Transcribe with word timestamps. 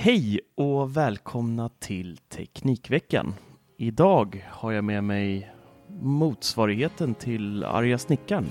Hej 0.00 0.40
och 0.54 0.96
välkomna 0.96 1.68
till 1.68 2.18
Teknikveckan. 2.28 3.34
Idag 3.76 4.46
har 4.50 4.72
jag 4.72 4.84
med 4.84 5.04
mig 5.04 5.50
motsvarigheten 6.00 7.14
till 7.14 7.64
arga 7.64 7.98
snickaren, 7.98 8.46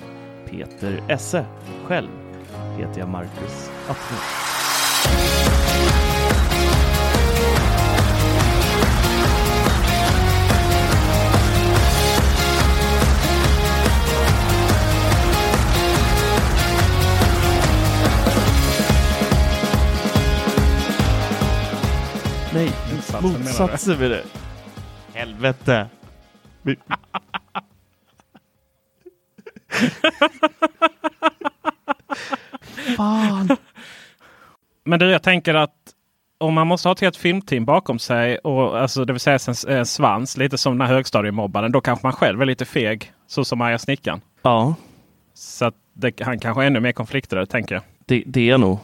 Peter 0.50 1.04
Esse. 1.10 1.46
Själv 1.86 2.10
heter 2.78 3.00
jag 3.00 3.10
Marcus 3.10 3.70
Attefors. 3.88 5.67
Nej, 22.58 22.72
Motsatsen 22.96 23.22
menar 23.32 23.40
du? 23.40 23.44
motsatsen 23.44 24.00
med 24.00 24.12
det. 24.12 24.24
Helvete. 25.14 25.88
Vi- 26.62 26.76
Fan. 32.98 33.58
Men 34.86 35.00
du, 35.00 35.10
jag 35.12 35.24
tänker 35.24 35.54
att 35.54 35.74
om 36.38 36.54
man 36.54 36.68
måste 36.68 36.88
ha 36.88 36.94
ett 36.94 37.00
helt 37.02 37.18
filmteam 37.18 37.66
bakom 37.66 38.00
sig, 38.00 38.38
och, 38.38 38.80
alltså, 38.82 39.06
det 39.06 39.14
vill 39.14 39.20
säga 39.20 39.40
en, 39.68 39.78
en 39.78 39.86
svans, 39.86 40.38
lite 40.38 40.58
som 40.58 40.78
den 40.78 40.88
här 40.88 40.94
högstadiemobbaren, 40.96 41.72
då 41.72 41.82
kanske 41.82 42.06
man 42.06 42.14
själv 42.14 42.42
är 42.42 42.46
lite 42.46 42.66
feg, 42.66 43.12
så 43.28 43.46
som 43.46 43.62
arga 43.62 43.80
snickaren. 43.80 44.22
Ja, 44.42 44.76
Så 45.34 45.66
att 45.66 45.76
det, 45.94 46.22
han 46.22 46.40
kanske 46.40 46.64
är 46.64 46.68
ännu 46.68 46.80
mer 46.80 46.92
konflikträdd, 46.92 47.50
tänker 47.50 47.76
jag. 47.76 47.84
det, 48.06 48.24
det 48.26 48.50
är 48.50 48.58
nog. 48.58 48.80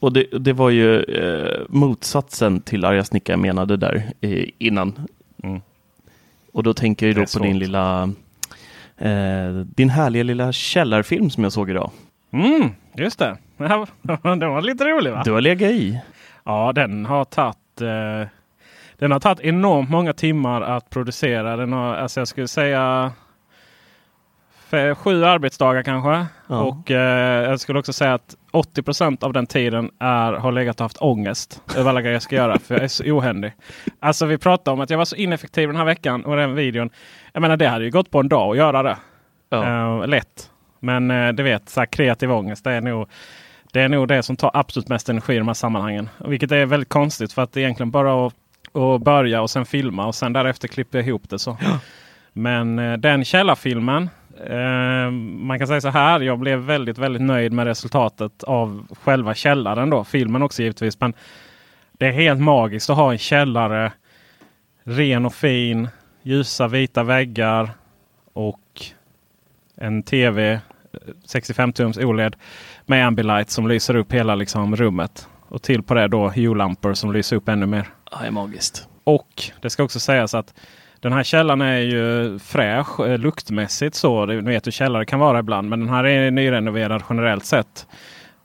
Och 0.00 0.12
det, 0.12 0.26
det 0.38 0.52
var 0.52 0.70
ju 0.70 1.02
eh, 1.02 1.60
motsatsen 1.68 2.60
till 2.60 2.84
arga 2.84 3.04
snickaren 3.04 3.40
jag 3.40 3.46
menade 3.46 3.76
där 3.76 4.12
eh, 4.20 4.44
innan. 4.58 4.92
Mm. 5.42 5.60
Och 6.52 6.62
då 6.62 6.74
tänker 6.74 7.06
jag 7.06 7.14
ju 7.16 7.20
då 7.20 7.38
på 7.38 7.44
din 7.44 7.52
svårt. 7.52 7.60
lilla 7.60 8.02
eh, 8.98 9.50
din 9.50 9.90
härliga 9.90 10.22
lilla 10.22 10.52
källarfilm 10.52 11.30
som 11.30 11.42
jag 11.42 11.52
såg 11.52 11.70
idag. 11.70 11.90
Mm, 12.30 12.70
just 12.94 13.18
det. 13.18 13.36
Den 14.22 14.50
var 14.50 14.62
lite 14.62 14.84
rolig 14.84 15.12
va? 15.12 15.22
Du 15.24 15.32
har 15.32 15.40
legat 15.40 15.70
i. 15.70 16.00
Ja, 16.44 16.72
den 16.74 17.06
har 17.06 17.24
tagit 17.24 17.80
eh, 17.80 18.28
Den 18.98 19.12
har 19.12 19.20
tagit 19.20 19.40
enormt 19.40 19.90
många 19.90 20.12
timmar 20.12 20.62
att 20.62 20.90
producera. 20.90 21.56
Den 21.56 21.72
har, 21.72 21.94
alltså 21.94 22.20
jag 22.20 22.28
skulle 22.28 22.48
säga 22.48 23.12
sju 24.94 25.24
arbetsdagar 25.24 25.82
kanske. 25.82 26.26
Ja. 26.46 26.62
Och 26.62 26.90
eh, 26.90 27.50
jag 27.50 27.60
skulle 27.60 27.78
också 27.78 27.92
säga 27.92 28.14
att 28.14 28.36
80% 28.52 29.24
av 29.24 29.32
den 29.32 29.46
tiden 29.46 29.90
är, 29.98 30.32
har 30.32 30.52
legat 30.52 30.80
och 30.80 30.84
haft 30.84 30.96
ångest 31.00 31.62
över 31.76 31.90
alla 31.90 32.00
grejer 32.00 32.14
jag 32.14 32.22
ska 32.22 32.36
göra. 32.36 32.58
För 32.58 32.74
jag 32.74 32.84
är 32.84 32.88
så 32.88 33.04
ohändig. 33.04 33.52
Alltså 34.00 34.26
vi 34.26 34.38
pratade 34.38 34.72
om 34.72 34.80
att 34.80 34.90
jag 34.90 34.98
var 34.98 35.04
så 35.04 35.16
ineffektiv 35.16 35.68
den 35.68 35.76
här 35.76 35.84
veckan 35.84 36.24
och 36.24 36.36
den 36.36 36.54
videon. 36.54 36.90
Jag 37.32 37.40
menar 37.40 37.56
det 37.56 37.68
hade 37.68 37.84
ju 37.84 37.90
gått 37.90 38.10
på 38.10 38.20
en 38.20 38.28
dag 38.28 38.50
att 38.50 38.56
göra 38.56 38.82
det. 38.82 38.96
Ja. 39.48 40.00
Eh, 40.02 40.08
lätt. 40.08 40.50
Men 40.80 41.10
eh, 41.10 41.32
du 41.32 41.42
vet, 41.42 41.68
så 41.68 41.80
här, 41.80 41.86
kreativ 41.86 42.32
ångest 42.32 42.64
det 42.64 42.72
är, 42.72 42.80
nog, 42.80 43.08
det 43.72 43.80
är 43.80 43.88
nog 43.88 44.08
det 44.08 44.22
som 44.22 44.36
tar 44.36 44.50
absolut 44.54 44.88
mest 44.88 45.08
energi 45.08 45.34
i 45.34 45.38
de 45.38 45.46
här 45.46 45.54
sammanhangen. 45.54 46.08
Vilket 46.18 46.52
är 46.52 46.66
väldigt 46.66 46.88
konstigt 46.88 47.32
för 47.32 47.42
att 47.42 47.52
det 47.52 47.60
är 47.60 47.62
egentligen 47.62 47.90
bara 47.90 48.26
att, 48.26 48.34
att 48.72 49.02
börja 49.02 49.42
och 49.42 49.50
sen 49.50 49.66
filma 49.66 50.06
och 50.06 50.14
sen 50.14 50.32
därefter 50.32 50.68
klippa 50.68 50.98
ihop 50.98 51.28
det. 51.28 51.38
så. 51.38 51.56
Men 52.32 52.78
eh, 52.78 52.96
den 52.96 53.24
källarfilmen, 53.24 54.10
eh, 54.44 55.10
man 55.10 55.58
kan 55.58 55.68
säga 55.68 55.80
så 55.80 55.88
här, 55.88 56.20
jag 56.20 56.38
blev 56.38 56.58
väldigt, 56.58 56.98
väldigt 56.98 57.22
nöjd 57.22 57.52
med 57.52 57.66
resultatet 57.66 58.42
av 58.42 58.86
själva 59.02 59.34
källaren 59.34 59.90
då. 59.90 60.04
Filmen 60.04 60.42
också 60.42 60.62
givetvis. 60.62 61.00
Men 61.00 61.14
det 61.92 62.06
är 62.06 62.12
helt 62.12 62.40
magiskt 62.40 62.90
att 62.90 62.96
ha 62.96 63.12
en 63.12 63.18
källare, 63.18 63.92
ren 64.84 65.26
och 65.26 65.34
fin, 65.34 65.88
ljusa 66.22 66.68
vita 66.68 67.02
väggar 67.02 67.70
och 68.32 68.82
en 69.76 70.02
tv, 70.02 70.52
eh, 70.52 70.60
65 71.24 71.72
tums 71.72 71.98
OLED 71.98 72.36
med 72.86 73.06
Ambilight 73.06 73.50
som 73.50 73.68
lyser 73.68 73.96
upp 73.96 74.12
hela 74.12 74.34
liksom, 74.34 74.76
rummet. 74.76 75.28
Och 75.48 75.62
till 75.62 75.82
på 75.82 75.94
det 75.94 76.08
då 76.08 76.28
Hue-lampor 76.28 76.94
som 76.94 77.12
lyser 77.12 77.36
upp 77.36 77.48
ännu 77.48 77.66
mer. 77.66 77.88
Ja, 78.10 78.18
det 78.20 78.26
är 78.26 78.30
magiskt. 78.30 78.88
Och 79.04 79.50
det 79.62 79.70
ska 79.70 79.82
också 79.82 80.00
sägas 80.00 80.34
att 80.34 80.54
den 81.06 81.12
här 81.12 81.22
källan 81.22 81.60
är 81.60 81.78
ju 81.78 82.38
fräsch 82.38 83.00
eh, 83.00 83.18
luktmässigt 83.18 83.96
så. 83.96 84.26
Du 84.26 84.40
vet 84.40 84.66
hur 84.66 84.72
källare 84.72 85.04
kan 85.04 85.20
vara 85.20 85.38
ibland. 85.38 85.68
Men 85.68 85.80
den 85.80 85.88
här 85.88 86.04
är 86.06 86.30
nyrenoverad 86.30 87.02
generellt 87.08 87.44
sett. 87.44 87.86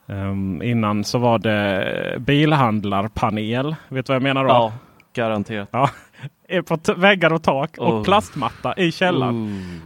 Ehm, 0.07 0.61
innan 0.61 1.03
så 1.03 1.17
var 1.17 1.39
det 1.39 2.16
bilhandlarpanel. 2.19 3.75
Vet 3.89 4.05
du 4.05 4.11
vad 4.13 4.16
jag 4.16 4.23
menar 4.23 4.44
då? 4.44 4.49
Ja, 4.49 4.73
garanterat. 5.13 5.69
Ja. 5.72 5.89
På 6.67 6.77
väggar 6.95 7.33
och 7.33 7.44
tak 7.44 7.77
och 7.77 7.94
Oh. 7.94 8.03
plastmatta 8.03 8.73
i 8.78 8.91
källaren. 8.91 9.35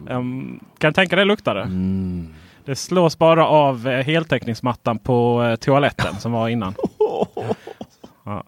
Ooh. 0.08 0.16
Ehm, 0.16 0.60
kan 0.78 0.90
du 0.92 0.94
tänka 0.94 1.16
dig 1.16 1.26
luktade? 1.26 1.62
Mm. 1.62 2.34
Det 2.66 2.76
slås 2.76 3.18
bara 3.18 3.48
av 3.48 3.88
eh, 3.88 4.06
heltäckningsmattan 4.06 5.00
på 5.00 5.44
eh, 5.44 5.56
toaletten 5.56 6.16
som 6.16 6.32
var 6.32 6.50
innan. 6.50 6.74
Ja. 8.26 8.44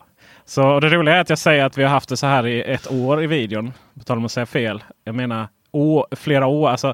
Så 0.50 0.80
det 0.80 0.90
roliga 0.90 1.16
är 1.16 1.22
att 1.22 1.30
jag 1.30 1.40
säger 1.40 1.66
att 1.66 1.78
vi 1.78 1.84
har 1.84 1.90
haft 1.90 2.10
det 2.10 2.18
så 2.18 2.28
här 2.28 2.48
i 2.48 2.62
ett 2.62 2.92
år 2.92 3.24
i 3.24 3.28
videon. 3.28 3.74
På 3.98 4.04
tal 4.04 4.18
om 4.18 4.26
att 4.26 4.32
säga 4.32 4.46
fel. 4.46 4.84
Jag 5.04 5.16
menar 5.16 5.48
å, 5.72 6.06
flera 6.12 6.48
år. 6.48 6.70
Alltså 6.70 6.94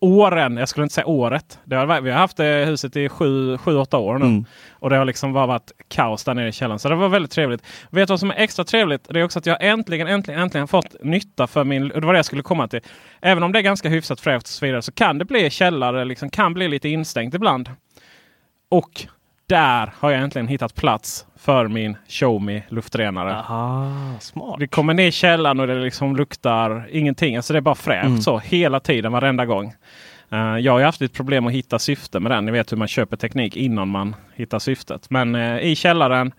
åren. 0.00 0.56
Jag 0.56 0.68
skulle 0.68 0.84
inte 0.84 0.94
säga 0.94 1.06
året. 1.06 1.58
Har, 1.70 2.00
vi 2.00 2.10
har 2.10 2.18
haft 2.18 2.36
det 2.36 2.64
huset 2.66 2.96
i 2.96 3.08
sju, 3.08 3.58
sju, 3.58 3.76
åtta 3.76 3.98
år 3.98 4.18
nu. 4.18 4.24
Mm. 4.24 4.44
Och 4.72 4.90
det 4.90 4.96
har 4.96 5.04
liksom 5.04 5.32
bara 5.32 5.46
varit 5.46 5.72
kaos 5.88 6.24
där 6.24 6.34
nere 6.34 6.48
i 6.48 6.52
källaren. 6.52 6.78
Så 6.78 6.88
det 6.88 6.94
var 6.94 7.08
väldigt 7.08 7.30
trevligt. 7.30 7.62
Vet 7.90 8.08
du 8.08 8.12
vad 8.12 8.20
som 8.20 8.30
är 8.30 8.34
extra 8.34 8.64
trevligt? 8.64 9.08
Det 9.08 9.20
är 9.20 9.24
också 9.24 9.38
att 9.38 9.46
jag 9.46 9.64
äntligen, 9.64 10.06
äntligen, 10.06 10.40
äntligen 10.40 10.68
fått 10.68 10.96
nytta 11.02 11.46
för 11.46 11.64
min... 11.64 11.88
Det 11.88 12.00
var 12.00 12.12
det 12.12 12.18
jag 12.18 12.26
skulle 12.26 12.42
komma 12.42 12.68
till. 12.68 12.80
Även 13.20 13.42
om 13.42 13.52
det 13.52 13.58
är 13.58 13.62
ganska 13.62 13.88
hyfsat 13.88 14.20
fräscht 14.20 14.42
och 14.42 14.48
så 14.48 14.66
vidare 14.66 14.82
så 14.82 14.92
kan 14.92 15.18
det 15.18 15.24
bli 15.24 15.50
källare, 15.50 16.04
liksom, 16.04 16.30
kan 16.30 16.54
bli 16.54 16.68
lite 16.68 16.88
instängt 16.88 17.34
ibland. 17.34 17.70
Och 18.68 19.06
där 19.46 19.92
har 19.98 20.10
jag 20.10 20.20
äntligen 20.20 20.48
hittat 20.48 20.74
plats 20.74 21.26
för 21.44 21.68
min 21.68 21.96
Xiaomi 22.08 22.62
luftrenare. 22.68 23.34
Aha, 23.36 23.92
smart. 24.20 24.56
Vi 24.58 24.68
kommer 24.68 24.94
ner 24.94 25.06
i 25.06 25.12
källaren 25.12 25.60
och 25.60 25.66
det 25.66 25.74
liksom 25.74 26.16
luktar 26.16 26.88
ingenting. 26.92 27.36
Alltså 27.36 27.52
det 27.52 27.58
är 27.58 27.60
bara 27.60 27.74
fräscht 27.74 28.06
Mm. 28.06 28.20
så 28.20 28.38
hela 28.38 28.80
tiden, 28.80 29.12
varenda 29.12 29.46
gång. 29.46 29.72
Eh, 30.30 30.38
jag 30.58 30.72
har 30.72 30.80
haft 30.82 31.02
ett 31.02 31.12
problem 31.12 31.46
att 31.46 31.52
hitta 31.52 31.78
syfte 31.78 32.20
med 32.20 32.30
den. 32.32 32.44
Ni 32.44 32.52
vet 32.52 32.72
hur 32.72 32.76
man 32.76 32.88
köper 32.88 33.16
teknik 33.16 33.56
innan 33.56 33.88
man 33.88 34.16
hittar 34.34 34.58
syftet. 34.58 35.10
Men 35.10 35.34
eh, 35.34 35.58
i 35.58 35.74
källaren 35.76 36.32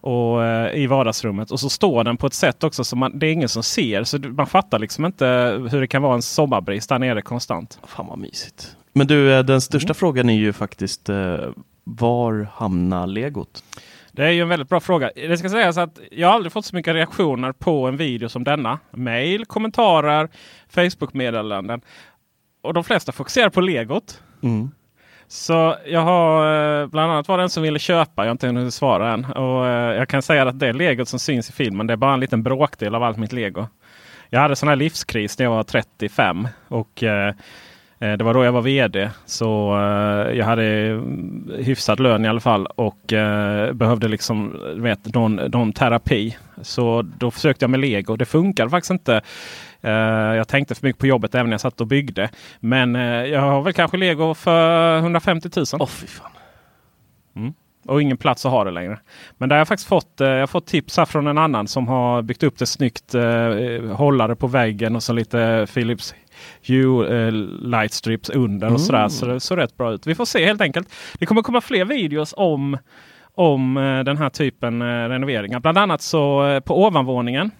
och 0.00 0.44
eh, 0.44 0.74
i 0.82 0.86
vardagsrummet. 0.86 1.50
Och 1.50 1.60
så 1.60 1.68
står 1.68 2.04
den 2.04 2.16
på 2.16 2.26
ett 2.26 2.34
sätt 2.34 2.64
också 2.64 2.84
som 2.84 2.98
man, 2.98 3.18
det 3.18 3.26
är 3.26 3.32
ingen 3.32 3.48
som 3.48 3.62
ser. 3.62 4.04
Så 4.04 4.18
man 4.18 4.46
fattar 4.46 4.78
liksom 4.78 5.04
inte 5.04 5.26
hur 5.70 5.80
det 5.80 5.86
kan 5.86 6.02
vara 6.02 6.14
en 6.14 6.22
sommarbrist 6.22 6.88
där 6.88 6.98
nere 6.98 7.22
konstant. 7.22 7.78
Fan 7.86 8.06
vad 8.06 8.18
mysigt. 8.18 8.76
Men 8.92 9.06
du, 9.06 9.42
den 9.42 9.60
största 9.60 9.86
Mm. 9.86 9.94
frågan 9.94 10.30
är 10.30 10.34
ju 10.38 10.52
faktiskt 10.52 11.10
var 11.84 12.48
hamnar 12.54 13.06
legot? 13.06 13.62
Det 14.16 14.24
är 14.24 14.30
ju 14.30 14.42
en 14.42 14.48
väldigt 14.48 14.68
bra 14.68 14.80
fråga. 14.80 15.10
Det 15.14 15.38
ska 15.38 15.48
sägas 15.48 15.78
att 15.78 16.00
jag 16.10 16.30
aldrig 16.30 16.52
fått 16.52 16.64
så 16.64 16.76
mycket 16.76 16.94
reaktioner 16.94 17.52
på 17.52 17.86
en 17.86 17.96
video 17.96 18.28
som 18.28 18.44
denna. 18.44 18.78
Mail, 18.90 19.44
kommentarer, 19.44 20.28
Facebook-meddelanden. 20.68 21.80
Och 22.62 22.74
de 22.74 22.84
flesta 22.84 23.12
fokuserar 23.12 23.50
på 23.50 23.60
legot. 23.60 24.22
Mm. 24.42 24.70
Så 25.28 25.76
jag 25.86 26.00
har 26.00 26.80
eh, 26.82 26.86
bland 26.86 27.12
annat 27.12 27.28
var 27.28 27.38
det 27.38 27.42
en 27.42 27.50
som 27.50 27.62
ville 27.62 27.78
köpa. 27.78 28.22
Jag 28.22 28.28
har 28.28 28.32
inte 28.32 28.46
hunnit 28.46 28.74
svara 28.74 29.12
än. 29.12 29.24
Och 29.24 29.66
eh, 29.66 29.96
jag 29.96 30.08
kan 30.08 30.22
säga 30.22 30.48
att 30.48 30.58
det 30.58 30.72
legot 30.72 31.08
som 31.08 31.18
syns 31.18 31.50
i 31.50 31.52
filmen 31.52 31.86
det 31.86 31.92
är 31.92 31.96
bara 31.96 32.14
en 32.14 32.20
liten 32.20 32.42
bråkdel 32.42 32.94
av 32.94 33.02
allt 33.02 33.18
mitt 33.18 33.32
lego. 33.32 33.68
Jag 34.30 34.40
hade 34.40 34.56
sån 34.56 34.68
här 34.68 34.76
livskris 34.76 35.38
när 35.38 35.46
jag 35.46 35.50
var 35.50 35.62
35. 35.62 36.48
Och 36.68 37.02
eh, 37.02 37.34
det 37.98 38.22
var 38.22 38.34
då 38.34 38.44
jag 38.44 38.52
var 38.52 38.62
VD. 38.62 39.10
Så 39.24 39.76
eh, 39.76 40.36
jag 40.36 40.44
hade 40.44 40.64
mm, 40.64 41.52
hyfsad 41.58 42.00
lön 42.00 42.24
i 42.24 42.28
alla 42.28 42.40
fall. 42.40 42.66
Och 42.66 43.12
eh, 43.12 43.72
behövde 43.72 44.08
liksom 44.08 44.60
vet, 44.76 45.14
någon, 45.14 45.36
någon 45.36 45.72
terapi. 45.72 46.36
Så 46.62 47.02
då 47.02 47.30
försökte 47.30 47.62
jag 47.62 47.70
med 47.70 47.80
lego. 47.80 48.16
Det 48.16 48.24
funkar 48.24 48.68
faktiskt 48.68 48.90
inte. 48.90 49.20
Eh, 49.80 49.92
jag 50.36 50.48
tänkte 50.48 50.74
för 50.74 50.86
mycket 50.86 51.00
på 51.00 51.06
jobbet 51.06 51.34
även 51.34 51.46
när 51.46 51.54
jag 51.54 51.60
satt 51.60 51.80
och 51.80 51.86
byggde. 51.86 52.28
Men 52.60 52.96
eh, 52.96 53.02
jag 53.02 53.40
har 53.40 53.62
väl 53.62 53.72
kanske 53.72 53.96
lego 53.96 54.34
för 54.34 54.98
150 54.98 55.50
000. 55.56 55.64
Åh 55.72 55.86
fy 55.86 56.06
fan. 56.06 56.30
Mm. 57.36 57.54
Och 57.86 58.02
ingen 58.02 58.16
plats 58.16 58.46
att 58.46 58.52
ha 58.52 58.64
det 58.64 58.70
längre. 58.70 58.98
Men 59.38 59.48
där 59.48 59.56
har 59.56 59.60
jag 59.60 59.68
faktiskt 59.68 59.88
fått, 59.88 60.20
eh, 60.20 60.28
jag 60.28 60.40
har 60.40 60.46
fått 60.46 60.66
tips 60.66 60.98
från 61.08 61.26
en 61.26 61.38
annan 61.38 61.68
som 61.68 61.88
har 61.88 62.22
byggt 62.22 62.42
upp 62.42 62.58
det 62.58 62.66
snyggt. 62.66 63.14
Eh, 63.14 63.82
hållare 63.92 64.36
på 64.36 64.46
väggen 64.46 64.96
och 64.96 65.02
så 65.02 65.12
lite 65.12 65.66
Philips 65.74 66.14
Eh, 66.68 67.32
light 67.62 67.92
strips 67.92 68.30
under 68.30 68.72
och 68.72 68.80
sådär. 68.80 69.08
Så 69.08 69.26
det 69.26 69.40
såg 69.40 69.58
rätt 69.58 69.76
bra 69.76 69.92
ut. 69.92 70.06
Vi 70.06 70.14
får 70.14 70.24
se 70.24 70.46
helt 70.46 70.60
enkelt. 70.60 70.92
Det 71.18 71.26
kommer 71.26 71.42
komma 71.42 71.60
fler 71.60 71.84
videos 71.84 72.34
om, 72.36 72.78
om 73.34 73.76
eh, 73.76 74.04
den 74.04 74.16
här 74.16 74.30
typen 74.30 74.82
eh, 74.82 74.84
renoveringar. 74.84 75.60
Bland 75.60 75.78
annat 75.78 76.02
så 76.02 76.60
på 76.64 76.84
ovanvåningen. 76.84 77.50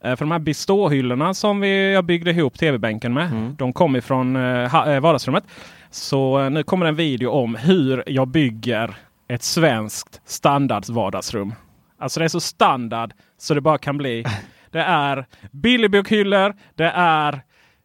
För 0.00 0.16
de 0.16 0.30
här 0.30 0.38
biståhyllorna 0.38 1.34
som 1.34 1.60
vi, 1.60 1.92
jag 1.92 2.04
byggde 2.04 2.30
ihop 2.30 2.58
tv-bänken 2.58 3.14
med. 3.14 3.54
De 3.58 3.72
kom 3.72 3.96
ifrån 3.96 4.36
eh, 4.36 5.00
vardagsrummet. 5.00 5.44
Så 5.90 6.48
nu 6.48 6.62
kommer 6.62 6.86
en 6.86 6.94
video 6.94 7.30
om 7.30 7.54
hur 7.54 8.04
jag 8.06 8.28
bygger 8.28 8.94
ett 9.28 9.42
svenskt 9.42 10.20
standard 10.24 10.88
vardagsrum. 10.88 11.54
Alltså 11.98 12.20
det 12.20 12.26
är 12.26 12.28
så 12.28 12.40
standard 12.40 13.12
så 13.38 13.54
det 13.54 13.60
bara 13.60 13.78
kan 13.78 13.98
bli. 13.98 14.24
Det 14.70 14.80
är 14.80 15.26
Billerbokhyllor, 15.50 16.54
det 16.74 16.92
är 16.94 17.42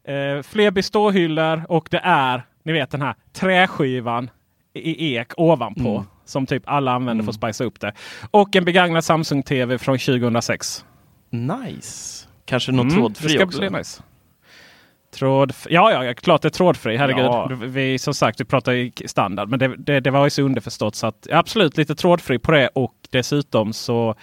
eh, 0.09 0.41
fler 0.43 0.71
biståhyllor 0.71 1.63
och 1.69 1.87
det 1.91 2.01
är, 2.03 2.43
ni 2.63 2.73
vet 2.73 2.91
den 2.91 3.01
här 3.01 3.15
träskivan 3.33 4.29
i 4.73 5.15
ek 5.15 5.27
ovanpå. 5.37 6.05
Som 6.25 6.45
typ 6.45 6.63
alla 6.65 6.91
använder 6.91 7.23
för 7.23 7.29
att 7.29 7.35
spicea 7.35 7.67
upp 7.67 7.79
det. 7.79 7.93
Och 8.31 8.55
en 8.55 8.65
begagnad 8.65 9.03
Samsung 9.03 9.43
TV 9.43 9.77
från 9.77 9.97
2006. 9.97 10.85
Nice. 11.29 12.27
Kanske 12.45 12.71
något 12.71 12.83
Mm, 12.83 12.95
trådfri 12.95 13.27
det 13.27 13.33
ska 13.33 13.43
också? 13.43 13.59
bli 13.59 13.69
nice. 13.69 14.03
Tråd, 15.13 15.53
ja, 15.69 16.03
ja, 16.05 16.13
klart 16.13 16.41
det 16.41 16.47
är 16.47 16.49
trådfri. 16.49 16.97
Herregud. 16.97 17.25
Ja. 17.25 17.49
Vi, 17.61 17.99
som 17.99 18.13
sagt, 18.13 18.41
vi 18.41 18.45
pratar 18.45 19.07
standard. 19.07 19.49
Men 19.49 19.59
det, 19.59 19.75
det, 19.77 19.99
det 19.99 20.11
var 20.11 20.23
ju 20.23 20.29
så 20.29 20.41
underförstått 20.41 20.95
så 20.95 21.07
att 21.07 21.27
absolut 21.31 21.77
lite 21.77 21.95
trådfri 21.95 22.39
på 22.39 22.51
det. 22.51 22.67
Och 22.67 22.93
dessutom 23.09 23.73
så 23.73 24.15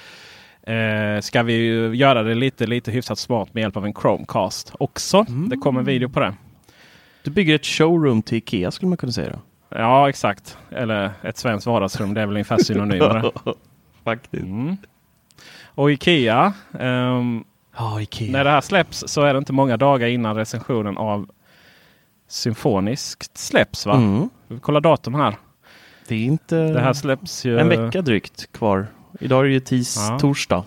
eh, 0.66 1.20
ska 1.20 1.42
vi 1.42 1.52
ju 1.52 1.94
göra 1.94 2.22
det 2.22 2.34
lite, 2.34 2.66
lite 2.66 2.90
hyfsat 2.90 3.18
smart 3.18 3.54
med 3.54 3.60
hjälp 3.60 3.76
av 3.76 3.86
en 3.86 3.94
Chromecast 3.94 4.72
också. 4.78 5.26
Det 5.50 5.56
kommer 5.56 5.80
en 5.80 5.86
video 5.86 6.08
på 6.08 6.20
det. 6.20 6.34
Du 7.22 7.30
bygger 7.30 7.54
ett 7.54 7.66
showroom 7.66 8.22
till 8.22 8.38
Ikea 8.38 8.70
skulle 8.70 8.88
man 8.88 8.98
kunna 8.98 9.12
säga. 9.12 9.30
Då. 9.30 9.38
Ja, 9.78 10.08
exakt. 10.08 10.58
Eller 10.70 11.10
ett 11.22 11.36
svenskt 11.36 11.66
vardagsrum. 11.66 12.14
Det 12.14 12.20
är 12.20 12.26
väl 12.26 12.34
ungefär 12.34 12.58
synonymer. 12.58 13.30
Faktiskt. 14.04 14.42
Mm. 14.42 14.76
Och 15.64 15.90
Ikea. 15.92 16.52
ehm, 16.80 17.44
Ja, 17.78 18.00
Ikea. 18.00 18.32
När 18.32 18.44
det 18.44 18.50
här 18.50 18.60
släpps 18.60 19.04
så 19.06 19.22
är 19.22 19.32
det 19.32 19.38
inte 19.38 19.52
många 19.52 19.76
dagar 19.76 20.08
innan 20.08 20.36
recensionen 20.36 20.96
av 20.98 21.28
Symfoniskt 22.28 23.38
släpps 23.38 23.86
va? 23.86 23.94
Mm. 23.96 24.28
Vi 24.48 24.58
kollar 24.58 24.80
datum 24.80 25.14
här. 25.14 25.36
Det 26.08 26.14
är 26.14 26.24
inte 26.24 26.56
Det 26.56 26.80
här 26.80 26.92
släpps 26.92 27.44
ju... 27.44 27.58
en 27.58 27.68
vecka 27.68 28.02
drygt 28.02 28.52
kvar. 28.52 28.86
Idag 29.20 29.40
är 29.40 29.44
det 29.44 29.52
ju 29.52 29.60
tis, 29.60 29.96
Ja. 30.10 30.18
torsdag. 30.18 30.64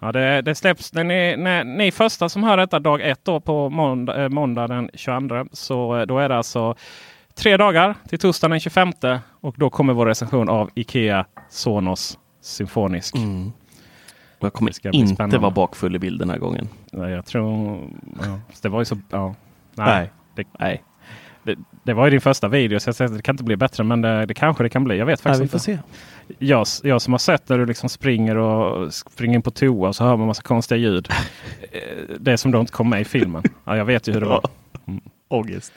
Ja, 0.00 0.12
det, 0.12 0.42
det 0.42 0.54
släpps 0.54 0.92
när 0.92 1.04
ni, 1.04 1.36
när 1.36 1.64
ni 1.64 1.90
första 1.90 2.28
som 2.28 2.42
hör 2.42 2.56
detta 2.56 2.78
dag 2.78 3.00
ett 3.10 3.24
då 3.24 3.40
på 3.40 3.70
måndag, 3.70 4.22
eh, 4.22 4.28
måndag 4.28 4.66
den 4.66 4.90
22. 4.94 5.44
Så 5.52 5.96
eh, 5.96 6.06
då 6.06 6.18
är 6.18 6.28
det 6.28 6.36
alltså 6.36 6.74
tre 7.34 7.56
dagar 7.56 7.94
till 8.08 8.18
torsdagen 8.18 8.50
den 8.50 8.60
25. 8.60 8.92
Och 9.40 9.54
då 9.58 9.70
kommer 9.70 9.92
vår 9.92 10.06
recension 10.06 10.48
av 10.48 10.70
Ikea 10.74 11.24
Sonos 11.48 12.18
Symfonisk. 12.40 13.16
Mm. 13.16 13.52
Jag 14.40 14.52
kommer 14.52 14.94
inte 14.94 15.38
vara 15.38 15.50
bakfull 15.50 15.96
i 15.96 15.98
bild 15.98 16.18
den 16.20 16.30
här 16.30 16.38
gången. 16.38 16.68
Ja, 16.90 17.10
jag 17.10 17.26
tror... 17.26 17.80
Ja, 18.20 18.40
det 18.62 18.68
var 18.68 18.78
ju 18.78 18.84
så... 18.84 18.96
Ja. 19.10 19.34
Nej. 19.74 19.86
Nej. 19.86 20.10
Det, 20.34 20.44
Nej, 20.58 20.82
det, 21.48 21.56
det 21.82 21.92
var 21.94 22.04
ju 22.04 22.10
din 22.10 22.20
första 22.20 22.48
video 22.48 22.80
så 22.80 22.92
jag 22.98 23.12
det 23.12 23.22
kan 23.22 23.32
inte 23.32 23.44
bli 23.44 23.56
bättre. 23.56 23.84
Men 23.84 24.02
det, 24.02 24.26
det 24.26 24.34
kanske 24.34 24.62
det 24.62 24.68
kan 24.68 24.84
bli. 24.84 24.98
Jag 24.98 25.06
vet 25.06 25.24
Nej 25.24 25.34
faktiskt 25.34 25.40
vi 25.40 25.44
inte. 25.44 25.52
får 25.52 25.58
se. 25.58 25.78
Jag, 26.38 26.66
jag 26.82 27.02
som 27.02 27.12
har 27.12 27.18
sett 27.18 27.48
när 27.48 27.58
du 27.58 27.66
liksom 27.66 27.88
springer 27.88 28.36
och 28.36 28.94
springer 28.94 29.34
in 29.34 29.42
på 29.42 29.50
toa 29.50 29.88
och 29.88 29.96
så 29.96 30.04
hör 30.04 30.16
man 30.16 30.26
massa 30.26 30.42
konstiga 30.42 30.78
ljud. 30.78 31.08
Eh, 31.72 32.16
det 32.20 32.38
som 32.38 32.50
då 32.50 32.60
inte 32.60 32.72
kom 32.72 32.90
med 32.90 33.00
i 33.00 33.04
filmen. 33.04 33.42
Ja, 33.64 33.76
jag 33.76 33.84
vet 33.84 34.08
ju 34.08 34.12
hur 34.12 34.20
det 34.20 34.26
var. 34.26 34.42
Ångest. 35.28 35.72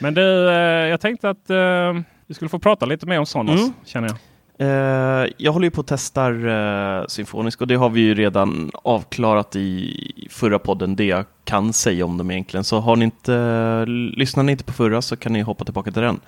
Men 0.00 0.14
du, 0.14 0.48
eh, 0.48 0.54
jag 0.88 1.00
tänkte 1.00 1.30
att 1.30 1.50
eh, 1.50 1.92
vi 2.26 2.34
skulle 2.34 2.48
få 2.48 2.58
prata 2.58 2.86
lite 2.86 3.06
mer 3.06 3.18
om 3.18 3.26
Sonos. 3.26 3.60
Mm. 3.60 3.72
Känner 3.84 4.08
jag. 4.08 4.16
Eh, 4.58 5.26
jag 5.36 5.52
håller 5.52 5.64
ju 5.66 5.70
på 5.70 5.80
att 5.80 5.86
testar 5.86 6.46
eh, 6.46 7.06
Symfonisk 7.06 7.60
och 7.60 7.66
det 7.66 7.74
har 7.74 7.90
vi 7.90 8.00
ju 8.00 8.14
redan 8.14 8.70
avklarat 8.74 9.56
i 9.56 10.28
förra 10.30 10.58
podden, 10.58 10.96
det 10.96 11.04
jag 11.04 11.24
kan 11.44 11.72
säga 11.72 12.04
om 12.04 12.18
dem 12.18 12.30
egentligen. 12.30 12.64
Så 12.64 12.80
har 12.80 12.96
ni 12.96 13.04
inte, 13.04 13.34
eh, 13.34 13.86
lyssnar 14.18 14.42
ni 14.42 14.52
inte 14.52 14.64
på 14.64 14.72
förra 14.72 15.02
så 15.02 15.16
kan 15.16 15.32
ni 15.32 15.40
hoppa 15.40 15.64
tillbaka 15.64 15.90
till 15.90 16.02
den. 16.02 16.20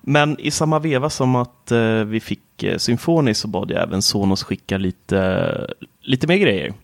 Men 0.00 0.40
i 0.40 0.50
samma 0.50 0.78
veva 0.78 1.10
som 1.10 1.36
att 1.36 1.72
vi 2.06 2.20
fick 2.20 2.64
Symfonisk 2.76 3.40
så 3.40 3.48
bad 3.48 3.70
jag 3.70 3.82
även 3.82 4.02
Sonos 4.02 4.42
skicka 4.42 4.78
lite, 4.78 5.70
lite 6.02 6.26
mer 6.26 6.36
grejer 6.36 6.74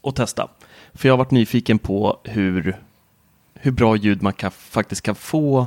och 0.00 0.14
testa. 0.14 0.48
För 0.94 1.08
jag 1.08 1.12
har 1.12 1.18
varit 1.18 1.30
nyfiken 1.30 1.78
på 1.78 2.20
hur, 2.24 2.76
hur 3.54 3.70
bra 3.70 3.96
ljud 3.96 4.22
man 4.22 4.32
kan, 4.32 4.50
faktiskt 4.50 5.02
kan 5.02 5.14
få 5.14 5.66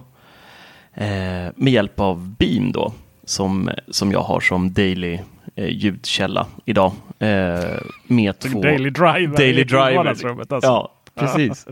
eh, 0.94 1.52
med 1.56 1.74
hjälp 1.74 2.00
av 2.00 2.36
Beam 2.40 2.72
då, 2.72 2.94
som, 3.24 3.70
som 3.88 4.12
jag 4.12 4.22
har 4.22 4.40
som 4.40 4.74
daily 4.74 5.20
eh, 5.56 5.70
ljudkälla 5.70 6.48
idag. 6.66 6.92
Eh, 7.20 7.60
med 8.08 8.40
två... 8.40 8.62
Daily 8.62 8.90
driver 8.90 9.38
Daily 9.38 9.64
driver. 9.64 10.06
Alltså. 10.06 10.48
Ja, 10.62 10.94
precis. 11.16 11.68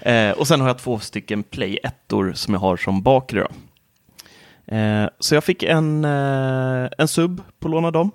eh, 0.00 0.30
och 0.30 0.48
sen 0.48 0.60
har 0.60 0.68
jag 0.68 0.78
två 0.78 0.98
stycken 0.98 1.42
Play 1.42 1.78
1 1.82 1.94
som 2.34 2.54
jag 2.54 2.60
har 2.60 2.76
som 2.76 3.02
bakre. 3.02 3.46
Eh, 4.66 5.08
så 5.18 5.34
jag 5.34 5.44
fick 5.44 5.62
en, 5.62 6.04
eh, 6.04 6.88
en 6.98 7.08
sub 7.08 7.42
på 7.60 7.68
låna 7.68 7.90
dem. 7.90 8.10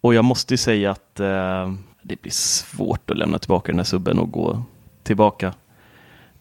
Och 0.00 0.14
jag 0.14 0.24
måste 0.24 0.54
ju 0.54 0.58
säga 0.58 0.90
att 0.90 1.20
eh, 1.20 1.72
det 2.02 2.22
blir 2.22 2.32
svårt 2.32 3.10
att 3.10 3.16
lämna 3.16 3.38
tillbaka 3.38 3.72
den 3.72 3.78
här 3.78 3.84
subben 3.84 4.18
och 4.18 4.30
gå 4.30 4.62
tillbaka. 5.02 5.54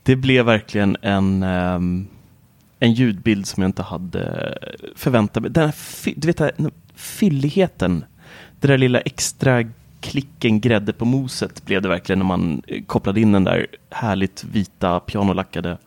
Det 0.04 0.16
blev 0.16 0.45
verkligen 0.45 0.98
en, 1.01 1.44
ehm, 1.44 2.07
en 2.86 2.94
ljudbild 2.94 3.48
som 3.48 3.64
jag 3.64 3.70
inte 3.70 3.84
hade 3.84 4.58
förväntat 4.96 5.44
mig. 5.44 5.52
Den 5.52 5.64
här, 5.64 5.76
du 6.16 6.28
vet, 6.28 6.38
den 6.38 6.54
här 6.58 6.72
fylligheten, 6.96 8.06
det 8.60 8.68
där 8.68 8.78
lilla 8.78 9.00
extra 9.00 9.64
klicken 10.00 10.60
grädde 10.60 10.94
på 10.94 11.06
moset 11.06 11.66
blev 11.66 11.82
det 11.82 11.90
verkligen 11.90 12.20
när 12.20 12.26
man 12.26 12.62
eh, 12.68 12.84
kopplade 12.84 13.22
in 13.22 13.32
den 13.32 13.44
där 13.44 13.68
härligt 13.90 14.44
vita 14.44 15.00
pianolackade 15.00 15.78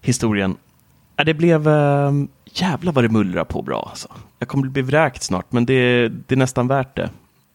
historien. 0.00 0.56
Ja, 1.16 1.24
det 1.24 1.34
blev, 1.34 1.68
äh, 1.68 2.12
jävlar 2.44 2.92
vad 2.92 3.04
det 3.04 3.08
mullrar 3.08 3.44
på 3.44 3.62
bra 3.62 3.86
alltså. 3.90 4.08
Jag 4.38 4.48
kommer 4.48 4.68
bli 4.68 4.82
vräkt 4.82 5.22
snart, 5.22 5.52
men 5.52 5.66
det, 5.66 6.08
det 6.08 6.34
är 6.34 6.36
nästan 6.36 6.68
värt 6.68 6.96
det. 6.96 7.10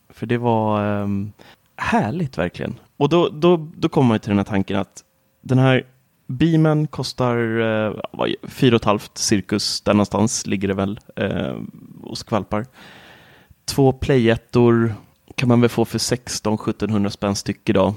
För 0.09 0.25
det 0.25 0.37
var 0.37 0.85
ehm, 0.85 1.31
härligt 1.77 2.37
verkligen. 2.37 2.79
Och 2.97 3.09
då, 3.09 3.29
då, 3.29 3.67
då 3.75 3.89
kommer 3.89 4.07
man 4.07 4.19
till 4.19 4.29
den 4.29 4.37
här 4.37 4.45
tanken 4.45 4.77
att 4.77 5.03
den 5.41 5.57
här 5.57 5.83
beamen 6.27 6.87
kostar 6.87 7.59
eh, 7.59 7.93
vad, 8.11 8.33
fyra 8.43 8.75
och 8.75 8.81
ett 8.81 8.85
halvt 8.85 9.17
cirkus, 9.17 9.81
där 9.81 9.93
någonstans 9.93 10.47
ligger 10.47 10.67
det 10.67 10.73
väl 10.73 10.99
eh, 11.15 11.55
och 12.03 12.17
skvalpar. 12.17 12.65
Två 13.65 13.93
playettor 13.93 14.95
kan 15.35 15.49
man 15.49 15.61
väl 15.61 15.69
få 15.69 15.85
för 15.85 15.97
16-1700 15.99 17.09
spänn 17.09 17.35
styck 17.35 17.69
idag. 17.69 17.93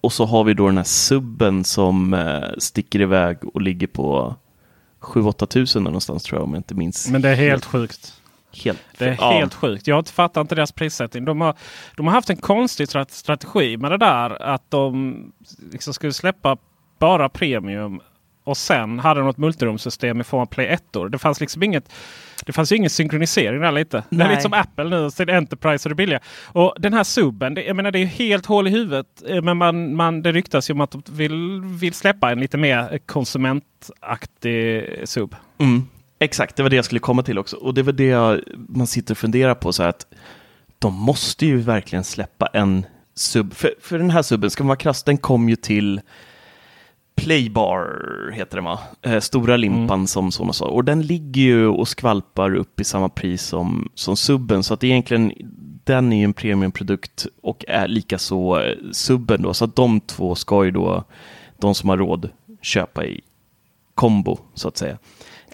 Och 0.00 0.12
så 0.12 0.24
har 0.24 0.44
vi 0.44 0.54
då 0.54 0.66
den 0.66 0.76
här 0.76 0.84
subben 0.84 1.64
som 1.64 2.14
eh, 2.14 2.42
sticker 2.58 3.00
iväg 3.00 3.38
och 3.54 3.62
ligger 3.62 3.86
på 3.86 4.34
7-8 5.00 5.46
tusen 5.46 5.84
någonstans 5.84 6.22
tror 6.22 6.38
jag 6.38 6.44
om 6.44 6.54
jag 6.54 6.58
inte 6.58 6.74
minns. 6.74 7.08
Men 7.08 7.22
det 7.22 7.28
är 7.28 7.34
helt 7.34 7.64
sjukt. 7.64 8.14
helt, 8.64 8.78
Det 8.98 9.04
är 9.04 9.16
ja. 9.20 9.30
helt 9.30 9.54
sjukt. 9.54 9.86
Jag 9.86 10.08
fattar 10.08 10.40
inte 10.40 10.54
deras 10.54 10.72
prissättning. 10.72 11.24
De 11.24 11.40
har, 11.40 11.54
de 11.96 12.06
har 12.06 12.12
haft 12.14 12.30
en 12.30 12.36
konstig 12.36 12.86
strat- 12.88 13.10
strategi 13.10 13.76
med 13.76 13.90
det 13.90 13.98
där. 13.98 14.42
Att 14.42 14.70
de 14.70 15.16
liksom 15.72 15.94
skulle 15.94 16.12
släppa 16.12 16.56
bara 16.98 17.28
premium. 17.28 18.00
Och 18.44 18.56
sen 18.56 18.98
hade 18.98 19.20
de 19.20 19.28
ett 19.28 19.38
multirumsystem 19.38 20.20
i 20.20 20.24
form 20.24 20.40
av 20.40 20.46
Play 20.46 20.66
1 20.66 20.84
Det 21.10 21.18
fanns 21.18 21.40
liksom 21.40 21.62
inget. 21.62 21.92
Det 22.46 22.52
fanns 22.52 22.72
ju 22.72 22.76
ingen 22.76 22.90
synkronisering 22.90 23.60
där 23.60 23.72
lite. 23.72 23.96
Det 24.10 24.14
är 24.14 24.18
Nej. 24.18 24.28
lite 24.28 24.42
som 24.42 24.52
Apple 24.52 24.84
nu, 24.84 25.10
sin 25.10 25.30
Enterprise 25.30 25.88
och 25.88 25.90
det 25.90 25.94
billiga. 25.94 26.20
Och 26.44 26.74
den 26.78 26.94
här 26.94 27.04
subben, 27.04 27.54
det, 27.54 27.64
jag 27.64 27.76
menar 27.76 27.90
det 27.90 27.98
är 27.98 28.00
ju 28.00 28.06
helt 28.06 28.46
hål 28.46 28.66
i 28.66 28.70
huvudet. 28.70 29.06
Eh, 29.28 29.42
Men 29.42 29.56
man, 29.56 29.96
man, 29.96 30.22
det 30.22 30.32
ryktas 30.32 30.70
ju 30.70 30.74
om 30.74 30.80
att 30.80 30.90
de 30.90 31.02
vill, 31.10 31.60
vill 31.60 31.94
släppa 31.94 32.32
en 32.32 32.40
lite 32.40 32.56
mer 32.56 32.98
konsumentaktig 33.06 34.84
sub. 35.04 35.36
Mm, 35.58 35.82
exakt, 36.18 36.56
det 36.56 36.62
var 36.62 36.70
det 36.70 36.76
jag 36.76 36.84
skulle 36.84 37.00
komma 37.00 37.22
till 37.22 37.38
också. 37.38 37.56
Och 37.56 37.74
det 37.74 37.82
var 37.82 37.92
det 37.92 38.06
jag, 38.06 38.40
man 38.68 38.86
sitter 38.86 39.14
och 39.14 39.18
funderar 39.18 39.54
på. 39.54 39.72
Så 39.72 39.82
att 39.82 40.06
de 40.78 40.94
måste 40.94 41.46
ju 41.46 41.58
verkligen 41.58 42.04
släppa 42.04 42.46
en 42.46 42.86
sub. 43.14 43.54
För, 43.54 43.74
för 43.82 43.98
den 43.98 44.10
här 44.10 44.22
subben, 44.22 44.50
ska 44.50 44.64
man 44.64 44.68
vara 44.68 44.76
krass, 44.76 45.02
den 45.02 45.16
kom 45.18 45.48
ju 45.48 45.56
till 45.56 46.00
Playbar, 47.18 48.30
heter 48.34 48.56
den 48.56 48.64
va? 48.64 48.78
Eh, 49.02 49.20
stora 49.20 49.56
limpan 49.56 50.06
som 50.06 50.30
Sonos 50.32 50.56
sa. 50.56 50.66
Och 50.66 50.84
den 50.84 51.02
ligger 51.02 51.42
ju 51.42 51.66
och 51.66 51.88
skvalpar 51.88 52.54
upp 52.54 52.80
i 52.80 52.84
samma 52.84 53.08
pris 53.08 53.42
som, 53.42 53.88
som 53.94 54.16
subben. 54.16 54.62
Så 54.62 54.74
att 54.74 54.84
egentligen, 54.84 55.32
den 55.84 56.12
är 56.12 56.16
ju 56.18 56.24
en 56.24 56.32
premiumprodukt 56.32 57.26
och 57.42 57.64
är 57.68 57.88
lika 57.88 58.18
så 58.18 58.60
eh, 58.60 58.74
subben 58.92 59.42
då. 59.42 59.54
Så 59.54 59.64
att 59.64 59.76
de 59.76 60.00
två 60.00 60.34
ska 60.34 60.64
ju 60.64 60.70
då, 60.70 61.04
de 61.58 61.74
som 61.74 61.88
har 61.88 61.96
råd, 61.96 62.28
köpa 62.62 63.04
i 63.04 63.20
kombo 63.94 64.38
så 64.54 64.68
att 64.68 64.76
säga. 64.76 64.98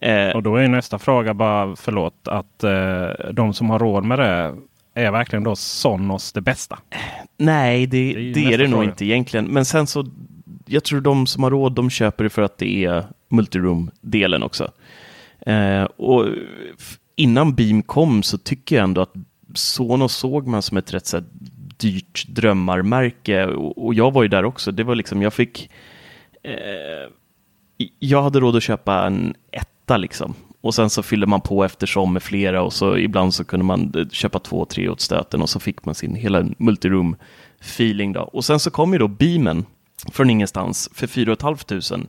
Eh, 0.00 0.37
Och 0.37 0.42
då 0.42 0.56
är 0.56 0.68
nästa 0.68 0.99
fråga 0.99 1.35
bara, 1.35 1.76
förlåt, 1.76 2.28
att 2.28 2.64
eh, 2.64 3.33
de 3.33 3.54
som 3.54 3.71
har 3.71 3.78
råd 3.78 4.04
med 4.04 4.18
det 4.18 4.54
är 4.94 5.11
verkligen 5.11 5.44
då 5.44 5.56
Sonos 5.56 6.33
det 6.33 6.40
bästa? 6.40 6.78
nej, 7.37 7.87
det, 7.87 7.97
Det 7.97 8.18
är 8.18 8.21
ju 8.21 8.33
det 8.33 8.40
är 8.54 8.59
det 8.59 8.68
nog 8.68 8.85
inte 8.85 9.04
egentligen. 9.04 9.44
Men 9.47 9.64
sen 9.64 9.87
så, 9.87 10.06
jag 10.66 10.85
tror 10.85 11.00
de 11.00 11.26
som 11.26 11.42
har 11.42 11.50
råd, 11.50 11.73
de 11.73 11.90
köper 11.90 12.25
det 12.25 12.30
för 12.30 12.42
att 12.42 12.59
det 12.59 12.85
är 12.85 13.06
multiroom-delen 13.28 14.42
också. 14.42 14.73
Eh, 15.40 15.85
och 15.85 16.26
innan 17.16 17.54
Beam 17.54 17.83
kom 17.83 18.23
så 18.23 18.38
tycker 18.38 18.76
jag 18.76 18.83
ändå 18.85 19.00
att 19.00 19.14
Sonos 19.54 20.14
såg 20.14 20.47
man 20.47 20.62
som 20.62 20.76
ett 20.76 20.94
rätt 20.94 21.06
så 21.06 21.16
här, 21.16 21.26
dyrt 21.76 22.26
drömmarmärke. 22.28 23.47
Och, 23.47 23.85
och 23.85 23.94
jag 23.94 24.12
var 24.12 24.23
ju 24.23 24.28
där 24.28 24.44
också. 24.44 24.73
Det 24.73 24.85
var 24.85 24.94
liksom, 24.94 25.23
jag 25.23 25.35
fick 25.35 25.71
eh, 26.42 27.11
jag 27.99 28.23
hade 28.23 28.40
råd 28.40 28.56
att 28.56 28.62
köpa 28.62 29.06
en 29.06 29.35
etta 29.52 29.97
liksom. 29.97 30.35
Och 30.61 30.75
sen 30.75 30.90
så 30.90 31.02
fyllde 31.02 31.26
man 31.26 31.40
på 31.40 31.64
eftersom 31.64 32.12
med 32.12 32.23
flera 32.23 32.62
och 32.62 32.73
så 32.73 32.97
ibland 32.97 33.35
så 33.35 33.44
kunde 33.44 33.64
man 33.64 33.92
eh, 33.97 34.09
köpa 34.09 34.38
två, 34.38 34.64
tre 34.64 34.88
åt 34.88 35.00
stöten 35.00 35.42
och 35.42 35.49
så 35.49 35.61
fick 35.61 35.85
man 35.85 35.94
sin 35.94 36.14
hela 36.14 36.47
multiroom 36.59 37.16
feeling 37.61 38.12
då. 38.12 38.21
Och 38.21 38.44
sen 38.44 38.61
så 38.61 38.71
kom 38.71 38.92
ju 38.92 38.99
då 38.99 39.09
Beamen 39.09 39.64
från 40.12 40.30
ingenstans 40.30 40.90
för 40.94 41.06
4 41.06 41.37
500 41.40 42.08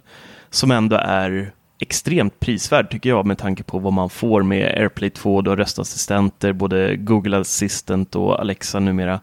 som 0.49 0.71
ändå 0.71 0.95
är 0.95 1.51
extremt 1.79 2.39
prisvärd 2.39 2.89
tycker 2.89 3.09
jag 3.09 3.25
med 3.25 3.37
tanke 3.37 3.63
på 3.63 3.79
vad 3.79 3.93
man 3.93 4.09
får 4.09 4.43
med 4.43 4.81
AirPlay 4.81 5.09
2 5.09 5.35
och 5.35 5.57
röstassistenter, 5.57 6.53
både 6.53 6.95
Google 6.95 7.37
Assistant 7.37 8.15
och 8.15 8.39
Alexa 8.39 8.79
numera. 8.79 9.19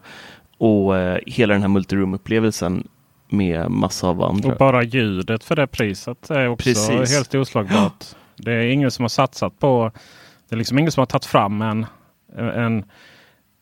Och 0.57 0.97
eh, 0.97 1.19
hela 1.25 1.53
den 1.53 1.61
här 1.61 1.69
multiroom-upplevelsen 1.69 2.87
med 3.29 3.71
massa 3.71 4.07
av 4.07 4.23
andra. 4.23 4.51
Och 4.51 4.57
bara 4.57 4.83
ljudet 4.83 5.43
för 5.43 5.55
det 5.55 5.67
priset 5.67 6.29
är 6.29 6.47
också 6.47 6.69
Precis. 6.69 7.15
helt 7.15 7.35
oslagbart. 7.35 8.05
Det 8.35 8.51
är 8.51 8.67
ingen 8.67 8.91
som 8.91 9.03
har 9.03 9.09
satsat 9.09 9.59
på... 9.59 9.91
Det 10.49 10.55
är 10.55 10.57
liksom 10.57 10.79
ingen 10.79 10.91
som 10.91 11.01
har 11.01 11.05
tagit 11.05 11.25
fram 11.25 11.61
en, 11.61 11.85
en, 12.37 12.83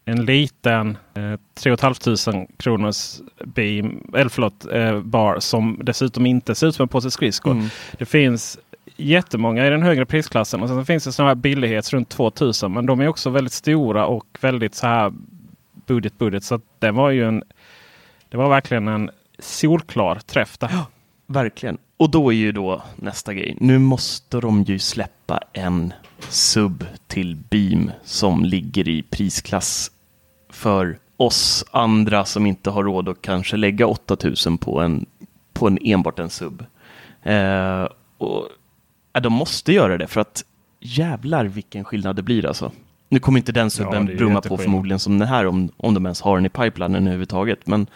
en 0.05 0.25
liten 0.25 0.97
eh, 1.13 1.39
3 1.53 1.77
500 1.77 2.47
kronors 2.57 3.19
beam, 3.45 4.11
eller 4.15 4.29
förlåt, 4.29 4.65
eh, 4.71 4.99
bar 4.99 5.39
som 5.39 5.79
dessutom 5.83 6.25
inte 6.25 6.55
ser 6.55 6.67
ut 6.67 6.75
som 6.75 6.83
en 6.83 6.87
påse 6.87 7.11
skridskor. 7.11 7.51
Mm. 7.51 7.69
Det 7.97 8.05
finns 8.05 8.59
jättemånga 8.95 9.67
i 9.67 9.69
den 9.69 9.83
högre 9.83 10.05
prisklassen 10.05 10.61
och 10.61 10.69
sen 10.69 10.85
finns 10.85 11.03
det 11.03 11.11
sådana 11.11 11.29
här 11.29 11.35
billighets 11.35 11.93
runt 11.93 12.09
2000. 12.09 12.73
Men 12.73 12.85
de 12.85 12.99
är 13.01 13.07
också 13.07 13.29
väldigt 13.29 13.53
stora 13.53 14.05
och 14.05 14.25
väldigt 14.41 14.75
så 14.75 14.87
här 14.87 15.13
budget 15.85 16.17
budget. 16.17 16.43
Så 16.43 16.61
det 16.79 16.91
var 16.91 17.09
ju 17.09 17.27
en... 17.27 17.43
Det 18.29 18.37
var 18.37 18.49
verkligen 18.49 18.87
en 18.87 19.09
solklar 19.39 20.15
träff 20.15 20.57
där. 20.57 20.69
Verkligen. 21.31 21.77
Och 21.97 22.09
då 22.09 22.29
är 22.29 22.35
ju 22.35 22.51
då 22.51 22.81
nästa 22.95 23.33
grej. 23.33 23.57
Nu 23.59 23.79
måste 23.79 24.39
de 24.39 24.63
ju 24.63 24.79
släppa 24.79 25.39
en 25.53 25.93
sub 26.29 26.85
till 27.07 27.35
Beam 27.35 27.91
som 28.03 28.45
ligger 28.45 28.87
i 28.87 29.03
prisklass 29.03 29.91
för 30.49 30.97
oss 31.17 31.65
andra 31.71 32.25
som 32.25 32.45
inte 32.45 32.69
har 32.69 32.83
råd 32.83 33.09
att 33.09 33.21
kanske 33.21 33.57
lägga 33.57 33.87
8000 33.87 34.57
på 34.57 34.79
en, 34.79 35.05
på 35.53 35.67
en 35.67 35.77
enbart 35.81 36.19
en 36.19 36.29
sub. 36.29 36.65
Eh, 37.23 37.87
och, 38.17 38.47
ja, 39.13 39.19
de 39.19 39.33
måste 39.33 39.73
göra 39.73 39.97
det 39.97 40.07
för 40.07 40.21
att 40.21 40.43
jävlar 40.79 41.45
vilken 41.45 41.83
skillnad 41.83 42.15
det 42.15 42.23
blir 42.23 42.45
alltså. 42.45 42.71
Nu 43.09 43.19
kommer 43.19 43.39
inte 43.39 43.51
den 43.51 43.71
subben 43.71 44.09
är 44.09 44.15
brumma 44.15 44.41
på 44.41 44.57
förmodligen 44.57 44.99
som 44.99 45.19
den 45.19 45.27
här 45.27 45.47
om, 45.47 45.69
om 45.77 45.93
de 45.93 46.05
ens 46.05 46.21
har 46.21 46.35
den 46.35 46.45
i 46.45 46.49
pipelinen 46.49 47.03
överhuvudtaget. 47.03 47.67
Men 47.67 47.87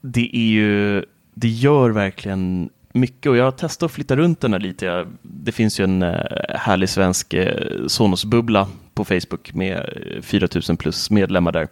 det 0.00 0.36
är 0.36 0.50
ju, 0.50 1.04
det 1.40 1.48
gör 1.48 1.90
verkligen 1.90 2.70
mycket 2.92 3.30
och 3.30 3.36
jag 3.36 3.44
har 3.44 3.50
testat 3.50 3.86
att 3.86 3.92
flytta 3.92 4.16
runt 4.16 4.40
den 4.40 4.52
här 4.52 4.60
lite. 4.60 5.06
Det 5.22 5.52
finns 5.52 5.80
ju 5.80 5.84
en 5.84 6.02
eh, 6.02 6.20
härlig 6.48 6.88
svensk 6.88 7.34
eh, 7.34 7.86
Sonos-bubbla 7.86 8.68
på 8.94 9.04
Facebook 9.04 9.54
med 9.54 9.76
eh, 10.16 10.22
4000 10.22 10.76
plus 10.76 11.10
medlemmar 11.10 11.52
där. 11.52 11.68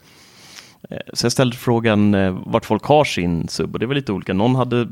Så 1.12 1.24
jag 1.24 1.32
ställde 1.32 1.56
frågan 1.56 2.16
vart 2.46 2.64
folk 2.64 2.84
har 2.84 3.04
sin 3.04 3.48
sub 3.48 3.74
och 3.74 3.78
det 3.78 3.86
var 3.86 3.94
lite 3.94 4.12
olika. 4.12 4.32
Någon 4.32 4.54
hade 4.54 4.88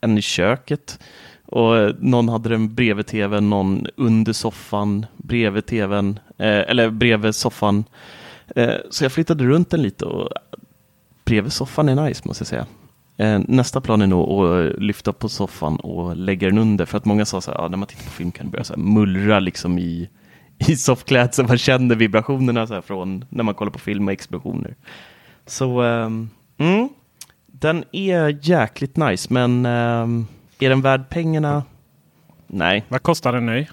en 0.00 0.18
i 0.18 0.22
köket 0.22 0.98
och 1.46 1.74
någon 1.98 2.28
hade 2.28 2.48
den 2.48 2.74
bredvid 2.74 3.06
tvn, 3.06 3.50
någon 3.50 3.86
under 3.96 4.32
soffan, 4.32 5.06
bredvid 5.16 5.66
tvn, 5.66 6.18
eller 6.38 6.90
bredvid 6.90 7.34
soffan. 7.34 7.84
Så 8.90 9.04
jag 9.04 9.12
flyttade 9.12 9.44
runt 9.44 9.70
den 9.70 9.82
lite 9.82 10.04
och 10.04 10.28
bredvid 11.24 11.52
soffan 11.52 11.88
är 11.88 11.94
nice 11.94 12.22
måste 12.24 12.42
jag 12.42 12.48
säga. 12.48 12.66
Eh, 13.16 13.40
nästa 13.48 13.80
plan 13.80 14.02
är 14.02 14.06
nog 14.06 14.44
att 14.44 14.82
lyfta 14.82 15.10
upp 15.10 15.18
på 15.18 15.28
soffan 15.28 15.76
och 15.76 16.16
lägga 16.16 16.48
den 16.48 16.58
under. 16.58 16.84
För 16.84 16.98
att 16.98 17.04
många 17.04 17.24
sa 17.24 17.40
så 17.40 17.50
här, 17.50 17.58
ja, 17.58 17.68
när 17.68 17.76
man 17.76 17.88
tittar 17.88 18.04
på 18.04 18.10
film 18.10 18.32
kan 18.32 18.46
det 18.46 18.52
börja 18.52 18.64
så 18.64 18.76
mullra 18.76 19.40
liksom 19.40 19.78
i, 19.78 20.08
i 20.68 20.76
soffklädseln. 20.76 21.48
Man 21.48 21.58
känner 21.58 21.94
vibrationerna 21.94 22.66
så 22.66 22.82
från 22.82 23.24
när 23.28 23.44
man 23.44 23.54
kollar 23.54 23.72
på 23.72 23.78
film 23.78 24.06
och 24.06 24.12
explosioner. 24.12 24.74
Så 25.46 25.82
ehm, 25.82 26.30
mm, 26.58 26.88
den 27.46 27.84
är 27.92 28.38
jäkligt 28.42 28.96
nice, 28.96 29.32
men 29.32 29.66
ehm, 29.66 30.26
är 30.58 30.68
den 30.68 30.82
värd 30.82 31.08
pengarna? 31.08 31.62
Nej. 32.46 32.84
Vad 32.88 33.02
kostar 33.02 33.32
den 33.32 33.46
ny? 33.46 33.66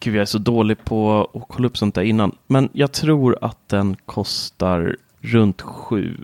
Gud, 0.00 0.14
jag 0.14 0.22
är 0.22 0.26
så 0.26 0.38
dålig 0.38 0.84
på 0.84 1.30
att 1.34 1.48
kolla 1.48 1.66
upp 1.66 1.76
sånt 1.76 1.94
där 1.94 2.02
innan. 2.02 2.36
Men 2.46 2.68
jag 2.72 2.92
tror 2.92 3.38
att 3.40 3.68
den 3.68 3.96
kostar 4.06 4.96
runt 5.22 5.62
7... 5.62 6.16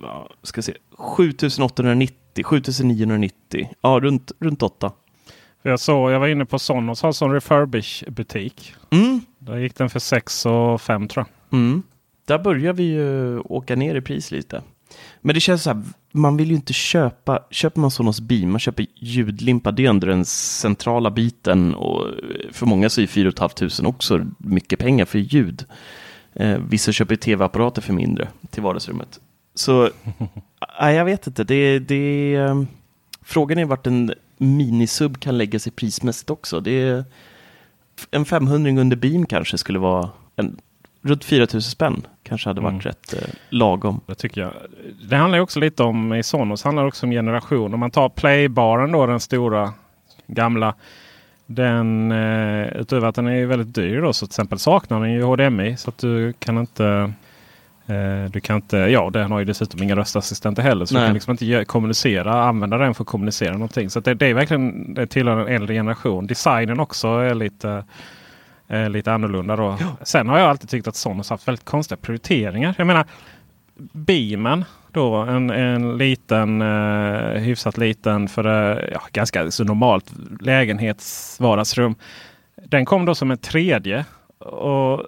vad 0.00 0.28
Ska 0.42 0.62
se. 0.62 0.74
7890, 0.90 2.44
7990. 2.44 3.68
Ja, 3.80 3.98
runt, 4.02 4.32
runt 4.40 4.62
8. 4.62 4.92
För 5.62 5.70
jag, 5.70 5.80
såg, 5.80 6.10
jag 6.10 6.20
var 6.20 6.28
inne 6.28 6.44
på 6.44 6.58
Sonos 6.58 7.02
har 7.02 7.08
en 7.08 7.14
sån 7.14 7.32
refurbish-butik. 7.32 8.74
Mm. 8.90 9.20
Där 9.38 9.56
gick 9.56 9.76
den 9.76 9.90
för 9.90 10.00
6 10.00 10.46
och 10.46 10.80
5 10.80 11.08
tror 11.08 11.26
jag. 11.26 11.58
Mm. 11.58 11.82
Där 12.26 12.38
börjar 12.38 12.72
vi 12.72 12.82
ju 12.82 13.38
åka 13.38 13.76
ner 13.76 13.94
i 13.94 14.00
pris 14.00 14.30
lite. 14.30 14.62
Men 15.20 15.34
det 15.34 15.40
känns 15.40 15.62
så 15.62 15.70
här, 15.70 15.82
man 16.12 16.36
vill 16.36 16.48
ju 16.48 16.54
inte 16.54 16.72
köpa, 16.72 17.44
köper 17.50 17.80
man 17.80 17.90
Sonos 17.90 18.20
Beam, 18.20 18.50
man 18.50 18.60
köper 18.60 18.86
ljudlimpa, 18.94 19.70
det 19.70 19.84
är 19.84 19.90
ändå 19.90 20.06
den 20.06 20.24
centrala 20.24 21.10
biten 21.10 21.74
och 21.74 22.06
för 22.52 22.66
många 22.66 22.90
så 22.90 23.00
är 23.00 23.06
4 23.06 23.32
500 23.38 23.88
också 23.88 24.26
mycket 24.38 24.78
pengar 24.78 25.04
för 25.04 25.18
ljud. 25.18 25.64
Eh, 26.38 26.58
vissa 26.68 26.92
köper 26.92 27.16
tv-apparater 27.16 27.82
för 27.82 27.92
mindre 27.92 28.28
till 28.50 28.62
vardagsrummet. 28.62 29.20
Så, 29.54 29.90
nej, 30.80 30.96
jag 30.96 31.04
vet 31.04 31.26
inte, 31.26 31.44
det, 31.44 31.78
det, 31.78 32.34
eh, 32.34 32.62
frågan 33.22 33.58
är 33.58 33.64
vart 33.64 33.86
en 33.86 34.14
minisub 34.36 35.20
kan 35.20 35.38
lägga 35.38 35.58
sig 35.58 35.72
prismässigt 35.72 36.30
också. 36.30 36.60
Det 36.60 37.04
en 38.10 38.24
500 38.24 38.70
under 38.80 38.96
Beam 38.96 39.26
kanske 39.26 39.58
skulle 39.58 39.78
vara 39.78 40.10
en, 40.36 40.56
runt 41.02 41.24
4000 41.24 41.70
spänn 41.70 42.06
kanske 42.22 42.48
hade 42.48 42.60
varit 42.60 42.72
Mm. 42.72 42.80
rätt 42.80 43.14
eh, 43.14 43.28
lagom. 43.48 44.00
Det 44.06 44.14
tycker 44.14 44.40
jag. 44.40 44.52
Det 45.08 45.16
handlar 45.16 45.38
också 45.38 45.60
lite 45.60 45.82
om, 45.82 46.14
i 46.14 46.22
Sonos 46.22 46.64
handlar 46.64 46.86
också 46.86 47.06
om 47.06 47.12
generation. 47.12 47.74
Om 47.74 47.80
man 47.80 47.90
tar 47.90 48.08
playbaren 48.08 48.92
då, 48.92 49.06
den 49.06 49.20
stora 49.20 49.72
gamla. 50.26 50.74
Den, 51.50 52.12
eh, 52.12 52.66
utöver 52.76 53.08
att 53.08 53.14
den 53.14 53.26
är 53.26 53.46
väldigt 53.46 53.74
dyr 53.74 54.00
då, 54.00 54.12
så 54.12 54.26
till 54.26 54.30
exempel 54.30 54.58
saknar 54.58 55.00
den 55.00 55.12
ju 55.12 55.22
HDMI. 55.22 55.76
Så 55.76 55.90
att 55.90 55.98
du 55.98 56.32
kan 56.32 56.58
inte 56.58 57.12
eh, 57.86 58.24
du 58.30 58.40
kan 58.40 58.56
inte, 58.56 58.76
ja 58.76 59.10
den 59.10 59.32
har 59.32 59.38
ju 59.38 59.44
dessutom 59.44 59.82
inga 59.82 59.96
röstassistenter 59.96 60.62
heller. 60.62 60.84
Så 60.84 60.94
Nej. 60.94 61.02
du 61.02 61.06
kan 61.06 61.14
liksom 61.14 61.30
inte 61.30 61.64
kommunicera, 61.64 62.42
använda 62.42 62.78
den 62.78 62.94
för 62.94 63.02
att 63.02 63.08
kommunicera 63.08 63.52
någonting. 63.52 63.90
Så 63.90 64.00
det, 64.00 64.14
det 64.14 64.26
är 64.26 64.34
verkligen, 64.34 64.94
det 64.94 65.06
tillhör 65.06 65.36
en 65.36 65.54
äldre 65.54 65.74
generation. 65.74 66.26
Designen 66.26 66.80
också 66.80 67.08
är 67.08 67.34
lite 67.34 67.84
är 68.68 68.88
lite 68.88 69.12
annorlunda 69.12 69.56
då. 69.56 69.78
Sen 70.02 70.28
har 70.28 70.38
jag 70.38 70.48
alltid 70.48 70.68
tyckt 70.68 70.88
att 70.88 70.96
Sonos 70.96 71.30
haft 71.30 71.48
väldigt 71.48 71.64
konstiga 71.64 71.96
prioriteringar. 71.96 72.74
Jag 72.78 72.86
menar 72.86 73.06
Beamen 73.92 74.64
då 74.92 75.14
en, 75.14 75.50
en 75.50 75.98
liten 75.98 76.62
eh, 76.62 77.40
hyfsat 77.40 77.78
liten 77.78 78.28
för 78.28 78.46
eh, 78.46 78.88
ja, 78.92 79.00
ganska 79.12 79.50
så 79.50 79.64
normalt 79.64 80.12
lägenhetsvardagsrum. 80.40 81.94
Den 82.64 82.84
kom 82.84 83.04
då 83.04 83.14
som 83.14 83.30
en 83.30 83.38
tredje. 83.38 84.04
Och 84.38 85.02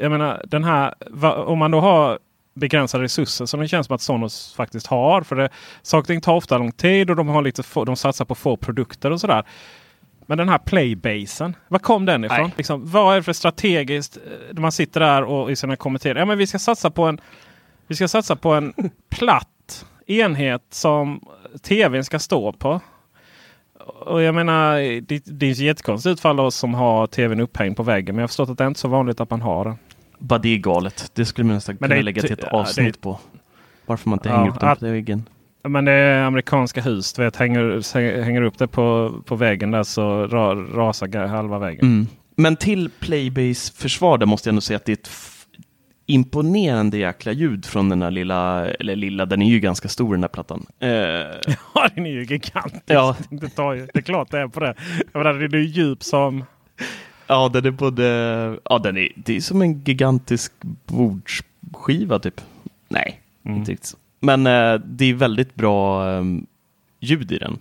jag 0.00 0.10
menar 0.10 0.42
den 0.46 0.64
här 0.64 0.94
va, 1.10 1.34
om 1.34 1.58
man 1.58 1.70
då 1.70 1.80
har 1.80 2.18
begränsade 2.54 3.04
resurser 3.04 3.46
som 3.46 3.60
det 3.60 3.68
känns 3.68 3.86
som 3.86 3.94
att 3.94 4.00
Sonos 4.00 4.54
faktiskt 4.56 4.86
har. 4.86 5.22
För 5.22 5.36
det, 5.36 5.48
saker 5.82 6.20
tar 6.20 6.34
ofta 6.34 6.58
lång 6.58 6.72
tid 6.72 7.10
och 7.10 7.16
de, 7.16 7.28
har 7.28 7.42
lite 7.42 7.62
få, 7.62 7.84
de 7.84 7.96
satsar 7.96 8.24
på 8.24 8.34
få 8.34 8.56
produkter 8.56 9.10
och 9.10 9.20
sådär. 9.20 9.44
Men 10.26 10.38
den 10.38 10.48
här 10.48 10.58
playbasen, 10.58 11.56
var 11.68 11.78
kom 11.78 12.04
den 12.04 12.24
ifrån? 12.24 12.50
Liksom, 12.56 12.90
vad 12.90 13.12
är 13.12 13.16
det 13.16 13.22
för 13.22 13.32
strategiskt? 13.32 14.16
eh, 14.16 14.60
Man 14.60 14.72
sitter 14.72 15.00
där 15.00 15.22
och 15.22 15.50
i 15.50 15.56
sina 15.56 15.76
kommentarer. 15.76 16.16
Ja, 16.16 16.24
men 16.24 16.38
vi 16.38 16.46
ska 16.46 16.58
satsa 16.58 16.90
på 16.90 17.04
en, 17.04 17.20
vi 17.86 17.94
ska 17.94 18.08
satsa 18.08 18.36
på 18.36 18.52
en 18.52 18.72
platt 19.08 19.86
enhet 20.06 20.62
som 20.70 21.20
tvn 21.62 22.04
ska 22.04 22.18
stå 22.18 22.52
på. 22.52 22.80
Och 24.00 24.22
jag 24.22 24.34
menar, 24.34 24.76
det, 25.00 25.22
det 25.26 25.46
är 25.46 25.62
jättekonstigt 25.62 26.12
utfall 26.12 26.40
oss 26.40 26.56
som 26.56 26.74
har 26.74 27.06
tvn 27.06 27.40
upphängd 27.40 27.76
på 27.76 27.82
väggen. 27.82 28.14
Men 28.14 28.20
jag 28.20 28.22
har 28.22 28.28
förstått 28.28 28.48
att 28.50 28.58
det 28.58 28.64
är 28.64 28.68
inte 28.68 28.80
så 28.80 28.88
vanligt 28.88 29.20
att 29.20 29.30
man 29.30 29.40
har 29.42 29.64
den. 29.64 29.74
Bara 30.18 30.38
det 30.38 30.48
är 30.48 30.58
galet. 30.58 31.10
Det 31.14 31.24
skulle 31.24 31.44
man 31.46 31.54
nästan 31.54 31.76
kunna 31.76 31.94
lägga 31.94 32.22
till 32.22 32.32
ett 32.32 32.38
ja, 32.42 32.48
avsnitt 32.58 32.94
det- 32.94 33.00
på. 33.00 33.18
Varför 33.86 34.08
man 34.10 34.18
inte 34.18 34.28
Ja, 34.28 34.36
hänger 34.36 34.50
upp 34.50 34.60
den 34.60 34.68
att- 34.68 34.78
på 34.80 34.86
väggen. 34.86 35.28
Men 35.68 35.84
det 35.84 35.92
är 35.92 36.22
amerikanska 36.24 36.80
hus. 36.80 37.12
Du 37.12 37.22
vet, 37.22 37.36
hänger, 37.36 38.22
hänger 38.22 38.42
upp 38.42 38.58
det 38.58 38.66
på, 38.68 39.14
på 39.26 39.36
väggen 39.36 39.70
där 39.70 39.82
så 39.82 40.26
ra, 40.26 40.54
rasar 40.54 41.26
halva 41.26 41.58
väggen. 41.58 41.80
Mm. 41.86 42.06
Men 42.36 42.56
till 42.56 42.90
Playbase 43.00 43.72
försvar 43.72 44.18
där 44.18 44.26
måste 44.26 44.48
jag 44.48 44.52
ändå 44.52 44.60
säga 44.60 44.76
att 44.76 44.84
det 44.84 44.92
är 44.92 44.96
ett 44.96 45.08
imponerande 46.06 46.98
jäkla 46.98 47.32
ljud 47.32 47.64
från 47.64 47.88
den 47.88 48.02
här 48.02 48.10
lilla, 48.10 48.68
eller 48.68 48.96
lilla, 48.96 49.26
den 49.26 49.42
är 49.42 49.50
ju 49.50 49.60
ganska 49.60 49.88
stor 49.88 50.14
den 50.14 50.22
här 50.22 50.28
plattan. 50.28 50.66
Eh, 50.78 50.88
ja, 51.74 51.88
den 51.94 52.06
är 52.06 52.10
ju 52.10 52.24
gigantisk. 52.24 52.82
Ja. 52.86 53.16
Det, 53.30 53.48
tar 53.48 53.72
ju, 53.72 53.86
det 53.94 53.98
är 53.98 54.02
klart 54.02 54.30
det 54.30 54.38
är 54.38 54.48
på 54.48 54.60
det. 54.60 54.74
Jag 55.12 55.24
menar, 55.24 55.32
den 55.32 55.54
är 55.54 55.58
ju 55.58 55.64
djup 55.64 56.02
som... 56.02 56.44
Ja, 57.26 57.50
den 57.52 57.66
är 57.66 57.70
både, 57.70 58.04
ja 58.64 58.78
den 58.78 58.96
är, 58.96 59.08
det 59.16 59.36
är 59.36 59.40
som 59.40 59.62
en 59.62 59.82
gigantisk 59.82 60.52
bordsskiva 60.86 62.18
typ. 62.18 62.40
Nej, 62.88 63.20
mm. 63.44 63.58
inte 63.58 63.72
riktigt 63.72 63.86
så. 63.86 63.96
Men 64.20 64.46
eh, 64.46 64.74
det 64.74 65.04
är 65.04 65.14
väldigt 65.14 65.54
bra 65.54 66.10
eh, 66.12 66.24
ljud 67.00 67.32
i 67.32 67.38
den. 67.38 67.58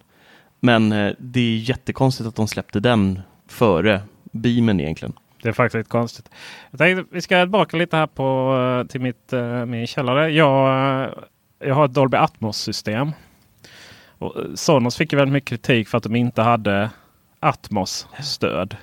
Men 0.60 0.92
eh, 0.92 1.14
det 1.20 1.40
är 1.40 1.58
jättekonstigt 1.58 2.28
att 2.28 2.36
de 2.36 2.48
släppte 2.48 2.80
den 2.80 3.22
före 3.48 4.02
Beamen 4.32 4.80
egentligen. 4.80 5.14
Det 5.44 5.50
är 5.50 5.54
faktiskt 5.54 5.76
lite 5.76 5.90
konstigt. 5.90 6.30
Jag 6.72 6.78
tänkte, 6.78 7.16
vi 7.16 7.22
ska 7.22 7.42
tillbaka 7.42 7.78
lite 7.78 7.98
här 7.98 8.08
på, 8.08 8.58
eh, 8.58 8.88
till 8.88 9.02
mitt, 9.02 9.34
uh, 9.34 9.66
min 9.66 9.88
källare. 9.88 10.32
Jag, 10.32 10.68
uh, 11.08 11.14
jag 11.60 11.76
har 11.76 11.86
ett 11.86 11.94
Dolby 11.94 12.18
Atmos-system. 12.18 13.12
Sonos 14.56 14.98
fick 14.98 15.14
ju 15.14 15.18
väldigt 15.18 15.34
mycket 15.34 15.50
kritik 15.50 15.88
för 15.88 15.98
att 15.98 16.04
de 16.04 16.16
inte 16.16 16.42
hade 16.42 16.90
Atmos-stöd. 17.40 18.78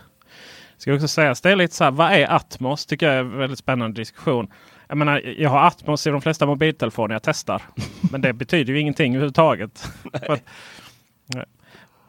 Ska 0.79 0.95
också 0.95 1.09
sägas, 1.09 1.41
det 1.41 1.51
är 1.51 1.57
lite 1.57 1.75
så 1.75 1.85
här, 1.85 1.91
vad 1.91 2.13
är 2.13 2.35
Atmos? 2.35 2.87
Tycker 2.87 3.07
jag 3.07 3.15
är 3.15 3.21
en 3.21 3.39
väldigt 3.39 3.59
spännande 3.59 4.01
diskussion. 4.01 4.49
Jag 4.89 4.99
menar, 4.99 5.21
jag 5.39 5.51
har 5.51 5.67
Atmos 5.67 6.07
i 6.07 6.11
de 6.11 6.21
flesta 6.21 6.47
mobiltelefoner 6.47 7.15
jag 7.15 7.23
testar. 7.23 7.63
Men 8.13 8.21
det 8.21 8.33
betyder 8.33 8.73
ju 8.73 8.81
ingenting 8.81 9.15
överhuvudtaget. 9.15 9.89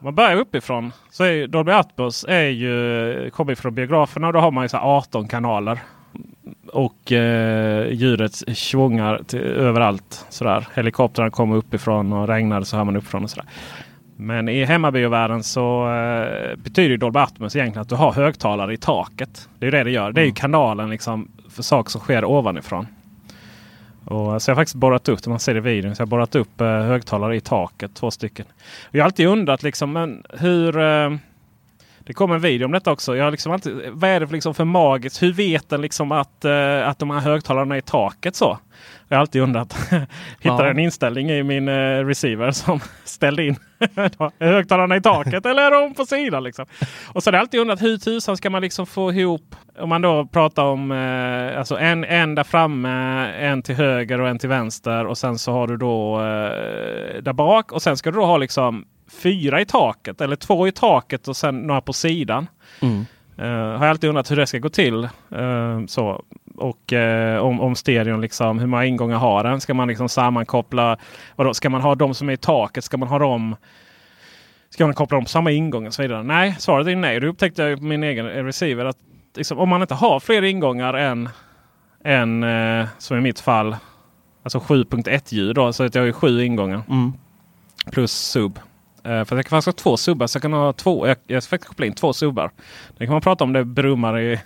man 0.02 0.14
börjar 0.14 0.36
uppifrån 0.36 0.92
så 1.10 1.24
är 1.24 1.46
Dolby 1.46 1.72
Atmos 1.72 2.24
är 2.28 2.48
ju, 2.48 3.30
kommer 3.30 3.54
från 3.54 3.74
biograferna 3.74 4.26
och 4.26 4.32
då 4.32 4.38
har 4.38 4.50
man 4.50 4.64
ju 4.64 4.68
så 4.68 4.76
18 4.76 5.28
kanaler. 5.28 5.78
Och 6.72 7.12
eh, 7.12 7.92
ljudet 7.92 8.34
svungar 8.34 9.20
till, 9.26 9.40
överallt. 9.40 10.26
Sådär. 10.28 10.68
Helikoptrarna 10.74 11.30
kommer 11.30 11.56
uppifrån 11.56 12.12
och 12.12 12.28
regnar 12.28 12.62
så 12.62 12.76
hör 12.76 12.84
man 12.84 12.96
uppifrån. 12.96 13.24
Och 13.24 13.30
sådär. 13.30 13.48
Men 14.16 14.48
i 14.48 14.64
hemmabiovärlden 14.64 15.42
så 15.42 15.94
eh, 15.94 16.56
betyder 16.56 16.96
Dolby 16.96 17.18
Atmos 17.18 17.56
egentligen 17.56 17.82
att 17.82 17.88
du 17.88 17.94
har 17.94 18.12
högtalare 18.12 18.74
i 18.74 18.76
taket. 18.76 19.48
Det 19.58 19.66
är 19.66 19.70
det 19.70 19.84
det 19.84 19.90
gör. 19.90 20.12
Det 20.12 20.20
är 20.20 20.24
ju 20.24 20.28
mm. 20.28 20.34
kanalen 20.34 20.90
liksom 20.90 21.28
för 21.50 21.62
saker 21.62 21.90
som 21.90 22.00
sker 22.00 22.24
ovanifrån. 22.24 22.86
Och, 24.04 24.42
så 24.42 24.50
jag 24.50 24.54
har 24.54 24.60
faktiskt 24.60 24.76
borrat 24.76 25.08
upp, 25.08 25.26
man 25.26 25.40
ser 25.40 25.54
det 25.54 25.58
i 25.58 25.74
videon, 25.74 25.96
så 25.96 26.00
jag 26.00 26.06
har 26.06 26.10
borrat 26.10 26.34
upp 26.34 26.60
eh, 26.60 26.66
högtalare 26.66 27.36
i 27.36 27.40
taket, 27.40 27.94
två 27.94 28.10
stycken. 28.10 28.46
Och 28.82 28.94
jag 28.94 29.00
har 29.00 29.04
alltid 29.04 29.26
undrat 29.26 29.62
liksom, 29.62 29.92
men 29.92 30.22
hur... 30.30 30.78
Eh, 30.78 31.10
det 32.06 32.12
kommer 32.12 32.34
en 32.34 32.40
video 32.40 32.64
om 32.64 32.72
detta 32.72 32.92
också. 32.92 33.16
Jag 33.16 33.24
har 33.24 33.30
liksom 33.30 33.52
alltid, 33.52 33.72
vad 33.92 34.10
är 34.10 34.20
det 34.20 34.26
för, 34.26 34.34
liksom 34.34 34.54
för 34.54 34.64
magiskt? 34.64 35.22
Hur 35.22 35.32
vet 35.32 35.68
den 35.68 35.80
liksom 35.80 36.12
att, 36.12 36.44
uh, 36.44 36.88
att 36.88 36.98
de 36.98 37.10
här 37.10 37.20
högtalarna 37.20 37.74
är 37.74 37.78
i 37.78 37.82
taket 37.82 38.36
så? 38.36 38.58
Jag 39.08 39.16
har 39.16 39.20
alltid 39.20 39.42
undrat. 39.42 39.76
Hittade 40.40 40.64
ja. 40.64 40.70
en 40.70 40.78
inställning 40.78 41.30
i 41.30 41.42
min 41.42 41.68
uh, 41.68 42.06
receiver 42.06 42.50
som 42.50 42.80
ställde 43.04 43.46
in 43.46 43.56
högtalarna 44.38 44.96
i 44.96 45.00
taket 45.00 45.46
eller 45.46 45.62
är 45.62 45.70
de 45.70 45.94
på 45.94 46.06
sidan? 46.06 46.44
Liksom. 46.44 46.66
Och 47.06 47.22
så 47.22 47.30
har 47.30 47.32
jag 47.34 47.40
alltid 47.40 47.60
undrat 47.60 47.82
hur 47.82 47.98
tusan 47.98 48.36
ska 48.36 48.50
man 48.50 48.62
liksom 48.62 48.86
få 48.86 49.12
ihop 49.12 49.54
om 49.78 49.88
man 49.88 50.02
då 50.02 50.26
pratar 50.26 50.64
om 50.64 50.90
uh, 50.90 51.58
alltså 51.58 51.78
en, 51.78 52.04
en 52.04 52.34
där 52.34 52.44
framme, 52.44 52.90
en 53.32 53.62
till 53.62 53.74
höger 53.74 54.20
och 54.20 54.28
en 54.28 54.38
till 54.38 54.48
vänster 54.48 55.06
och 55.06 55.18
sen 55.18 55.38
så 55.38 55.52
har 55.52 55.66
du 55.66 55.76
då 55.76 56.18
där 57.22 57.32
bak 57.32 57.72
och 57.72 57.82
sen 57.82 57.96
ska 57.96 58.10
du 58.10 58.16
då 58.16 58.26
ha 58.26 58.36
liksom 58.36 58.84
fyra 59.12 59.60
i 59.60 59.64
taket 59.64 60.20
eller 60.20 60.36
två 60.36 60.68
i 60.68 60.72
taket 60.72 61.28
och 61.28 61.36
sen 61.36 61.60
några 61.62 61.80
på 61.80 61.92
sidan. 61.92 62.46
Mm. 62.80 63.04
Uh, 63.38 63.46
har 63.46 63.86
jag 63.86 63.90
alltid 63.90 64.08
undrat 64.08 64.30
hur 64.30 64.36
det 64.36 64.46
ska 64.46 64.58
gå 64.58 64.68
till. 64.68 65.08
Uh, 65.36 65.86
så. 65.86 66.22
Och 66.56 66.92
uh, 66.92 67.36
om, 67.36 67.60
om 67.60 67.74
stereon, 67.74 68.20
liksom, 68.20 68.58
hur 68.58 68.66
många 68.66 68.84
ingångar 68.84 69.16
har 69.16 69.44
den? 69.44 69.60
Ska 69.60 69.74
man 69.74 69.88
liksom 69.88 70.08
sammankoppla? 70.08 70.96
Vadå, 71.36 71.54
ska 71.54 71.70
man 71.70 71.80
ha 71.80 71.94
de 71.94 72.14
som 72.14 72.28
är 72.28 72.32
i 72.32 72.36
taket? 72.36 72.84
Ska 72.84 72.96
man 72.96 73.08
ha 73.08 73.18
dem? 73.18 73.56
Ska 74.70 74.86
man 74.86 74.94
koppla 74.94 75.16
dem 75.16 75.24
på 75.24 75.30
samma 75.30 75.50
ingång 75.50 75.86
och 75.86 75.94
så 75.94 76.02
vidare? 76.02 76.22
Nej, 76.22 76.56
svaret 76.58 76.86
är 76.86 76.96
nej. 76.96 77.20
Då 77.20 77.26
upptäckte 77.26 77.62
jag 77.62 77.78
på 77.78 77.84
min 77.84 78.04
egen 78.04 78.26
receiver 78.26 78.84
att 78.84 78.96
liksom, 79.36 79.58
om 79.58 79.68
man 79.68 79.82
inte 79.82 79.94
har 79.94 80.20
fler 80.20 80.42
ingångar 80.42 80.94
än, 80.94 81.28
än 82.04 82.44
som 82.98 83.16
i 83.16 83.20
mitt 83.20 83.40
fall, 83.40 83.76
alltså 84.42 84.58
7.1 84.58 85.34
ljud 85.34 85.54
då, 85.54 85.72
så 85.72 85.84
att 85.84 85.94
jag 85.94 86.04
har 86.04 86.12
sju 86.12 86.44
ingångar. 86.44 86.82
Mm. 86.88 87.12
Plus 87.92 88.12
sub. 88.12 88.58
Eh, 89.04 89.24
för 89.24 89.36
jag 89.36 89.46
kan 89.46 89.62
faktiskt 89.62 89.66
ha 89.66 89.82
två 89.82 89.96
subbar. 89.96 90.26
Så 90.26 90.36
jag 90.36 90.42
kan 90.42 90.52
ha 90.52 90.72
två. 90.72 91.06
Jag, 91.06 91.16
jag 91.26 91.44
faktiskt 91.44 91.68
koppla 91.68 91.86
in 91.86 91.92
två 91.92 92.12
subbar. 92.12 92.50
Det 92.96 93.06
kan 93.06 93.12
man 93.12 93.22
prata 93.22 93.44
om 93.44 93.52
det 93.52 93.64
brummar 93.64 94.20
i, 94.20 94.40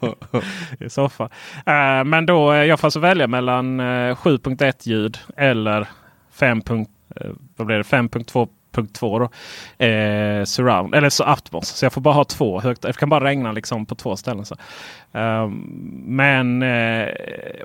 i 0.80 0.90
soffan. 0.90 1.28
Eh, 1.66 2.04
men 2.04 2.26
då 2.26 2.52
eh, 2.52 2.64
jag 2.64 2.80
får 2.80 2.86
alltså 2.86 3.00
välja 3.00 3.26
mellan 3.26 3.80
7.1 3.80 4.88
ljud 4.88 5.18
eller 5.36 5.88
5. 6.32 6.62
Vad 7.56 7.66
blir 7.66 7.76
det? 7.76 7.82
5.2 7.82 8.48
punkt 8.72 8.94
2 8.94 9.18
då. 9.18 9.24
Eh, 9.84 10.44
surround, 10.44 10.94
eller 10.94 11.10
så 11.10 11.24
Atmos. 11.24 11.68
Så 11.68 11.84
jag 11.84 11.92
får 11.92 12.00
bara 12.00 12.14
ha 12.14 12.24
två 12.24 12.60
högt. 12.60 12.84
Jag 12.84 12.96
kan 12.96 13.08
bara 13.08 13.24
regna 13.24 13.52
liksom 13.52 13.86
på 13.86 13.94
två 13.94 14.16
ställen. 14.16 14.44
Så. 14.44 14.56
Um, 15.14 16.02
men 16.06 16.62
eh, 16.62 17.08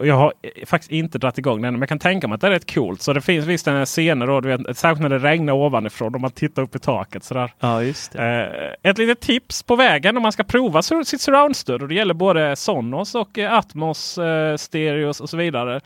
jag 0.02 0.16
har 0.16 0.34
faktiskt 0.66 0.92
inte 0.92 1.18
dragit 1.18 1.38
igång 1.38 1.62
den. 1.62 1.74
Men 1.74 1.82
jag 1.82 1.90
kan 1.90 2.00
tänka 2.00 2.28
mig 2.28 2.36
att 2.36 2.42
det 2.42 2.48
är 2.48 2.52
rätt 2.52 2.74
coolt. 2.74 3.02
Så 3.02 3.14
det 3.14 3.22
finns 3.22 3.46
visst 3.46 3.68
en 3.68 3.86
scener 3.86 4.28
då, 4.28 4.42
du 4.42 4.58
vet, 4.58 4.78
särskilt 4.78 5.02
när 5.02 5.10
det 5.10 5.20
regnar 5.20 5.54
ovanifrån. 5.54 6.16
Om 6.16 6.22
man 6.22 6.32
tittar 6.32 6.62
upp 6.62 6.76
i 6.76 6.80
taket. 6.80 7.24
Sådär. 7.24 7.54
Ja, 7.60 7.84
just 7.84 8.12
det. 8.12 8.78
Eh, 8.84 8.92
ett 8.92 8.98
litet 8.98 9.20
tips 9.20 9.64
på 9.64 9.76
vägen 9.76 10.18
om 10.18 10.24
man 10.24 10.32
ska 10.32 10.44
prova 10.44 10.82
sitt 10.82 11.22
surroundstöd. 11.22 11.82
Och 11.82 11.88
det 11.88 11.96
gäller 11.96 12.14
både 12.14 12.56
Sonos 12.56 13.16
och 13.16 13.38
eh, 13.38 13.54
Atmos, 13.54 14.18
eh, 14.18 14.58
Stereos 14.58 15.20
och 15.20 15.30
så 15.30 15.38
vidare. 15.38 15.82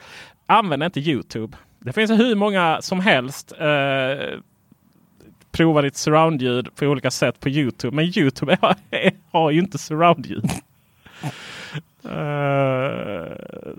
Använd 0.47 0.83
inte 0.83 0.99
Youtube. 0.99 1.57
Det 1.79 1.93
finns 1.93 2.11
hur 2.11 2.35
många 2.35 2.81
som 2.81 2.99
helst 2.99 3.53
eh, 3.59 4.39
prova 5.51 5.81
ditt 5.81 5.95
surroundljud 5.95 6.75
på 6.75 6.85
olika 6.85 7.11
sätt 7.11 7.39
på 7.39 7.49
Youtube. 7.49 7.95
Men 7.95 8.05
Youtube 8.05 8.57
har, 8.61 8.75
har 9.31 9.51
ju 9.51 9.59
inte 9.59 9.77
surroundljud. 9.77 10.45
Uh, 12.05 13.31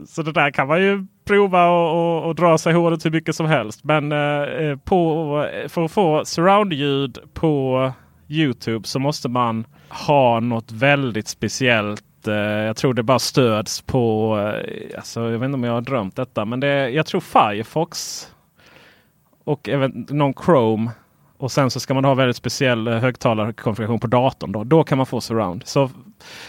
så 0.06 0.22
det 0.22 0.32
där 0.32 0.50
kan 0.50 0.68
man 0.68 0.82
ju 0.82 1.06
prova 1.24 1.68
och, 1.68 2.16
och, 2.16 2.28
och 2.28 2.34
dra 2.34 2.58
sig 2.58 2.72
håret 2.72 3.04
hur 3.04 3.10
mycket 3.10 3.36
som 3.36 3.46
helst. 3.46 3.84
Men 3.84 4.12
uh, 4.12 4.76
på, 4.76 5.48
för 5.68 5.84
att 5.84 5.92
få 5.92 6.24
surroundljud 6.24 7.18
på 7.34 7.92
Youtube 8.28 8.88
så 8.88 8.98
måste 8.98 9.28
man 9.28 9.64
ha 9.88 10.40
något 10.40 10.72
väldigt 10.72 11.28
speciellt. 11.28 12.04
Uh, 12.28 12.34
jag 12.34 12.76
tror 12.76 12.94
det 12.94 13.02
bara 13.02 13.18
stöds 13.18 13.80
på, 13.80 14.34
alltså, 14.96 15.20
jag 15.20 15.38
vet 15.38 15.46
inte 15.46 15.54
om 15.54 15.64
jag 15.64 15.72
har 15.72 15.80
drömt 15.80 16.16
detta, 16.16 16.44
men 16.44 16.60
det, 16.60 16.90
jag 16.90 17.06
tror 17.06 17.20
Firefox 17.20 18.28
och 19.44 19.68
även 19.68 20.06
någon 20.10 20.34
Chrome 20.34 20.90
och 21.42 21.52
sen 21.52 21.70
så 21.70 21.80
ska 21.80 21.94
man 21.94 22.04
ha 22.04 22.14
väldigt 22.14 22.36
speciell 22.36 22.88
eh, 22.88 22.98
högtalarkonfiguration 22.98 24.00
på 24.00 24.06
datorn. 24.06 24.52
Då, 24.52 24.64
då 24.64 24.84
kan 24.84 24.98
man 24.98 25.06
få 25.06 25.20
surround. 25.20 25.62
Så 25.66 25.90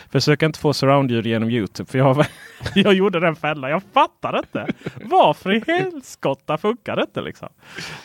försök 0.10 0.42
inte 0.42 0.60
få 0.60 0.74
surroundljud 0.74 1.26
genom 1.26 1.50
Youtube. 1.50 1.92
För 1.92 1.98
jag, 1.98 2.26
jag 2.76 2.94
gjorde 2.94 3.20
den 3.20 3.36
fällan. 3.36 3.70
Jag 3.70 3.82
fattar 3.94 4.38
inte. 4.38 4.68
Varför 5.04 5.54
i 5.54 5.64
helskotta 5.68 6.58
funkar 6.58 6.96
det 6.96 7.02
inte 7.02 7.22
liksom? 7.22 7.50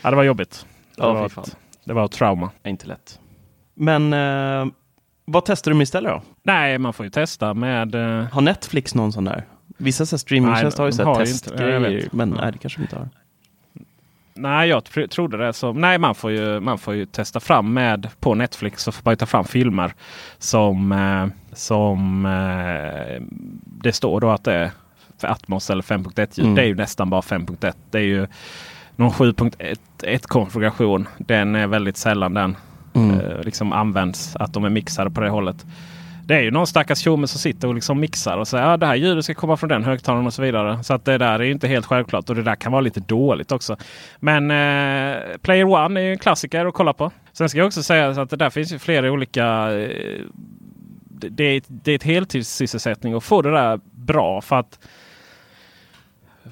Ja, 0.02 0.10
det 0.10 0.16
var 0.16 0.22
jobbigt. 0.22 0.66
Det, 0.96 1.02
ja, 1.02 1.12
var, 1.12 1.26
ett, 1.26 1.56
det 1.84 1.92
var 1.92 2.04
ett 2.04 2.12
trauma. 2.12 2.50
Inte 2.64 2.86
lätt. 2.86 3.20
Men 3.74 4.12
eh, 4.12 4.72
vad 5.24 5.44
testar 5.44 5.70
du 5.70 5.76
med 5.76 5.82
istället 5.82 6.12
då? 6.12 6.22
Nej, 6.42 6.78
man 6.78 6.92
får 6.92 7.06
ju 7.06 7.10
testa 7.10 7.54
med... 7.54 7.94
Eh... 7.94 8.24
Har 8.24 8.40
Netflix 8.40 8.94
någon 8.94 9.12
sån 9.12 9.24
där? 9.24 9.44
Vissa 9.76 10.18
streamingtjänster 10.18 10.82
har 10.82 10.88
ju 10.88 10.92
sett 10.92 11.14
testgrejer. 11.14 12.08
Men 12.12 12.30
nej, 12.30 12.52
det 12.52 12.58
kanske 12.58 12.78
de 12.78 12.82
inte 12.82 12.96
har. 12.96 13.08
Nej, 14.40 14.68
jag 14.68 14.84
tr 14.84 15.06
trodde 15.06 15.36
det. 15.36 15.52
Så, 15.52 15.72
nej, 15.72 15.98
man 15.98 16.14
får, 16.14 16.30
ju, 16.30 16.60
man 16.60 16.78
får 16.78 16.94
ju 16.94 17.06
testa 17.06 17.40
fram 17.40 17.74
med 17.74 18.08
på 18.20 18.34
Netflix 18.34 18.82
så 18.82 18.92
får 18.92 19.02
man 19.04 19.16
ta 19.16 19.26
fram 19.26 19.44
filmer 19.44 19.92
som, 20.38 20.92
eh, 20.92 21.26
som 21.52 22.26
eh, 22.26 23.22
det 23.64 23.92
står 23.92 24.20
då 24.20 24.30
att 24.30 24.44
det 24.44 24.54
är 24.54 24.70
för 25.20 25.28
Atmos 25.28 25.70
eller 25.70 25.82
5.1 25.82 26.40
Mm. 26.40 26.54
Det 26.54 26.62
är 26.62 26.66
ju 26.66 26.74
nästan 26.74 27.10
bara 27.10 27.20
5.1. 27.20 27.74
Det 27.90 27.98
är 27.98 28.02
ju 28.02 28.26
någon 28.96 29.10
7.1 29.10 30.22
konfiguration. 30.22 31.08
Den 31.18 31.54
är 31.54 31.66
väldigt 31.66 31.96
sällan 31.96 32.34
den 32.34 32.56
mm. 32.94 33.20
eh, 33.20 33.42
liksom 33.42 33.72
används. 33.72 34.36
Att 34.36 34.52
de 34.52 34.64
är 34.64 34.70
mixade 34.70 35.10
på 35.10 35.20
det 35.20 35.30
hållet 35.30 35.66
det 36.28 36.34
är 36.34 36.40
ju 36.40 36.50
någon 36.50 36.66
stackars 36.66 36.98
tjomme 36.98 37.26
som 37.26 37.38
sitter 37.38 37.68
och 37.68 37.74
liksom 37.74 38.00
mixar 38.00 38.36
och 38.36 38.48
säger 38.48 38.64
att 38.64 38.70
ah, 38.70 38.76
det 38.76 38.86
här 38.86 38.94
ljudet 38.94 39.24
ska 39.24 39.34
komma 39.34 39.56
från 39.56 39.68
den 39.68 39.84
högtalaren 39.84 40.26
och 40.26 40.34
så 40.34 40.42
vidare. 40.42 40.84
Så 40.84 40.94
att 40.94 41.04
det 41.04 41.18
där 41.18 41.38
är 41.38 41.42
inte 41.42 41.68
helt 41.68 41.86
självklart 41.86 42.30
och 42.30 42.36
det 42.36 42.42
där 42.42 42.54
kan 42.54 42.72
vara 42.72 42.80
lite 42.80 43.00
dåligt 43.00 43.52
också. 43.52 43.76
Men 44.20 44.50
eh, 44.50 45.38
Player 45.42 45.64
One 45.64 46.00
är 46.00 46.04
ju 46.04 46.12
en 46.12 46.18
klassiker 46.18 46.66
att 46.66 46.74
kolla 46.74 46.92
på. 46.92 47.10
Sen 47.32 47.48
ska 47.48 47.58
jag 47.58 47.66
också 47.66 47.82
säga 47.82 48.08
att 48.10 48.30
det 48.30 48.36
där 48.36 48.50
finns 48.50 48.72
ju 48.72 48.78
flera 48.78 49.12
olika 49.12 49.46
eh, 49.78 50.20
det, 51.08 51.44
är, 51.44 51.62
det 51.66 51.92
är 51.92 51.96
ett 51.96 52.02
heltidssysselsättning 52.02 53.14
att 53.14 53.24
få 53.24 53.42
det 53.42 53.50
där 53.50 53.80
bra. 53.90 54.40
för 54.40 54.56
att 54.56 54.78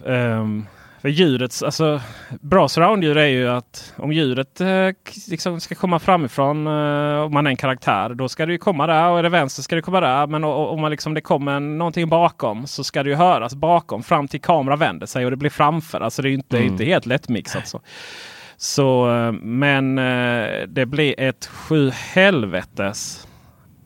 um, 0.05 0.67
för 1.07 1.11
ljudets, 1.11 1.63
alltså 1.63 2.01
bra 2.41 2.69
surroundljud 2.69 3.17
är 3.17 3.27
ju 3.27 3.49
att 3.49 3.95
om 3.97 4.13
ljudet 4.13 4.61
eh, 4.61 4.89
liksom 5.29 5.61
ska 5.61 5.75
komma 5.75 5.99
framifrån, 5.99 6.67
eh, 6.67 7.21
om 7.21 7.33
man 7.33 7.47
är 7.47 7.51
en 7.51 7.57
karaktär, 7.57 8.15
då 8.15 8.29
ska 8.29 8.47
det 8.47 8.53
ju 8.53 8.59
komma 8.59 8.87
där. 8.87 9.11
Och 9.11 9.19
är 9.19 9.23
det 9.23 9.29
vänster 9.29 9.63
ska 9.63 9.77
det 9.77 9.83
komma 9.83 10.01
där. 10.01 10.27
Men 10.27 10.45
om 10.45 10.81
man 10.81 10.91
liksom, 10.91 11.15
det 11.15 11.21
kommer 11.21 11.61
någonting 11.61 12.09
bakom 12.09 12.67
så 12.67 12.85
ska 12.85 13.03
det 13.03 13.11
ju 13.11 13.17
höras 13.17 13.55
bakom 13.55 14.03
fram 14.03 14.29
till 14.29 14.41
kameran 14.41 14.79
vänder 14.79 15.07
sig 15.07 15.25
och 15.25 15.31
det 15.31 15.37
blir 15.37 15.51
framför. 15.51 16.01
Alltså 16.01 16.23
det 16.23 16.31
är 16.31 16.33
inte, 16.33 16.57
mm. 16.57 16.73
inte 16.73 16.85
helt 16.85 17.07
lättmixat. 17.07 17.69
Så. 17.69 17.81
Så, 18.57 19.15
eh, 19.15 19.33
men 19.33 19.99
eh, 19.99 20.67
det 20.69 20.87
blir 20.87 21.21
ett 21.21 21.47
sju 21.47 21.91
helvetes 21.91 23.27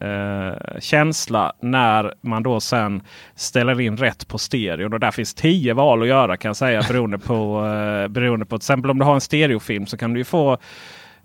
eh, 0.00 0.80
känsla 0.80 1.52
när 1.60 2.14
man 2.20 2.42
då 2.42 2.60
sen 2.60 3.02
ställer 3.34 3.80
in 3.80 3.96
rätt 3.96 4.28
på 4.28 4.38
stereon. 4.38 4.92
Och 4.92 5.00
där 5.00 5.10
finns 5.10 5.34
tio 5.34 5.74
val 5.74 6.02
att 6.02 6.08
göra 6.08 6.36
kan 6.36 6.48
jag 6.48 6.56
säga 6.56 6.82
beroende 6.88 7.18
på, 7.18 7.66
eh, 7.66 8.08
beroende 8.08 8.46
på 8.46 8.58
till 8.58 8.62
exempel 8.62 8.90
om 8.90 8.98
du 8.98 9.04
har 9.04 9.14
en 9.14 9.20
stereofilm 9.20 9.86
så 9.86 9.96
kan 9.96 10.14
du 10.14 10.24
få 10.24 10.58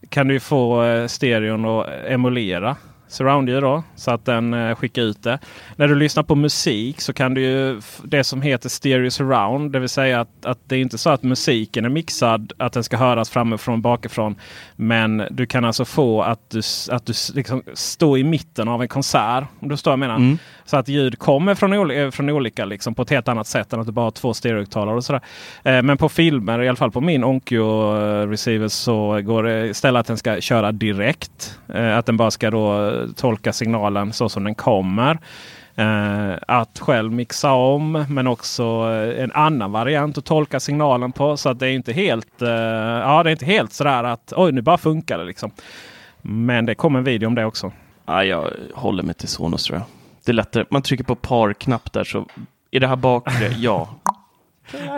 kan 0.10 0.28
du 0.28 0.40
få 0.40 0.84
eh, 0.84 1.08
stereon 1.08 1.66
att 1.66 1.88
emulera 2.08 2.76
surroundljud 3.08 3.64
då, 3.64 3.84
så 3.96 4.12
att 4.12 4.26
den 4.26 4.54
eh, 4.54 4.76
skickar 4.76 5.02
ut 5.02 5.24
det. 5.24 5.40
När 5.76 5.88
du 5.88 5.96
lyssnar 5.96 6.24
på 6.24 6.36
musik 6.36 7.02
så 7.02 7.14
kan 7.14 7.34
du 7.34 7.42
ju 7.42 7.82
det 8.04 8.24
som 8.24 8.42
heter 8.42 8.70
stereo 8.70 9.12
surround, 9.12 9.72
det 9.72 9.80
vill 9.80 9.90
säga 9.90 10.22
att, 10.22 10.46
att 10.46 10.60
det 10.68 10.76
är 10.76 10.80
inte 10.80 10.98
så 10.98 11.10
att 11.10 11.24
musiken 11.24 11.86
är 11.86 11.90
mixad, 11.90 12.54
att 12.58 12.74
den 12.74 12.84
ska 12.84 12.98
höras 12.98 13.30
framifrån 13.30 13.82
bakifrån. 13.82 14.36
Men 14.76 15.24
du 15.32 15.46
kan 15.46 15.66
alltså 15.66 15.86
få 15.86 16.22
att 16.22 16.50
du, 16.50 16.62
att 16.92 17.06
du 17.06 17.14
liksom 17.34 17.64
står 17.74 18.18
i 18.18 18.24
mitten 18.24 18.68
av 18.68 18.82
en 18.82 18.88
konsert. 18.88 19.44
Om 19.60 19.70
du 19.70 19.78
står 19.78 19.92
jag 19.92 20.00
menar. 20.00 20.16
Mm. 20.16 20.38
Så 20.66 20.78
att 20.78 20.88
ljud 20.88 21.20
kommer 21.20 21.56
från, 21.56 21.74
ol 21.74 21.92
eh, 21.92 22.10
från 22.10 22.30
olika 22.30 22.66
liksom, 22.66 22.96
på 22.96 23.02
ett 23.02 23.10
helt 23.10 23.28
annat 23.28 23.48
sätt 23.48 23.74
än 23.74 23.80
att 23.80 23.86
du 23.86 23.92
bara 23.92 24.06
har 24.06 24.12
två 24.12 24.34
stereohögtalare. 24.34 24.96
och 24.96 25.04
sådär. 25.04 25.22
Eh, 25.64 25.82
men 25.82 25.98
på 25.98 26.10
filmer, 26.10 26.62
i 26.62 26.68
alla 26.68 26.76
fall 26.76 26.92
på 26.92 27.02
min 27.02 27.24
Onkyo 27.24 27.94
receiver 28.28 28.68
så 28.68 29.22
går 29.22 29.44
det 29.44 29.68
istället 29.68 30.00
att 30.00 30.08
den 30.08 30.18
ska 30.18 30.42
köra 30.42 30.72
direkt. 30.72 31.60
Eh, 31.74 31.98
att 31.98 32.06
den 32.06 32.18
bara 32.18 32.32
ska 32.32 32.52
då 32.52 32.88
eh, 32.88 33.08
tolka 33.16 33.54
signalen 33.54 34.14
så 34.14 34.30
som 34.30 34.44
den 34.44 34.56
kommer. 34.56 35.18
Eh, 35.78 36.38
att 36.48 36.80
själv 36.80 37.12
mixa 37.12 37.52
om 37.52 38.06
men 38.10 38.28
också 38.28 38.64
eh, 38.64 39.24
en 39.24 39.32
annan 39.32 39.72
variant 39.72 40.18
att 40.18 40.26
tolka 40.26 40.60
signalen 40.60 41.12
på. 41.12 41.38
Så 41.38 41.50
att 41.50 41.60
det 41.60 41.68
är 41.68 41.72
inte 41.72 41.94
helt, 41.94 42.42
eh, 42.42 42.50
ja, 42.50 43.24
det 43.24 43.30
är 43.30 43.32
inte 43.32 43.46
helt 43.46 43.74
sådär 43.74 44.04
att 44.04 44.34
oj 44.36 44.52
nu 44.52 44.62
bara 44.62 44.78
funkar 44.78 45.18
det 45.18 45.24
liksom. 45.24 45.52
Men 46.22 46.66
det 46.66 46.76
kommer 46.76 47.00
en 47.00 47.06
video 47.06 47.28
om 47.28 47.36
det 47.36 47.46
också. 47.46 47.72
Ja, 48.06 48.24
jag 48.24 48.50
håller 48.74 49.04
mig 49.04 49.16
till 49.16 49.28
Sonos 49.28 49.64
tror 49.64 49.80
jag. 49.80 49.86
Det 50.26 50.32
är 50.32 50.34
lättare. 50.34 50.66
Man 50.70 50.82
trycker 50.82 51.04
på 51.04 51.16
par-knapp 51.16 51.94
där 51.94 52.04
så 52.04 52.28
är 52.72 52.80
det 52.80 52.88
här 52.88 52.96
bakre, 52.96 53.48
ja. 53.58 53.90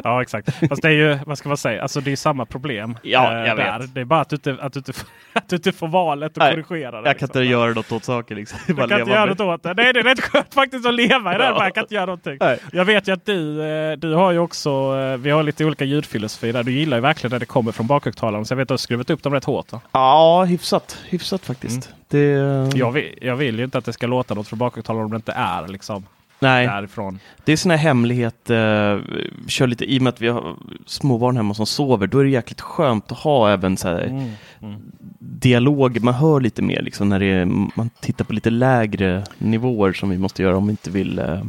Ja 0.03 0.21
exakt. 0.21 0.67
Fast 0.69 0.82
det 0.82 0.88
är 0.88 0.91
ju, 0.91 1.19
vad 1.25 1.38
ska 1.38 1.49
man 1.49 1.58
säga, 1.58 1.82
alltså 1.82 2.01
det 2.01 2.12
är 2.12 2.15
samma 2.15 2.45
problem. 2.45 2.97
Ja, 3.01 3.34
jag 3.34 3.47
äh, 3.47 3.56
där. 3.56 3.80
vet. 3.80 3.93
Det 3.95 4.01
är 4.01 4.06
bara 4.06 4.21
att 4.21 4.30
du 4.30 4.36
inte, 4.36 4.58
att 4.62 4.73
du 4.73 4.80
inte, 4.80 4.93
att 5.34 5.49
du 5.49 5.56
inte 5.56 5.71
får 5.71 5.88
valet 5.88 6.32
att 6.32 6.38
Nej, 6.38 6.63
korrigera 6.63 6.91
det. 6.91 6.97
Jag 6.97 7.03
liksom. 7.03 7.27
kan 7.27 7.41
inte 7.41 7.51
göra 7.51 7.73
något 7.73 7.91
åt 7.91 8.03
saken. 8.03 8.38
Liksom. 8.38 8.60
Du 8.67 8.75
kan 8.75 8.99
inte 8.99 9.12
göra 9.12 9.25
något 9.25 9.39
åt 9.39 9.63
det. 9.63 9.73
Nej, 9.73 9.93
det 9.93 9.99
är 9.99 10.03
rätt 10.03 10.21
skönt 10.21 10.53
faktiskt 10.53 10.86
att 10.86 10.93
leva 10.93 11.36
i 11.36 11.38
det. 11.38 11.43
Ja. 11.43 11.63
Jag 11.63 11.73
kan 11.73 11.84
inte 11.84 11.95
göra 11.95 12.06
någonting. 12.06 12.38
Nej. 12.39 12.60
Jag 12.71 12.86
vet 12.86 13.08
ju 13.08 13.12
att 13.13 13.25
du, 13.25 13.62
eh, 13.62 13.97
du 13.97 14.13
har 14.13 14.32
ju 14.32 14.39
också, 14.39 14.69
eh, 14.69 15.17
vi 15.17 15.30
har 15.30 15.43
lite 15.43 15.65
olika 15.65 15.86
ljudfilosofi 15.86 16.51
där. 16.51 16.63
Du 16.63 16.71
gillar 16.71 16.97
ju 16.97 17.01
verkligen 17.01 17.32
när 17.32 17.39
det 17.39 17.45
kommer 17.45 17.71
från 17.71 17.88
bakhögtalaren. 17.88 18.45
Så 18.45 18.51
jag 18.51 18.58
vet 18.58 18.63
att 18.63 18.67
du 18.67 18.73
har 18.73 18.77
skruvat 18.77 19.10
upp 19.10 19.23
dem 19.23 19.34
rätt 19.34 19.45
hårt. 19.45 19.71
Va? 19.71 19.82
Ja, 19.91 20.43
hyfsat. 20.43 20.97
Hyfsat 21.10 21.45
faktiskt. 21.45 21.89
Mm. 21.89 21.97
Det... 22.08 22.77
Jag, 22.77 22.91
vill, 22.91 23.17
jag 23.21 23.36
vill 23.36 23.58
ju 23.58 23.63
inte 23.63 23.77
att 23.77 23.86
det 23.86 23.93
ska 23.93 24.08
låta 24.08 24.34
något 24.34 24.47
från 24.47 24.60
bakhögtalaren 24.60 25.06
om 25.06 25.12
det 25.12 25.15
inte 25.15 25.32
är 25.32 25.67
liksom 25.67 26.06
Nej. 26.39 26.67
därifrån. 26.67 27.19
Det 27.45 27.52
är 27.52 27.58
sån 27.58 27.71
här 27.71 27.78
hemlighet. 27.78 28.50
Eh, 28.50 29.00
kör 29.47 29.67
lite, 29.67 29.86
I 29.86 29.97
och 29.97 30.02
med 30.02 30.13
att 30.13 30.21
vi 30.21 30.28
har 30.28 30.56
småbarn 30.86 31.38
hemma 31.38 31.54
som 31.54 31.65
sover, 31.65 32.08
då 32.08 32.19
är 32.19 32.23
det 32.23 32.30
jäkligt 32.30 32.62
skönt 32.62 33.12
att 33.12 33.17
ha 33.17 33.50
även 33.50 33.78
så 33.78 33.88
här, 33.88 34.02
mm. 34.04 34.32
Mm. 34.62 34.82
dialog. 35.19 36.04
Man 36.04 36.13
hör 36.13 36.39
lite 36.39 36.62
mer 36.62 36.82
liksom, 36.82 37.10
när 37.10 37.23
är, 37.23 37.45
man 37.76 37.89
tittar 38.00 38.26
på 38.26 38.34
lite 38.34 38.50
lägre 38.50 39.23
nivåer 39.38 39.93
som 39.93 40.10
vi 40.10 40.17
måste 40.17 40.43
göra 40.43 40.58
om 40.58 40.67
vi 40.67 40.71
inte 40.71 40.91
vill 40.91 41.19
eh, 41.19 41.41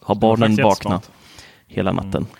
ha 0.00 0.14
barnen 0.14 0.56
vakna 0.56 1.00
hela 1.66 1.90
mm. 1.90 2.04
natten. 2.04 2.22
Mm. 2.22 2.36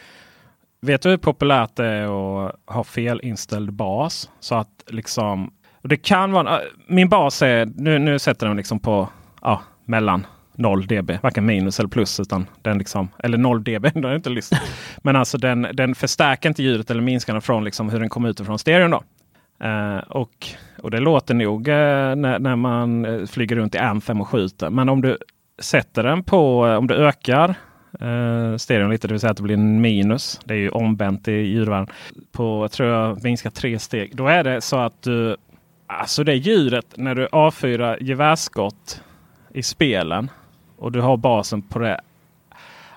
Vet 0.80 1.02
du 1.02 1.08
hur 1.08 1.16
populärt 1.16 1.76
det 1.76 1.86
är 1.86 2.04
att 2.46 2.54
ha 2.66 2.84
felinställd 2.84 3.72
bas? 3.72 4.30
Så 4.40 4.54
att 4.54 4.84
liksom, 4.86 5.50
det 5.82 5.96
kan 5.96 6.32
vara, 6.32 6.60
min 6.86 7.08
bas 7.08 7.42
är, 7.42 7.66
nu, 7.76 7.98
nu 7.98 8.18
sätter 8.18 8.46
den 8.46 8.56
liksom 8.56 8.78
på 8.78 9.08
ja, 9.42 9.62
mellan 9.84 10.26
0 10.54 10.86
dB, 10.86 11.10
varken 11.22 11.46
minus 11.46 11.78
eller 11.78 11.88
plus. 11.88 12.20
Utan 12.20 12.46
den 12.62 12.78
liksom, 12.78 13.08
eller 13.18 13.38
0 13.38 13.64
dB, 13.64 13.82
den 13.94 14.04
är 14.04 14.14
inte 14.14 14.30
lyssnat. 14.30 14.60
Men 15.02 15.16
alltså 15.16 15.38
den, 15.38 15.68
den 15.72 15.94
förstärker 15.94 16.48
inte 16.48 16.62
ljudet 16.62 16.90
eller 16.90 17.02
minskar 17.02 17.32
den 17.32 17.42
från 17.42 17.64
liksom 17.64 17.88
hur 17.88 18.00
den 18.00 18.08
kommer 18.08 18.28
ut 18.28 18.40
från 18.40 18.58
stereon. 18.58 18.90
Då. 18.90 19.02
Uh, 19.64 19.98
och, 19.98 20.46
och 20.82 20.90
det 20.90 21.00
låter 21.00 21.34
nog 21.34 21.68
uh, 21.68 21.74
när, 21.74 22.38
när 22.38 22.56
man 22.56 23.06
uh, 23.06 23.26
flyger 23.26 23.56
runt 23.56 23.74
i 23.74 23.78
AM5 23.78 24.20
och 24.20 24.28
skjuter. 24.28 24.70
Men 24.70 24.88
om 24.88 25.02
du 25.02 25.18
sätter 25.58 26.02
den 26.02 26.24
på, 26.24 26.62
om 26.62 26.86
du 26.86 26.94
ökar 26.94 27.54
stereon 28.58 28.90
lite, 28.90 29.08
det 29.08 29.14
vill 29.14 29.20
säga 29.20 29.30
att 29.30 29.36
det 29.36 29.42
blir 29.42 29.54
en 29.54 29.80
minus. 29.80 30.40
Det 30.44 30.54
är 30.54 30.58
ju 30.58 30.70
omvänt 30.70 31.28
i 31.28 31.32
ljudvärlden. 31.32 31.86
På, 32.32 32.68
tror 32.68 32.88
jag, 32.88 33.24
minska 33.24 33.50
tre 33.50 33.78
steg. 33.78 34.16
Då 34.16 34.26
är 34.26 34.44
det 34.44 34.60
så 34.60 34.76
att 34.76 35.02
du, 35.02 35.36
alltså 35.86 36.24
det 36.24 36.34
ljudet 36.34 36.86
när 36.96 37.14
du 37.14 37.28
avfyrar 37.32 37.98
gevärsskott 38.00 39.02
i 39.54 39.62
spelen 39.62 40.30
och 40.84 40.92
du 40.92 41.00
har 41.00 41.16
basen 41.16 41.62
på 41.62 41.78
det. 41.78 42.00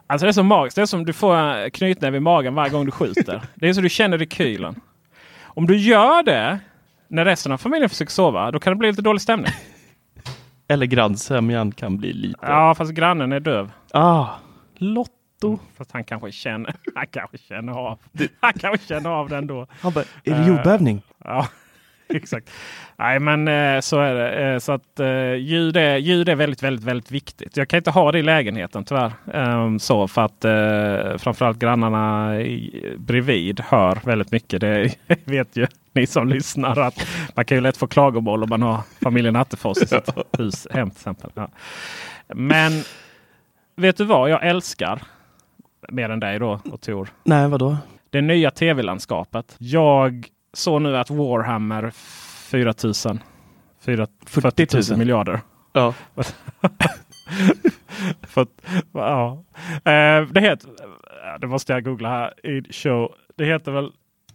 Alltså 0.07 0.25
det 0.25 0.29
är 0.29 0.33
så 0.33 0.43
magiskt. 0.43 0.75
Det 0.75 0.81
är 0.81 0.85
som 0.85 1.05
du 1.05 1.13
får 1.13 1.69
knytnäve 1.69 2.17
i 2.17 2.19
magen 2.19 2.55
varje 2.55 2.71
gång 2.71 2.85
du 2.85 2.91
skjuter. 2.91 3.41
Det 3.55 3.69
är 3.69 3.73
så 3.73 3.81
du 3.81 3.89
känner 3.89 4.17
rekylen. 4.17 4.81
Om 5.43 5.67
du 5.67 5.77
gör 5.77 6.23
det 6.23 6.59
när 7.07 7.25
resten 7.25 7.51
av 7.51 7.57
familjen 7.57 7.89
försöker 7.89 8.11
sova, 8.11 8.51
då 8.51 8.59
kan 8.59 8.73
det 8.73 8.77
bli 8.77 8.89
lite 8.89 9.01
dålig 9.01 9.21
stämning. 9.21 9.51
Eller 10.67 10.85
grannsämjan 10.85 11.71
kan 11.71 11.97
bli 11.97 12.13
lite... 12.13 12.39
Ja, 12.41 12.75
fast 12.75 12.91
grannen 12.91 13.31
är 13.31 13.39
döv. 13.39 13.71
Ah, 13.91 14.27
Lotto. 14.75 15.11
Mm, 15.43 15.59
fast 15.77 15.91
han 15.91 16.03
kanske 16.03 16.31
känner, 16.31 16.75
han 16.95 17.07
kanske 17.07 17.37
känner 17.37 17.73
av. 17.73 17.99
Han 18.39 18.53
kanske 18.53 18.87
känner 18.87 19.09
av 19.09 19.29
den 19.29 19.47
då. 19.47 19.67
Han 19.81 19.93
bara, 19.93 20.05
är 20.23 20.35
det 20.35 20.47
jordbävning? 20.47 20.95
Uh, 20.95 21.01
ja. 21.23 21.47
Exakt. 22.13 22.49
Nej 22.95 23.19
men 23.19 23.47
eh, 23.47 23.79
så 23.79 23.99
är 23.99 24.13
det. 24.13 24.53
Eh, 24.53 24.59
så 24.59 24.71
att 24.71 24.99
eh, 24.99 25.33
ljud 25.33 25.77
är, 25.77 25.97
ljud 25.97 26.29
är 26.29 26.35
väldigt, 26.35 26.63
väldigt, 26.63 26.85
väldigt 26.85 27.11
viktigt. 27.11 27.57
Jag 27.57 27.67
kan 27.67 27.77
inte 27.77 27.91
ha 27.91 28.11
det 28.11 28.19
i 28.19 28.23
lägenheten 28.23 28.85
tyvärr. 28.85 29.11
Um, 29.33 29.79
så 29.79 30.07
för 30.07 30.21
att 30.21 30.45
framförallt 31.21 31.59
grannarna 31.59 32.35
i, 32.41 32.95
bredvid 32.97 33.59
hör 33.59 33.99
väldigt 34.03 34.31
mycket. 34.31 34.61
Det 34.61 34.95
vet 35.25 35.55
ju 35.55 35.67
ni 35.93 36.07
som 36.07 36.27
lyssnar 36.27 36.79
att 36.79 37.07
man 37.35 37.45
kan 37.45 37.57
ju 37.57 37.61
lätt 37.61 37.77
få 37.77 37.87
klagomål 37.87 38.43
om 38.43 38.49
man 38.49 38.61
har 38.61 38.81
familjen 39.01 39.35
Attefors 39.35 39.77
i 39.77 39.87
sitt 39.87 40.09
hus 40.37 40.67
hem 40.71 40.89
till 40.89 40.97
exempel. 40.97 41.31
Ja. 41.33 41.49
Men 42.27 42.71
vet 43.75 43.97
du 43.97 44.05
vad 44.05 44.29
jag 44.29 44.47
älskar? 44.47 45.01
Mer 45.89 46.09
än 46.09 46.19
dig 46.19 46.39
då 46.39 46.59
och 46.71 46.81
Tor. 46.81 47.09
Nej, 47.23 47.47
vadå? 47.47 47.77
Det 48.09 48.21
nya 48.21 48.51
tv-landskapet. 48.51 49.55
Jag 49.57 50.27
så 50.57 50.79
nu 50.79 50.97
att 50.97 51.09
Warhammer 51.09 51.91
4000 51.91 53.19
40 54.25 54.91
000 54.91 54.99
miljarder. 54.99 55.39
Ja. 55.73 55.93
För, 58.21 58.47
ja. 58.91 59.43
Eh, 59.73 60.27
det 60.31 60.41
heter, 60.41 60.69
det 61.39 61.47
måste 61.47 61.73
jag 61.73 61.83
googla 61.83 62.09
här 62.09 62.45
i 62.45 62.73
show. 62.73 63.11
Det 63.35 63.45
heter 63.45 63.71
väl, 63.71 63.91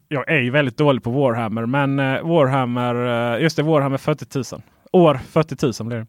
jag 0.08 0.30
är 0.30 0.40
ju 0.40 0.50
väldigt 0.50 0.76
dålig 0.76 1.02
på 1.02 1.10
Warhammer, 1.10 1.66
men 1.66 1.98
eh, 1.98 2.22
Warhammer, 2.22 3.34
eh, 3.34 3.42
just 3.42 3.56
det, 3.56 3.62
Warhammer 3.62 3.98
40 3.98 4.54
000. 4.54 4.62
År 4.92 5.14
40 5.14 5.82
000 5.82 5.88
blir 5.88 5.98
det. 5.98 6.06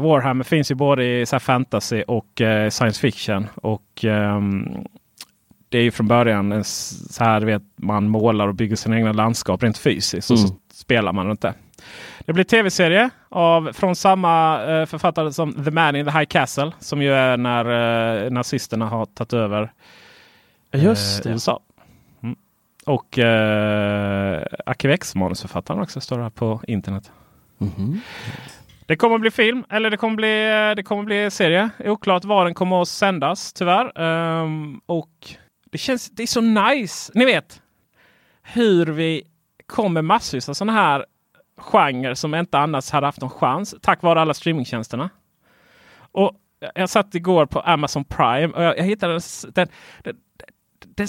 Warhammer 0.00 0.44
finns 0.44 0.70
ju 0.70 0.74
både 0.74 1.04
i 1.04 1.26
så 1.26 1.38
fantasy 1.38 2.02
och 2.02 2.26
science 2.70 3.00
fiction. 3.00 3.46
Och 3.54 4.04
um, 4.04 4.86
det 5.68 5.78
är 5.78 5.82
ju 5.82 5.90
från 5.90 6.08
början 6.08 6.52
en, 6.52 6.64
så 6.64 7.24
här 7.24 7.40
vet 7.40 7.62
man 7.76 8.08
målar 8.08 8.48
och 8.48 8.54
bygger 8.54 8.76
sina 8.76 8.96
egna 8.96 9.12
landskap 9.12 9.62
rent 9.62 9.78
fysiskt. 9.78 10.30
Mm. 10.30 10.42
Och 10.42 10.48
så 10.48 10.54
spelar 10.72 11.12
man 11.12 11.26
runt 11.26 11.40
det. 11.40 11.54
Blir 12.26 12.44
tv-serie 12.44 13.10
av, 13.28 13.72
från 13.72 13.96
samma 13.96 14.64
eh, 14.64 14.86
författare 14.86 15.32
som 15.32 15.64
The 15.64 15.70
Man 15.70 15.96
in 15.96 16.04
the 16.04 16.10
High 16.10 16.24
Castle. 16.24 16.72
Som 16.78 17.02
ju 17.02 17.12
är 17.12 17.36
när 17.36 18.24
eh, 18.24 18.30
nazisterna 18.30 18.86
har 18.86 19.06
tagit 19.06 19.32
över 19.32 19.72
eh, 20.72 20.84
Just 20.84 21.22
det. 21.22 21.30
USA. 21.30 21.60
Mm. 22.22 22.36
Och 22.86 23.18
eh, 23.18 24.42
Arkivex 24.66 25.14
manusförfattaren 25.14 25.80
också 25.80 26.00
står 26.00 26.18
här 26.18 26.30
på 26.30 26.60
internet. 26.66 27.12
Mm 27.60 27.72
-hmm. 27.72 27.98
Det 28.86 28.96
kommer 28.96 29.18
bli 29.18 29.30
film 29.30 29.64
eller 29.70 29.90
det 29.90 29.96
kommer 29.96 30.16
bli, 30.16 30.68
eh, 30.68 30.74
det 30.76 30.82
kommer 30.82 31.02
bli 31.02 31.30
serie. 31.30 31.70
Oklart 31.84 32.24
var 32.24 32.44
den 32.44 32.54
kommer 32.54 32.82
att 32.82 32.88
sändas 32.88 33.52
tyvärr. 33.52 34.00
Um, 34.00 34.80
och 34.86 35.08
det 35.70 35.78
känns, 35.78 36.10
det 36.10 36.22
är 36.22 36.26
så 36.26 36.40
nice. 36.40 37.12
Ni 37.14 37.24
vet 37.24 37.62
hur 38.42 38.86
vi 38.86 39.22
kommer 39.66 40.02
massvis 40.02 40.48
av 40.48 40.54
sådana 40.54 40.72
här 40.72 41.06
genrer 41.56 42.14
som 42.14 42.34
inte 42.34 42.58
annars 42.58 42.90
hade 42.90 43.06
haft 43.06 43.20
någon 43.20 43.30
chans 43.30 43.74
tack 43.82 44.02
vare 44.02 44.20
alla 44.20 44.34
streamingtjänsterna. 44.34 45.10
Och 46.12 46.32
jag 46.74 46.88
satt 46.88 47.14
igår 47.14 47.46
på 47.46 47.60
Amazon 47.60 48.04
Prime 48.04 48.54
och 48.54 48.62
jag, 48.62 48.78
jag 48.78 48.84
hittade 48.84 49.12
den, 49.12 49.22
den, 49.54 49.68
den, 50.02 50.16
den 50.78 51.08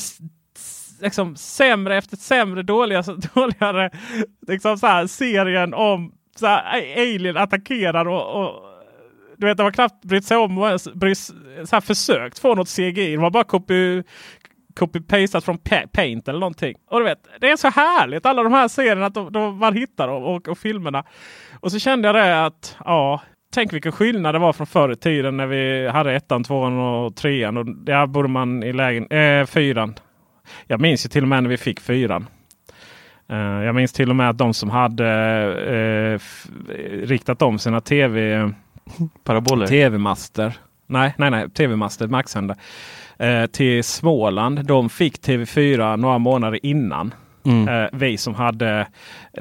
liksom 1.01 1.35
sämre 1.35 1.97
efter 1.97 2.17
sämre 2.17 2.63
dåliga, 2.63 3.01
dåligare 3.33 3.89
liksom 4.47 4.77
så 4.77 4.87
här, 4.87 5.07
serien 5.07 5.73
om 5.73 6.13
så 6.35 6.47
här, 6.47 6.93
alien 6.97 7.37
attackerar 7.37 8.07
och, 8.07 8.43
och 8.43 8.69
du 9.37 9.47
vet, 9.47 9.57
de 9.57 9.63
har 9.63 9.71
knappt 9.71 10.05
brytt 10.05 10.25
sig 10.25 10.37
om 10.37 10.57
och 10.57 10.67
ens 10.67 10.83
så 10.83 11.75
här, 11.75 11.81
försökt 11.81 12.39
få 12.39 12.55
något 12.55 12.69
CGI. 12.69 13.15
De 13.15 13.23
har 13.23 13.31
bara 13.31 13.43
kopi, 13.43 14.03
copy-pastat 14.75 15.41
från 15.41 15.57
Paint 15.91 16.27
eller 16.27 16.39
någonting. 16.39 16.75
Och 16.89 16.99
du 16.99 17.05
vet, 17.05 17.19
det 17.41 17.49
är 17.49 17.55
så 17.55 17.69
härligt 17.69 18.25
alla 18.25 18.43
de 18.43 18.53
här 18.53 18.67
serierna 18.67 19.05
att 19.05 19.13
de, 19.13 19.31
de, 19.31 19.57
man 19.57 19.73
hittar 19.73 20.07
dem 20.07 20.23
och, 20.23 20.47
och 20.47 20.57
filmerna. 20.57 21.03
Och 21.59 21.71
så 21.71 21.79
kände 21.79 22.07
jag 22.07 22.15
det 22.15 22.45
att 22.45 22.77
ja, 22.85 23.21
tänk 23.53 23.73
vilken 23.73 23.91
skillnad 23.91 24.35
det 24.35 24.39
var 24.39 24.53
från 24.53 24.67
förr 24.67 24.91
i 24.91 24.95
tiden 24.95 25.37
när 25.37 25.47
vi 25.47 25.87
hade 25.87 26.13
ettan, 26.13 26.43
tvåan 26.43 26.79
och 26.79 27.15
trean. 27.15 27.57
Och 27.57 27.65
där 27.65 28.07
borde 28.07 28.27
man 28.29 28.63
i 28.63 28.73
lägen, 28.73 29.07
äh, 29.11 29.45
fyran. 29.45 29.95
Jag 30.67 30.81
minns 30.81 31.05
ju 31.05 31.09
till 31.09 31.23
och 31.23 31.27
med 31.27 31.43
när 31.43 31.49
vi 31.49 31.57
fick 31.57 31.79
fyran. 31.79 32.27
Uh, 33.31 33.37
jag 33.37 33.75
minns 33.75 33.93
till 33.93 34.09
och 34.09 34.15
med 34.15 34.29
att 34.29 34.37
de 34.37 34.53
som 34.53 34.69
hade 34.69 35.05
uh, 35.69 36.19
riktat 37.05 37.41
om 37.41 37.59
sina 37.59 37.81
tv 37.81 38.51
Paraboler? 39.23 39.67
Tv-master. 39.67 40.57
Nej, 40.87 41.13
nej, 41.17 41.31
nej. 41.31 41.49
Tv-master, 41.49 42.07
marksända. 42.07 42.55
Uh, 43.23 43.45
till 43.45 43.83
Småland. 43.83 44.65
De 44.65 44.89
fick 44.89 45.19
TV4 45.21 45.97
några 45.97 46.17
månader 46.17 46.59
innan. 46.65 47.13
Mm. 47.45 47.67
Eh, 47.67 47.89
vi 47.93 48.17
som 48.17 48.35
hade 48.35 48.87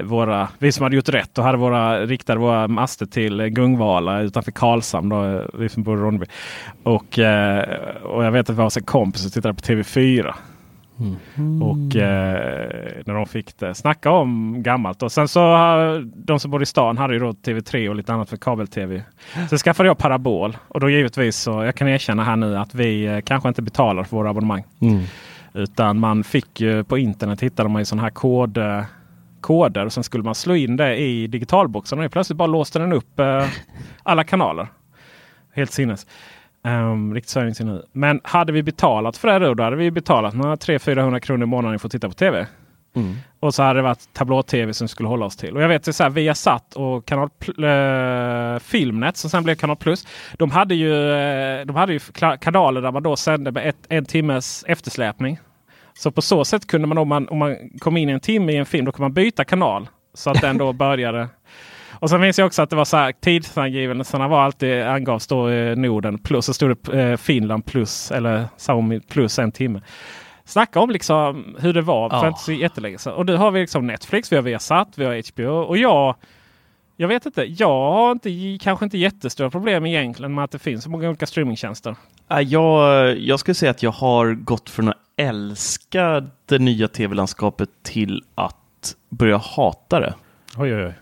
våra, 0.03 0.47
vi 0.57 0.71
som 0.71 0.83
hade 0.83 0.95
gjort 0.95 1.09
rätt 1.09 1.37
och 1.37 1.43
hade 1.43 1.57
våra, 1.57 2.05
riktade 2.05 2.39
våra 2.39 2.67
master 2.67 3.05
till 3.05 3.47
Gungvala 3.47 4.21
utanför 4.21 4.51
Karlshamn. 4.51 5.09
Då, 5.09 5.45
vi 5.53 5.69
som 5.69 5.83
bor 5.83 5.97
i 5.97 6.01
Ronneby. 6.01 6.25
Och, 6.83 7.19
eh, 7.19 7.63
och 8.03 8.25
jag 8.25 8.31
vet 8.31 8.49
att 8.49 8.55
vi 8.55 8.61
har 8.61 8.77
en 8.77 8.83
kompis 8.83 9.21
som 9.21 9.31
tittade 9.31 9.53
på 9.53 9.61
TV4. 9.61 10.33
Mm. 10.99 11.61
Och 11.63 11.95
eh, 11.95 13.01
när 13.05 13.13
de 13.13 13.25
fick 13.25 13.59
det. 13.59 13.75
Snacka 13.75 14.11
om 14.11 14.55
gammalt. 14.63 15.03
Och 15.03 15.11
sen 15.11 15.27
så 15.27 15.39
de 16.15 16.39
som 16.39 16.51
bor 16.51 16.63
i 16.63 16.65
stan 16.65 16.97
hade 16.97 17.13
ju 17.13 17.19
då 17.19 17.31
TV3 17.31 17.89
och 17.89 17.95
lite 17.95 18.13
annat 18.13 18.29
för 18.29 18.37
kabel-tv. 18.37 19.03
Så 19.49 19.57
skaffade 19.57 19.89
jag 19.89 19.97
parabol. 19.97 20.57
Och 20.67 20.79
då 20.79 20.89
givetvis 20.89 21.37
så 21.37 21.63
jag 21.63 21.75
kan 21.75 21.87
erkänna 21.87 22.23
här 22.23 22.35
nu 22.35 22.57
att 22.57 22.75
vi 22.75 23.05
eh, 23.05 23.19
kanske 23.21 23.49
inte 23.49 23.61
betalar 23.61 24.03
för 24.03 24.17
våra 24.17 24.29
abonnemang. 24.29 24.63
Mm. 24.81 25.03
Utan 25.53 25.99
man 25.99 26.23
fick 26.23 26.61
ju 26.61 26.83
på 26.83 26.97
internet 26.97 27.41
hittade 27.41 27.69
man 27.69 27.81
ju 27.81 27.85
sådana 27.85 28.03
här 28.03 28.09
kod, 28.09 28.57
koder. 29.41 29.85
Och 29.85 29.93
sen 29.93 30.03
skulle 30.03 30.23
man 30.23 30.35
slå 30.35 30.55
in 30.55 30.77
det 30.77 30.95
i 30.95 31.27
digitalboxen. 31.27 31.99
Och 31.99 32.11
plötsligt 32.11 32.37
bara 32.37 32.47
låste 32.47 32.79
den 32.79 32.93
upp 32.93 33.19
eh, 33.19 33.47
alla 34.03 34.23
kanaler. 34.23 34.67
Helt 35.53 35.71
sinnes. 35.71 36.07
Um, 36.63 37.13
riktigt 37.13 37.57
så 37.57 37.63
nu. 37.63 37.85
Men 37.91 38.21
hade 38.23 38.51
vi 38.51 38.63
betalat 38.63 39.17
för 39.17 39.39
det 39.39 39.45
då, 39.45 39.53
då 39.53 39.63
hade 39.63 39.75
vi 39.75 39.91
betalat 39.91 40.33
några 40.33 40.55
300-400 40.55 41.19
kronor 41.19 41.43
i 41.43 41.45
månaden 41.45 41.79
för 41.79 41.87
att 41.87 41.91
titta 41.91 42.07
på 42.07 42.13
tv. 42.13 42.47
Mm. 42.95 43.15
Och 43.39 43.55
så 43.55 43.63
hade 43.63 43.79
det 43.79 43.83
varit 43.83 44.13
tablå-tv 44.13 44.73
som 44.73 44.87
skulle 44.87 45.09
hålla 45.09 45.25
oss 45.25 45.37
till. 45.37 45.55
Och 45.55 45.63
jag 45.63 45.67
vet 45.67 45.95
så 45.95 46.03
här, 46.03 46.09
Viasat 46.09 46.75
och 46.75 47.05
kanal 47.05 47.29
äh, 47.47 48.59
Filmnet 48.59 49.17
som 49.17 49.29
sen 49.29 49.43
blev 49.43 49.55
Kanal 49.55 49.75
Plus. 49.75 50.07
De 50.37 50.51
hade 50.51 50.75
ju, 50.75 51.11
eh, 51.11 51.65
de 51.65 51.75
hade 51.75 51.93
ju 51.93 51.99
kanaler 52.39 52.81
där 52.81 52.91
man 52.91 53.03
då 53.03 53.15
sände 53.15 53.51
med 53.51 53.69
ett, 53.69 53.77
en 53.89 54.05
timmes 54.05 54.63
eftersläpning. 54.67 55.39
Så 55.93 56.11
på 56.11 56.21
så 56.21 56.45
sätt 56.45 56.67
kunde 56.67 56.87
man 56.87 56.97
om, 56.97 57.07
man 57.07 57.27
om 57.27 57.37
man 57.37 57.55
kom 57.79 57.97
in 57.97 58.09
en 58.09 58.19
timme 58.19 58.51
i 58.51 58.57
en 58.57 58.65
film, 58.65 58.85
då 58.85 58.91
kunde 58.91 59.03
man 59.03 59.13
byta 59.13 59.43
kanal. 59.43 59.87
Så 60.13 60.29
att 60.29 60.41
den 60.41 60.57
då 60.57 60.73
började. 60.83 61.27
Och 61.99 62.09
sen 62.09 62.21
minns 62.21 62.39
jag 62.39 62.45
också 62.45 62.61
att 62.61 62.69
det 62.69 62.75
var 62.75 62.85
så 62.85 62.97
här 62.97 63.11
tidsangivelserna 63.11 64.27
var 64.27 64.41
alltid 64.41 64.81
angavs 64.81 65.27
då 65.27 65.49
eh, 65.49 65.75
Norden 65.75 66.17
plus 66.17 66.45
så 66.45 66.53
stod 66.53 66.77
det 66.83 67.01
eh, 67.01 67.17
Finland 67.17 67.65
plus 67.65 68.11
eller 68.11 68.47
Sami 68.57 68.99
plus 68.99 69.39
en 69.39 69.51
timme. 69.51 69.81
Snacka 70.45 70.79
om 70.79 70.89
liksom 70.89 71.55
hur 71.59 71.73
det 71.73 71.81
var 71.81 72.09
för 72.09 72.27
inte 72.27 72.39
så 72.39 72.51
jättelänge 72.51 72.97
sedan. 72.97 73.13
Och 73.13 73.25
nu 73.25 73.35
har 73.35 73.51
vi 73.51 73.59
liksom 73.59 73.87
Netflix, 73.87 74.31
vi 74.31 74.35
har 74.35 74.43
Viasat, 74.43 74.87
vi 74.95 75.05
har 75.05 75.31
HBO 75.33 75.61
och 75.61 75.77
jag 75.77 76.15
jag 77.01 77.07
vet 77.07 77.25
inte. 77.25 77.43
Jag 77.43 77.91
har 77.91 78.11
inte, 78.11 78.57
kanske 78.61 78.85
inte 78.85 78.97
jättestora 78.97 79.49
problem 79.49 79.85
egentligen 79.85 80.33
med 80.33 80.43
att 80.43 80.51
det 80.51 80.59
finns 80.59 80.83
så 80.83 80.89
många 80.89 81.09
olika 81.09 81.25
streamingtjänster. 81.25 81.95
Jag, 82.45 83.17
jag 83.17 83.39
skulle 83.39 83.55
säga 83.55 83.71
att 83.71 83.83
jag 83.83 83.91
har 83.91 84.33
gått 84.33 84.69
från 84.69 84.89
att 84.89 84.97
älska 85.17 86.27
det 86.45 86.59
nya 86.59 86.87
tv-landskapet 86.87 87.69
till 87.83 88.23
att 88.35 88.95
börja 89.09 89.37
hata 89.37 89.99
det. 89.99 90.13
Oj, 90.57 90.75
oj, 90.75 90.85
oj. 90.85 90.93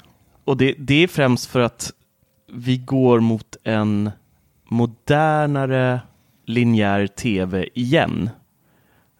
Och 0.47 0.57
det, 0.57 0.75
det 0.77 1.03
är 1.03 1.07
främst 1.07 1.45
för 1.45 1.59
att 1.59 1.91
vi 2.53 2.77
går 2.77 3.19
mot 3.19 3.57
en 3.63 4.11
modernare 4.69 6.01
linjär 6.45 7.07
tv 7.07 7.69
igen. 7.73 8.29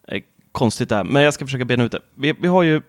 Eh, 0.08 0.12
konstigt 0.12 0.28
konstigt 0.52 0.88
där, 0.88 1.04
men 1.04 1.22
jag 1.22 1.34
ska 1.34 1.44
försöka 1.44 1.64
bena 1.64 1.84
ut 1.84 1.92
det. 1.92 2.00
Vi, 2.14 2.32
vi 2.32 2.48
har 2.48 2.62
ju, 2.62 2.82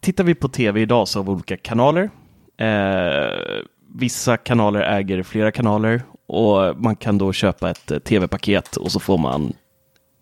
tittar 0.00 0.24
vi 0.24 0.34
på 0.34 0.48
tv 0.48 0.80
idag 0.80 1.08
så 1.08 1.18
har 1.18 1.24
vi 1.24 1.30
olika 1.30 1.56
kanaler. 1.56 2.10
Eh, 2.56 3.62
vissa 3.94 4.36
kanaler 4.36 4.80
äger 4.80 5.22
flera 5.22 5.50
kanaler 5.50 6.02
och 6.26 6.76
man 6.76 6.96
kan 6.96 7.18
då 7.18 7.32
köpa 7.32 7.70
ett 7.70 7.90
eh, 7.90 7.98
tv-paket 7.98 8.76
och 8.76 8.92
så 8.92 9.00
får 9.00 9.18
man 9.18 9.52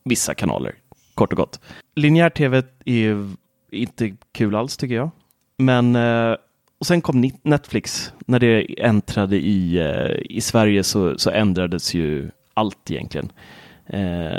vissa 0.04 0.34
kanaler, 0.34 0.74
kort 1.14 1.32
och 1.32 1.36
gott. 1.36 1.60
Linjär 1.96 2.30
tv 2.30 2.62
är 2.84 3.28
inte 3.70 4.16
kul 4.32 4.54
alls 4.54 4.76
tycker 4.76 4.94
jag. 4.94 5.10
Men 5.58 5.96
eh, 5.96 6.36
och 6.80 6.86
sen 6.86 7.00
kom 7.00 7.30
Netflix. 7.42 8.12
När 8.26 8.38
det 8.38 8.80
äntrade 8.80 9.36
i, 9.36 9.78
eh, 9.78 10.36
i 10.36 10.40
Sverige 10.40 10.84
så, 10.84 11.18
så 11.18 11.30
ändrades 11.30 11.94
ju 11.94 12.30
allt 12.54 12.90
egentligen. 12.90 13.32
Eh, 13.86 14.38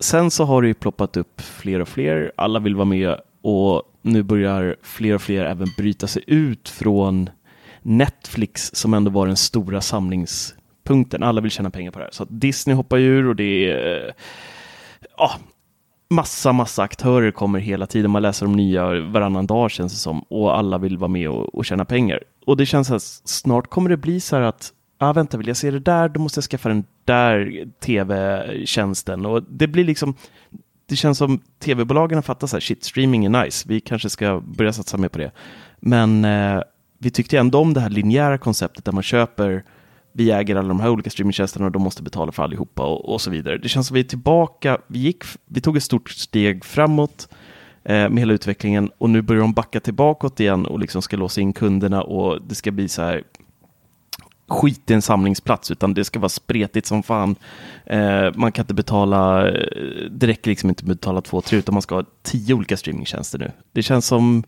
sen 0.00 0.30
så 0.30 0.44
har 0.44 0.62
det 0.62 0.68
ju 0.68 0.74
ploppat 0.74 1.16
upp 1.16 1.40
fler 1.40 1.80
och 1.80 1.88
fler. 1.88 2.32
Alla 2.36 2.58
vill 2.58 2.74
vara 2.74 2.84
med 2.84 3.20
och 3.42 3.82
nu 4.02 4.22
börjar 4.22 4.76
fler 4.82 5.14
och 5.14 5.22
fler 5.22 5.44
även 5.44 5.68
bryta 5.76 6.06
sig 6.06 6.22
ut 6.26 6.68
från 6.68 7.30
Netflix 7.82 8.74
som 8.74 8.94
ändå 8.94 9.10
var 9.10 9.26
den 9.26 9.36
stora 9.36 9.80
samlingspunkten. 9.80 11.22
Alla 11.22 11.40
vill 11.40 11.50
tjäna 11.50 11.70
pengar 11.70 11.90
på 11.90 11.98
det 11.98 12.04
här. 12.04 12.12
Så 12.12 12.24
Disney 12.24 12.76
hoppar 12.76 12.98
ur 12.98 13.28
och 13.28 13.36
det 13.36 13.70
är 13.70 14.06
eh, 14.06 14.12
ja, 15.16 15.32
massa, 16.08 16.52
massa 16.52 16.82
aktörer 16.82 17.30
kommer 17.30 17.58
hela 17.58 17.86
tiden. 17.86 18.10
Man 18.10 18.22
läser 18.22 18.46
om 18.46 18.52
nya 18.52 19.00
varannan 19.00 19.46
dag 19.46 19.70
känns 19.70 19.92
det 19.92 19.98
som 19.98 20.20
och 20.20 20.58
alla 20.58 20.78
vill 20.78 20.98
vara 20.98 21.08
med 21.08 21.28
och, 21.28 21.54
och 21.54 21.64
tjäna 21.64 21.84
pengar. 21.84 22.20
Och 22.46 22.56
det 22.56 22.66
känns 22.66 22.90
att 22.90 23.02
snart 23.24 23.70
kommer 23.70 23.90
det 23.90 23.96
bli 23.96 24.20
så 24.20 24.36
här 24.36 24.42
att 24.42 24.72
ah, 24.98 25.12
vänta, 25.12 25.36
vill 25.38 25.48
jag 25.48 25.56
se 25.56 25.70
det 25.70 25.78
där, 25.78 26.08
då 26.08 26.20
måste 26.20 26.38
jag 26.38 26.44
skaffa 26.44 26.68
den 26.68 26.84
där 27.04 27.64
tv-tjänsten. 27.80 29.26
Och 29.26 29.42
det 29.42 29.66
blir 29.66 29.84
liksom, 29.84 30.14
det 30.88 30.96
känns 30.96 31.18
som 31.18 31.40
tv-bolagen 31.58 32.16
har 32.16 32.22
fattat 32.22 32.50
så 32.50 32.56
här, 32.56 32.60
shit, 32.60 32.84
streaming 32.84 33.24
är 33.24 33.44
nice, 33.44 33.68
vi 33.68 33.80
kanske 33.80 34.10
ska 34.10 34.40
börja 34.40 34.72
satsa 34.72 34.96
mer 34.96 35.08
på 35.08 35.18
det. 35.18 35.30
Men 35.80 36.24
eh, 36.24 36.62
vi 36.98 37.10
tyckte 37.10 37.38
ändå 37.38 37.58
om 37.58 37.74
det 37.74 37.80
här 37.80 37.90
linjära 37.90 38.38
konceptet 38.38 38.84
där 38.84 38.92
man 38.92 39.02
köper 39.02 39.64
vi 40.16 40.30
äger 40.30 40.56
alla 40.56 40.68
de 40.68 40.80
här 40.80 40.88
olika 40.88 41.10
streamingtjänsterna 41.10 41.66
och 41.66 41.72
de 41.72 41.82
måste 41.82 42.02
betala 42.02 42.32
för 42.32 42.42
allihopa 42.42 42.82
och, 42.82 43.12
och 43.12 43.20
så 43.20 43.30
vidare. 43.30 43.58
Det 43.58 43.68
känns 43.68 43.86
som 43.86 43.94
vi 43.94 44.00
är 44.00 44.04
tillbaka, 44.04 44.78
vi, 44.86 44.98
gick, 44.98 45.24
vi 45.46 45.60
tog 45.60 45.76
ett 45.76 45.82
stort 45.82 46.10
steg 46.10 46.64
framåt 46.64 47.28
eh, 47.84 47.94
med 47.94 48.18
hela 48.18 48.32
utvecklingen 48.32 48.90
och 48.98 49.10
nu 49.10 49.22
börjar 49.22 49.42
de 49.42 49.52
backa 49.52 49.80
tillbaka 49.80 50.30
igen 50.38 50.66
och 50.66 50.80
liksom 50.80 51.02
ska 51.02 51.16
låsa 51.16 51.40
in 51.40 51.52
kunderna 51.52 52.02
och 52.02 52.42
det 52.42 52.54
ska 52.54 52.70
bli 52.70 52.88
så 52.88 53.02
här 53.02 53.22
skit 54.48 54.90
i 54.90 54.94
en 54.94 55.02
samlingsplats 55.02 55.70
utan 55.70 55.94
det 55.94 56.04
ska 56.04 56.18
vara 56.18 56.28
spretigt 56.28 56.86
som 56.86 57.02
fan. 57.02 57.36
Eh, 57.86 58.32
man 58.34 58.52
kan 58.52 58.62
inte 58.62 58.74
betala, 58.74 59.48
eh, 59.48 60.10
det 60.10 60.26
räcker 60.26 60.50
liksom 60.50 60.68
inte 60.68 60.80
att 60.80 60.88
betala 60.88 61.20
två, 61.20 61.40
tre 61.40 61.58
utan 61.58 61.74
man 61.74 61.82
ska 61.82 61.94
ha 61.94 62.04
tio 62.22 62.54
olika 62.54 62.76
streamingtjänster 62.76 63.38
nu. 63.38 63.52
Det 63.72 63.82
känns 63.82 64.06
som 64.06 64.44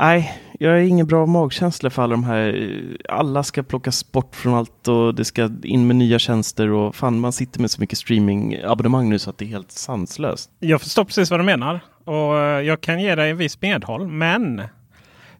Nej, 0.00 0.40
jag 0.58 0.70
har 0.70 0.76
ingen 0.76 1.06
bra 1.06 1.26
magkänsla 1.26 1.90
för 1.90 2.02
alla 2.02 2.10
de 2.10 2.24
här. 2.24 2.80
Alla 3.08 3.42
ska 3.42 3.62
plockas 3.62 4.12
bort 4.12 4.36
från 4.36 4.54
allt 4.54 4.88
och 4.88 5.14
det 5.14 5.24
ska 5.24 5.50
in 5.62 5.86
med 5.86 5.96
nya 5.96 6.18
tjänster 6.18 6.70
och 6.70 6.96
fan 6.96 7.20
man 7.20 7.32
sitter 7.32 7.60
med 7.60 7.70
så 7.70 7.80
mycket 7.80 7.98
streamingabonnemang 7.98 9.08
nu 9.08 9.18
så 9.18 9.30
att 9.30 9.38
det 9.38 9.44
är 9.44 9.48
helt 9.48 9.72
sanslöst. 9.72 10.50
Jag 10.58 10.80
förstår 10.80 11.04
precis 11.04 11.30
vad 11.30 11.40
du 11.40 11.44
menar 11.44 11.80
och 12.04 12.38
eh, 12.38 12.60
jag 12.60 12.80
kan 12.80 13.02
ge 13.02 13.14
dig 13.14 13.30
en 13.30 13.36
viss 13.36 13.60
medhåll. 13.60 14.08
Men 14.08 14.56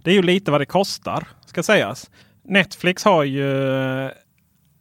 det 0.03 0.11
är 0.11 0.15
ju 0.15 0.23
lite 0.23 0.51
vad 0.51 0.61
det 0.61 0.67
kostar 0.67 1.29
ska 1.47 1.63
sägas. 1.63 2.11
Netflix 2.45 3.05
har 3.05 3.25
ju 3.25 3.71
eh, 4.05 4.11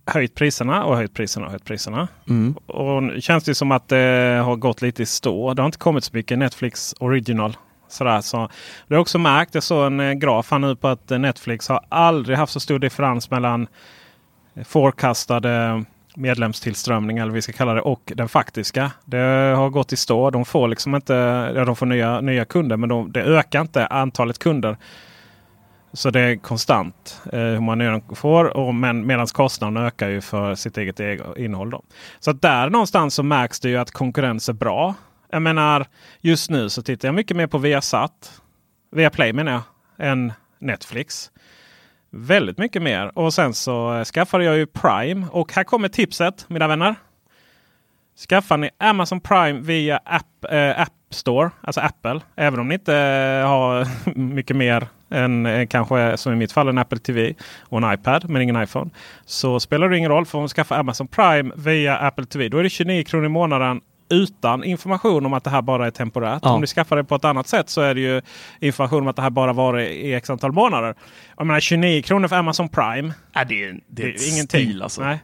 höjt 0.06 0.36
priserna 0.36 0.86
och 0.86 0.96
höjt 0.96 1.13
priserna 1.13 1.46
och 1.46 1.52
höjt 1.52 1.65
priserna. 1.65 2.08
Mm. 2.30 2.54
Och 2.54 3.04
nu 3.04 3.22
känns 3.22 3.44
det 3.44 3.56
som 3.56 3.72
att 3.72 3.88
det 3.88 4.42
har 4.46 4.56
gått 4.56 4.82
lite 4.82 5.04
i 5.04 5.06
stå. 5.06 5.54
Det 5.54 5.62
har 5.62 5.68
inte 5.68 5.78
kommit 5.78 6.04
så 6.04 6.12
mycket 6.13 6.38
Netflix 6.38 6.96
original 7.00 7.58
Sådär, 7.89 8.21
så. 8.21 8.49
Det 8.88 8.95
har 8.95 9.02
också 9.02 9.17
märkt, 9.17 9.54
jag 9.54 9.63
såg 9.63 9.86
en 9.86 9.99
eh, 9.99 10.13
graf 10.13 10.52
här 10.52 10.60
nu 10.60 10.75
på 10.75 10.88
att 10.88 11.10
Netflix 11.10 11.69
har 11.69 11.86
aldrig 11.89 12.38
haft 12.38 12.54
så 12.54 12.60
stor 12.60 12.80
differens 12.80 13.32
mellan 13.32 13.67
eh, 14.54 14.63
forecastade 14.63 15.84
medlemstillströmning 16.15 17.17
eller 17.17 17.32
vi 17.32 17.41
ska 17.41 17.52
kalla 17.52 17.73
det 17.73 17.82
och 17.82 18.13
den 18.15 18.30
faktiska. 18.30 18.91
Det 19.06 19.17
har 19.58 19.69
gått 19.69 19.93
i 19.93 19.97
stå. 19.97 20.30
De 20.30 20.45
får 20.45 20.67
liksom 20.67 20.95
inte, 20.95 21.13
ja, 21.56 21.65
de 21.65 21.75
får 21.75 21.86
nya, 21.86 22.21
nya 22.21 22.45
kunder 22.45 22.78
men 22.78 22.89
de, 22.89 23.12
det 23.12 23.21
ökar 23.21 23.62
inte 23.62 23.88
antalet 23.88 24.39
kunder. 24.39 24.78
Så 25.93 26.10
det 26.10 26.19
är 26.19 26.36
konstant 26.36 27.21
eh, 27.34 27.39
hur 27.39 27.60
många 27.60 28.02
får. 28.15 28.58
Och, 28.58 28.75
men 28.75 29.08
medan 29.08 29.28
kostnaden 29.28 29.86
ökar 29.86 30.10
ju 30.10 30.21
för 30.21 30.56
sitt 30.56 30.78
eget 30.78 30.99
innehåll. 31.38 31.69
Då. 31.69 31.84
Så 32.19 32.32
där 32.34 32.69
någonstans 32.69 33.15
så 33.15 33.23
märks 33.23 33.60
det 33.60 33.69
ju 33.69 33.78
att 33.78 33.91
konkurrens 33.91 34.49
är 34.49 34.54
bra. 34.54 34.95
Jag 35.32 35.42
menar, 35.42 35.86
just 36.22 36.50
nu 36.50 36.70
så 36.70 36.82
tittar 36.82 37.08
jag 37.08 37.15
mycket 37.15 37.38
mer 37.38 37.48
på 37.48 37.58
Viasat. 37.58 38.42
Viaplay 38.92 39.34
menar 39.34 39.52
jag. 39.52 39.62
Än 40.08 40.34
Netflix. 40.60 41.32
Väldigt 42.10 42.58
mycket 42.58 42.82
mer. 42.82 43.18
Och 43.18 43.34
sen 43.34 43.54
så 43.54 44.04
skaffade 44.06 44.44
jag 44.44 44.58
ju 44.58 44.65
Prime. 44.65 45.28
Och 45.32 45.54
här 45.54 45.63
kommer 45.63 45.88
tipset 45.88 46.46
mina 46.50 46.68
vänner. 46.68 46.96
Skaffar 48.30 48.58
ni 48.58 48.70
Amazon 48.78 49.22
Prime 49.22 49.60
via 49.60 50.00
App, 50.06 50.46
äh, 50.52 50.82
App 50.82 50.94
Store, 51.10 51.52
alltså 51.62 51.82
Apple. 51.82 52.22
Även 52.36 52.60
om 52.60 52.68
ni 52.68 52.74
inte 52.74 52.94
har 53.46 53.88
mycket 54.20 54.56
mer 54.56 54.88
än 55.10 55.46
eh, 55.46 55.68
kanske 55.68 56.18
som 56.18 56.34
i 56.34 56.36
mitt 56.36 56.52
fall 56.52 56.68
en 56.68 56.78
Apple 56.78 57.00
TV 57.00 57.34
och 57.60 57.78
en 57.78 57.94
iPad 57.94 58.30
men 58.30 58.42
ingen 58.42 58.63
iPhone. 58.63 58.89
Så 59.26 59.60
spelar 59.60 59.89
det 59.89 59.98
ingen 59.98 60.12
roll 60.12 60.26
för 60.26 60.38
om 60.38 60.44
du 60.44 60.50
skaffar 60.50 60.78
Amazon 60.78 61.08
Prime 61.08 61.52
via 61.56 61.98
Apple 61.98 62.26
TV. 62.26 62.50
Då 62.50 62.58
är 62.58 62.63
det 62.63 62.70
29 62.70 63.04
kronor 63.04 63.26
i 63.26 63.30
månaden 63.30 63.82
utan 64.10 64.63
information 64.63 65.26
om 65.26 65.34
att 65.34 65.43
det 65.43 65.50
här 65.50 65.62
bara 65.62 65.88
är 65.88 65.91
temporärt. 65.91 66.41
Ja. 66.43 66.52
Om 66.52 66.62
du 66.62 66.67
skaffar 66.67 66.95
det 66.95 67.04
på 67.04 67.15
ett 67.15 67.26
annat 67.26 67.48
sätt 67.48 67.69
så 67.69 67.82
är 67.82 67.95
det 67.95 68.02
ju 68.02 68.22
information 68.60 69.02
om 69.02 69.08
att 69.08 69.15
det 69.15 69.22
här 69.22 69.30
bara 69.30 69.54
varit 69.54 69.89
i 69.89 70.13
x 70.13 70.30
antal 70.30 70.52
månader. 70.52 70.95
Jag 71.38 71.48
menar 71.48 71.60
29 71.60 72.02
kronor 72.02 72.28
för 72.28 72.36
Amazon 72.36 72.69
Prime. 72.69 73.13
Ja, 73.34 73.43
det, 73.43 73.63
är, 73.63 73.72
det, 73.72 73.80
det 73.88 74.02
är 74.02 74.34
ingenting. 74.34 74.65
Stil, 74.65 74.82
alltså. 74.82 75.02
Nej. 75.02 75.19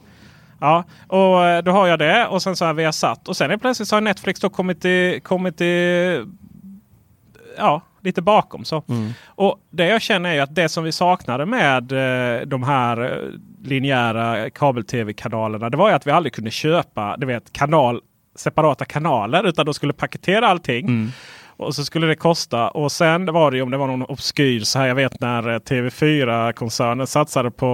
Ja, 0.60 0.84
och 1.08 1.45
eh, 1.45 1.63
då 1.63 1.71
har 1.71 1.88
jag 1.88 2.00
det 2.00 2.28
och 2.28 2.41
sen 2.41 2.56
så 2.56 2.65
har 2.65 2.74
vi 2.74 2.93
satt 2.93 3.28
och 3.28 3.38
sen 3.38 3.52
är 3.52 3.58
plötsligt 3.58 3.88
så 3.88 3.95
har 3.95 4.02
Netflix 4.02 4.39
då 4.39 4.50
kommit 4.50 4.86
i, 4.86 5.19
kommit 5.24 5.62
i 5.62 6.26
ja, 7.58 7.82
lite 8.02 8.21
bakom. 8.21 8.65
Så. 8.65 8.84
Mm. 8.88 9.12
Och 9.26 9.60
Det 9.69 9.88
jag 9.88 10.02
känner 10.02 10.36
är 10.36 10.41
att 10.41 10.56
det 10.56 10.69
som 10.69 10.84
vi 10.84 10.91
saknade 10.91 11.45
med 11.45 11.91
eh, 11.91 12.41
de 12.41 12.63
här 12.63 13.02
eh, 13.04 13.30
linjära 13.63 14.50
kabel-tv-kanalerna. 14.50 15.69
Det 15.69 15.78
var 15.78 15.89
ju 15.89 15.95
att 15.95 16.08
vi 16.08 16.12
aldrig 16.12 16.34
kunde 16.34 16.52
köpa 16.52 17.17
du 17.17 17.26
vet, 17.26 17.54
kanal, 17.54 18.02
separata 18.36 18.86
kanaler 18.86 19.48
utan 19.48 19.65
de 19.65 19.74
skulle 19.74 19.93
paketera 19.93 20.48
allting. 20.48 20.88
Mm. 20.88 21.12
Och 21.58 21.76
så 21.76 21.86
skulle 21.86 22.08
det 22.08 22.15
kosta. 22.15 22.67
Och 22.67 22.91
sen 22.91 23.26
var 23.26 23.52
det 23.52 23.62
om 23.62 23.71
det 23.71 23.78
var 23.78 23.88
någon 23.88 24.04
obskyr 24.04 24.60
så 24.60 24.80
här. 24.80 24.88
Jag 24.88 24.95
vet 24.95 25.21
när 25.21 25.50
eh, 25.50 25.60
TV4-koncernen 25.60 27.08
satsade 27.08 27.52
på 27.52 27.65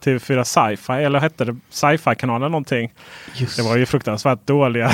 TV4 0.00 0.44
Sci-Fi. 0.44 1.04
Eller 1.04 1.20
hette 1.20 1.44
det 1.44 1.56
Sci-Fi-kanalen 1.70 2.50
någonting. 2.50 2.92
Just. 3.34 3.56
Det 3.56 3.62
var 3.62 3.76
ju 3.76 3.86
fruktansvärt 3.86 4.46
dåliga 4.46 4.90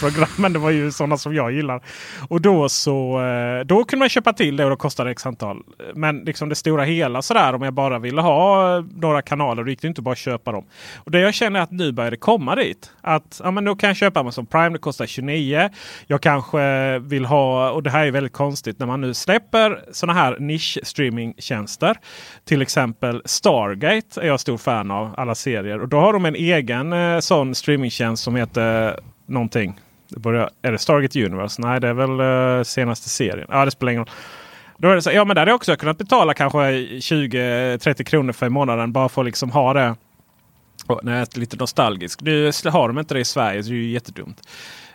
programmen. 0.00 0.34
Men 0.36 0.52
det 0.52 0.58
var 0.58 0.70
ju 0.70 0.90
sådana 0.92 1.18
som 1.18 1.34
jag 1.34 1.52
gillar. 1.52 1.82
Och 2.28 2.40
då 2.40 2.68
så 2.68 3.20
eh, 3.20 3.64
då 3.64 3.84
kunde 3.84 4.00
man 4.00 4.08
köpa 4.08 4.32
till 4.32 4.56
det 4.56 4.64
och 4.64 4.70
då 4.70 4.76
kostade 4.76 5.08
det 5.08 5.12
x 5.12 5.26
antal. 5.26 5.62
Men 5.94 6.18
liksom 6.18 6.48
det 6.48 6.54
stora 6.54 6.84
hela 6.84 7.22
sådär 7.22 7.54
om 7.54 7.62
jag 7.62 7.74
bara 7.74 7.98
ville 7.98 8.20
ha 8.20 8.76
eh, 8.76 8.84
några 8.94 9.22
kanaler. 9.22 9.64
Då 9.64 9.70
gick 9.70 9.82
det 9.82 9.88
inte 9.88 10.02
bara 10.02 10.12
att 10.12 10.18
köpa 10.18 10.52
dem. 10.52 10.64
Och 10.96 11.10
det 11.10 11.20
jag 11.20 11.34
känner 11.34 11.60
är 11.60 11.64
att 11.64 11.70
nu 11.70 11.92
börjar 11.92 12.10
det 12.10 12.16
komma 12.16 12.54
dit. 12.54 12.92
Att 13.00 13.40
ja, 13.44 13.50
men 13.50 13.64
då 13.64 13.76
kan 13.76 13.88
jag 13.88 13.96
köpa 13.96 14.20
Amazon 14.20 14.46
Prime. 14.46 14.68
Det 14.68 14.78
kostar 14.78 15.06
29. 15.06 15.70
Jag 16.06 16.22
kanske 16.22 16.98
vill 16.98 17.24
ha 17.24 17.70
och 17.70 17.82
det 17.82 17.90
här 17.90 18.06
är 18.06 18.10
väldigt 18.10 18.32
konstigt 18.32 18.78
när 18.78 18.86
man 18.86 19.00
nu 19.00 19.14
släpper 19.14 19.84
sådana 19.92 20.20
här 20.20 20.36
nisch-streamingtjänster. 20.38 21.96
Till 22.44 22.62
exempel 22.62 23.22
Stargate 23.24 24.20
är 24.20 24.26
jag 24.26 24.40
stor 24.40 24.58
fan 24.58 24.90
av 24.90 25.14
alla 25.16 25.34
serier. 25.34 25.80
Och 25.80 25.88
då 25.88 26.00
har 26.00 26.12
de 26.12 26.24
en 26.24 26.34
egen 26.34 26.92
eh, 26.92 27.18
sån 27.18 27.54
streamingtjänst 27.54 28.22
som 28.22 28.36
heter 28.36 28.98
någonting. 29.28 29.80
Det 30.08 30.20
börjar, 30.20 30.50
är 30.62 30.72
det 30.72 30.78
Stargate 30.78 31.24
Universe? 31.24 31.62
Nej, 31.62 31.80
det 31.80 31.88
är 31.88 31.94
väl 31.94 32.20
uh, 32.20 32.62
senaste 32.62 33.08
serien. 33.08 33.46
Ja, 33.50 33.64
det 33.64 33.70
spelar 33.70 33.92
ingen 33.92 34.04
roll. 34.04 34.14
Då 34.78 34.88
är 34.88 34.94
det 34.94 35.02
så, 35.02 35.10
ja, 35.10 35.24
men 35.24 35.34
där 35.34 35.40
hade 35.40 35.50
jag 35.50 35.56
också 35.56 35.76
kunnat 35.76 35.98
betala 35.98 36.34
kanske 36.34 36.58
20-30 36.58 38.04
kronor 38.04 38.32
för 38.32 38.46
i 38.46 38.50
månaden 38.50 38.92
bara 38.92 39.08
för 39.08 39.22
att 39.22 39.26
liksom 39.26 39.50
ha 39.50 39.72
det. 39.72 39.94
Och, 40.86 41.00
nej, 41.02 41.26
lite 41.34 41.56
nostalgisk. 41.56 42.20
Nu 42.22 42.50
har 42.64 42.88
de 42.88 42.98
inte 42.98 43.14
det 43.14 43.20
i 43.20 43.24
Sverige 43.24 43.62
så 43.62 43.70
det 43.70 43.74
är 43.74 43.78
ju 43.78 43.90
jättedumt. 43.90 44.48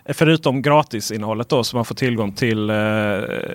Förutom 0.08 0.62
gratisinnehållet 0.62 1.48
då 1.48 1.64
så 1.64 1.76
man 1.76 1.84
får 1.84 1.94
tillgång 1.94 2.32
till 2.32 2.70
eh, 2.70 2.76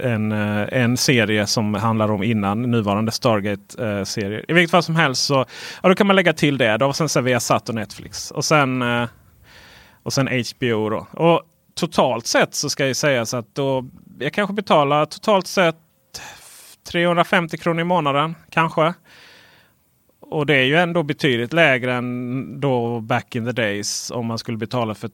en, 0.02 0.32
eh, 0.32 0.68
en 0.72 0.98
serie 0.98 1.48
som 1.48 1.74
handlar 1.74 2.12
om 2.12 2.24
innan 2.24 2.62
nuvarande 2.62 3.12
Stargate-serier. 3.12 4.46
I 4.48 4.54
vilket 4.54 4.72
fall 4.72 4.84
som 4.84 4.96
helst 4.96 5.26
så 5.26 5.46
ja, 5.84 5.90
då 5.90 5.96
kan 5.96 6.08
man 6.08 6.16
lägga 6.16 6.34
till 6.34 6.58
det. 6.58 6.78
Då. 6.78 6.86
Och 6.86 6.96
sen 6.96 7.10
så 7.10 7.22
Viasat 7.22 7.70
och 7.70 7.76
Netflix. 7.76 8.32
Och 8.32 8.46
sen, 8.46 8.84
och 10.10 10.14
sen 10.14 10.28
HBO. 10.28 10.90
Då. 10.90 11.08
Och 11.12 11.42
totalt 11.76 12.28
sett 12.28 12.56
så 12.56 12.70
ska 12.70 12.88
jag 12.88 12.96
sägas 12.96 13.34
att 13.34 13.56
då, 13.56 13.86
jag 14.20 14.34
kanske 14.34 14.54
betalar 14.54 15.06
totalt 15.06 15.48
sett 15.48 15.76
350 16.92 17.58
kronor 17.58 17.82
i 17.82 17.84
månaden. 17.84 18.36
Kanske. 18.50 18.94
Och 20.20 20.46
det 20.46 20.56
är 20.56 20.64
ju 20.64 20.76
ändå 20.76 21.04
betydligt 21.04 21.54
lägre 21.54 21.94
än 21.94 22.60
då 22.60 23.00
back 23.00 23.36
in 23.36 23.46
the 23.46 23.52
days 23.52 24.12
om 24.12 24.26
man 24.26 24.38
skulle 24.38 24.58
betala 24.58 24.96
för 24.96 25.10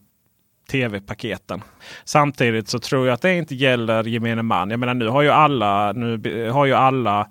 tv-paketen. 0.71 1.61
Samtidigt 2.05 2.67
så 2.67 2.79
tror 2.79 3.07
jag 3.07 3.13
att 3.13 3.21
det 3.21 3.35
inte 3.35 3.55
gäller 3.55 4.03
gemene 4.03 4.41
man. 4.41 4.69
Jag 4.69 4.79
menar 4.79 4.93
nu 4.93 5.07
har 5.07 5.21
ju 5.21 5.29
alla, 5.29 5.91
nu 5.91 6.49
har 6.49 6.65
ju 6.65 6.73
alla 6.73 7.29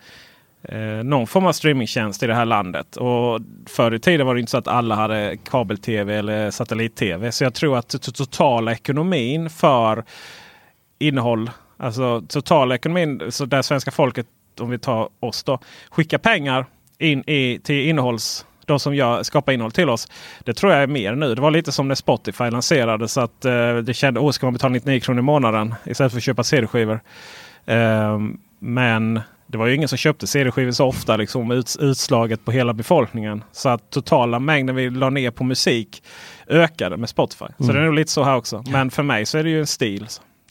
eh, 0.69 1.05
någon 1.05 1.27
form 1.27 1.47
av 1.47 1.53
streamingtjänst 1.53 2.23
i 2.23 2.27
det 2.27 2.35
här 2.35 2.45
landet. 2.45 2.97
Och 2.97 3.41
förr 3.67 3.95
i 3.95 3.99
tiden 3.99 4.27
var 4.27 4.35
det 4.35 4.41
inte 4.41 4.51
så 4.51 4.59
att 4.59 4.69
alla 4.69 4.95
hade 4.95 5.37
kabel-tv 5.51 6.15
eller 6.15 6.51
satellit-tv. 6.51 7.33
Så 7.33 7.45
jag 7.45 7.55
tror 7.55 7.79
att 7.79 7.89
totala 7.89 8.73
ekonomin 8.73 9.51
för 9.51 10.05
innehåll, 10.99 11.51
alltså 11.77 12.23
totala 12.29 12.75
ekonomin, 12.75 13.23
så 13.29 13.47
där 13.47 13.63
svenska 13.63 13.91
folket, 13.91 14.27
om 14.61 14.71
vi 14.71 14.79
tar 14.79 15.09
oss 15.21 15.43
då, 15.43 15.59
skickar 15.91 16.19
pengar 16.19 16.67
in 16.99 17.25
i, 17.27 17.61
till 17.65 17.89
innehålls 17.89 18.47
de 18.67 18.81
som 18.81 18.95
gör, 18.95 19.23
skapar 19.23 19.53
innehåll 19.53 19.73
till 19.73 19.89
oss. 19.89 20.09
Det 20.45 20.55
tror 20.55 20.73
jag 20.73 20.83
är 20.83 20.87
mer 20.87 21.15
nu. 21.15 21.35
Det 21.35 21.41
var 21.41 21.51
lite 21.51 21.73
som 21.73 21.89
när 21.89 21.95
Spotify 21.95 22.51
lanserades. 22.51 23.13
Så 23.13 23.21
att 23.21 23.45
eh, 23.45 23.77
det 23.77 23.95
kände 23.95 24.29
att 24.29 24.35
ska 24.35 24.47
man 24.47 24.53
betala 24.53 24.73
99 24.73 25.01
kronor 25.01 25.19
i 25.19 25.23
månaden 25.23 25.75
istället 25.85 26.13
för 26.13 26.19
att 26.19 26.25
köpa 26.25 26.45
CD-skivor. 26.45 27.01
Eh, 27.67 28.19
men 28.59 29.21
det 29.55 29.59
var 29.59 29.67
ju 29.67 29.75
ingen 29.75 29.89
som 29.89 29.99
köpte 29.99 30.27
CD-skivor 30.27 30.71
så 30.71 30.87
ofta. 30.87 31.17
Liksom, 31.17 31.51
ut, 31.51 31.77
utslaget 31.81 32.45
på 32.45 32.53
hela 32.53 32.73
befolkningen. 32.73 33.45
Så 33.53 33.69
att 33.69 33.91
totala 33.91 34.39
mängden 34.39 34.77
vi 34.77 34.91
la 34.91 35.11
ner 35.11 35.31
på 35.31 35.45
musik 35.45 36.03
ökade 36.47 36.97
med 36.97 37.09
Spotify. 37.09 37.45
Mm. 37.45 37.67
Så 37.67 37.73
det 37.73 37.79
är 37.79 37.85
nog 37.85 37.95
lite 37.95 38.11
så 38.11 38.23
här 38.23 38.37
också. 38.37 38.65
Men 38.67 38.91
för 38.91 39.03
mig 39.03 39.27
så 39.27 39.39
är 39.39 39.45
det 39.45 39.51
ju 39.51 39.61
en 39.61 39.67
stil. 39.67 40.07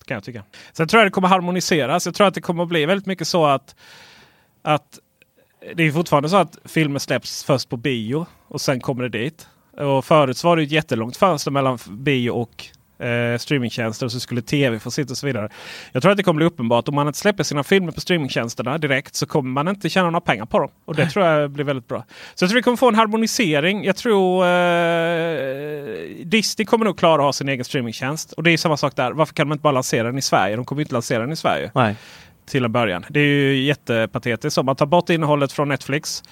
Kan 0.05 0.15
jag 0.15 0.23
tycka. 0.23 0.43
Sen 0.73 0.87
tror 0.87 0.99
jag 0.99 1.07
det 1.07 1.11
kommer 1.11 1.27
harmoniseras. 1.27 2.05
Jag 2.05 2.15
tror 2.15 2.27
att 2.27 2.33
det 2.33 2.41
kommer 2.41 2.65
bli 2.65 2.85
väldigt 2.85 3.05
mycket 3.05 3.27
så 3.27 3.45
att, 3.45 3.75
att 4.61 4.99
det 5.75 5.83
är 5.83 5.91
fortfarande 5.91 6.29
så 6.29 6.37
att 6.37 6.57
filmer 6.65 6.99
släpps 6.99 7.43
först 7.43 7.69
på 7.69 7.77
bio 7.77 8.25
och 8.47 8.61
sen 8.61 8.79
kommer 8.79 9.03
det 9.03 9.19
dit. 9.19 9.47
Och 9.77 10.05
förut 10.05 10.43
var 10.43 10.57
det 10.57 10.63
ett 10.63 10.71
jättelångt 10.71 11.17
fönster 11.17 11.51
mellan 11.51 11.77
bio 11.89 12.29
och 12.29 12.65
eh, 13.03 13.37
streamingtjänster 13.37 14.05
och 14.05 14.11
så 14.11 14.19
skulle 14.19 14.41
tv 14.41 14.79
få 14.79 14.91
sitta 14.91 15.11
och 15.11 15.17
så 15.17 15.27
vidare. 15.27 15.49
Jag 15.91 16.01
tror 16.01 16.11
att 16.11 16.17
det 16.17 16.23
kommer 16.23 16.37
bli 16.37 16.45
uppenbart. 16.45 16.87
Om 16.87 16.95
man 16.95 17.07
inte 17.07 17.19
släpper 17.19 17.43
sina 17.43 17.63
filmer 17.63 17.91
på 17.91 18.01
streamingtjänsterna 18.01 18.77
direkt 18.77 19.15
så 19.15 19.25
kommer 19.25 19.49
man 19.49 19.67
inte 19.67 19.89
tjäna 19.89 20.05
några 20.05 20.21
pengar 20.21 20.45
på 20.45 20.59
dem. 20.59 20.69
Och 20.85 20.95
det 20.95 21.09
tror 21.09 21.25
jag 21.25 21.51
blir 21.51 21.65
väldigt 21.65 21.87
bra. 21.87 22.05
Så 22.35 22.43
jag 22.43 22.49
tror 22.49 22.55
vi 22.55 22.63
kommer 22.63 22.77
få 22.77 22.87
en 22.87 22.95
harmonisering. 22.95 23.83
Jag 23.83 23.95
tror 23.95 24.45
eh, 24.45 24.55
Disney 26.25 26.65
kommer 26.65 26.85
nog 26.85 26.97
klara 26.97 27.15
att 27.15 27.25
ha 27.25 27.33
sin 27.33 27.49
egen 27.49 27.65
streamingtjänst. 27.65 28.31
Och 28.31 28.43
det 28.43 28.51
är 28.51 28.57
samma 28.57 28.77
sak 28.77 28.95
där. 28.95 29.11
Varför 29.11 29.33
kan 29.33 29.47
man 29.47 29.55
inte 29.55 29.63
bara 29.63 29.73
lansera 29.73 30.03
den 30.03 30.17
i 30.17 30.21
Sverige? 30.21 30.55
De 30.55 30.65
kommer 30.65 30.81
inte 30.81 30.93
lansera 30.93 31.19
den 31.19 31.31
i 31.31 31.35
Sverige. 31.35 31.71
Nej 31.75 31.95
till 32.45 32.65
en 32.65 32.71
början. 32.71 33.05
Det 33.09 33.19
är 33.19 33.25
ju 33.25 33.63
jättepatetiskt. 33.63 34.55
Så 34.55 34.63
man 34.63 34.75
tar 34.75 34.85
bort 34.85 35.09
innehållet 35.09 35.51
från 35.51 35.69
Netflix. 35.69 36.23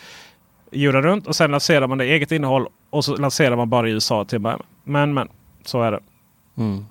Jorden 0.71 1.01
runt 1.01 1.27
och 1.27 1.35
sen 1.35 1.51
lanserar 1.51 1.87
man 1.87 1.97
det 1.97 2.05
eget 2.05 2.31
innehåll 2.31 2.67
och 2.89 3.05
så 3.05 3.15
lanserar 3.15 3.55
man 3.55 3.69
bara 3.69 3.89
i 3.89 3.91
USA 3.91 4.25
till 4.25 4.39
Men 4.83 5.13
men, 5.13 5.27
så 5.65 5.81
är 5.81 5.91
det. 5.91 5.99
Mm. 6.55 6.85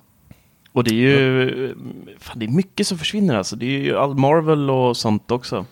Och 0.71 0.83
det 0.83 0.89
är 0.89 0.95
ju 0.95 1.75
fan, 2.19 2.39
det 2.39 2.45
är 2.45 2.49
mycket 2.49 2.87
som 2.87 2.97
försvinner 2.97 3.35
alltså. 3.35 3.55
Det 3.55 3.65
är 3.65 3.79
ju 3.79 3.97
all 3.97 4.15
Marvel 4.15 4.69
och 4.69 4.97
sånt 4.97 5.31
också. 5.31 5.65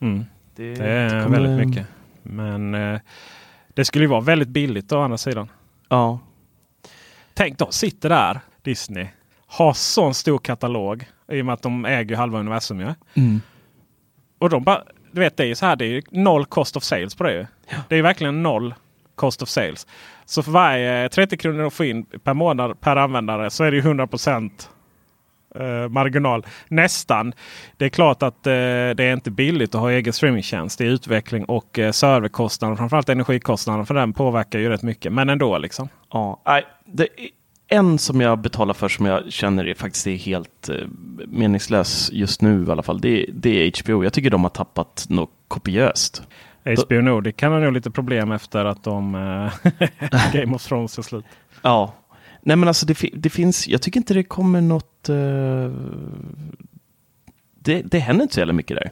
Mm. 0.00 0.24
Det, 0.54 0.74
det, 0.74 0.88
är 0.88 1.24
kommer... 1.24 1.40
väldigt 1.40 1.68
mycket. 1.68 1.86
Men 2.22 2.74
eh, 2.74 3.00
det 3.74 3.84
skulle 3.84 4.04
ju 4.04 4.08
vara 4.08 4.20
väldigt 4.20 4.48
billigt 4.48 4.92
å 4.92 5.00
andra 5.00 5.18
sidan. 5.18 5.48
Ja. 5.88 6.18
Tänk 7.34 7.58
då, 7.58 7.70
sitter 7.70 8.08
där 8.08 8.40
Disney. 8.62 9.06
Har 9.46 9.72
sån 9.72 10.14
stor 10.14 10.38
katalog. 10.38 11.08
I 11.28 11.40
och 11.40 11.46
med 11.46 11.52
att 11.52 11.62
de 11.62 11.84
äger 11.84 12.16
halva 12.16 12.38
universum. 12.38 12.80
Ja? 12.80 12.94
Mm. 13.14 13.40
Och 14.38 14.50
de 14.50 14.64
bara, 14.64 14.82
du 15.12 15.20
vet 15.20 15.36
det 15.36 15.42
är 15.42 15.46
ju 15.46 15.54
så 15.54 15.66
här, 15.66 15.76
det 15.76 15.84
är 15.86 16.02
noll 16.10 16.46
cost 16.46 16.76
of 16.76 16.82
sales 16.82 17.14
på 17.14 17.24
det. 17.24 17.46
Ja. 17.68 17.76
Det 17.88 17.96
är 17.96 18.02
verkligen 18.02 18.42
noll 18.42 18.74
cost 19.16 19.42
of 19.42 19.48
sales. 19.48 19.86
Så 20.24 20.42
för 20.42 20.52
varje 20.52 21.08
30 21.08 21.36
kronor 21.36 21.66
att 21.66 21.74
få 21.74 21.84
in 21.84 22.04
per 22.04 22.34
månad 22.34 22.80
per 22.80 22.96
användare 22.96 23.50
så 23.50 23.64
är 23.64 23.70
det 23.70 23.76
ju 23.76 23.82
100 23.82 24.08
eh, 25.54 25.88
marginal. 25.88 26.46
Nästan. 26.68 27.32
Det 27.76 27.84
är 27.84 27.88
klart 27.88 28.22
att 28.22 28.46
eh, 28.46 28.50
det 28.50 29.04
är 29.04 29.12
inte 29.12 29.30
billigt 29.30 29.74
att 29.74 29.80
ha 29.80 29.90
egen 29.90 30.12
streamingtjänst. 30.12 30.78
Det 30.78 30.84
är 30.84 30.88
utveckling 30.88 31.44
och 31.44 31.78
eh, 31.78 31.92
serverkostnader. 31.92 32.76
Framförallt 32.76 33.08
energikostnaden 33.08 33.86
för 33.86 33.94
den 33.94 34.12
påverkar 34.12 34.58
ju 34.58 34.68
rätt 34.68 34.82
mycket. 34.82 35.12
Men 35.12 35.28
ändå 35.28 35.58
liksom. 35.58 35.88
Ja, 36.12 36.40
det, 36.84 37.08
en 37.68 37.98
som 37.98 38.20
jag 38.20 38.38
betalar 38.38 38.74
för 38.74 38.88
som 38.88 39.06
jag 39.06 39.32
känner 39.32 39.68
är 39.68 39.74
faktiskt 39.74 40.06
är 40.06 40.16
helt 40.16 40.68
eh, 40.68 40.76
meningslös 41.26 42.10
just 42.12 42.42
nu 42.42 42.64
i 42.68 42.70
alla 42.70 42.82
fall. 42.82 43.00
Det, 43.00 43.26
det 43.32 43.50
är 43.50 43.82
HBO. 43.82 44.04
Jag 44.04 44.12
tycker 44.12 44.30
de 44.30 44.42
har 44.42 44.50
tappat 44.50 45.06
något 45.08 45.30
kopiöst. 45.48 46.22
HBO 46.66 47.00
Nordic 47.00 47.36
kan 47.36 47.52
ha 47.52 47.58
nog 47.58 47.72
lite 47.72 47.90
problem 47.90 48.32
efter 48.32 48.64
att 48.64 48.84
de 48.84 49.14
eh, 49.14 49.52
Game 50.32 50.54
of 50.54 50.62
Thrones 50.62 50.98
är 50.98 51.02
slut. 51.02 51.24
Ja, 51.62 51.94
Nej 52.46 52.56
men 52.56 52.68
alltså 52.68 52.86
det, 52.86 53.10
det, 53.12 53.30
finns, 53.30 53.68
jag 53.68 53.82
tycker 53.82 54.00
inte 54.00 54.14
det 54.14 54.22
kommer 54.22 54.60
något... 54.60 55.08
Uh, 55.10 55.72
det, 57.58 57.82
det 57.82 57.98
händer 57.98 58.22
inte 58.22 58.34
så 58.34 58.40
jävla 58.40 58.52
mycket 58.52 58.76
där. 58.76 58.90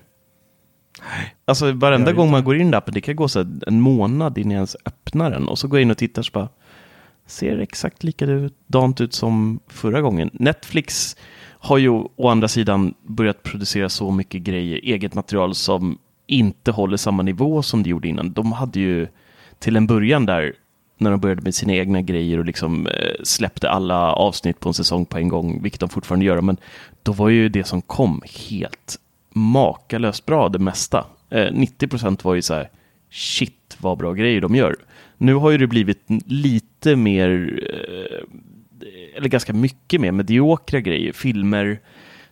Alltså 1.45 1.73
varenda 1.73 2.13
gång 2.13 2.31
man 2.31 2.45
går 2.45 2.57
in 2.57 2.71
i 2.71 2.77
appen, 2.77 2.95
det 2.95 3.01
kan 3.01 3.17
gå 3.17 3.29
så 3.29 3.41
en 3.67 3.81
månad 3.81 4.39
innan 4.39 4.51
jag 4.51 4.59
ens 4.59 4.77
öppnar 4.85 5.31
den 5.31 5.49
och 5.49 5.59
så 5.59 5.69
går 5.69 5.79
jag 5.79 5.83
in 5.83 5.91
och 5.91 5.99
tittar 5.99 6.23
så 6.23 6.31
bara 6.33 6.49
ser 7.27 7.59
exakt 7.59 8.05
likadant 8.05 9.01
ut 9.01 9.15
som 9.15 9.61
förra 9.69 10.01
gången. 10.01 10.31
Netflix 10.33 11.17
har 11.43 11.79
ju 11.79 11.89
å 12.17 12.29
andra 12.29 12.49
sidan 12.49 12.95
börjat 13.03 13.43
producera 13.43 13.89
så 13.89 14.11
mycket 14.11 14.43
grejer, 14.43 14.81
eget 14.83 15.15
material 15.15 15.55
som 15.55 15.99
inte 16.27 16.71
håller 16.71 16.97
samma 16.97 17.23
nivå 17.23 17.63
som 17.63 17.83
det 17.83 17.91
gjorde 17.91 18.09
innan. 18.09 18.33
De 18.33 18.53
hade 18.53 18.81
ju 18.81 19.09
till 19.59 19.77
en 19.77 19.87
början 19.87 20.27
där 20.27 20.55
när 20.99 21.11
de 21.11 21.21
började 21.21 21.43
med 21.43 21.55
sina 21.55 21.75
egna 21.75 22.03
grejer 22.03 22.39
och 22.39 22.45
liksom 22.45 22.87
eh, 22.87 23.23
släppte 23.23 23.71
alla 23.71 24.13
avsnitt 24.13 24.61
på 24.61 24.69
en 24.69 24.75
säsong 24.75 25.05
på 25.07 25.19
en 25.19 25.29
gång, 25.29 25.63
vilket 25.63 25.81
de 25.81 25.89
fortfarande 25.89 26.27
gör. 26.27 26.41
Men 26.41 26.57
då 27.03 27.13
var 27.13 27.29
ju 27.29 27.49
det 27.49 27.65
som 27.65 27.83
kom 27.83 28.23
helt 28.49 28.99
makalöst 29.33 30.27
bra, 30.27 30.49
det 30.49 30.59
mesta. 30.59 31.07
Eh, 31.31 31.53
90 31.53 31.89
procent 31.89 32.25
var 32.25 32.35
ju 32.35 32.43
så 32.43 32.55
här, 32.55 32.71
shit 33.11 33.77
vad 33.79 33.99
bra 33.99 34.13
grejer 34.13 34.41
de 34.41 34.55
gör. 34.55 34.77
Nu 35.19 35.35
har 35.35 35.51
ju 35.51 35.59
det 35.59 35.67
blivit 35.67 36.03
lite 36.27 36.97
mer, 36.97 37.61
eh, 37.71 39.17
eller 39.17 39.29
ganska 39.29 39.53
mycket 39.53 40.01
mer 40.01 40.13
mediokra 40.13 40.81
grejer, 40.81 41.13
filmer 41.13 41.81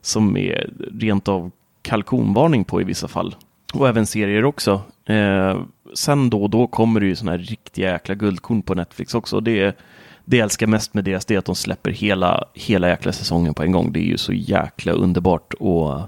som 0.00 0.36
är 0.36 0.70
rent 1.00 1.28
av 1.28 1.50
kalkonvarning 1.82 2.64
på 2.64 2.80
i 2.80 2.84
vissa 2.84 3.08
fall. 3.08 3.34
Och 3.72 3.88
även 3.88 4.06
serier 4.06 4.44
också. 4.44 4.82
Eh, 5.04 5.60
sen 5.94 6.30
då 6.30 6.42
och 6.42 6.50
då 6.50 6.66
kommer 6.66 7.00
det 7.00 7.06
ju 7.06 7.16
sådana 7.16 7.36
här 7.36 7.44
riktiga 7.44 7.92
jäkla 7.92 8.14
guldkorn 8.14 8.62
på 8.62 8.74
Netflix 8.74 9.14
också. 9.14 9.40
Det, 9.40 9.76
det 10.24 10.36
jag 10.36 10.44
älskar 10.44 10.66
mest 10.66 10.94
med 10.94 11.04
deras 11.04 11.24
det 11.24 11.34
är 11.34 11.38
att 11.38 11.44
de 11.44 11.54
släpper 11.54 11.90
hela, 11.90 12.44
hela 12.54 12.88
jäkla 12.88 13.12
säsongen 13.12 13.54
på 13.54 13.62
en 13.62 13.72
gång. 13.72 13.92
Det 13.92 14.00
är 14.00 14.06
ju 14.06 14.18
så 14.18 14.32
jäkla 14.32 14.92
underbart 14.92 15.54
och, 15.54 16.00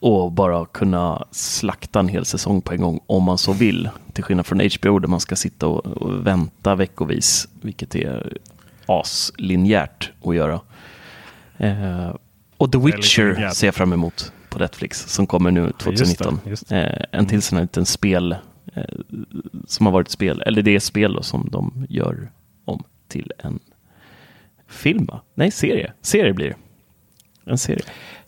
och 0.00 0.32
bara 0.32 0.66
kunna 0.66 1.24
slakta 1.30 2.00
en 2.00 2.08
hel 2.08 2.24
säsong 2.24 2.60
på 2.60 2.72
en 2.72 2.80
gång 2.80 3.00
om 3.06 3.22
man 3.22 3.38
så 3.38 3.52
vill. 3.52 3.90
Till 4.12 4.24
skillnad 4.24 4.46
från 4.46 4.60
HBO 4.60 4.98
där 4.98 5.08
man 5.08 5.20
ska 5.20 5.36
sitta 5.36 5.66
och, 5.66 5.86
och 5.86 6.26
vänta 6.26 6.74
veckovis, 6.74 7.48
vilket 7.60 7.94
är 7.94 8.38
aslinjärt 8.86 10.12
att 10.24 10.34
göra. 10.34 10.60
Eh, 11.56 12.14
och 12.56 12.72
The 12.72 12.78
Witcher 12.78 13.50
ser 13.50 13.66
jag 13.66 13.74
fram 13.74 13.92
emot 13.92 14.32
på 14.58 14.64
Netflix 14.64 15.08
som 15.08 15.26
kommer 15.26 15.50
nu 15.50 15.72
2019. 15.72 16.40
Just 16.44 16.44
det, 16.44 16.50
just 16.50 16.68
det. 16.68 17.08
Eh, 17.12 17.18
en 17.20 17.26
till 17.26 17.42
sån 17.42 17.58
här 17.58 17.62
liten 17.64 17.86
spel 17.86 18.36
eh, 18.74 18.84
som 19.66 19.86
har 19.86 19.92
varit 19.92 20.10
spel, 20.10 20.42
eller 20.46 20.62
det 20.62 20.70
är 20.70 20.80
spel 20.80 21.12
då, 21.12 21.22
som 21.22 21.48
de 21.50 21.86
gör 21.88 22.30
om 22.64 22.84
till 23.08 23.32
en 23.38 23.58
film 24.68 25.06
va? 25.06 25.20
Nej, 25.34 25.50
serie. 25.50 25.92
Serie 26.02 26.32
blir 26.32 26.48
det. 26.48 26.56
En 27.50 27.58
serie. 27.58 27.84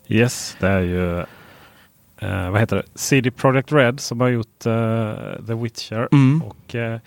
Yes, 0.07 0.57
det 0.59 0.67
är 0.67 0.81
ju 0.81 1.25
uh, 2.23 2.51
vad 2.51 2.59
heter 2.59 2.75
det? 2.75 2.83
CD 2.95 3.31
Projekt 3.31 3.71
Red 3.71 3.99
som 3.99 4.21
har 4.21 4.29
gjort 4.29 4.65
uh, 4.65 5.45
The 5.47 5.53
Witcher. 5.53 6.07
Mm. 6.11 6.41
Och 6.41 6.75
uh, 6.75 6.97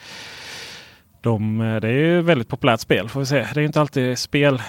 de, 1.20 1.58
Det 1.58 1.88
är 1.88 1.92
ju 1.92 2.22
väldigt 2.22 2.48
populärt 2.48 2.80
spel 2.80 3.08
får 3.08 3.20
vi 3.20 3.26
se. 3.26 3.46
Det 3.54 3.60
är 3.60 3.64
inte 3.64 3.80
alltid 3.80 4.18
spel 4.18 4.62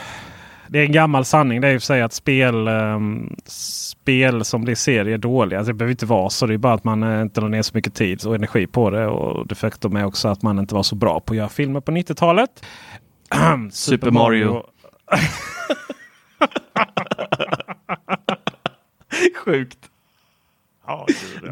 det 0.68 0.80
är 0.80 0.86
en 0.86 0.92
gammal 0.92 1.26
sanning 1.26 1.62
det 1.62 1.68
är 1.68 1.72
ju 1.72 1.80
för 1.80 1.86
sig 1.86 2.02
att 2.02 2.14
spel, 2.14 2.68
um, 2.68 3.36
spel 3.46 4.46
som 4.46 4.64
blir 4.64 4.76
serier 4.76 5.18
dåliga. 5.18 5.60
Alltså 5.60 5.72
det 5.72 5.78
behöver 5.78 5.92
inte 5.92 6.06
vara 6.06 6.30
så. 6.30 6.46
Det 6.46 6.54
är 6.54 6.58
bara 6.58 6.74
att 6.74 6.84
man 6.84 7.04
uh, 7.04 7.22
inte 7.22 7.42
la 7.42 7.48
ner 7.48 7.62
så 7.62 7.72
mycket 7.74 7.94
tid 7.94 8.26
och 8.26 8.36
energi 8.36 8.68
på 8.68 8.90
det. 8.90 9.08
Och 9.08 9.48
det 9.48 9.56
faktum 9.56 9.96
är 9.96 10.06
också 10.06 10.28
att 10.28 10.42
man 10.42 10.60
inte 10.60 10.76
var 10.76 10.84
så 10.84 10.96
bra 10.96 11.20
på 11.20 11.34
att 11.34 11.38
göra 11.38 11.50
filmer 11.50 11.82
på 11.82 11.92
90-talet. 11.92 12.66
Super 13.72 14.12
Mario. 14.12 14.64
Sjukt. 19.46 19.80
Ja, 20.88 21.08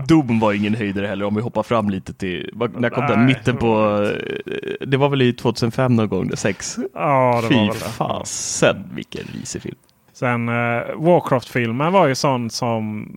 Doom 0.07 0.39
var 0.39 0.53
ingen 0.53 0.75
höjdare 0.75 1.07
heller 1.07 1.25
om 1.25 1.35
vi 1.35 1.41
hoppar 1.41 1.63
fram 1.63 1.89
lite 1.89 2.13
till, 2.13 2.49
när 2.77 2.89
kom 2.89 3.07
den? 3.07 3.25
Mitten 3.25 3.57
på, 3.57 4.01
eh, 4.45 4.87
det 4.87 4.97
var 4.97 5.09
väl 5.09 5.21
i 5.21 5.33
2005 5.33 5.95
någon 5.95 6.09
gång, 6.09 6.31
6? 6.35 6.77
Ja, 6.93 7.39
det 7.41 7.47
Fy 7.47 7.55
var 7.55 7.61
väl 7.61 7.73
det. 7.73 7.85
fasen 7.85 8.89
vilken 8.93 9.23
risig 9.33 9.61
film. 9.61 9.77
Sen 10.13 10.49
uh, 10.49 10.55
Warcraft-filmen 10.95 11.93
var 11.93 12.07
ju 12.07 12.15
sån 12.15 12.49
som 12.49 13.07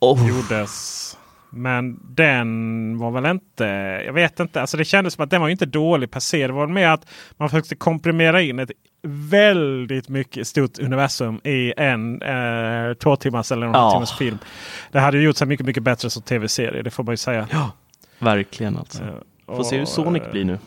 oh. 0.00 0.28
gjordes. 0.28 1.16
Men 1.50 2.00
den 2.02 2.98
var 2.98 3.10
väl 3.10 3.26
inte, 3.26 3.64
jag 4.06 4.12
vet 4.12 4.40
inte, 4.40 4.60
alltså 4.60 4.76
det 4.76 4.84
kändes 4.84 5.14
som 5.14 5.24
att 5.24 5.30
den 5.30 5.40
var 5.40 5.48
inte 5.48 5.66
dålig 5.66 6.10
per 6.10 6.20
se. 6.20 6.46
Det 6.46 6.52
var 6.52 6.66
mer 6.66 6.88
att 6.88 7.06
man 7.36 7.48
försökte 7.48 7.76
komprimera 7.76 8.42
in 8.42 8.58
ett 8.58 8.70
väldigt 9.02 10.08
mycket 10.08 10.46
stort 10.46 10.78
universum 10.78 11.40
i 11.44 11.72
en 11.76 12.22
eh, 12.22 12.94
två 12.94 13.16
timmars 13.16 13.52
eller 13.52 13.66
en 13.66 13.72
ja. 13.72 13.90
timmars 13.90 14.18
film. 14.18 14.38
Det 14.92 15.00
hade 15.00 15.18
gjort 15.18 15.36
sig 15.36 15.46
mycket, 15.46 15.66
mycket 15.66 15.82
bättre 15.82 16.10
som 16.10 16.22
tv-serie. 16.22 16.82
Det 16.82 16.90
får 16.90 17.04
man 17.04 17.12
ju 17.12 17.16
säga. 17.16 17.48
Ja, 17.52 17.70
verkligen 18.18 18.76
alltså. 18.76 19.02
Uh, 19.02 19.56
får 19.56 19.64
se 19.64 19.78
hur 19.78 19.84
Sonic 19.84 20.22
blir 20.30 20.44
nu. 20.44 20.58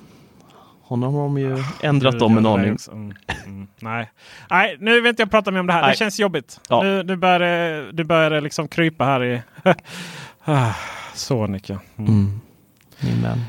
Honom 0.82 1.14
har 1.14 1.24
de 1.24 1.38
ju 1.38 1.54
uh, 1.54 1.66
ändrat 1.82 2.22
om 2.22 2.38
en 2.38 2.46
aning. 2.46 2.78
Mm, 2.92 3.14
mm, 3.46 3.68
nej. 3.80 4.12
nej, 4.50 4.78
nu 4.80 5.02
vill 5.02 5.10
inte 5.10 5.22
jag 5.22 5.32
prata 5.32 5.52
mer 5.52 5.60
om 5.60 5.68
det 5.68 5.74
här. 5.74 5.82
Nej. 5.82 5.92
Det 5.92 5.98
känns 5.98 6.20
jobbigt. 6.20 6.60
Ja. 6.70 6.84
Nu, 6.84 7.04
nu 7.04 7.16
börjar 7.16 8.30
det, 8.30 8.42
liksom 8.42 8.68
krypa 8.68 9.06
här 9.06 9.24
i 9.24 9.42
ah, 10.44 10.76
Sonic. 11.14 11.70
Ja. 11.70 11.80
Mm. 11.98 12.12
Mm. 12.12 12.42
Min 13.00 13.22
vän. 13.22 13.42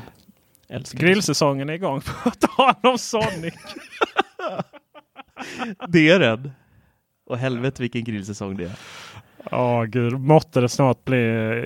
Grillsäsongen 0.91 1.69
är 1.69 1.73
igång. 1.73 2.01
På 2.23 2.31
tal 2.31 2.75
om 2.83 2.97
Sonic. 2.97 3.53
det 5.87 6.09
är 6.09 6.19
den. 6.19 6.51
Och 7.25 7.37
helvete 7.37 7.81
vilken 7.81 8.03
grillsäsong 8.03 8.57
det 8.57 8.63
är. 8.63 8.75
Ja, 9.51 9.81
oh, 9.81 9.85
gud. 9.85 10.19
Måtte 10.19 10.61
det 10.61 10.69
snart 10.69 11.05
bli 11.05 11.17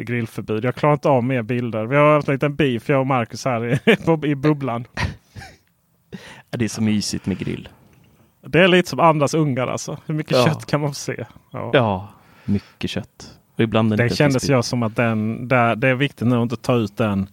grillförbud. 0.04 0.66
Jag 0.66 0.76
klarar 0.76 0.94
inte 0.94 1.10
av 1.10 1.24
mer 1.24 1.42
bilder. 1.42 1.86
Vi 1.86 1.96
har 1.96 2.14
haft 2.14 2.28
en 2.28 2.34
liten 2.34 2.56
beef, 2.56 2.90
jag 2.90 3.00
och 3.00 3.08
Marcus 3.08 3.46
här 3.46 3.66
i, 3.66 3.80
i 4.32 4.36
bubblan. 4.36 4.88
det 6.50 6.66
är 6.66 6.70
så 6.70 6.82
mysigt 6.82 7.26
med 7.26 7.38
grill. 7.38 7.70
Det 8.42 8.60
är 8.60 8.68
lite 8.68 8.90
som 8.90 9.00
andras 9.00 9.34
ungar 9.34 9.68
alltså. 9.68 9.98
Hur 10.06 10.14
mycket 10.14 10.38
ja. 10.38 10.46
kött 10.46 10.66
kan 10.66 10.82
man 10.82 10.90
få 10.90 10.96
se? 10.96 11.26
Ja, 11.52 11.72
ja 11.74 12.08
mycket 12.50 12.90
kött. 12.90 13.39
Och 13.60 13.64
ibland 13.64 13.98
det 13.98 14.16
kändes 14.16 14.50
jag 14.50 14.66
som 14.66 14.84
att 14.84 14.96
den, 14.96 15.48
där, 15.48 15.76
det 15.76 15.88
är 15.88 15.96
viktigt 15.96 16.28
nu 16.28 16.36
att 16.36 16.42
inte 16.42 16.56
ta 16.56 16.76
ut 16.76 16.98
den. 16.98 17.28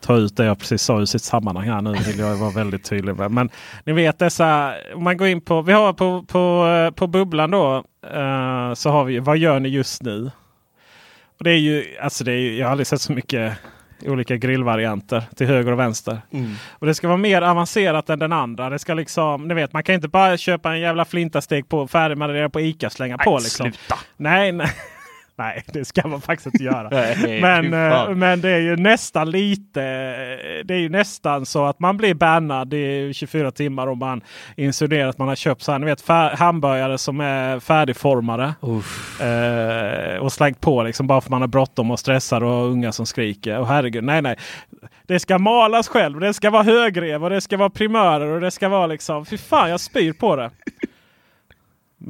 Ta 0.00 0.16
ut 0.16 0.36
det 0.36 0.44
jag 0.44 0.58
precis 0.58 0.82
sa 0.82 1.00
ur 1.00 1.04
sitt 1.04 1.22
sammanhang 1.22 1.68
här 1.68 1.80
nu 1.80 1.92
vill 1.92 2.18
jag 2.18 2.36
vara 2.36 2.50
väldigt 2.50 2.84
tydlig 2.84 3.16
med. 3.16 3.30
Men 3.30 3.50
ni 3.84 3.92
vet 3.92 4.18
dessa, 4.18 4.74
om 4.94 5.04
man 5.04 5.16
går 5.16 5.28
in 5.28 5.40
på, 5.40 5.62
vi 5.62 5.72
har 5.72 5.92
på, 5.92 6.22
på, 6.22 6.92
på 6.96 7.06
bubblan 7.06 7.50
då. 7.50 7.84
Uh, 8.14 8.74
så 8.74 8.90
har 8.90 9.04
vi, 9.04 9.18
vad 9.18 9.38
gör 9.38 9.60
ni 9.60 9.68
just 9.68 10.02
nu? 10.02 10.30
Och 11.38 11.44
det 11.44 11.50
är 11.50 11.58
ju, 11.58 11.84
alltså 12.02 12.24
det 12.24 12.32
är, 12.32 12.58
jag 12.58 12.66
har 12.66 12.70
aldrig 12.70 12.86
sett 12.86 13.00
så 13.00 13.12
mycket 13.12 13.52
olika 14.06 14.36
grillvarianter 14.36 15.22
till 15.36 15.46
höger 15.46 15.72
och 15.72 15.78
vänster. 15.78 16.18
Mm. 16.32 16.54
Och 16.70 16.86
det 16.86 16.94
ska 16.94 17.08
vara 17.08 17.18
mer 17.18 17.42
avancerat 17.42 18.10
än 18.10 18.18
den 18.18 18.32
andra. 18.32 18.70
Det 18.70 18.78
ska 18.78 18.94
liksom, 18.94 19.48
ni 19.48 19.54
vet, 19.54 19.72
man 19.72 19.82
kan 19.82 19.94
inte 19.94 20.08
bara 20.08 20.36
köpa 20.36 20.72
en 20.72 20.80
jävla 20.80 21.04
flintasteg 21.04 21.68
på 21.68 21.88
färdigmarinerad 21.88 22.52
på 22.52 22.60
Ica 22.60 22.90
slänga 22.90 23.18
på. 23.18 23.38
Liksom. 23.38 23.64
Sluta. 23.64 23.98
Nej, 24.16 24.52
nej. 24.52 24.70
Nej, 25.40 25.62
det 25.72 25.84
ska 25.84 26.08
man 26.08 26.20
faktiskt 26.20 26.46
inte 26.46 26.64
göra. 26.64 26.88
Nej, 26.90 27.40
men, 27.40 27.74
eh, 27.74 28.14
men 28.14 28.40
det 28.40 28.50
är 28.50 28.58
ju 28.58 28.76
nästan 28.76 29.30
lite. 29.30 29.80
Det 30.64 30.74
är 30.74 30.78
ju 30.78 30.88
nästan 30.88 31.46
så 31.46 31.64
att 31.64 31.80
man 31.80 31.96
blir 31.96 32.14
bannad 32.14 32.74
i 32.74 33.12
24 33.14 33.50
timmar 33.50 33.86
om 33.86 33.98
man 33.98 34.20
insinuerar 34.56 35.08
att 35.08 35.18
man 35.18 35.28
har 35.28 35.36
köpt 35.36 35.62
så 35.62 35.72
här, 35.72 35.78
ni 35.78 35.86
vet, 35.86 36.08
hamburgare 36.38 36.98
som 36.98 37.20
är 37.20 37.60
färdigformade. 37.60 38.54
Eh, 39.20 40.16
och 40.16 40.32
slängt 40.32 40.60
på 40.60 40.82
liksom 40.82 41.06
bara 41.06 41.20
för 41.20 41.26
att 41.26 41.30
man 41.30 41.40
har 41.40 41.48
bråttom 41.48 41.90
och 41.90 41.98
stressar 41.98 42.44
och 42.44 42.70
unga 42.70 42.92
som 42.92 43.06
skriker. 43.06 43.58
Och 43.58 43.66
herregud, 43.66 44.04
nej, 44.04 44.22
nej. 44.22 44.36
Det 45.06 45.20
ska 45.20 45.38
malas 45.38 45.88
själv. 45.88 46.20
Det 46.20 46.34
ska 46.34 46.50
vara 46.50 46.62
högrev 46.62 47.24
och 47.24 47.30
det 47.30 47.40
ska 47.40 47.56
vara 47.56 47.70
primörer 47.70 48.26
och 48.26 48.40
det 48.40 48.50
ska 48.50 48.68
vara 48.68 48.86
liksom. 48.86 49.26
Fy 49.26 49.38
fan, 49.38 49.70
jag 49.70 49.80
spyr 49.80 50.12
på 50.12 50.36
det. 50.36 50.50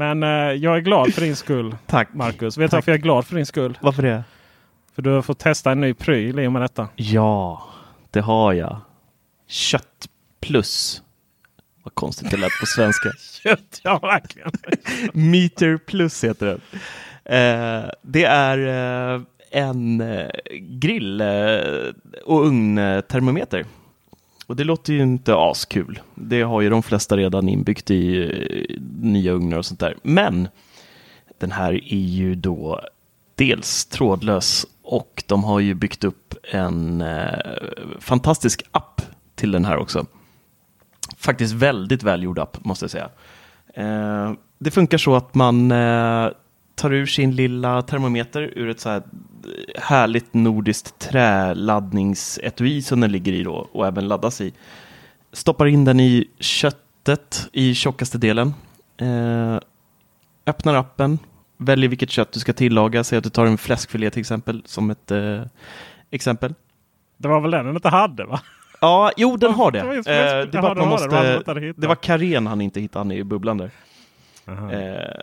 Men 0.01 0.23
eh, 0.23 0.53
jag 0.53 0.77
är 0.77 0.81
glad 0.81 1.15
för 1.15 1.21
din 1.21 1.37
skull. 1.37 1.77
Tack. 1.87 2.09
Marcus. 2.15 2.59
Vet 2.59 2.71
du 2.71 2.77
varför 2.77 2.93
jag 2.93 2.99
är 2.99 3.03
glad 3.03 3.27
för 3.27 3.37
din 3.37 3.47
skull? 3.47 3.79
Varför 3.81 4.03
det? 4.03 4.25
För 4.95 5.03
du 5.03 5.11
har 5.11 5.23
fått 5.23 5.39
testa 5.39 5.73
en 5.73 5.81
ny 5.81 5.95
pryl 5.95 6.41
i 6.41 6.47
och 6.47 6.53
med 6.53 6.63
detta. 6.63 6.89
Ja, 6.97 7.63
det 8.11 8.21
har 8.21 8.53
jag. 8.53 8.81
Kött 9.49 10.09
plus. 10.41 11.03
Vad 11.83 11.95
konstigt 11.95 12.31
det 12.31 12.37
lät 12.37 12.61
på 12.61 12.67
svenska. 12.67 13.11
Kött, 13.43 13.81
ja 13.85 13.99
verkligen. 13.99 14.51
Meter 15.31 15.77
plus 15.77 16.25
heter 16.25 16.47
det. 16.47 17.37
Eh, 17.37 17.91
det 18.03 18.25
är 18.25 18.59
eh, 19.15 19.23
en 19.51 20.01
eh, 20.01 20.29
grill 20.61 21.21
eh, 21.21 21.29
och 22.25 22.47
ugntermometer. 22.47 23.65
Och 24.51 24.57
det 24.57 24.65
låter 24.65 24.93
ju 24.93 25.03
inte 25.03 25.37
askul. 25.37 26.01
Det 26.15 26.43
har 26.43 26.61
ju 26.61 26.71
de 26.71 26.83
flesta 26.83 27.17
redan 27.17 27.49
inbyggt 27.49 27.91
i 27.91 28.23
eh, 28.23 28.81
nya 29.01 29.33
ugnar 29.33 29.59
och 29.59 29.67
sånt 29.67 29.81
där. 29.81 29.97
Men 30.03 30.49
den 31.39 31.53
här 31.53 31.73
är 31.73 32.07
ju 32.07 32.35
då 32.35 32.81
dels 33.35 33.87
trådlös 33.87 34.67
och 34.83 35.25
de 35.27 35.45
har 35.45 35.61
ju 35.61 35.75
byggt 35.75 36.05
upp 36.05 36.35
en 36.53 37.01
eh, 37.01 37.39
fantastisk 37.99 38.63
app 38.73 39.03
till 39.35 39.51
den 39.51 39.65
här 39.65 39.77
också. 39.77 40.07
faktiskt 41.17 41.55
väldigt 41.55 42.03
välgjord 42.03 42.39
app, 42.39 42.65
måste 42.65 42.85
jag 42.85 42.91
säga. 42.91 43.11
Eh, 43.75 44.33
det 44.59 44.71
funkar 44.71 44.99
så 44.99 45.15
att 45.15 45.35
man 45.35 45.73
eh, 45.73 46.29
tar 46.81 46.93
ur 46.93 47.07
sin 47.07 47.35
lilla 47.37 47.83
termometer 47.83 48.53
ur 48.57 48.69
ett 48.69 48.81
så 48.81 48.89
här 48.89 49.03
härligt 49.79 50.35
nordiskt 50.35 50.99
träladdningsetui 50.99 52.83
som 52.83 53.01
den 53.01 53.13
ligger 53.13 53.33
i 53.33 53.43
då 53.43 53.69
och 53.73 53.87
även 53.87 54.09
laddas 54.09 54.41
i. 54.41 54.53
Stoppar 55.33 55.67
in 55.67 55.85
den 55.85 56.01
i 56.01 56.29
köttet 56.39 57.49
i 57.53 57.75
tjockaste 57.75 58.19
delen. 58.19 58.55
Eh, 58.97 59.59
öppnar 60.47 60.75
appen, 60.75 61.19
väljer 61.57 61.89
vilket 61.89 62.11
kött 62.11 62.33
du 62.33 62.41
ska 62.41 62.53
tillaga. 62.53 63.05
Säg 63.05 63.19
att 63.19 63.25
du 63.25 63.31
tar 63.31 63.47
en 63.47 63.59
fläskfilé 63.59 64.11
till 64.11 64.21
exempel 64.21 64.63
som 64.65 64.91
ett 64.91 65.11
eh, 65.11 65.43
exempel. 66.11 66.55
Det 67.17 67.29
var 67.29 67.41
väl 67.41 67.51
den 67.51 67.67
den 67.67 67.75
inte 67.75 67.89
hade 67.89 68.25
va? 68.25 68.41
Ja, 68.81 69.13
jo 69.17 69.37
den 69.37 69.53
har 69.53 69.71
det. 69.71 69.79
Det 69.83 69.87
var 69.87 70.41
Eh, 70.41 70.47
det 70.47 70.61
var 70.61 70.87
måste... 70.87 71.43
Det 71.77 71.87
var 71.87 71.95
karen 71.95 72.47
han 72.47 72.61
inte 72.61 72.81
hittade, 72.81 73.01
han 73.01 73.11
är 73.11 73.17
i 73.17 73.25
bubblan 73.25 73.59
där. 73.59 73.71
Aha. 74.49 74.73
Eh, 74.73 75.21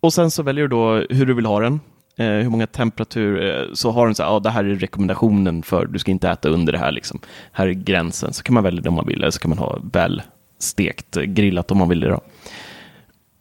och 0.00 0.12
sen 0.12 0.30
så 0.30 0.42
väljer 0.42 0.64
du 0.64 0.68
då 0.68 0.94
hur 1.10 1.26
du 1.26 1.34
vill 1.34 1.46
ha 1.46 1.60
den. 1.60 1.80
Eh, 2.16 2.26
hur 2.26 2.50
många 2.50 2.66
temperatur, 2.66 3.44
eh, 3.44 3.72
så 3.72 3.90
har 3.90 4.06
den 4.06 4.14
så 4.14 4.22
här, 4.22 4.30
ja 4.30 4.40
det 4.40 4.50
här 4.50 4.64
är 4.64 4.74
rekommendationen 4.74 5.62
för, 5.62 5.86
du 5.86 5.98
ska 5.98 6.10
inte 6.10 6.30
äta 6.30 6.48
under 6.48 6.72
det 6.72 6.78
här 6.78 6.92
liksom. 6.92 7.20
Här 7.52 7.66
är 7.66 7.72
gränsen, 7.72 8.32
så 8.32 8.42
kan 8.42 8.54
man 8.54 8.64
välja 8.64 8.82
det 8.82 8.88
om 8.88 8.94
man 8.94 9.06
vill, 9.06 9.18
eller 9.18 9.30
så 9.30 9.40
kan 9.40 9.48
man 9.48 9.58
ha 9.58 9.78
väl 9.92 10.22
stekt, 10.58 11.16
eh, 11.16 11.22
grillat 11.22 11.70
om 11.70 11.78
man 11.78 11.88
vill 11.88 12.00
det 12.00 12.08
då. 12.08 12.20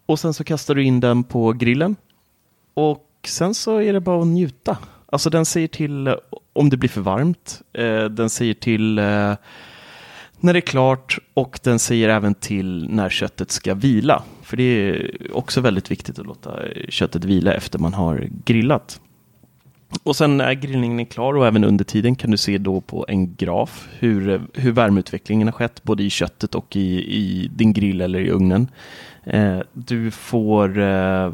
Och 0.06 0.20
sen 0.20 0.34
så 0.34 0.44
kastar 0.44 0.76
du 0.76 0.84
in 0.84 1.00
den 1.00 1.24
på 1.24 1.54
grillen. 1.54 1.96
Och 2.74 3.06
sen 3.28 3.54
så 3.54 3.82
är 3.82 3.94
det 3.94 4.00
bara 4.00 4.22
att 4.22 4.28
njuta. 4.28 4.78
Alltså 5.06 5.30
den 5.30 5.46
säger 5.46 5.68
till 5.68 6.08
eh, 6.08 6.14
om 6.54 6.70
det 6.70 6.78
blir 6.78 6.90
för 6.90 7.02
varmt. 7.02 7.62
Eh, 7.74 8.04
den 8.04 8.30
säger 8.30 8.54
till 8.54 9.00
eh, 9.00 9.34
när 10.40 10.54
det 10.54 10.60
är 10.60 10.62
klart 10.62 11.18
och 11.34 11.60
den 11.64 11.80
säger 11.80 12.10
även 12.10 12.34
till 12.34 12.88
när 12.90 13.10
köttet 13.10 13.52
ska 13.52 13.74
vila. 13.74 14.24
För 14.42 14.58
det 14.58 14.64
är 14.64 15.12
också 15.34 15.62
väldigt 15.62 15.92
viktigt 15.92 16.20
att 16.20 16.26
låta 16.26 16.60
köttet 16.90 17.26
vila 17.26 17.54
efter 17.54 17.80
man 17.80 17.94
har 17.94 18.28
grillat. 18.46 19.00
Och 20.04 20.16
sen 20.16 20.38
när 20.38 20.54
grillningen 20.54 21.00
är 21.00 21.06
klar 21.06 21.34
och 21.34 21.48
även 21.48 21.64
under 21.64 21.86
tiden 21.86 22.16
kan 22.16 22.32
du 22.32 22.38
se 22.38 22.58
då 22.58 22.82
på 22.82 23.06
en 23.08 23.36
graf 23.36 23.90
hur, 24.00 24.42
hur 24.54 24.72
värmeutvecklingen 24.72 25.48
har 25.48 25.52
skett 25.52 25.84
både 25.84 26.04
i 26.04 26.10
köttet 26.10 26.56
och 26.56 26.76
i, 26.76 27.16
i 27.16 27.52
din 27.56 27.74
grill 27.74 28.02
eller 28.02 28.20
i 28.20 28.30
ugnen. 28.30 28.68
Eh, 29.24 29.60
du 29.74 30.12
får 30.12 30.80
eh, 30.80 31.34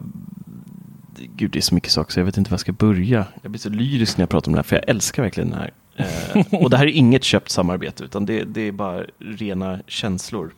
Gud, 1.36 1.51
det 1.51 1.60
är 1.60 1.62
så 1.62 1.76
mycket 1.76 1.91
saker 1.91 2.14
så 2.14 2.20
jag 2.20 2.26
vet 2.26 2.38
inte 2.38 2.51
var 2.51 2.53
jag 2.53 2.60
ska 2.60 2.72
börja. 2.72 3.26
Jag 3.41 3.51
blir 3.51 3.60
så 3.60 3.70
lyrisk 3.70 4.18
när 4.18 4.22
jag 4.22 4.30
pratar 4.30 4.49
om 4.49 4.53
det 4.53 4.60
här, 4.60 4.64
för 4.64 4.76
jag 4.76 4.89
älskar 4.89 5.24
verkligen 5.24 5.49
den 5.49 5.60
här. 5.60 5.72
Eh, 5.96 6.54
och 6.64 6.70
det 6.70 6.78
här 6.78 6.86
är 6.86 6.91
inget 6.91 7.24
köpt 7.24 7.52
samarbete, 7.52 8.04
utan 8.04 8.26
det, 8.26 8.43
det 8.43 8.62
är 8.62 8.72
bara 8.72 9.04
rena 9.20 9.80
känslor. 9.88 10.54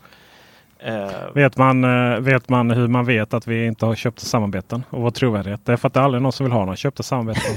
Eh, 0.80 1.34
Vet 1.36 1.58
man, 1.58 1.84
eh, 1.84 2.20
vet 2.20 2.50
man 2.50 2.72
hur 2.72 2.88
man 2.88 3.06
vet 3.06 3.34
att 3.34 3.48
vi 3.48 3.66
inte 3.66 3.86
har 3.86 3.96
köpta 3.96 4.26
samarbeten 4.26 4.84
och 4.90 5.02
vår 5.02 5.12
trovärdighet? 5.12 5.66
Det 5.66 5.72
är 5.72 5.78
för 5.78 5.88
att 5.88 5.94
det 5.94 6.00
är 6.00 6.04
aldrig 6.04 6.22
någon 6.24 6.32
som 6.32 6.44
vill 6.46 6.54
ha 6.54 6.60
några 6.60 6.76
köpta 6.76 7.04
samarbeten. 7.04 7.52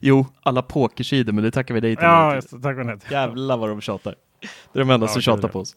jo, 0.00 0.26
alla 0.42 0.62
pokersidor, 0.62 1.32
men 1.32 1.44
det 1.44 1.50
tackar 1.50 1.74
vi 1.74 1.80
dig 1.80 1.96
till. 1.96 2.04
ja, 2.04 2.34
just 2.34 2.50
det. 2.50 2.60
Tack 2.60 2.78
och 2.78 2.86
nej. 2.86 2.96
Jävlar 3.10 3.56
vad 3.56 3.68
de 3.68 3.80
tjatar. 3.80 4.14
Det 4.72 4.78
är 4.78 4.84
de 4.84 4.90
enda 4.90 5.06
Ja, 5.06 5.12
som 5.12 5.22
tjatar 5.22 5.48
ja. 5.48 5.52
på 5.52 5.58
oss. 5.60 5.76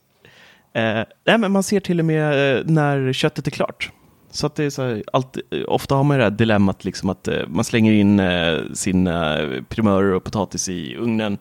Eh, 0.73 1.03
nej, 1.25 1.37
men 1.37 1.51
man 1.51 1.63
ser 1.63 1.79
till 1.79 1.99
och 1.99 2.05
med 2.05 2.57
eh, 2.57 2.63
när 2.65 3.13
köttet 3.13 3.47
är 3.47 3.51
klart. 3.51 3.91
Så 4.31 4.47
att 4.47 4.55
det 4.55 4.63
är 4.63 4.69
så 4.69 4.81
här, 4.81 5.03
alltid, 5.13 5.43
eh, 5.51 5.63
ofta 5.67 5.95
har 5.95 6.03
man 6.03 6.17
det 6.17 6.23
här 6.23 6.31
dilemmat 6.31 6.85
liksom 6.85 7.09
att 7.09 7.27
eh, 7.27 7.47
man 7.47 7.63
slänger 7.63 7.93
in 7.93 8.19
eh, 8.19 8.59
sina 8.73 9.37
primörer 9.69 10.13
och 10.13 10.23
potatis 10.23 10.69
i 10.69 10.95
ugnen. 10.95 11.37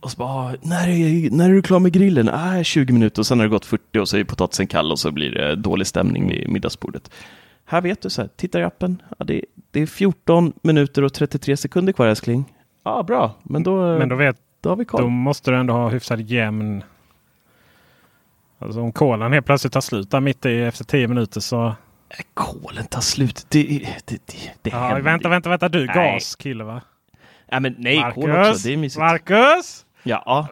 Och 0.00 0.10
så 0.10 0.16
bara, 0.16 0.28
ah, 0.28 0.54
när 0.62 0.88
är, 0.88 1.30
när 1.30 1.50
är 1.50 1.54
du 1.54 1.62
klar 1.62 1.78
med 1.78 1.92
grillen? 1.92 2.28
Ah, 2.28 2.62
20 2.62 2.92
minuter 2.92 3.22
och 3.22 3.26
sen 3.26 3.38
har 3.38 3.46
det 3.46 3.50
gått 3.50 3.64
40 3.64 3.98
och 3.98 4.08
så 4.08 4.16
är 4.16 4.24
potatisen 4.24 4.66
kall 4.66 4.92
och 4.92 4.98
så 4.98 5.10
blir 5.10 5.30
det 5.30 5.56
dålig 5.56 5.86
stämning 5.86 6.28
vid 6.28 6.48
middagsbordet. 6.48 7.10
Här 7.64 7.80
vet 7.80 8.02
du, 8.02 8.10
så 8.10 8.22
här, 8.22 8.28
tittar 8.36 8.60
i 8.60 8.64
appen, 8.64 9.02
ja, 9.18 9.24
det, 9.24 9.44
det 9.70 9.80
är 9.80 9.86
14 9.86 10.52
minuter 10.62 11.04
och 11.04 11.12
33 11.12 11.56
sekunder 11.56 11.92
kvar 11.92 12.06
älskling. 12.06 12.44
Ja, 12.84 13.02
bra, 13.02 13.34
men 13.42 13.62
då, 13.62 13.98
Men 13.98 14.08
då, 14.08 14.16
vet, 14.16 14.36
då 14.60 14.68
har 14.68 14.76
vi 14.76 14.84
koll. 14.84 15.02
då 15.02 15.08
måste 15.08 15.50
du 15.50 15.56
ändå 15.56 15.74
ha 15.74 15.88
hyfsat 15.88 16.20
jämn... 16.20 16.82
Alltså 18.58 18.80
om 18.80 18.92
kolan 18.92 19.32
helt 19.32 19.46
plötsligt 19.46 19.72
tar 19.72 19.80
slut 19.80 20.10
där 20.10 20.20
mitt 20.20 20.46
i 20.46 20.62
efter 20.62 20.84
10 20.84 21.08
minuter 21.08 21.40
så... 21.40 21.74
Äh, 22.18 22.24
Kolen 22.34 22.86
tar 22.86 23.00
slut. 23.00 23.46
Det, 23.48 23.62
det, 24.04 24.26
det, 24.26 24.52
det 24.62 24.70
Ja, 24.70 24.78
händer 24.78 25.00
vänta, 25.02 25.28
vänta, 25.28 25.48
vänta. 25.50 25.68
Du 25.68 25.86
Nej. 25.86 26.12
gaskille 26.14 26.64
va? 26.64 26.80
Nej, 27.52 27.60
men 27.60 27.74
nej, 27.78 28.12
kol 28.14 28.28
Marcus? 28.28 28.48
också. 28.50 28.68
Det 28.68 28.72
är 28.74 28.76
mysigt. 28.76 28.98
Marcus! 28.98 29.86
Ja, 30.02 30.48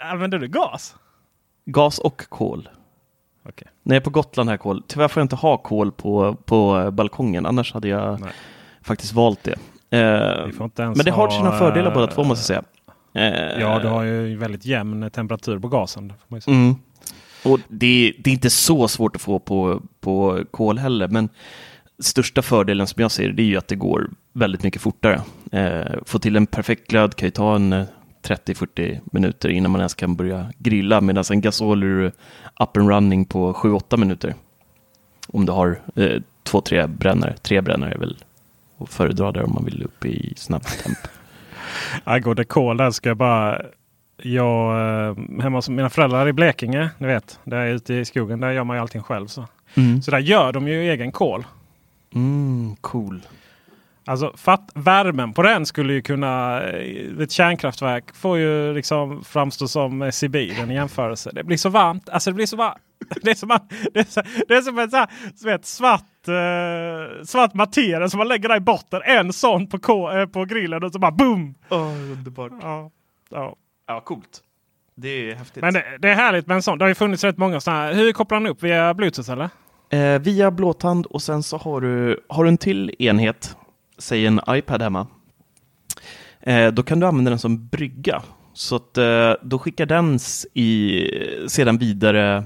Använder 0.00 0.38
du 0.38 0.48
gas? 0.48 0.96
gas 1.66 1.98
och 1.98 2.24
kol. 2.28 2.68
Okej. 3.48 3.68
När 3.82 3.94
jag 3.94 4.00
är 4.00 4.04
på 4.04 4.10
Gotland 4.10 4.50
här 4.50 4.56
kol. 4.56 4.82
Tyvärr 4.86 5.08
får 5.08 5.20
jag 5.20 5.24
inte 5.24 5.36
ha 5.36 5.56
kol 5.56 5.92
på, 5.92 6.34
på 6.34 6.78
eh, 6.78 6.90
balkongen. 6.90 7.46
Annars 7.46 7.72
hade 7.74 7.88
jag 7.88 8.20
Nej. 8.20 8.30
faktiskt 8.82 9.12
valt 9.12 9.42
det. 9.44 9.54
Eh, 9.90 10.00
ens 10.00 10.76
men 10.76 10.94
det 11.04 11.10
har 11.10 11.26
ha, 11.28 11.30
sina 11.30 11.52
fördelar 11.52 11.88
eh, 11.90 11.94
båda 11.94 12.06
två 12.06 12.24
måste 12.24 12.54
jag 12.54 12.64
säga. 13.14 13.30
Eh, 13.54 13.60
Ja, 13.60 13.78
du 13.78 13.88
har 13.88 14.02
ju 14.02 14.36
väldigt 14.36 14.64
jämn 14.66 15.10
temperatur 15.10 15.58
på 15.58 15.68
gasen. 15.68 16.12
Mm. 16.46 16.74
Och 17.42 17.60
det, 17.68 18.14
det 18.18 18.30
är 18.30 18.34
inte 18.34 18.50
så 18.50 18.88
svårt 18.88 19.16
att 19.16 19.22
få 19.22 19.38
på, 19.38 19.82
på 20.00 20.44
kol 20.50 20.78
heller, 20.78 21.08
men 21.08 21.28
största 21.98 22.42
fördelen 22.42 22.86
som 22.86 23.02
jag 23.02 23.10
ser 23.10 23.28
det 23.28 23.42
är 23.42 23.46
ju 23.46 23.56
att 23.56 23.68
det 23.68 23.76
går 23.76 24.10
väldigt 24.32 24.62
mycket 24.62 24.82
fortare. 24.82 25.22
Eh, 25.52 25.92
få 26.06 26.18
till 26.18 26.36
en 26.36 26.46
perfekt 26.46 26.90
glöd 26.90 27.16
kan 27.16 27.26
ju 27.26 27.30
ta 27.30 27.56
en 27.56 27.72
eh, 27.72 27.86
30-40 28.22 29.00
minuter 29.12 29.48
innan 29.48 29.70
man 29.70 29.80
ens 29.80 29.94
kan 29.94 30.16
börja 30.16 30.52
grilla, 30.58 31.00
medan 31.00 31.24
en 31.30 31.40
gasol 31.40 31.82
är 31.82 32.12
up 32.60 32.76
and 32.76 32.88
running 32.88 33.24
på 33.24 33.52
7-8 33.52 33.96
minuter. 33.96 34.34
Om 35.28 35.46
du 35.46 35.52
har 35.52 35.80
eh, 35.96 36.22
två, 36.42 36.60
tre 36.60 36.86
brännare. 36.86 37.36
Tre 37.42 37.60
brännare 37.60 37.92
är 37.92 37.98
väl 37.98 38.16
att 38.78 38.88
föredra 38.88 39.32
där 39.32 39.44
om 39.44 39.54
man 39.54 39.64
vill 39.64 39.82
upp 39.82 40.04
i 40.04 40.34
snabb 40.36 40.62
temp. 40.62 40.98
Angående 42.04 42.44
kol 42.44 42.76
där 42.76 42.90
ska 42.90 43.08
jag 43.08 43.16
bara... 43.16 43.62
Jag, 44.22 44.70
eh, 45.08 45.16
hemma 45.42 45.58
hos 45.58 45.68
mina 45.68 45.90
föräldrar 45.90 46.28
i 46.28 46.32
Blekinge, 46.32 46.90
ni 46.98 47.06
vet, 47.06 47.40
där 47.44 47.66
ute 47.66 47.94
i 47.94 48.04
skogen, 48.04 48.40
där 48.40 48.50
gör 48.50 48.64
man 48.64 48.76
ju 48.76 48.80
allting 48.80 49.02
själv. 49.02 49.26
Så, 49.26 49.46
Mm. 49.76 50.02
så 50.02 50.10
där 50.10 50.18
gör 50.18 50.52
de 50.52 50.68
ju 50.68 50.90
egen 50.90 51.12
kol. 51.12 51.46
Mm, 52.14 52.76
cool. 52.80 53.20
Alltså 54.04 54.32
fatt, 54.36 54.70
värmen 54.74 55.32
på 55.32 55.42
den 55.42 55.66
skulle 55.66 55.92
ju 55.92 56.02
kunna... 56.02 56.62
eh, 56.62 57.22
Ett 57.22 57.30
kärnkraftverk 57.30 58.14
får 58.16 58.38
ju 58.38 58.74
liksom 58.74 59.24
framstå 59.24 59.68
som 59.68 60.02
eh, 60.02 60.10
Sibirien 60.10 60.70
i 60.70 60.74
jämförelse. 60.74 61.30
Det 61.34 61.44
blir 61.44 61.56
så 61.56 61.68
varmt. 61.68 62.08
Alltså 62.08 62.30
det 62.30 62.34
blir 62.34 62.46
så 62.46 62.56
varmt. 62.56 62.78
Det 63.22 63.30
är 63.30 63.34
som, 63.34 63.50
att- 63.50 63.72
det 63.94 64.00
är 64.00 64.04
så, 64.04 64.22
det 64.48 64.54
är 64.54 64.60
som 64.62 64.78
en 64.78 64.90
så 64.90 64.96
här, 64.96 65.08
så 65.36 65.46
vet, 65.46 65.66
svart, 65.66 66.28
eh, 66.28 67.24
svart 67.24 67.54
materia 67.54 68.08
som 68.08 68.18
man 68.18 68.28
lägger 68.28 68.48
där 68.48 68.56
i 68.56 68.60
botten. 68.60 69.00
En 69.04 69.32
sån 69.32 69.66
på, 69.66 70.12
eh, 70.12 70.26
på 70.26 70.44
grillen 70.44 70.82
och 70.84 70.92
så 70.92 70.98
bara 70.98 71.10
boom! 71.10 71.54
Oh, 71.70 72.12
underbart. 72.12 72.52
Ja, 72.62 72.90
ja. 73.30 73.56
Ja, 73.88 74.00
coolt. 74.00 74.42
Det 74.94 75.08
är 75.08 75.34
häftigt. 75.34 75.62
Men 75.62 75.74
det, 75.74 75.84
det 75.98 76.08
är 76.08 76.14
härligt 76.14 76.46
med 76.46 76.54
en 76.54 76.62
sån. 76.62 76.78
Det 76.78 76.84
har 76.84 76.88
ju 76.88 76.94
funnits 76.94 77.24
rätt 77.24 77.38
många 77.38 77.60
sådana 77.60 77.80
här. 77.80 77.94
Hur 77.94 78.12
kopplar 78.12 78.40
den 78.40 78.50
upp? 78.50 78.62
Via 78.62 78.94
Bluetooth 78.94 79.30
eller? 79.30 79.48
Eh, 79.90 80.20
via 80.20 80.50
blåtand 80.50 81.06
och 81.06 81.22
sen 81.22 81.42
så 81.42 81.56
har 81.56 81.80
du, 81.80 82.20
har 82.28 82.44
du 82.44 82.48
en 82.48 82.58
till 82.58 82.94
enhet, 82.98 83.56
säg 83.98 84.26
en 84.26 84.40
iPad 84.48 84.82
hemma. 84.82 85.06
Eh, 86.40 86.72
då 86.72 86.82
kan 86.82 87.00
du 87.00 87.06
använda 87.06 87.30
den 87.30 87.38
som 87.38 87.68
brygga. 87.68 88.22
Så 88.52 88.76
att, 88.76 88.98
eh, 88.98 89.32
då 89.42 89.58
skickar 89.58 89.86
den 89.86 90.18
i, 90.54 91.02
sedan 91.48 91.78
vidare 91.78 92.44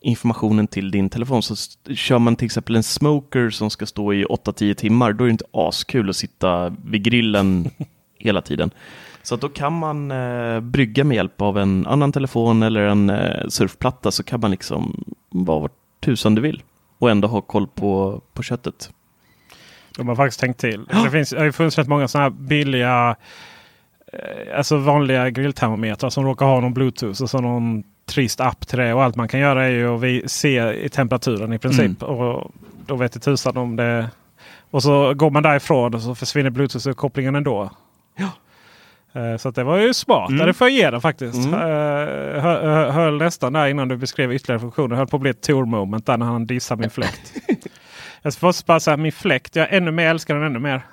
informationen 0.00 0.66
till 0.66 0.90
din 0.90 1.10
telefon. 1.10 1.42
Så 1.42 1.54
kör 1.94 2.18
man 2.18 2.36
till 2.36 2.46
exempel 2.46 2.76
en 2.76 2.82
smoker 2.82 3.50
som 3.50 3.70
ska 3.70 3.86
stå 3.86 4.12
i 4.12 4.24
8-10 4.24 4.74
timmar, 4.74 5.12
då 5.12 5.24
är 5.24 5.28
det 5.28 5.32
inte 5.32 5.44
askul 5.52 6.10
att 6.10 6.16
sitta 6.16 6.76
vid 6.84 7.02
grillen 7.02 7.70
hela 8.18 8.42
tiden. 8.42 8.70
Så 9.26 9.36
då 9.36 9.48
kan 9.48 9.72
man 9.72 10.10
eh, 10.10 10.60
brygga 10.60 11.04
med 11.04 11.14
hjälp 11.14 11.40
av 11.42 11.58
en 11.58 11.86
annan 11.86 12.12
telefon 12.12 12.62
eller 12.62 12.80
en 12.80 13.10
eh, 13.10 13.48
surfplatta 13.48 14.10
så 14.10 14.22
kan 14.22 14.40
man 14.40 14.50
liksom 14.50 15.04
vara 15.28 15.58
vart 15.58 15.72
tusan 16.00 16.34
du 16.34 16.42
vill 16.42 16.62
och 16.98 17.10
ändå 17.10 17.28
ha 17.28 17.40
koll 17.40 17.66
på, 17.66 18.20
på 18.32 18.42
köttet. 18.42 18.90
De 19.96 20.08
har 20.08 20.16
faktiskt 20.16 20.40
tänkt 20.40 20.60
till. 20.60 20.84
Det 21.04 21.10
finns, 21.10 21.30
det 21.30 21.40
har 21.40 21.50
funnits 21.50 21.78
rätt 21.78 21.88
många 21.88 22.08
sådana 22.08 22.24
här 22.24 22.30
billiga, 22.30 23.16
eh, 24.12 24.58
alltså 24.58 24.76
vanliga 24.76 25.30
grilltermometrar 25.30 26.10
som 26.10 26.24
råkar 26.24 26.46
ha 26.46 26.60
någon 26.60 26.74
bluetooth 26.74 27.22
och 27.22 27.30
så 27.30 27.40
någon 27.40 27.82
trist 28.04 28.40
app 28.40 28.66
till 28.66 28.78
det. 28.78 28.94
Och 28.94 29.02
allt 29.02 29.16
man 29.16 29.28
kan 29.28 29.40
göra 29.40 29.64
är 29.64 29.70
ju 29.70 29.94
att 29.94 30.00
vi 30.00 30.22
se 30.26 30.72
i 30.72 30.88
temperaturen 30.88 31.52
i 31.52 31.58
princip. 31.58 32.02
Och 32.02 32.50
då 32.86 32.96
vet 32.96 33.12
det 33.12 33.20
tusan 33.20 33.56
om 33.56 33.76
det. 33.76 34.10
Och 34.70 34.82
så 34.82 35.14
går 35.14 35.30
man 35.30 35.42
därifrån 35.42 35.94
och 35.94 36.00
så 36.02 36.14
försvinner 36.14 36.50
bluetooth-kopplingen 36.50 37.34
ändå. 37.34 37.70
Ja. 38.16 38.30
Eh, 39.16 39.36
Så 39.36 39.50
det 39.50 39.64
var 39.64 39.76
ju 39.78 39.94
smart. 39.94 40.30
Mm. 40.30 40.46
Det 40.46 40.52
får 40.54 40.68
jag 40.68 40.76
ge 40.76 40.90
den 40.90 41.00
faktiskt. 41.00 41.46
Mm. 41.46 41.54
Eh, 41.54 42.42
hö- 42.42 42.60
hö- 42.62 42.90
Höll 42.90 43.16
nästan 43.18 43.52
där 43.52 43.66
innan 43.68 43.88
du 43.88 43.96
beskrev 43.96 44.32
ytterligare 44.32 44.60
funktioner. 44.60 44.96
Höll 44.96 45.06
på 45.06 45.16
att 45.16 45.20
bli 45.22 45.30
ett 45.30 45.42
Tor-moment 45.42 46.06
där 46.06 46.16
när 46.16 46.26
han 46.26 46.46
dissar 46.46 46.76
min 46.76 46.90
fläkt. 46.90 47.32
jag 48.22 48.34
får 48.34 48.66
bara 48.66 48.80
säga 48.80 48.96
min 48.96 49.12
fläkt. 49.12 49.56
Jag 49.56 49.72
ännu 49.72 49.90
mer 49.90 50.06
älskar 50.10 50.34
den 50.34 50.44
ännu 50.44 50.58
mer. 50.58 50.86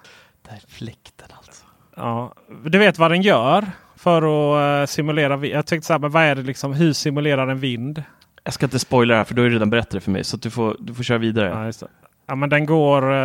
Där 0.50 0.60
fläkten 0.68 1.28
alltså. 1.38 1.64
Ja, 1.96 2.34
du 2.66 2.78
vet 2.78 2.98
vad 3.00 3.12
den 3.12 3.22
gör? 3.22 3.66
För 3.96 4.18
att 4.22 4.82
uh, 4.82 4.86
simulera. 4.86 5.46
Jag 5.46 5.66
tänkte 5.66 5.88
så 5.88 5.94
här, 5.94 6.00
men 6.00 6.12
vad 6.12 6.24
är 6.24 6.36
det 6.36 6.42
liksom? 6.42 6.74
Hur 6.74 6.94
simulerar 6.94 7.48
en 7.48 7.60
vind? 7.60 8.04
Jag 8.44 8.54
ska 8.54 8.66
inte 8.66 8.80
spoila 8.80 9.14
det 9.14 9.18
här 9.18 9.24
för 9.24 9.40
är 9.40 9.44
det 9.44 9.50
redan 9.56 9.70
berättat 9.70 9.92
det 9.92 10.00
för 10.02 10.12
mig. 10.12 10.24
Så 10.24 10.38
du, 10.38 10.50
får, 10.50 10.76
du 10.80 10.94
får 10.94 11.04
köra 11.04 11.18
vidare. 11.18 11.74
Ja, 11.82 11.88
Ja 12.26 12.36
men 12.36 12.50
den 12.50 12.66
går... 12.66 13.12
Uh, 13.12 13.18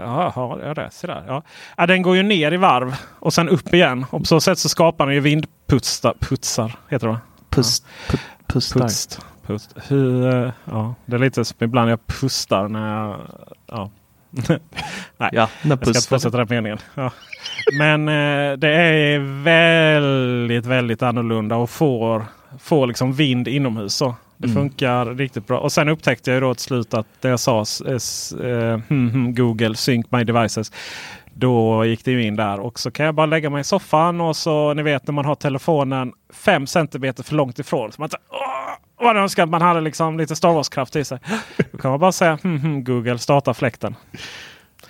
ja, 0.00 0.58
ja, 0.62 0.74
det, 0.74 0.88
så 0.92 1.06
där, 1.06 1.24
ja. 1.26 1.42
ja, 1.76 1.86
den 1.86 2.02
går 2.02 2.16
ju 2.16 2.22
ner 2.22 2.52
i 2.52 2.56
varv 2.56 2.96
och 3.18 3.34
sen 3.34 3.48
upp 3.48 3.74
igen. 3.74 4.06
Och 4.10 4.20
på 4.20 4.24
så 4.24 4.40
sätt 4.40 4.58
så 4.58 4.68
skapar 4.68 5.06
den 5.06 5.14
ju 5.14 5.20
vindputsar. 5.20 6.14
Putsar, 6.20 6.76
heter 6.88 7.08
det 7.08 7.18
Pust, 7.50 7.86
ja. 8.12 8.18
pustar. 8.46 8.80
Pust, 8.80 9.20
pust. 9.46 9.74
Hur, 9.88 10.34
uh, 10.34 10.52
ja, 10.64 10.94
det 11.06 11.16
är 11.16 11.20
lite 11.20 11.44
som 11.44 11.56
ibland 11.60 11.90
jag 11.90 12.06
pustar 12.06 12.68
när 12.68 12.96
jag... 12.96 13.20
Ja. 13.66 13.90
Nej, 15.16 15.30
ja, 15.32 15.48
jag 15.62 15.78
ska 15.78 15.88
inte 15.88 16.08
fortsätta 16.08 16.36
den 16.36 16.46
meningen. 16.50 16.78
Ja. 16.94 17.10
Men 17.78 18.08
uh, 18.08 18.58
det 18.58 18.68
är 18.68 19.42
väldigt, 19.42 20.66
väldigt 20.66 21.02
annorlunda 21.02 21.56
och 21.56 21.70
får, 21.70 22.24
får 22.58 22.86
liksom 22.86 23.12
vind 23.12 23.48
inomhus. 23.48 23.94
Så. 23.94 24.14
Det 24.36 24.46
mm. 24.46 24.56
funkar 24.56 25.06
riktigt 25.06 25.46
bra. 25.46 25.58
Och 25.58 25.72
sen 25.72 25.88
upptäckte 25.88 26.30
jag 26.30 26.42
då 26.42 26.54
till 26.54 26.64
slut 26.64 26.94
att 26.94 27.06
det 27.20 27.28
jag 27.28 27.40
sa 27.40 27.64
uh, 27.90 28.78
Google 29.34 29.76
Sync 29.76 30.06
My 30.10 30.24
Devices. 30.24 30.72
Då 31.34 31.84
gick 31.84 32.04
det 32.04 32.10
ju 32.10 32.22
in 32.22 32.36
där 32.36 32.60
och 32.60 32.78
så 32.78 32.90
kan 32.90 33.06
jag 33.06 33.14
bara 33.14 33.26
lägga 33.26 33.50
mig 33.50 33.60
i 33.60 33.64
soffan 33.64 34.20
och 34.20 34.36
så 34.36 34.74
ni 34.74 34.82
vet 34.82 35.06
när 35.06 35.12
man 35.12 35.24
har 35.24 35.34
telefonen 35.34 36.12
5 36.32 36.66
cm 36.66 37.14
för 37.14 37.34
långt 37.34 37.58
ifrån. 37.58 37.92
Så 37.92 38.00
man 38.00 38.10
så, 38.10 38.16
Åh, 38.28 39.06
vad 39.06 39.16
önskar 39.16 39.42
att 39.42 39.48
man 39.48 39.62
hade 39.62 39.80
liksom 39.80 40.18
lite 40.18 40.36
Star 40.36 40.52
Wars-kraft 40.52 40.96
i 40.96 41.04
sig. 41.04 41.18
Då 41.72 41.78
kan 41.78 41.90
man 41.90 42.00
bara 42.00 42.12
säga 42.12 42.38
hm, 42.42 42.84
Google 42.84 43.18
starta 43.18 43.54
fläkten. 43.54 43.96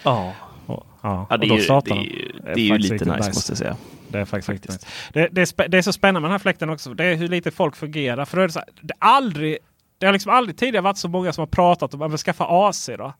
Ja. 0.02 0.32
Och, 0.66 0.86
ja, 1.02 1.26
ja 1.30 1.36
det, 1.36 1.46
är 1.46 1.50
ju, 1.50 1.66
det, 1.84 2.50
är, 2.50 2.54
det 2.54 2.60
är 2.60 2.64
ju 2.64 2.78
lite 2.78 2.94
nice, 2.94 3.16
nice 3.16 3.28
måste 3.28 3.50
jag 3.52 3.58
säga. 3.58 3.76
Det 4.14 4.20
är 4.20 4.24
faktiskt, 4.24 4.66
faktiskt. 4.66 4.86
Det, 5.12 5.28
det, 5.32 5.40
är 5.40 5.68
det, 5.68 5.78
är 5.78 5.82
så 5.82 5.92
spännande 5.92 6.20
med 6.20 6.28
den 6.28 6.32
här 6.32 6.38
fläkten 6.38 6.70
också. 6.70 6.94
Det 6.94 7.04
är 7.04 7.14
hur 7.14 7.28
lite 7.28 7.50
folk 7.50 7.76
fungerar. 7.76 8.24
För 8.24 8.36
det, 8.36 8.44
är 8.44 8.48
så 8.48 8.58
här, 8.58 8.68
det, 8.80 8.94
aldrig, 8.98 9.58
det 9.98 10.06
har 10.06 10.12
liksom 10.12 10.32
aldrig 10.32 10.58
tidigare 10.58 10.82
varit 10.82 10.98
så 10.98 11.08
många 11.08 11.32
som 11.32 11.42
har 11.42 11.46
pratat 11.46 11.94
om 11.94 12.02
att 12.02 12.20
skaffa 12.20 12.44
AC. 12.48 12.90
Då. 12.98 13.12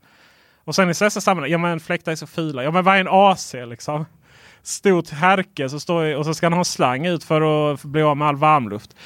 Och 0.64 0.74
sen 0.74 0.84
i 0.84 0.86
nästa 0.86 1.10
sammanhang, 1.10 1.50
ja 1.50 1.58
men 1.58 1.80
fläktar 1.80 2.12
är 2.12 2.16
så 2.16 2.26
fula. 2.26 2.64
Ja 2.64 2.70
men 2.70 2.84
vad 2.84 2.96
är 2.96 3.00
en 3.00 3.08
AC 3.10 3.54
liksom? 3.66 4.06
Stort 4.62 5.10
härke 5.10 5.68
så 5.68 5.80
står, 5.80 6.16
och 6.16 6.24
så 6.24 6.34
ska 6.34 6.46
han 6.46 6.52
ha 6.52 6.64
slang 6.64 7.06
ut 7.06 7.24
för 7.24 7.72
att 7.72 7.84
bli 7.84 8.02
av 8.02 8.16
med 8.16 8.28
all 8.28 8.36
varmluft. 8.36 8.96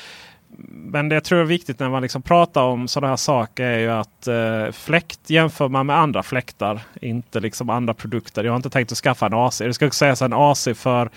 Men 0.70 1.08
det 1.08 1.14
jag 1.14 1.24
tror 1.24 1.40
är 1.40 1.44
viktigt 1.44 1.78
när 1.78 1.88
man 1.88 2.02
liksom 2.02 2.22
pratar 2.22 2.62
om 2.62 2.88
sådana 2.88 3.08
här 3.08 3.16
saker 3.16 3.64
är 3.64 3.78
ju 3.78 3.90
att 3.90 4.26
eh, 4.26 4.72
fläkt 4.72 5.30
jämför 5.30 5.68
man 5.68 5.86
med 5.86 5.98
andra 5.98 6.22
fläktar. 6.22 6.80
Inte 7.00 7.40
liksom 7.40 7.70
andra 7.70 7.94
produkter. 7.94 8.44
Jag 8.44 8.52
har 8.52 8.56
inte 8.56 8.70
tänkt 8.70 8.92
att 8.92 8.98
skaffa 8.98 9.26
en 9.26 9.34
AC. 9.34 9.58
Det 9.58 9.74
ska 9.74 9.86
också 9.86 9.98
sägas 9.98 10.22
en 10.22 10.32
AC 10.32 10.68
för 10.74 11.10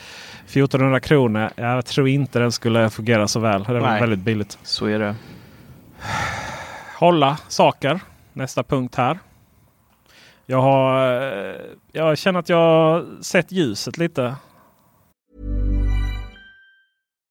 1400 0.45 0.99
kronor. 0.99 1.49
Jag 1.55 1.85
tror 1.85 2.07
inte 2.07 2.39
den 2.39 2.51
skulle 2.51 2.89
fungera 2.89 3.27
så 3.27 3.39
väl. 3.39 3.63
Det 3.63 3.79
var 3.79 3.99
väldigt 3.99 4.19
billigt. 4.19 4.57
Så 4.63 4.85
är 4.85 4.99
det. 4.99 5.15
Hålla 6.97 7.37
saker. 7.47 7.99
Nästa 8.33 8.63
punkt 8.63 8.95
här. 8.95 9.19
Jag, 10.45 10.61
har, 10.61 11.13
eh, 11.21 11.55
jag 11.91 12.17
känner 12.17 12.39
att 12.39 12.49
jag 12.49 12.57
har 12.57 13.05
sett 13.21 13.51
ljuset 13.51 13.97
lite. 13.97 14.35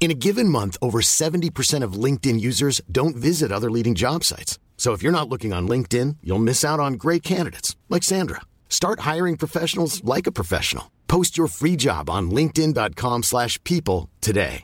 In 0.00 0.10
a 0.10 0.14
given 0.14 0.48
month, 0.48 0.78
over 0.80 1.02
70% 1.02 1.84
of 1.84 2.04
LinkedIn 2.04 2.40
users 2.40 2.80
don't 2.90 3.14
visit 3.14 3.52
other 3.52 3.70
leading 3.70 3.94
job 3.94 4.24
sites. 4.24 4.58
So 4.78 4.94
if 4.94 5.02
you're 5.02 5.12
not 5.12 5.28
looking 5.28 5.52
on 5.52 5.68
LinkedIn, 5.68 6.16
you'll 6.22 6.38
miss 6.38 6.64
out 6.64 6.80
on 6.80 6.94
great 6.94 7.22
candidates 7.22 7.76
like 7.90 8.02
Sandra. 8.02 8.40
Start 8.70 9.00
hiring 9.00 9.36
professionals 9.36 10.02
like 10.02 10.26
a 10.26 10.32
professional. 10.32 10.84
Post 11.06 11.36
your 11.36 11.48
free 11.48 11.76
job 11.76 12.08
on 12.08 12.30
linkedin.com/people 12.30 14.08
today. 14.20 14.62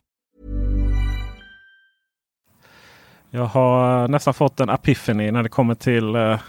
Jag 3.30 3.45
har 3.45 4.03
eh, 4.03 4.09
nästan 4.09 4.34
fått 4.34 4.61
en 4.61 4.68
epiphany 4.68 5.30
när 5.30 5.43
det 5.43 5.49
kommer 5.49 5.74
till 5.74 6.16
uh, 6.16 6.41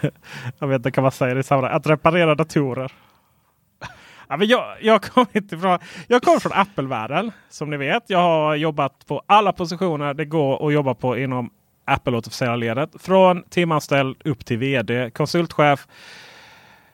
jag 0.58 0.68
vet 0.68 0.76
inte 0.76 0.90
kan 0.90 1.02
man 1.02 1.12
säga 1.12 1.34
det 1.34 1.42
samma 1.42 1.68
att 1.68 1.86
reparera 1.86 2.34
datorer. 2.34 2.92
Ja, 4.30 4.36
men 4.36 4.48
jag, 4.48 4.76
jag, 4.80 5.02
kommer 5.02 5.60
från, 5.60 5.78
jag 6.06 6.22
kommer 6.22 6.38
från 6.38 6.52
Apple-världen 6.52 7.32
som 7.48 7.70
ni 7.70 7.76
vet. 7.76 8.02
Jag 8.06 8.18
har 8.18 8.54
jobbat 8.54 9.06
på 9.06 9.22
alla 9.26 9.52
positioner 9.52 10.14
det 10.14 10.24
går 10.24 10.66
att 10.66 10.72
jobba 10.72 10.94
på 10.94 11.18
inom 11.18 11.50
Apple 11.84 12.16
återförsäljarledet. 12.16 12.90
Från 12.98 13.42
timanställd 13.42 14.16
upp 14.24 14.44
till 14.44 14.58
vd, 14.58 15.10
konsultchef, 15.10 15.86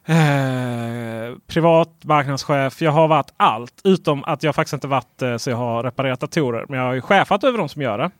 eh, 0.06 1.36
privat 1.46 1.90
marknadschef. 2.04 2.82
Jag 2.82 2.92
har 2.92 3.08
varit 3.08 3.32
allt 3.36 3.80
utom 3.84 4.24
att 4.24 4.42
jag 4.42 4.54
faktiskt 4.54 4.74
inte 4.74 4.88
varit 4.88 5.22
eh, 5.22 5.36
så 5.36 5.50
jag 5.50 5.56
har 5.56 5.82
reparerat 5.82 6.20
datorer. 6.20 6.66
Men 6.68 6.78
jag 6.78 6.86
har 6.86 6.94
ju 6.94 7.00
chefat 7.00 7.44
över 7.44 7.58
de 7.58 7.68
som 7.68 7.82
gör 7.82 7.98
det. 7.98 8.10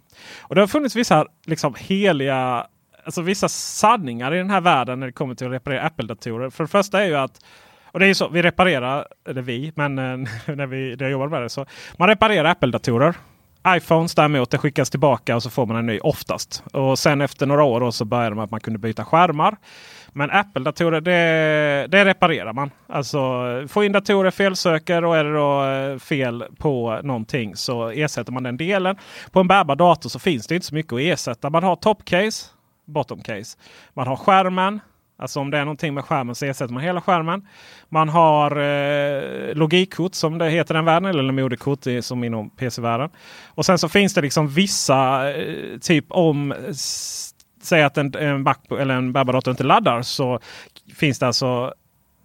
Och 0.41 0.55
det 0.55 0.61
har 0.61 0.69
funnits 0.69 0.97
vissa 0.97 1.27
liksom 1.47 1.75
heliga 1.79 2.67
Alltså 3.05 3.23
vissa 3.23 3.49
sanningar 3.49 4.35
i 4.35 4.39
den 4.39 4.51
här 4.51 4.61
världen 4.61 5.01
när 5.01 5.07
det 5.07 5.12
kommer 5.12 5.35
till 5.35 5.47
att 5.47 5.53
reparera 5.53 5.83
Apple-datorer. 5.83 6.51
För 6.51 6.64
det 6.64 6.69
första 6.69 7.03
är 7.03 7.07
ju 7.07 7.17
att 7.17 7.41
och 7.97 8.01
det 8.01 8.07
är 8.07 8.15
så, 8.15 8.29
vi 8.29 8.43
reparerar, 8.43 9.07
eller 9.29 9.43
vi, 9.43 9.73
men 9.75 9.99
eh, 9.99 10.05
när, 10.55 10.67
vi, 10.67 10.97
när 10.97 11.05
jag 11.05 11.11
jobbar 11.11 11.29
med 11.29 11.43
det. 11.43 11.49
Så 11.49 11.67
man 11.97 12.09
reparerar 12.09 12.51
Apple-datorer. 12.51 13.15
iPhones 13.69 14.15
däremot, 14.15 14.51
det 14.51 14.59
skickas 14.59 14.91
tillbaka 14.91 15.37
och 15.37 15.43
så 15.43 15.51
får 15.51 15.67
man 15.67 15.77
en 15.77 15.87
ny 15.87 15.99
oftast. 15.99 16.65
Och 16.73 16.99
sen 16.99 17.21
efter 17.21 17.47
några 17.47 17.65
år 17.65 17.91
så 17.91 18.05
började 18.05 18.37
man 18.37 18.45
att 18.45 18.51
man 18.51 18.61
kunde 18.61 18.79
byta 18.79 19.05
skärmar. 19.05 19.57
Men 20.13 20.31
Apple-datorer 20.31 21.01
det, 21.01 21.87
det, 21.87 22.05
reparerar 22.05 22.53
man. 22.53 22.71
Alltså 22.87 23.19
får 23.69 23.85
in 23.85 23.93
datorer, 23.93 24.31
felsöker 24.31 25.05
och 25.05 25.17
är 25.17 25.25
det 25.25 25.35
då 25.35 25.65
eh, 25.65 25.99
fel 25.99 26.45
på 26.59 27.01
någonting 27.03 27.57
så 27.57 27.89
ersätter 27.89 28.33
man 28.33 28.43
den 28.43 28.57
delen. 28.57 28.97
På 29.31 29.41
en 29.41 29.49
bärbar 29.49 29.77
dator 29.77 30.09
så 30.09 30.19
finns 30.19 30.47
det 30.47 30.55
inte 30.55 30.67
så 30.67 30.75
mycket 30.75 30.93
att 30.93 31.01
ersätta. 31.01 31.51
Man 31.51 31.63
har 31.63 31.77
topcase 31.77 32.47
bottom 32.87 33.23
case. 33.23 33.59
Man 33.95 34.07
har 34.07 34.17
skärmen. 34.17 34.81
Alltså 35.19 35.41
om 35.41 35.51
det 35.51 35.59
är 35.59 35.64
någonting 35.64 35.95
med 35.95 36.05
skärmen 36.05 36.35
så 36.35 36.45
ersätter 36.45 36.75
man 36.75 36.83
hela 36.83 37.01
skärmen. 37.01 37.47
Man 37.89 38.09
har 38.09 38.51
eh, 38.57 39.55
logikkort 39.55 40.14
som 40.14 40.39
det 40.39 40.51
heter 40.51 40.75
i 40.75 40.77
den 40.77 40.85
världen. 40.85 41.11
Eller 41.11 41.33
moderkort 41.33 41.87
som 42.01 42.25
inom 42.25 42.51
PC-världen. 42.51 43.11
Och 43.47 43.67
sen 43.67 43.79
så 43.79 43.89
finns 43.89 44.14
det 44.14 44.21
liksom 44.21 44.49
vissa 44.49 45.31
eh, 45.35 45.79
typ 45.79 46.05
om 46.09 46.55
Säg 47.67 47.83
att 47.83 47.99
en, 47.99 48.14
en, 48.14 48.43
Mac, 48.43 48.57
eller 48.71 48.95
en 48.95 49.12
Baba-dator 49.12 49.51
inte 49.51 49.64
laddar 49.64 50.03
så 50.03 50.41
finns 50.95 51.19
det 51.19 51.27
alltså 51.27 51.75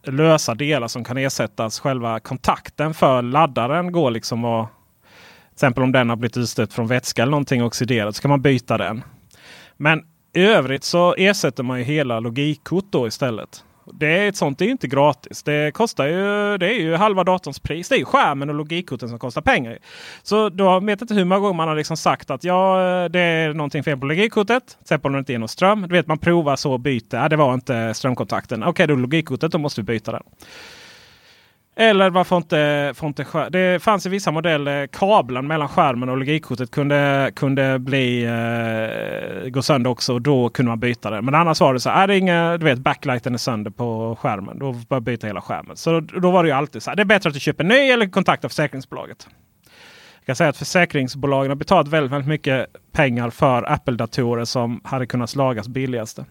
lösa 0.03 0.55
delar 0.55 0.87
som 0.87 1.03
kan 1.03 1.17
ersättas. 1.17 1.79
Själva 1.79 2.19
kontakten 2.19 2.93
för 2.93 3.21
laddaren 3.21 3.91
går 3.91 4.11
liksom 4.11 4.45
att 4.45 4.69
till 4.69 5.53
exempel 5.55 5.83
om 5.83 5.91
den 5.91 6.09
har 6.09 6.15
blivit 6.15 6.37
utstött 6.37 6.73
från 6.73 6.87
vätska 6.87 7.21
eller 7.21 7.31
någonting 7.31 7.63
oxiderat 7.63 8.15
så 8.15 8.21
kan 8.21 8.29
man 8.29 8.41
byta 8.41 8.77
den. 8.77 9.03
Men 9.77 10.03
i 10.33 10.41
övrigt 10.41 10.83
så 10.83 11.15
ersätter 11.17 11.63
man 11.63 11.79
ju 11.79 11.83
hela 11.83 12.19
logikkort 12.19 12.85
då 12.89 13.07
istället. 13.07 13.63
Det 13.93 14.07
är 14.07 14.29
ett 14.29 14.35
sånt 14.35 14.59
det 14.59 14.65
är 14.65 14.69
inte 14.69 14.87
gratis. 14.87 15.43
Det 15.43 15.73
kostar 15.73 16.05
ju, 16.05 16.57
det 16.57 16.65
är 16.65 16.79
ju 16.79 16.95
halva 16.95 17.23
datorns 17.23 17.59
pris. 17.59 17.89
Det 17.89 17.95
är 17.95 17.99
ju 17.99 18.05
skärmen 18.05 18.49
och 18.49 18.55
logikkorten 18.55 19.09
som 19.09 19.19
kostar 19.19 19.41
pengar. 19.41 19.77
Så 20.23 20.49
då 20.49 20.79
vet 20.79 21.01
inte 21.01 21.13
hur 21.13 21.25
många 21.25 21.39
gånger 21.39 21.53
man 21.53 21.67
har 21.67 21.75
liksom 21.75 21.97
sagt 21.97 22.31
att 22.31 22.43
ja, 22.43 22.81
eh, 22.81 23.09
det 23.09 23.19
är 23.19 23.53
någonting 23.53 23.83
fel 23.83 23.97
på 23.97 24.05
logikkortet. 24.05 24.67
Till 24.67 24.81
exempel 24.81 25.09
om 25.09 25.13
det 25.13 25.19
inte 25.19 25.33
är 25.33 25.39
någon 25.39 25.49
ström. 25.49 25.81
Du 25.81 25.87
vet 25.87 26.07
man 26.07 26.17
provar 26.17 26.55
så 26.55 26.73
och 26.73 26.79
byter. 26.79 27.15
Ja, 27.15 27.29
det 27.29 27.35
var 27.35 27.53
inte 27.53 27.93
strömkontakten. 27.93 28.63
Okej, 28.63 28.69
okay, 28.69 28.85
då 28.85 28.95
logikkortet. 28.95 29.51
Då 29.51 29.57
måste 29.57 29.81
vi 29.81 29.85
byta 29.85 30.11
den. 30.11 30.23
Eller 31.75 32.09
varför 32.09 32.37
inte, 32.37 32.93
får 32.95 33.07
inte 33.07 33.49
Det 33.49 33.83
fanns 33.83 34.05
i 34.05 34.09
vissa 34.09 34.31
modeller 34.31 34.81
eh, 34.81 34.87
kabeln 34.87 35.47
mellan 35.47 35.67
skärmen 35.67 36.09
och 36.09 36.17
logikkortet 36.17 36.71
kunde, 36.71 37.31
kunde 37.35 37.79
bli, 37.79 38.23
eh, 38.23 39.49
gå 39.49 39.61
sönder 39.61 39.89
också. 39.89 40.13
Och 40.13 40.21
då 40.21 40.49
kunde 40.49 40.69
man 40.69 40.79
byta 40.79 41.09
det. 41.09 41.21
Men 41.21 41.35
annars 41.35 41.61
var 41.61 41.73
det 41.73 41.79
så 41.79 41.89
här. 41.89 41.97
Äh, 41.97 42.03
är 42.03 42.07
det 42.07 42.17
inga, 42.17 42.57
du 42.57 42.65
vet 42.65 42.79
backlighten 42.79 43.33
är 43.33 43.37
sönder 43.37 43.71
på 43.71 44.17
skärmen. 44.21 44.59
Då 44.59 44.73
får 44.73 44.85
man 44.89 45.03
byta 45.03 45.27
hela 45.27 45.41
skärmen. 45.41 45.77
Så 45.77 45.91
då, 45.91 45.99
då 45.99 46.31
var 46.31 46.43
det 46.43 46.49
ju 46.49 46.55
alltid 46.55 46.83
så 46.83 46.91
här. 46.91 46.95
Det 46.95 47.03
är 47.03 47.05
bättre 47.05 47.27
att 47.27 47.33
du 47.33 47.39
köper 47.39 47.63
en 47.63 47.67
ny 47.67 47.91
eller 47.91 48.09
kontaktar 48.09 48.49
försäkringsbolaget. 48.49 49.27
Jag 50.19 50.25
kan 50.25 50.35
säga 50.35 50.49
att 50.49 50.57
försäkringsbolagen 50.57 51.51
har 51.51 51.55
betalat 51.55 51.87
väldigt, 51.87 52.11
väldigt 52.11 52.29
mycket 52.29 52.67
pengar 52.91 53.29
för 53.29 53.71
Apple-datorer 53.71 54.45
som 54.45 54.81
hade 54.83 55.05
kunnat 55.05 55.35
lagas 55.35 55.67
billigaste. 55.67 56.25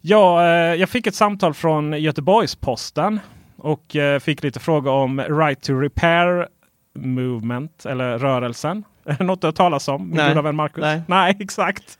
Ja, 0.00 0.46
eh, 0.46 0.74
jag 0.74 0.88
fick 0.88 1.06
ett 1.06 1.14
samtal 1.14 1.54
från 1.54 1.92
Göteborgs-Posten 1.92 3.20
och 3.56 3.96
eh, 3.96 4.18
fick 4.18 4.42
lite 4.42 4.60
frågor 4.60 4.92
om 4.92 5.20
Right 5.20 5.62
to 5.62 5.72
Repair 5.72 6.48
Movement 6.94 7.86
eller 7.86 8.18
rörelsen. 8.18 8.84
Är 9.04 9.16
det 9.18 9.24
något 9.24 9.40
du 9.40 9.46
har 9.46 9.52
talas 9.52 9.88
om? 9.88 10.10
Nej. 10.10 10.28
Goda 10.28 10.42
vän 10.42 10.56
Marcus? 10.56 10.82
Nej. 10.82 11.02
Nej, 11.06 11.36
exakt. 11.40 11.98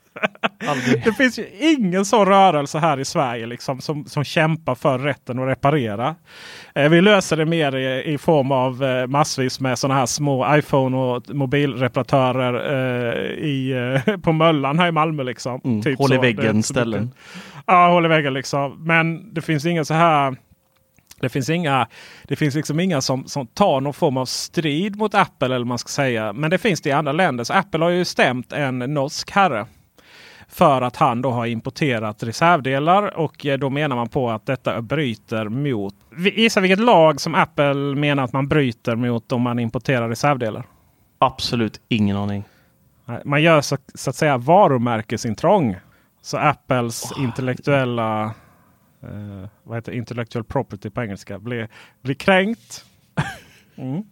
det 1.03 1.13
finns 1.13 1.39
ju 1.39 1.45
ingen 1.59 2.05
sån 2.05 2.25
rörelse 2.25 2.79
här 2.79 2.99
i 2.99 3.05
Sverige 3.05 3.45
liksom, 3.45 3.81
som, 3.81 4.05
som 4.05 4.23
kämpar 4.23 4.75
för 4.75 4.99
rätten 4.99 5.39
att 5.39 5.47
reparera. 5.47 6.15
Eh, 6.75 6.89
vi 6.89 7.01
löser 7.01 7.37
det 7.37 7.45
mer 7.45 7.75
i, 7.75 8.13
i 8.13 8.17
form 8.17 8.51
av 8.51 8.83
eh, 8.83 9.07
massvis 9.07 9.59
med 9.59 9.79
sådana 9.79 9.99
här 9.99 10.05
små 10.05 10.55
iPhone 10.55 10.97
och 10.97 11.35
mobilreparatörer 11.35 12.53
eh, 12.53 13.45
i, 13.45 13.71
eh, 14.07 14.17
på 14.23 14.31
Möllan 14.31 14.79
här 14.79 14.87
i 14.87 14.91
Malmö. 14.91 15.23
Liksom. 15.23 15.61
Mm, 15.63 15.81
typ 15.81 15.97
hål 15.97 16.13
i 16.13 16.15
så. 16.15 16.21
väggen 16.21 16.63
ställen. 16.63 17.11
Ja, 17.65 17.87
hål 17.87 18.05
i 18.05 18.07
väggen 18.07 18.33
liksom. 18.33 18.85
Men 18.85 19.33
det 19.33 19.41
finns 19.41 19.65
inga 19.65 19.85
så 19.85 19.93
här 19.93 20.35
det 21.19 21.29
finns 21.29 21.49
inga, 21.49 21.87
det 22.23 22.35
finns 22.35 22.55
liksom 22.55 22.79
inga 22.79 23.01
som, 23.01 23.27
som 23.27 23.47
tar 23.47 23.81
någon 23.81 23.93
form 23.93 24.17
av 24.17 24.25
strid 24.25 24.95
mot 24.95 25.15
Apple. 25.15 25.55
eller 25.55 25.65
man 25.65 25.77
ska 25.77 25.87
säga. 25.87 26.33
Men 26.33 26.49
det 26.49 26.57
finns 26.57 26.81
det 26.81 26.89
i 26.89 26.91
andra 26.91 27.11
länder. 27.11 27.43
Så 27.43 27.53
Apple 27.53 27.83
har 27.83 27.89
ju 27.89 28.05
stämt 28.05 28.53
en 28.53 28.79
norsk 28.79 29.31
herre. 29.31 29.65
För 30.49 30.81
att 30.81 30.95
han 30.95 31.21
då 31.21 31.31
har 31.31 31.45
importerat 31.45 32.23
reservdelar 32.23 33.17
och 33.17 33.45
eh, 33.45 33.57
då 33.57 33.69
menar 33.69 33.95
man 33.95 34.09
på 34.09 34.29
att 34.29 34.45
detta 34.45 34.81
bryter 34.81 35.49
mot. 35.49 35.95
Gissa 36.17 36.59
vilket 36.59 36.79
lag 36.79 37.21
som 37.21 37.35
Apple 37.35 37.73
menar 37.73 38.23
att 38.23 38.33
man 38.33 38.47
bryter 38.47 38.95
mot 38.95 39.31
om 39.31 39.41
man 39.41 39.59
importerar 39.59 40.09
reservdelar? 40.09 40.63
Absolut 41.19 41.81
ingen 41.87 42.17
aning. 42.17 42.43
Man 43.23 43.41
gör 43.41 43.61
så, 43.61 43.77
så 43.93 44.09
att 44.09 44.15
säga 44.15 44.37
varumärkesintrång. 44.37 45.75
Så 46.21 46.37
Apples 46.37 47.11
oh. 47.11 47.23
intellektuella 47.23 48.33
uh, 49.03 49.47
vad 49.63 49.77
heter 49.77 49.91
intellectual 49.91 50.43
property 50.43 50.89
på 50.89 51.01
engelska, 51.01 51.39
blir, 51.39 51.67
blir 52.01 52.15
kränkt. 52.15 52.85
Mm. 53.79 54.03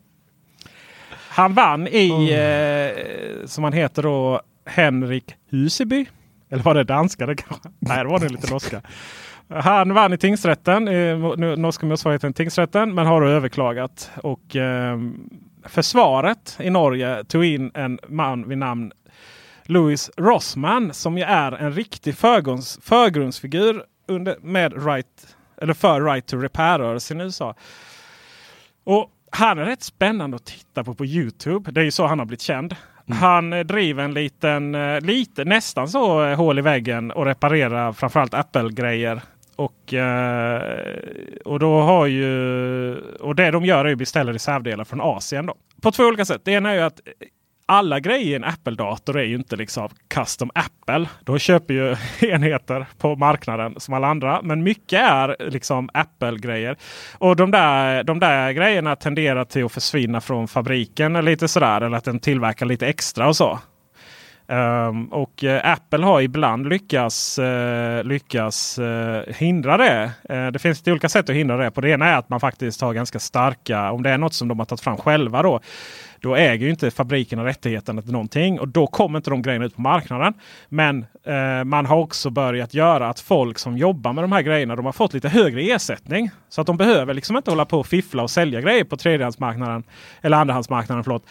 Han 1.11 1.53
vann 1.53 1.87
i, 1.87 2.09
uh, 2.11 3.45
som 3.45 3.63
han 3.63 3.73
heter 3.73 4.03
då, 4.03 4.41
Henrik 4.65 5.35
Huseby. 5.49 6.05
Eller 6.49 6.63
var 6.63 6.73
det 6.73 6.83
danska? 6.83 7.25
Det 7.25 7.35
kanske? 7.35 7.69
Nej, 7.79 8.03
det 8.03 8.09
var 8.09 8.19
det 8.19 8.29
lite 8.29 8.51
norska. 8.51 8.81
Han 9.49 9.93
vann 9.93 10.13
i 10.13 10.17
tingsrätten, 10.17 10.87
i 10.87 11.15
norska 11.57 11.85
motsvarigheten 11.85 12.33
tingsrätten, 12.33 12.95
men 12.95 13.05
har 13.05 13.21
överklagat. 13.21 14.11
Och 14.23 14.55
eh, 14.55 14.99
försvaret 15.63 16.57
i 16.59 16.69
Norge 16.69 17.23
tog 17.23 17.45
in 17.45 17.71
en 17.73 17.99
man 18.07 18.49
vid 18.49 18.57
namn 18.57 18.91
Louis 19.63 20.11
Rossman 20.17 20.93
som 20.93 21.17
ju 21.17 21.23
är 21.23 21.51
en 21.51 21.71
riktig 21.71 22.15
förgrunds, 22.15 22.79
förgrundsfigur 22.81 23.83
under, 24.07 24.37
med 24.41 24.85
right, 24.87 25.35
eller 25.61 25.73
för 25.73 26.01
Right 26.01 26.25
to 26.25 26.37
Repair-rörelsen 26.37 27.21
i 27.21 27.23
USA. 27.23 27.55
Och 28.83 29.11
han 29.31 29.59
är 29.59 29.65
rätt 29.65 29.83
spännande 29.83 30.35
att 30.35 30.45
titta 30.45 30.83
på 30.83 30.93
på 30.93 31.05
Youtube. 31.05 31.71
Det 31.71 31.81
är 31.81 31.85
ju 31.85 31.91
så 31.91 32.05
han 32.05 32.19
har 32.19 32.25
blivit 32.25 32.41
känd. 32.41 32.75
Mm. 33.07 33.17
Han 33.19 33.53
eh, 33.53 33.59
driver 33.59 34.03
en 34.03 34.13
liten, 34.13 34.75
eh, 34.75 35.01
lite, 35.01 35.45
nästan 35.45 35.87
så 35.87 36.25
eh, 36.25 36.37
hål 36.37 36.59
i 36.59 36.61
väggen 36.61 37.11
och 37.11 37.25
reparerar 37.25 37.93
framförallt 37.93 38.33
Apple-grejer. 38.33 39.21
Och, 39.57 39.93
och 41.45 41.59
då 41.59 41.81
har 41.81 42.05
ju 42.05 42.95
och 43.19 43.35
det 43.35 43.51
de 43.51 43.65
gör 43.65 43.85
är 43.85 43.91
att 43.91 43.97
beställa 43.97 44.33
reservdelar 44.33 44.83
från 44.83 45.01
Asien. 45.01 45.45
Då. 45.45 45.55
På 45.81 45.91
två 45.91 46.03
olika 46.03 46.25
sätt. 46.25 46.41
Det 46.45 46.51
ena 46.51 46.69
är 46.69 46.75
ju 46.75 46.81
att 46.81 46.99
alla 47.65 47.99
grejer 47.99 48.25
i 48.25 48.35
en 48.35 48.43
Apple-dator 48.43 49.19
är 49.19 49.23
ju 49.23 49.35
inte 49.35 49.55
liksom 49.55 49.89
custom 50.07 50.51
Apple. 50.55 51.09
De 51.23 51.39
köper 51.39 51.73
ju 51.73 51.95
enheter 52.29 52.85
på 52.97 53.15
marknaden 53.15 53.75
som 53.77 53.93
alla 53.93 54.07
andra. 54.07 54.41
Men 54.41 54.63
mycket 54.63 54.99
är 55.01 55.35
liksom 55.39 55.89
Apple-grejer. 55.93 56.77
Och 57.17 57.35
de 57.35 57.51
där, 57.51 58.03
de 58.03 58.19
där 58.19 58.51
grejerna 58.51 58.95
tenderar 58.95 59.45
till 59.45 59.65
att 59.65 59.71
försvinna 59.71 60.21
från 60.21 60.47
fabriken 60.47 61.13
lite 61.13 61.47
sådär. 61.47 61.81
Eller 61.81 61.97
att 61.97 62.05
den 62.05 62.19
tillverkar 62.19 62.65
lite 62.65 62.87
extra 62.87 63.27
och 63.27 63.35
så. 63.35 63.59
Um, 64.47 65.05
och 65.05 65.43
uh, 65.43 65.59
Apple 65.63 66.05
har 66.05 66.21
ibland 66.21 66.69
lyckats, 66.69 67.39
uh, 67.39 68.03
lyckas 68.03 68.79
uh, 68.79 69.33
hindra 69.33 69.77
det. 69.77 70.11
det 70.53 70.59
finns 70.59 70.79
lite 70.79 70.91
olika 70.91 71.09
sätt 71.09 71.29
att 71.29 71.35
hindra 71.35 71.57
det. 71.57 71.71
På 71.71 71.81
det 71.81 71.89
ena 71.89 72.07
är 72.09 72.17
att 72.17 72.29
man 72.29 72.39
faktiskt 72.39 72.81
har 72.81 72.93
ganska 72.93 73.19
starka, 73.19 73.91
om 73.91 74.03
det 74.03 74.09
är 74.09 74.17
något 74.17 74.33
som 74.33 74.47
de 74.47 74.59
har 74.59 74.65
tagit 74.65 74.81
fram 74.81 74.97
själva 74.97 75.41
då. 75.41 75.59
Då 76.25 76.35
äger 76.35 76.65
ju 76.65 76.69
inte 76.69 76.91
fabrikerna 76.91 77.45
rättigheterna 77.45 78.01
till 78.01 78.11
någonting 78.11 78.59
och 78.59 78.67
då 78.67 78.87
kommer 78.87 79.19
inte 79.19 79.29
de 79.29 79.41
grejerna 79.41 79.65
ut 79.65 79.75
på 79.75 79.81
marknaden. 79.81 80.33
Men 80.69 81.05
eh, 81.23 81.63
man 81.63 81.85
har 81.85 81.97
också 81.97 82.29
börjat 82.29 82.73
göra 82.73 83.09
att 83.09 83.19
folk 83.19 83.59
som 83.59 83.77
jobbar 83.77 84.13
med 84.13 84.23
de 84.23 84.31
här 84.31 84.41
grejerna 84.41 84.75
de 84.75 84.85
har 84.85 84.93
fått 84.93 85.13
lite 85.13 85.29
högre 85.29 85.61
ersättning. 85.61 86.29
Så 86.49 86.61
att 86.61 86.67
de 86.67 86.77
behöver 86.77 87.13
liksom 87.13 87.37
inte 87.37 87.51
hålla 87.51 87.65
på 87.65 87.79
och 87.79 87.87
fiffla 87.87 88.23
och 88.23 88.31
sälja 88.31 88.61
grejer 88.61 88.83
på 88.83 88.97
tredjehandsmarknaden. 88.97 89.83
Eller 90.21 90.37
andrahandsmarknaden. 90.37 91.03
Förlåt 91.03 91.23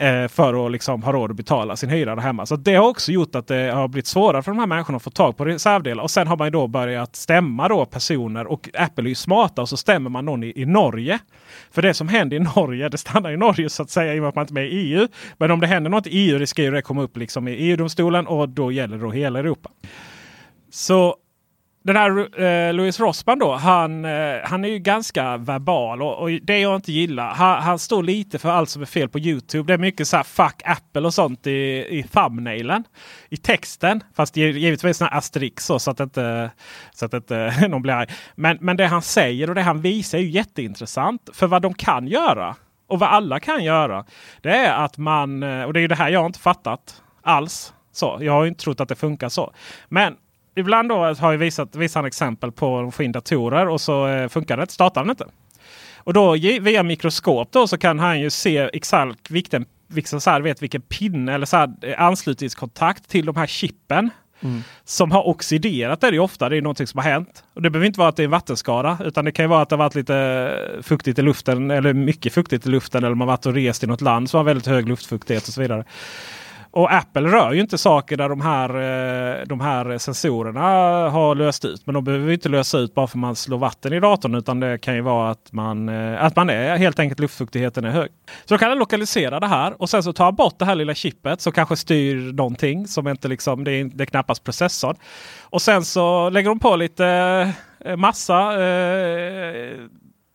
Eh, 0.00 0.28
för 0.28 0.66
att 0.66 0.72
liksom 0.72 1.02
ha 1.02 1.12
råd 1.12 1.30
att 1.30 1.36
betala 1.36 1.76
sin 1.76 1.88
hyra 1.88 2.14
där 2.14 2.22
hemma. 2.22 2.46
Så 2.46 2.56
det 2.56 2.74
har 2.74 2.88
också 2.88 3.12
gjort 3.12 3.34
att 3.34 3.46
det 3.46 3.72
har 3.72 3.88
blivit 3.88 4.06
svårare 4.06 4.42
för 4.42 4.50
de 4.50 4.58
här 4.58 4.66
människorna 4.66 4.96
att 4.96 5.02
få 5.02 5.10
tag 5.10 5.36
på 5.36 5.44
reservdelar. 5.44 6.02
Och 6.02 6.10
sen 6.10 6.26
har 6.26 6.36
man 6.36 6.52
då 6.52 6.66
börjat 6.66 7.16
stämma 7.16 7.68
då 7.68 7.84
personer 7.84 8.46
och 8.46 8.68
Apple 8.74 9.04
är 9.04 9.08
ju 9.08 9.14
smarta 9.14 9.62
och 9.62 9.68
så 9.68 9.76
stämmer 9.76 10.10
man 10.10 10.24
någon 10.24 10.44
i, 10.44 10.52
i 10.56 10.64
Norge. 10.64 11.18
För 11.70 11.82
det 11.82 11.94
som 11.94 12.08
händer 12.08 12.36
i 12.36 12.40
Norge, 12.40 12.88
det 12.88 12.98
stannar 12.98 13.30
i 13.30 13.36
Norge 13.36 13.68
så 13.68 13.82
att 13.82 13.90
säga 13.90 14.14
i 14.14 14.18
och 14.18 14.22
med 14.22 14.28
att 14.28 14.34
man 14.34 14.42
inte 14.42 14.52
är 14.52 14.54
med 14.54 14.66
i 14.66 14.76
EU. 14.76 15.08
Men 15.38 15.50
om 15.50 15.60
det 15.60 15.66
händer 15.66 15.90
något 15.90 16.06
i 16.06 16.10
EU 16.10 16.38
riskerar 16.38 16.72
det 16.72 16.82
komma 16.82 17.02
upp 17.02 17.16
liksom 17.16 17.48
i 17.48 17.52
EU-domstolen 17.52 18.26
och 18.26 18.48
då 18.48 18.72
gäller 18.72 18.96
det 18.96 19.02
då 19.02 19.10
hela 19.10 19.38
Europa. 19.38 19.70
Så 20.70 21.16
den 21.82 21.96
här 21.96 22.40
eh, 22.42 22.74
Louis 22.74 23.00
Rossman 23.00 23.38
då, 23.38 23.54
han, 23.54 24.04
eh, 24.04 24.36
han 24.44 24.64
är 24.64 24.68
ju 24.68 24.78
ganska 24.78 25.36
verbal 25.36 26.02
och, 26.02 26.18
och, 26.22 26.30
det 26.30 26.58
jag 26.58 26.76
inte 26.76 26.92
gillar. 26.92 27.34
Han, 27.34 27.62
han, 27.62 27.78
står 27.78 28.02
lite 28.02 28.38
för 28.38 28.48
allt 28.48 28.70
som 28.70 28.82
är 28.82 28.86
fel 28.86 29.08
på 29.08 29.18
Youtube. 29.18 29.66
Det 29.66 29.74
är 29.74 29.78
mycket 29.78 30.08
så 30.08 30.16
här 30.16 30.24
fuck 30.24 30.62
Apple 30.64 31.00
och 31.00 31.14
sånt 31.14 31.46
i, 31.46 31.50
i 31.90 32.04
thumbnailen. 32.12 32.84
I 33.28 33.36
texten. 33.36 34.02
Fast 34.14 34.36
givetvis 34.36 34.96
sån 34.96 35.08
asterix 35.10 35.66
så, 35.66 35.78
så 35.78 35.90
att 35.90 36.00
inte, 36.00 36.50
så 36.92 37.06
att 37.06 37.14
inte 37.14 37.54
någon 37.68 37.82
blir 37.82 37.94
arg. 37.94 38.08
Men, 38.34 38.58
men 38.60 38.76
det 38.76 38.86
han 38.86 39.02
säger 39.02 39.48
och 39.48 39.54
det 39.54 39.62
han 39.62 39.80
visar 39.80 40.18
är 40.18 40.22
ju 40.22 40.30
jätteintressant. 40.30 41.30
För 41.32 41.46
vad 41.46 41.62
de 41.62 41.74
kan 41.74 42.08
göra 42.08 42.56
och 42.88 42.98
vad 42.98 43.08
alla 43.08 43.40
kan 43.40 43.64
göra. 43.64 44.04
Det 44.40 44.50
är 44.50 44.84
att 44.84 44.98
man, 44.98 45.42
eh, 45.42 45.62
och 45.62 45.72
det 45.72 45.78
är 45.78 45.82
ju 45.82 45.88
det 45.88 45.94
här 45.94 46.10
jag 46.10 46.26
inte 46.26 46.38
fattat 46.38 47.02
alls. 47.22 47.74
Så, 47.92 48.18
jag 48.20 48.32
har 48.32 48.46
inte 48.46 48.64
trott 48.64 48.80
att 48.80 48.88
det 48.88 48.96
funkar 48.96 49.28
så. 49.28 49.52
Men 49.88 50.16
ibland 50.60 50.88
då 50.88 50.94
har 50.94 51.32
jag 51.32 51.38
visat 51.38 51.76
vissa 51.76 52.06
exempel 52.06 52.52
på 52.52 52.78
att 52.78 52.94
få 52.94 53.02
in 53.02 53.12
datorer 53.12 53.68
och 53.68 53.80
så 53.80 54.06
eh, 54.06 54.28
funkar 54.28 54.56
det 54.56 54.70
startar 54.70 55.00
den 55.00 55.10
inte. 55.10 55.26
Och 55.96 56.12
då 56.12 56.32
via 56.60 56.82
mikroskop 56.82 57.52
då 57.52 57.66
så 57.66 57.78
kan 57.78 57.98
han 57.98 58.20
ju 58.20 58.30
se 58.30 58.70
exakt 58.72 59.30
vilken, 59.30 59.66
vilken, 59.86 60.20
så 60.20 60.30
här, 60.30 60.40
vet 60.40 60.62
vilken 60.62 60.82
pinne 60.82 61.34
eller 61.34 61.46
så 61.46 61.56
här, 61.56 61.72
eh, 61.82 62.02
anslutningskontakt 62.02 63.08
till 63.08 63.26
de 63.26 63.36
här 63.36 63.46
chippen 63.46 64.10
som 64.84 65.10
har 65.10 65.28
oxiderat. 65.28 66.00
Det 66.00 66.06
är 66.06 66.10
det 66.10 66.14
ju 66.14 66.22
ofta. 66.22 66.48
Det 66.48 66.56
är 66.56 66.62
någonting 66.62 66.86
som 66.86 66.98
har 66.98 67.10
hänt. 67.10 67.44
Och 67.54 67.62
det 67.62 67.70
behöver 67.70 67.86
inte 67.86 67.98
vara 67.98 68.08
att 68.08 68.16
det 68.16 68.22
är 68.22 68.24
en 68.24 68.30
vattenskada. 68.30 68.98
Utan 69.04 69.24
det 69.24 69.32
kan 69.32 69.44
ju 69.44 69.48
vara 69.48 69.62
att 69.62 69.68
det 69.68 69.76
har 69.76 69.84
varit 69.84 69.94
lite 69.94 70.80
fuktigt 70.82 71.18
i 71.18 71.22
luften. 71.22 71.70
Eller 71.70 71.92
mycket 71.92 72.32
fuktigt 72.34 72.66
i 72.66 72.68
luften. 72.68 73.04
Eller 73.04 73.14
man 73.14 73.28
har 73.28 73.36
varit 73.36 73.46
och 73.46 73.54
rest 73.54 73.84
i 73.84 73.86
något 73.86 74.00
land 74.00 74.30
som 74.30 74.38
har 74.38 74.44
väldigt 74.44 74.66
hög 74.66 74.88
luftfuktighet 74.88 75.48
och 75.48 75.54
så 75.54 75.60
vidare. 75.60 75.84
Och 76.72 76.92
Apple 76.92 77.28
rör 77.28 77.52
ju 77.52 77.60
inte 77.60 77.78
saker 77.78 78.16
där 78.16 78.28
de 78.28 78.40
här, 78.40 78.68
eh, 78.68 79.46
de 79.46 79.60
här 79.60 79.98
sensorerna 79.98 80.60
har 81.10 81.34
löst 81.34 81.64
ut. 81.64 81.86
Men 81.86 81.94
de 81.94 82.04
behöver 82.04 82.32
inte 82.32 82.48
lösa 82.48 82.78
ut 82.78 82.94
bara 82.94 83.06
för 83.06 83.18
man 83.18 83.36
slår 83.36 83.58
vatten 83.58 83.92
i 83.92 84.00
datorn. 84.00 84.34
Utan 84.34 84.60
det 84.60 84.78
kan 84.78 84.94
ju 84.94 85.00
vara 85.00 85.30
att 85.30 85.52
man, 85.52 85.88
eh, 85.88 86.24
att 86.24 86.36
man 86.36 86.50
är 86.50 86.76
helt 86.76 86.98
enkelt 86.98 87.20
luftfuktigheten 87.20 87.84
är 87.84 87.90
hög. 87.90 88.10
Så 88.44 88.54
då 88.54 88.58
kan 88.58 88.68
den 88.68 88.78
lokalisera 88.78 89.40
det 89.40 89.46
här 89.46 89.82
och 89.82 89.90
sen 89.90 90.02
så 90.02 90.12
tar 90.12 90.32
bort 90.32 90.58
det 90.58 90.64
här 90.64 90.74
lilla 90.74 90.94
chippet 90.94 91.40
som 91.40 91.52
kanske 91.52 91.76
styr 91.76 92.32
någonting 92.32 92.86
som 92.86 93.08
inte 93.08 93.28
liksom, 93.28 93.64
det 93.64 93.72
är, 93.72 93.84
det 93.84 94.04
är 94.04 94.06
knappast 94.06 94.44
processorn. 94.44 94.96
Och 95.42 95.62
sen 95.62 95.84
så 95.84 96.30
lägger 96.30 96.48
de 96.48 96.58
på 96.58 96.76
lite 96.76 97.06
eh, 97.84 97.96
massa. 97.96 98.52
Eh, 98.52 99.72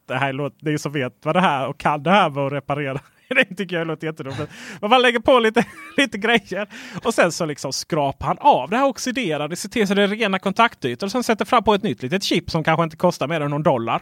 det 0.08 0.16
här 0.16 0.34
låter, 0.34 0.58
ni 0.66 0.78
som 0.78 0.92
vet 0.92 1.14
vad 1.24 1.36
det 1.36 1.42
här 1.42 1.68
och 1.68 1.78
kan 1.78 2.04
det 2.04 2.12
här 2.12 2.30
med 2.30 2.46
att 2.46 2.52
reparera 2.52 3.00
det 3.36 3.56
tycker 3.56 3.76
jag 3.76 3.88
låter 3.88 4.08
jätteroligt. 4.08 4.52
Man 4.82 4.90
bara 4.90 5.00
lägger 5.00 5.20
på 5.20 5.40
lite, 5.40 5.66
lite 5.98 6.18
grejer 6.18 6.68
och 7.04 7.14
sen 7.14 7.32
så 7.32 7.46
liksom 7.46 7.74
skrapar 7.74 8.28
han 8.28 8.38
av 8.40 8.70
det 8.70 8.78
här 8.78 8.86
oxiderade. 8.86 9.56
Ser 9.56 9.70
till 9.70 9.88
så 9.88 9.94
det 9.94 10.04
är 10.04 10.08
rena 10.08 10.40
kontaktytor. 10.40 11.08
Och 11.08 11.12
sen 11.12 11.24
sätter 11.24 11.46
fram 11.46 11.64
på 11.64 11.74
ett 11.74 11.84
nytt 11.84 12.04
litet 12.04 12.24
chip 12.24 12.52
som 12.52 12.64
kanske 12.64 12.84
inte 12.84 12.98
kostar 12.98 13.28
mer 13.28 13.42
än 13.42 13.52
någon 13.52 13.64
dollar. 13.64 14.02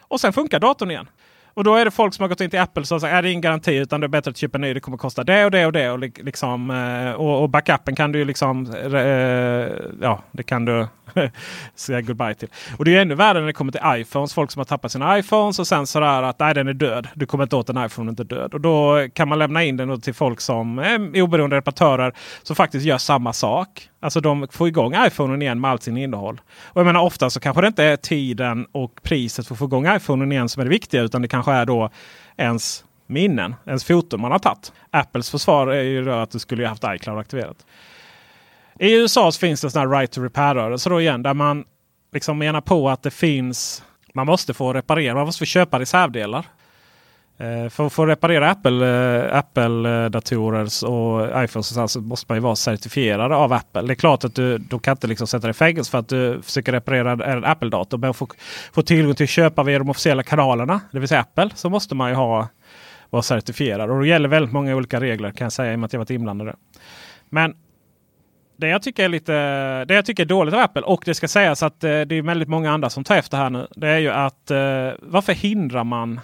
Och 0.00 0.20
sen 0.20 0.32
funkar 0.32 0.60
datorn 0.60 0.90
igen. 0.90 1.08
Och 1.54 1.64
då 1.64 1.74
är 1.74 1.84
det 1.84 1.90
folk 1.90 2.14
som 2.14 2.22
har 2.22 2.28
gått 2.28 2.40
in 2.40 2.50
till 2.50 2.60
Apple 2.60 2.80
och 2.80 2.86
sagt 2.88 3.04
att 3.04 3.10
det 3.10 3.16
är 3.16 3.24
ingen 3.24 3.40
garanti 3.40 3.76
utan 3.76 4.00
det 4.00 4.06
är 4.06 4.08
bättre 4.08 4.30
att 4.30 4.36
köpa 4.36 4.58
en 4.58 4.62
ny. 4.62 4.74
Det 4.74 4.80
kommer 4.80 4.98
kosta 4.98 5.24
det 5.24 5.44
och 5.44 5.50
det 5.50 5.66
och 5.66 5.72
det. 5.72 5.90
Och, 5.90 5.98
liksom, 5.98 6.70
eh, 6.70 7.12
och, 7.12 7.42
och 7.42 7.50
backupen 7.50 7.96
kan 7.96 8.12
du 8.12 8.18
ju 8.18 8.24
liksom... 8.24 8.74
Eh, 8.74 9.00
ja, 10.00 10.22
det 10.32 10.42
kan 10.42 10.64
du 10.64 10.86
säga 11.74 12.00
goodbye 12.00 12.34
till. 12.34 12.48
Och 12.78 12.84
det 12.84 12.96
är 12.96 13.02
ännu 13.02 13.14
värre 13.14 13.40
när 13.40 13.46
det 13.46 13.52
kommer 13.52 13.72
till 13.72 13.80
iPhones. 13.84 14.34
Folk 14.34 14.50
som 14.50 14.60
har 14.60 14.64
tappat 14.64 14.92
sina 14.92 15.18
iPhones 15.18 15.58
och 15.58 15.66
sen 15.66 15.86
sådär 15.86 16.22
att 16.22 16.38
nej, 16.38 16.54
den 16.54 16.68
är 16.68 16.72
död. 16.72 17.08
Du 17.14 17.26
kommer 17.26 17.44
inte 17.44 17.56
åt 17.56 17.68
en 17.68 17.84
iPhone, 17.84 18.10
inte 18.10 18.24
död. 18.24 18.54
Och 18.54 18.60
då 18.60 19.08
kan 19.14 19.28
man 19.28 19.38
lämna 19.38 19.64
in 19.64 19.76
den 19.76 20.00
till 20.00 20.14
folk 20.14 20.40
som 20.40 20.78
är 20.78 21.22
oberoende 21.22 21.56
reparatörer 21.56 22.12
som 22.42 22.56
faktiskt 22.56 22.86
gör 22.86 22.98
samma 22.98 23.32
sak. 23.32 23.88
Alltså 24.04 24.20
de 24.20 24.48
får 24.50 24.68
igång 24.68 24.94
iPhonen 25.06 25.42
igen 25.42 25.60
med 25.60 25.70
allt 25.70 25.82
sin 25.82 25.96
innehåll. 25.96 26.40
Och 26.64 26.80
jag 26.80 26.86
menar 26.86 27.00
ofta 27.00 27.30
så 27.30 27.40
kanske 27.40 27.60
det 27.60 27.68
inte 27.68 27.84
är 27.84 27.96
tiden 27.96 28.66
och 28.72 29.02
priset 29.02 29.46
för 29.46 29.54
att 29.54 29.58
få 29.58 29.64
igång 29.64 29.96
iPhonen 29.96 30.32
igen 30.32 30.48
som 30.48 30.60
är 30.60 30.64
det 30.64 30.70
viktiga. 30.70 31.02
Utan 31.02 31.22
det 31.22 31.28
kanske 31.28 31.52
är 31.52 31.66
då 31.66 31.90
ens 32.36 32.84
minnen, 33.06 33.54
ens 33.66 33.84
foton 33.84 34.20
man 34.20 34.32
har 34.32 34.38
tagit. 34.38 34.72
Apples 34.90 35.30
försvar 35.30 35.66
är 35.66 35.82
ju 35.82 36.12
att 36.12 36.30
du 36.30 36.38
skulle 36.38 36.66
haft 36.66 36.84
iCloud 36.86 37.18
aktiverat. 37.18 37.66
I 38.78 38.94
USA 38.94 39.32
finns 39.32 39.60
det 39.60 39.70
sådana 39.70 39.98
right 39.98 40.12
to 40.12 40.22
repair-rörelser 40.22 40.90
då 40.90 41.00
igen 41.00 41.22
där 41.22 41.34
man 41.34 41.64
liksom 42.12 42.38
menar 42.38 42.60
på 42.60 42.88
att 42.88 43.02
det 43.02 43.10
finns 43.10 43.84
man 44.14 44.26
måste 44.26 44.54
få 44.54 44.72
reparera, 44.72 45.14
man 45.14 45.26
måste 45.26 45.38
få 45.38 45.44
köpa 45.44 45.80
reservdelar. 45.80 46.46
Eh, 47.38 47.68
för 47.68 47.86
att 47.86 47.92
få 47.92 48.06
reparera 48.06 48.50
eh, 48.50 49.36
Apple-datorer 49.36 50.64
Apple 50.64 50.88
och 50.88 51.44
iPhones 51.44 51.92
så 51.92 52.00
måste 52.00 52.26
man 52.32 52.36
ju 52.36 52.42
vara 52.42 52.56
certifierad 52.56 53.32
av 53.32 53.52
Apple. 53.52 53.82
Det 53.82 53.92
är 53.92 53.94
klart 53.94 54.24
att 54.24 54.34
du, 54.34 54.58
du 54.58 54.78
kan 54.78 54.92
inte 54.92 55.06
liksom 55.06 55.26
sätta 55.26 55.46
dig 55.46 55.50
i 55.50 55.54
fängelse 55.54 55.90
för 55.90 55.98
att 55.98 56.08
du 56.08 56.42
försöker 56.42 56.72
reparera 56.72 57.32
en 57.32 57.44
Apple-dator. 57.44 57.98
Men 57.98 58.14
för 58.14 58.24
att 58.24 58.30
få 58.72 58.82
tillgång 58.82 59.14
till 59.14 59.24
att 59.24 59.30
köpa 59.30 59.62
via 59.62 59.78
de 59.78 59.90
officiella 59.90 60.22
kanalerna, 60.22 60.80
det 60.92 60.98
vill 60.98 61.08
säga 61.08 61.20
Apple, 61.20 61.50
så 61.54 61.70
måste 61.70 61.94
man 61.94 62.10
ju 62.10 62.16
ha, 62.16 62.48
vara 63.10 63.22
certifierad. 63.22 63.90
Och 63.90 64.00
det 64.00 64.08
gäller 64.08 64.28
väldigt 64.28 64.52
många 64.52 64.76
olika 64.76 65.00
regler 65.00 65.30
kan 65.30 65.44
jag 65.44 65.52
säga 65.52 65.72
i 65.72 65.74
och 65.74 65.78
med 65.78 65.86
att 65.86 65.92
jag 65.92 66.00
varit 66.00 66.10
inblandad. 66.10 66.56
Men 67.30 67.54
det 68.56 68.68
jag 68.68 68.82
tycker 68.82 69.04
är 69.04 69.08
lite 69.08 69.32
det 69.84 69.94
jag 69.94 70.06
tycker 70.06 70.22
är 70.22 70.26
dåligt 70.26 70.54
av 70.54 70.60
Apple 70.60 70.82
och 70.82 71.02
det 71.04 71.14
ska 71.14 71.28
sägas 71.28 71.62
att 71.62 71.84
eh, 71.84 72.00
det 72.00 72.14
är 72.14 72.22
väldigt 72.22 72.48
många 72.48 72.72
andra 72.72 72.90
som 72.90 73.04
tar 73.04 73.16
efter 73.16 73.36
här 73.36 73.50
nu. 73.50 73.66
Det 73.76 73.88
är 73.88 73.98
ju 73.98 74.10
att 74.10 74.50
varför 75.00 75.32
hindrar 75.32 75.84
man? 75.84 76.20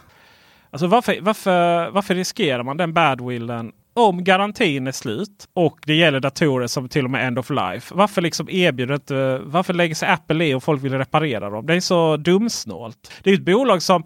Alltså 0.70 0.86
varför, 0.86 1.20
varför, 1.20 1.90
varför 1.90 2.14
riskerar 2.14 2.62
man 2.62 2.76
den 2.76 2.92
badwillen 2.92 3.72
om 3.94 4.24
garantin 4.24 4.86
är 4.86 4.92
slut 4.92 5.48
och 5.54 5.78
det 5.86 5.94
gäller 5.94 6.20
datorer 6.20 6.66
som 6.66 6.88
till 6.88 7.04
och 7.04 7.10
med 7.10 7.26
end 7.26 7.38
of 7.38 7.50
life. 7.50 7.94
Varför 7.94 8.22
liksom 8.22 8.48
erbjuder 8.50 8.94
inte, 8.94 9.40
varför 9.44 9.74
lägger 9.74 9.94
sig 9.94 10.08
Apple 10.08 10.44
i 10.44 10.54
och 10.54 10.62
folk 10.62 10.84
vill 10.84 10.98
reparera 10.98 11.50
dem? 11.50 11.66
Det 11.66 11.74
är 11.74 11.80
så 11.80 12.16
dumsnålt. 12.16 13.12
Det 13.22 13.30
är 13.30 13.34
ett 13.34 13.44
bolag 13.44 13.82
som 13.82 14.04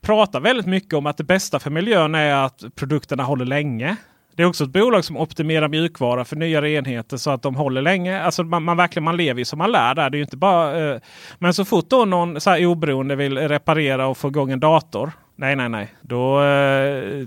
pratar 0.00 0.40
väldigt 0.40 0.66
mycket 0.66 0.94
om 0.94 1.06
att 1.06 1.16
det 1.16 1.24
bästa 1.24 1.58
för 1.58 1.70
miljön 1.70 2.14
är 2.14 2.34
att 2.34 2.64
produkterna 2.74 3.22
håller 3.22 3.44
länge. 3.44 3.96
Det 4.36 4.42
är 4.42 4.46
också 4.46 4.64
ett 4.64 4.70
bolag 4.70 5.04
som 5.04 5.16
optimerar 5.16 5.68
mjukvara 5.68 6.24
för 6.24 6.36
nya 6.36 6.68
enheter 6.68 7.16
så 7.16 7.30
att 7.30 7.42
de 7.42 7.54
håller 7.54 7.82
länge. 7.82 8.22
Alltså 8.22 8.42
man, 8.42 8.62
man 8.62 8.76
verkligen 8.76 9.04
man 9.04 9.16
lever 9.16 9.38
ju 9.38 9.44
som 9.44 9.58
man 9.58 9.72
lär 9.72 9.94
där. 9.94 10.10
Det 10.10 10.18
är 10.18 10.22
inte 10.22 10.36
bara, 10.36 10.92
eh, 10.94 11.00
men 11.38 11.54
så 11.54 11.64
fort 11.64 11.90
då 11.90 12.04
någon 12.04 12.40
så 12.40 12.50
här 12.50 12.66
oberoende 12.66 13.16
vill 13.16 13.38
reparera 13.38 14.06
och 14.06 14.18
få 14.18 14.28
igång 14.28 14.50
en 14.50 14.60
dator. 14.60 15.12
Nej, 15.40 15.56
nej, 15.56 15.68
nej. 15.68 15.94
Då 16.00 16.42
eh, 16.42 17.26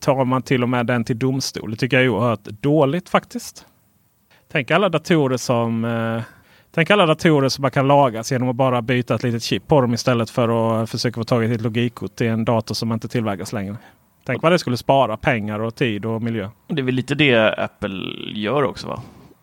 tar 0.00 0.24
man 0.24 0.42
till 0.42 0.62
och 0.62 0.68
med 0.68 0.86
den 0.86 1.04
till 1.04 1.18
domstol. 1.18 1.70
Det 1.70 1.76
tycker 1.76 1.96
jag 1.96 2.04
är 2.04 2.08
oerhört 2.08 2.44
dåligt 2.44 3.08
faktiskt. 3.08 3.66
Tänk 4.52 4.70
alla 4.70 4.88
datorer 4.88 5.36
som 5.36 5.84
eh, 5.84 6.22
Tänk 6.70 6.90
alla 6.90 7.06
datorer 7.06 7.48
som 7.48 7.62
man 7.62 7.70
kan 7.70 7.88
lagas 7.88 8.32
genom 8.32 8.48
att 8.48 8.56
bara 8.56 8.82
byta 8.82 9.14
ett 9.14 9.22
litet 9.22 9.42
chip 9.42 9.66
på 9.66 9.80
dem 9.80 9.94
istället 9.94 10.30
för 10.30 10.82
att 10.82 10.90
försöka 10.90 11.20
få 11.20 11.24
tag 11.24 11.44
i 11.44 11.54
ett 11.54 11.60
logikkort 11.60 12.16
till 12.16 12.26
en 12.26 12.44
dator 12.44 12.74
som 12.74 12.92
inte 12.92 13.08
tillverkas 13.08 13.52
längre. 13.52 13.76
Tänk 14.24 14.42
vad 14.42 14.52
det 14.52 14.58
skulle 14.58 14.76
spara 14.76 15.16
pengar 15.16 15.58
och 15.58 15.74
tid 15.74 16.04
och 16.04 16.22
miljö. 16.22 16.48
Det 16.66 16.80
är 16.80 16.84
väl 16.84 16.94
lite 16.94 17.14
det 17.14 17.54
Apple 17.54 18.00
gör 18.34 18.62
också 18.62 18.88
va? 18.88 19.02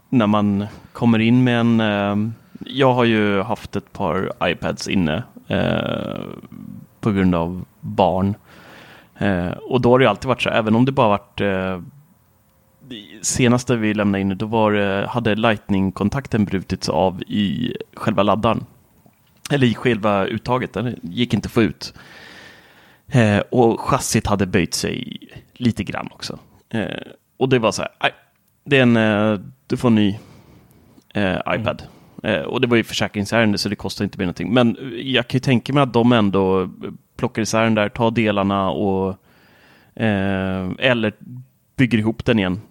När 0.09 0.27
man 0.27 0.65
kommer 0.91 1.19
in 1.19 1.43
med 1.43 1.59
en... 1.59 1.79
Eh, 1.79 2.31
jag 2.65 2.93
har 2.93 3.03
ju 3.03 3.41
haft 3.41 3.75
ett 3.75 3.93
par 3.93 4.31
iPads 4.43 4.87
inne 4.87 5.23
eh, 5.47 6.19
på 7.05 7.11
grund 7.11 7.35
av 7.35 7.65
barn. 7.79 8.35
Eh, 9.17 9.47
och 9.47 9.81
då 9.81 9.91
har 9.91 9.99
det 9.99 10.09
alltid 10.09 10.27
varit 10.27 10.41
så, 10.41 10.49
även 10.49 10.75
om 10.75 10.85
det 10.85 10.91
bara 10.91 11.07
varit 11.07 11.41
eh, 11.41 11.81
senaste 13.21 13.75
vi 13.75 13.93
lämnade 13.93 14.21
in, 14.21 14.37
då 14.37 14.45
var 14.45 14.73
eh, 14.73 15.07
hade 15.07 15.35
Lightning-kontakten 15.35 16.45
brutits 16.45 16.89
av 16.89 17.21
i 17.21 17.77
själva 17.93 18.23
laddaren. 18.23 18.65
Eller 19.51 19.67
i 19.67 19.73
själva 19.73 20.25
uttaget, 20.25 20.73
den 20.73 20.99
gick 21.01 21.33
inte 21.33 21.45
att 21.45 21.51
få 21.51 21.61
ut. 21.61 21.93
Eh, 23.07 23.39
och 23.39 23.79
chassit 23.79 24.27
hade 24.27 24.45
böjt 24.45 24.73
sig 24.73 25.17
lite 25.53 25.83
grann 25.83 26.09
också. 26.11 26.39
Eh, 26.69 26.85
och 27.37 27.49
det 27.49 27.59
var 27.59 27.71
så 27.71 27.81
här, 27.81 27.91
nej, 28.01 28.11
det 28.63 28.77
är 28.77 28.81
en, 28.81 28.97
eh, 28.97 29.39
du 29.67 29.77
får 29.77 29.87
en 29.87 29.95
ny 29.95 30.19
eh, 31.13 31.37
iPad. 31.37 31.81
Mm. 31.81 31.91
Eh, 32.24 32.41
och 32.41 32.61
det 32.61 32.68
var 32.68 32.78
ju 32.78 32.84
försäkringsärende 32.84 33.57
så 33.57 33.70
det 33.70 33.76
kostar 33.76 34.05
inte 34.05 34.18
mer 34.18 34.26
någonting. 34.26 34.53
Men 34.53 34.78
eh, 34.78 35.11
jag 35.11 35.28
kan 35.28 35.38
ju 35.38 35.39
tänka 35.39 35.74
mig 35.74 35.84
att 35.84 35.93
de 35.93 36.11
ändå 36.11 36.61
eh, 36.61 36.70
plockar 37.18 37.41
isär 37.41 37.63
den 37.63 37.76
där, 37.76 37.89
tar 37.89 38.11
delarna 38.11 38.70
och 38.70 39.09
eh, 39.95 40.70
eller 40.80 41.13
bygger 41.78 41.97
ihop 41.97 42.26
den 42.26 42.39
igen 42.39 42.61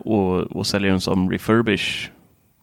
och, 0.00 0.40
och 0.40 0.66
säljer 0.66 0.90
den 0.90 1.00
som 1.00 1.30
refurbish 1.30 2.10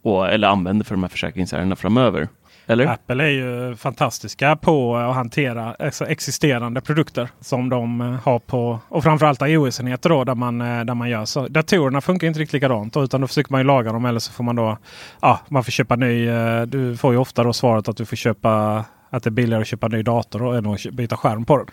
och, 0.01 0.29
eller 0.29 0.47
använder 0.47 0.85
för 0.85 0.95
de 0.95 1.03
här 1.03 1.09
försäkringsärendena 1.09 1.75
framöver. 1.75 2.27
Eller? 2.69 2.87
Apple 2.87 3.23
är 3.23 3.29
ju 3.29 3.75
fantastiska 3.75 4.55
på 4.55 4.97
att 4.97 5.15
hantera 5.15 5.75
alltså, 5.79 6.05
existerande 6.05 6.81
produkter 6.81 7.29
som 7.39 7.69
de 7.69 8.01
eh, 8.01 8.07
har 8.07 8.39
på 8.39 8.79
och 8.89 9.03
framförallt 9.03 9.41
iOS-enheter 9.41 10.09
då 10.09 10.23
där 10.23 10.35
man, 10.35 10.61
eh, 10.61 10.85
där 10.85 10.93
man 10.93 11.09
gör 11.09 11.25
så. 11.25 11.47
Datorerna 11.47 12.01
funkar 12.01 12.27
inte 12.27 12.39
riktigt 12.39 12.53
likadant 12.53 12.97
utan 12.97 13.21
då 13.21 13.27
försöker 13.27 13.51
man 13.51 13.61
ju 13.61 13.67
laga 13.67 13.91
dem 13.91 14.05
eller 14.05 14.19
så 14.19 14.31
får 14.31 14.43
man 14.43 14.55
då 14.55 14.77
ja, 15.21 15.39
man 15.47 15.63
får 15.63 15.71
köpa 15.71 15.95
ny. 15.95 16.27
Eh, 16.27 16.61
du 16.61 16.97
får 16.97 17.13
ju 17.13 17.19
ofta 17.19 17.43
då 17.43 17.53
svaret 17.53 17.87
att 17.87 17.97
du 17.97 18.05
får 18.05 18.15
köpa 18.15 18.85
att 19.09 19.23
det 19.23 19.27
är 19.27 19.31
billigare 19.31 19.61
att 19.61 19.67
köpa 19.67 19.85
en 19.85 19.91
ny 19.91 20.03
dator 20.03 20.55
än 20.55 20.65
att 20.65 20.85
byta 20.91 21.17
skärm 21.17 21.45
på 21.45 21.57
den. 21.57 21.67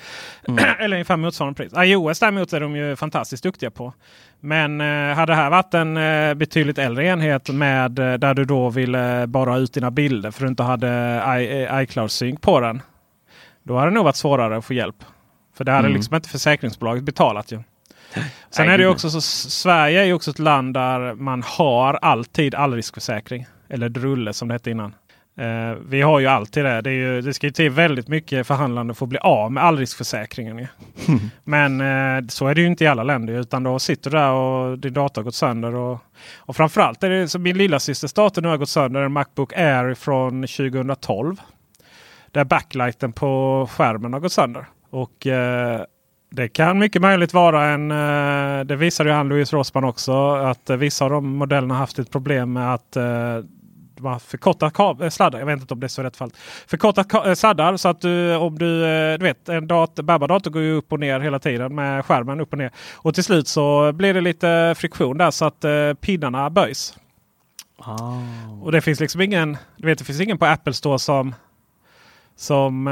Mm. 0.49 0.75
Eller 0.79 0.97
ungefär 0.97 1.17
motsvarande 1.17 1.57
pris. 1.57 1.73
iOS 1.77 2.21
däremot 2.21 2.53
är 2.53 2.61
de 2.61 2.77
ju 2.77 2.97
fantastiskt 2.97 3.43
duktiga 3.43 3.71
på. 3.71 3.93
Men 4.41 4.81
eh, 4.81 5.17
hade 5.17 5.33
det 5.33 5.37
här 5.37 5.51
varit 5.51 5.75
en 5.75 5.97
eh, 5.97 6.35
betydligt 6.35 6.79
äldre 6.79 7.07
enhet 7.07 7.49
med 7.49 7.99
eh, 7.99 8.15
där 8.15 8.35
du 8.35 8.45
då 8.45 8.71
ville 8.71 9.27
bara 9.27 9.51
ha 9.51 9.59
ut 9.59 9.73
dina 9.73 9.91
bilder 9.91 10.31
för 10.31 10.43
du 10.43 10.49
inte 10.49 10.63
hade 10.63 10.89
eh, 11.71 11.83
iCloud-synk 11.83 12.41
på 12.41 12.61
den. 12.61 12.83
Då 13.63 13.77
hade 13.77 13.91
det 13.91 13.95
nog 13.95 14.05
varit 14.05 14.17
svårare 14.17 14.57
att 14.57 14.65
få 14.65 14.75
hjälp. 14.75 15.05
För 15.57 15.65
det 15.65 15.73
hade 15.73 15.87
mm. 15.87 15.97
liksom 15.97 16.15
inte 16.15 16.29
försäkringsbolaget 16.29 17.05
betalat 17.05 17.53
ju. 17.53 17.63
Sen 18.51 18.69
är 18.69 18.79
det 18.79 18.87
också 18.87 19.11
så 19.11 19.21
Sverige 19.21 20.01
är 20.01 20.05
ju 20.05 20.13
också 20.13 20.31
ett 20.31 20.39
land 20.39 20.75
där 20.75 21.15
man 21.15 21.43
har 21.47 21.95
alltid 21.95 22.55
allriskförsäkring. 22.55 23.47
Eller 23.69 23.89
drulle 23.89 24.33
som 24.33 24.49
det 24.49 24.55
hette 24.55 24.71
innan. 24.71 24.95
Uh, 25.41 25.79
vi 25.89 26.03
har 26.03 26.21
ju 26.21 26.27
alltid 26.27 26.65
det. 26.65 26.81
Det, 26.81 26.93
ju, 26.93 27.21
det 27.21 27.35
ska 27.35 27.47
ju 27.47 27.51
till 27.53 27.71
väldigt 27.71 28.09
mycket 28.09 28.47
förhandlande 28.47 28.95
för 28.95 29.05
att 29.07 29.11
bli 29.11 29.19
av 29.19 29.53
med 29.53 29.65
allriskförsäkringen. 29.65 30.57
Mm. 30.59 31.21
Men 31.45 31.81
uh, 31.81 32.29
så 32.29 32.47
är 32.47 32.55
det 32.55 32.61
ju 32.61 32.67
inte 32.67 32.85
i 32.85 32.87
alla 32.87 33.03
länder. 33.03 33.33
Utan 33.35 33.63
då 33.63 33.79
sitter 33.79 34.11
du 34.11 34.17
där 34.17 34.31
och 34.33 34.79
din 34.79 34.93
dator 34.93 35.23
har 35.23 35.25
gått 35.25 35.35
sönder. 35.35 35.75
Och, 35.75 35.99
och 36.37 36.57
framförallt 36.57 37.03
är 37.03 37.11
det 37.11 37.29
som 37.29 37.43
min 37.43 37.59
lilla 37.59 37.81
systers 37.81 38.13
dator 38.13 38.43
nu 38.43 38.49
har 38.49 38.57
gått 38.57 38.69
sönder. 38.69 39.01
En 39.01 39.13
Macbook 39.13 39.53
Air 39.53 39.95
från 39.95 40.43
2012. 40.43 41.37
Där 42.31 42.45
backlighten 42.45 43.13
på 43.13 43.69
skärmen 43.73 44.13
har 44.13 44.21
gått 44.21 44.33
sönder. 44.33 44.65
Och 44.91 45.27
uh, 45.27 45.81
Det 46.31 46.49
kan 46.49 46.79
mycket 46.79 47.03
möjligt 47.03 47.35
vara 47.35 47.65
en... 47.67 47.91
eh, 47.91 48.65
Det 48.65 48.77
visade 48.77 49.11
ju 49.11 49.17
han 49.17 49.29
Louise 49.29 49.57
Rossman 49.57 49.85
också. 49.85 50.35
Att 50.35 50.71
eh, 50.71 50.77
vissa 50.77 51.05
av 51.05 51.11
de 51.11 51.27
modellerna 51.37 51.75
haft 51.75 51.99
ett 51.99 52.11
problem 52.11 52.53
med 52.53 52.75
att 52.75 52.97
eh, 53.99 54.05
har 54.11 54.19
förkortat 54.19 55.01
eh, 55.01 55.09
sladdar. 55.09 55.39
Jag 55.39 55.47
vet 55.47 55.61
inte 55.61 55.75
om 55.75 55.81
det 55.81 55.87
är 55.87 55.89
så 55.89 56.03
rätt 56.03 56.17
fall. 56.17 56.31
Förkortat 56.67 57.15
eh, 57.15 57.35
sladdar 57.35 57.77
så 57.77 57.89
att 57.89 58.01
du, 58.01 58.37
om 58.37 58.59
du, 58.59 58.85
eh, 58.87 59.19
du 59.19 59.25
vet, 59.25 59.49
en 59.49 59.67
dat- 59.67 59.95
bärbar-dator 59.95 60.51
går 60.51 60.63
ju 60.63 60.73
upp 60.73 60.93
och 60.93 61.01
ner 61.01 61.21
hela 61.21 61.39
tiden 61.39 61.75
med 61.75 62.05
skärmen 62.05 62.41
upp 62.41 62.53
och 62.53 62.59
ner. 62.59 62.71
Och 62.95 63.15
till 63.15 63.25
slut 63.25 63.49
så 63.49 63.93
blir 63.93 64.15
det 64.15 64.21
lite 64.21 64.75
friktion 64.79 65.19
där 65.19 65.31
så 65.31 65.45
att 65.45 65.65
eh, 65.65 65.93
pinnarna 66.01 66.51
böjs. 66.51 66.99
Och 68.63 68.73
det 68.73 68.81
finns 68.81 69.01
liksom 69.01 69.21
ingen, 69.21 69.57
du 69.77 69.87
vet, 69.87 69.99
det 69.99 70.05
finns 70.05 70.21
ingen 70.21 70.39
på 70.39 70.47
Apple 70.47 70.73
Store 70.73 70.99
som, 70.99 71.35
som 72.37 72.89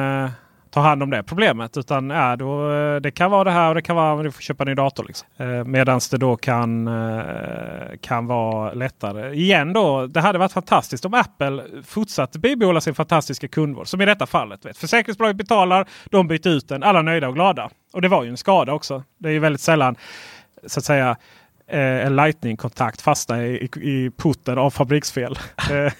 ta 0.74 0.80
hand 0.80 1.02
om 1.02 1.10
det 1.10 1.22
problemet. 1.22 1.76
Utan 1.76 2.10
ja, 2.10 2.36
då, 2.36 2.72
eh, 2.72 2.96
det 2.96 3.10
kan 3.10 3.30
vara 3.30 3.44
det 3.44 3.50
här 3.50 3.68
och 3.68 3.74
det 3.74 3.82
kan 3.82 3.96
vara 3.96 4.18
att 4.18 4.24
du 4.24 4.30
får 4.30 4.42
köpa 4.42 4.64
en 4.64 4.68
ny 4.68 4.74
dator. 4.74 5.04
Liksom. 5.04 5.28
Eh, 5.36 5.64
Medan 5.64 6.00
det 6.10 6.16
då 6.16 6.36
kan, 6.36 6.88
eh, 6.88 7.96
kan 8.00 8.26
vara 8.26 8.72
lättare. 8.72 9.34
Igen 9.34 9.72
då, 9.72 10.06
det 10.06 10.20
hade 10.20 10.38
varit 10.38 10.52
fantastiskt 10.52 11.04
om 11.04 11.14
Apple 11.14 11.64
fortsatte 11.86 12.38
bibehålla 12.38 12.80
sin 12.80 12.94
fantastiska 12.94 13.48
kundvård. 13.48 13.88
Som 13.88 14.00
i 14.00 14.04
detta 14.04 14.26
fallet. 14.26 14.66
Vet. 14.66 14.76
Försäkringsbolaget 14.78 15.36
betalar, 15.36 15.86
de 16.04 16.28
byter 16.28 16.48
ut 16.48 16.68
den, 16.68 16.82
alla 16.82 17.02
nöjda 17.02 17.28
och 17.28 17.34
glada. 17.34 17.70
Och 17.92 18.02
det 18.02 18.08
var 18.08 18.24
ju 18.24 18.30
en 18.30 18.36
skada 18.36 18.72
också. 18.72 19.02
Det 19.18 19.28
är 19.28 19.32
ju 19.32 19.38
väldigt 19.38 19.60
sällan 19.60 19.96
så 20.66 20.80
att 20.80 20.84
säga 20.84 21.16
eh, 21.68 22.06
en 22.06 22.16
lightning-kontakt 22.16 23.00
fastnar 23.00 23.42
i, 23.42 23.68
i, 23.76 23.90
i 23.90 24.10
putten 24.16 24.58
av 24.58 24.70
fabriksfel. 24.70 25.38
Eh, 25.70 25.92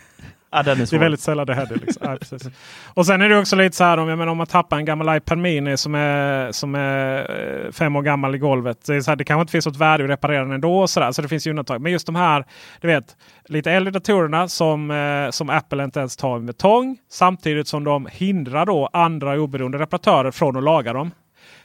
Eh, 0.54 0.58
Ja, 0.58 0.62
det 0.62 0.92
är 0.92 0.98
väldigt 0.98 1.20
sällan 1.20 1.46
det 1.46 1.54
händer. 1.54 1.76
Liksom. 1.76 2.18
Ja. 2.30 2.50
Och 2.94 3.06
sen 3.06 3.22
är 3.22 3.28
det 3.28 3.38
också 3.38 3.56
lite 3.56 3.76
så 3.76 3.84
här 3.84 3.98
om, 3.98 4.08
jag 4.08 4.18
menar, 4.18 4.32
om 4.32 4.38
man 4.38 4.46
tappar 4.46 4.76
en 4.76 4.84
gammal 4.84 5.16
iPad 5.16 5.38
Mini 5.38 5.76
som 5.76 5.94
är, 5.94 6.52
som 6.52 6.74
är 6.74 7.18
eh, 7.66 7.72
fem 7.72 7.96
år 7.96 8.02
gammal 8.02 8.34
i 8.34 8.38
golvet. 8.38 8.84
Det, 8.86 8.94
är 8.94 9.00
så 9.00 9.10
här, 9.10 9.16
det 9.16 9.24
kanske 9.24 9.40
inte 9.40 9.50
finns 9.50 9.66
något 9.66 9.76
värde 9.76 10.04
att 10.04 10.10
reparera 10.10 10.42
den 10.42 10.52
ändå. 10.52 10.78
Och 10.78 10.90
så, 10.90 11.00
där, 11.00 11.12
så 11.12 11.22
det 11.22 11.28
finns 11.28 11.46
ju 11.46 11.50
undantag. 11.50 11.80
Men 11.80 11.92
just 11.92 12.06
de 12.06 12.16
här 12.16 12.44
du 12.80 12.88
vet, 12.88 13.16
lite 13.48 13.72
äldre 13.72 13.90
datorerna 13.90 14.48
som, 14.48 14.90
eh, 14.90 15.30
som 15.30 15.50
Apple 15.50 15.84
inte 15.84 15.98
ens 15.98 16.16
tar 16.16 16.38
med 16.38 16.58
tång. 16.58 16.96
Samtidigt 17.10 17.68
som 17.68 17.84
de 17.84 18.08
hindrar 18.12 18.66
då 18.66 18.88
andra 18.92 19.40
oberoende 19.40 19.78
reparatörer 19.78 20.30
från 20.30 20.56
att 20.56 20.62
laga 20.62 20.92
dem. 20.92 21.10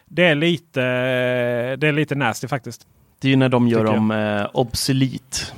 Det 0.06 0.26
är 0.26 0.36
lite, 0.36 0.82
det 1.76 1.88
är 1.88 1.92
lite 1.92 2.16
nasty 2.16 2.48
faktiskt. 2.48 2.88
Det 3.22 3.28
är 3.28 3.30
ju 3.30 3.36
när 3.36 3.50
de 3.50 3.68
gör 3.68 3.84
dem 3.84 4.12
eh, 4.12 4.48
obsolet. 4.54 5.54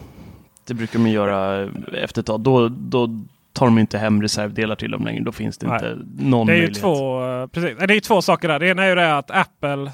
Det 0.71 0.75
brukar 0.75 0.99
de 0.99 1.09
göra 1.09 1.69
efter 1.93 2.19
ett 2.21 2.25
tag. 2.25 2.39
Då, 2.41 2.69
då 2.69 3.07
tar 3.53 3.65
de 3.65 3.79
inte 3.79 3.97
hem 3.97 4.21
reservdelar 4.21 4.75
till 4.75 4.91
dem 4.91 5.05
längre. 5.05 5.23
Då 5.23 5.31
finns 5.31 5.57
det 5.57 5.67
Nej. 5.67 5.75
inte 5.75 5.97
någon 6.23 6.47
Det 6.47 6.53
är 6.53 6.55
ju 6.55 6.61
möjlighet. 6.61 6.81
två, 6.81 7.23
eh, 7.25 7.47
precis. 7.47 7.77
Det 7.77 7.83
är 7.83 7.93
ju 7.93 7.99
två 7.99 8.21
saker 8.21 8.47
där. 8.47 8.59
Det 8.59 8.67
ena 8.67 8.83
är 8.83 8.89
ju 8.89 8.95
det 8.95 9.17
att 9.17 9.31
Apple 9.31 9.91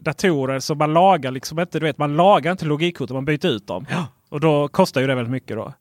datorer 0.00 0.58
så 0.60 0.74
man 0.74 0.92
lagar 0.92 1.30
liksom 1.30 1.60
inte, 1.60 1.78
du 1.80 1.86
vet, 1.86 1.98
man 1.98 2.16
lagar 2.16 2.52
inte 2.52 2.64
logikkorten, 2.66 3.14
man 3.16 3.24
byter 3.24 3.46
ut 3.46 3.66
dem. 3.66 3.86
Och 4.28 4.40
då 4.40 4.68
kostar 4.68 5.00
ju 5.00 5.06
det 5.06 5.14
väldigt 5.14 5.32
mycket. 5.32 5.56
då. 5.56 5.72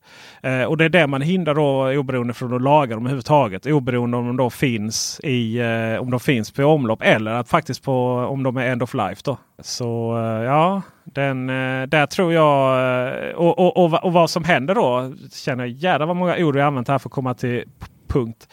Eh, 0.50 0.64
och 0.64 0.78
det 0.78 0.86
är 0.86 0.90
det 0.90 1.08
man 1.08 1.22
hindrar 1.22 1.56
då 1.56 2.00
oberoende 2.00 2.34
från 2.34 2.54
att 2.54 2.62
laga 2.62 2.96
dem 2.96 3.04
överhuvudtaget. 3.06 3.66
Oberoende 3.66 4.18
om 4.18 4.28
de 4.28 4.38
då 4.38 4.50
finns 4.50 5.20
i 5.24 5.60
eh, 5.60 6.02
om 6.02 6.12
de 6.12 6.20
finns 6.20 6.52
på 6.52 6.64
omlopp 6.64 7.02
eller 7.02 7.32
att 7.32 7.50
faktiskt 7.50 7.84
på 7.84 8.14
om 8.30 8.44
de 8.44 8.58
är 8.58 8.68
end 8.68 8.84
of 8.84 8.94
life. 8.94 9.22
då. 9.26 9.38
Så 9.60 10.18
eh, 10.18 10.44
ja, 10.44 10.82
den, 11.04 11.50
eh, 11.50 11.88
där 11.88 12.06
tror 12.06 12.34
jag 12.34 12.80
eh, 13.08 13.36
och, 13.36 13.60
och, 13.60 13.86
och, 13.86 14.04
och 14.04 14.14
vad 14.14 14.30
som 14.30 14.44
händer 14.44 14.76
då 14.76 15.14
känner 15.34 15.64
jag 15.66 15.74
jävlar 15.74 16.08
vad 16.08 16.16
många 16.16 16.38
ord 16.38 16.56
vi 16.56 16.62
använt 16.62 16.88
här 16.88 17.00
för 17.00 17.10
att 17.10 17.14
komma 17.14 17.34
till 17.34 17.64
punkt. 18.08 18.48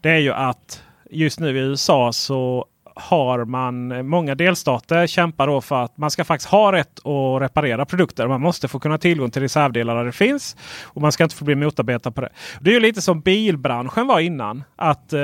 Det 0.00 0.10
är 0.10 0.18
ju 0.18 0.32
att 0.32 0.82
just 1.10 1.40
nu 1.40 1.56
i 1.56 1.60
USA 1.60 2.12
så 2.12 2.66
har 2.96 3.44
man 3.44 4.06
många 4.08 4.34
delstater 4.34 5.06
kämpar 5.06 5.46
då 5.46 5.60
för 5.60 5.84
att 5.84 5.98
man 5.98 6.10
ska 6.10 6.24
faktiskt 6.24 6.50
ha 6.50 6.72
rätt 6.72 7.06
att 7.06 7.42
reparera 7.42 7.84
produkter. 7.84 8.28
Man 8.28 8.40
måste 8.40 8.68
få 8.68 8.78
kunna 8.78 8.98
tillgång 8.98 9.30
till 9.30 9.42
reservdelar 9.42 9.96
där 9.96 10.04
det 10.04 10.12
finns. 10.12 10.56
Och 10.82 11.02
man 11.02 11.12
ska 11.12 11.24
inte 11.24 11.36
få 11.36 11.44
bli 11.44 11.54
motarbetad 11.54 12.10
på 12.10 12.20
det. 12.20 12.28
Det 12.60 12.70
är 12.70 12.74
ju 12.74 12.80
lite 12.80 13.02
som 13.02 13.20
bilbranschen 13.20 14.06
var 14.06 14.20
innan. 14.20 14.64
Att 14.76 15.12
eh, 15.12 15.18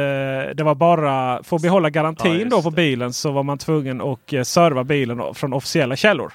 det 0.55 0.63
var 0.63 0.75
bara 0.75 1.43
för 1.43 1.57
att 1.57 1.63
behålla 1.63 1.89
Ja, 1.89 1.91
garantin 1.91 2.39
just 2.39 2.51
då 2.51 2.63
på 2.63 2.71
bilen 2.71 3.13
så 3.13 3.33
var 3.33 3.43
man 3.43 3.59
tvungen 3.59 4.01
att 4.01 4.33
eh, 4.33 4.43
serva 4.43 4.85
bilen 4.85 5.35
från 5.35 5.53
officiella 5.53 5.97
källor. 5.97 6.33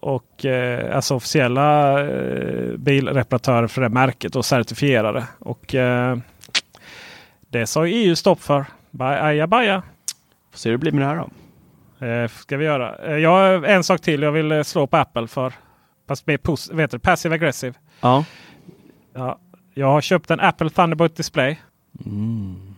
Och 0.00 0.44
eh, 0.44 0.96
alltså 0.96 1.14
officiella 1.14 2.00
eh, 2.00 2.76
bilreparatörer 2.76 3.66
för 3.66 3.82
det 3.82 3.88
märket 3.88 4.36
och 4.36 4.44
certifierade. 4.44 5.24
Och 5.38 5.74
eh, 5.74 6.16
det 7.50 7.66
sa 7.66 7.86
ju 7.86 7.94
EU 7.94 8.16
stopp 8.16 8.42
för. 8.42 8.64
Aja 8.98 9.46
baja. 9.46 9.82
Får 10.52 10.58
se 10.58 10.68
hur 10.70 10.76
det 10.76 10.80
blir 10.80 10.92
med 10.92 11.02
det 11.02 11.06
här 11.06 11.16
då. 11.16 11.30
Eh, 12.06 12.28
ska 12.28 12.56
vi 12.56 12.64
göra. 12.64 12.96
Eh, 13.06 13.16
jag 13.16 13.70
en 13.70 13.84
sak 13.84 14.00
till 14.00 14.22
jag 14.22 14.32
vill 14.32 14.52
eh, 14.52 14.62
slå 14.62 14.86
på 14.86 14.96
Apple 14.96 15.26
för. 15.26 15.52
Fast 16.08 16.26
mer 16.26 16.36
pos- 16.36 16.74
vet 16.74 16.90
du, 16.90 16.98
passive 16.98 17.34
aggressive. 17.34 17.74
Ja. 18.00 18.24
Ja, 19.14 19.38
jag 19.74 19.86
har 19.86 20.00
köpt 20.00 20.30
en 20.30 20.40
Apple 20.40 20.70
Thunderbolt 20.70 21.16
display. 21.16 21.60
Mm, 22.06 22.74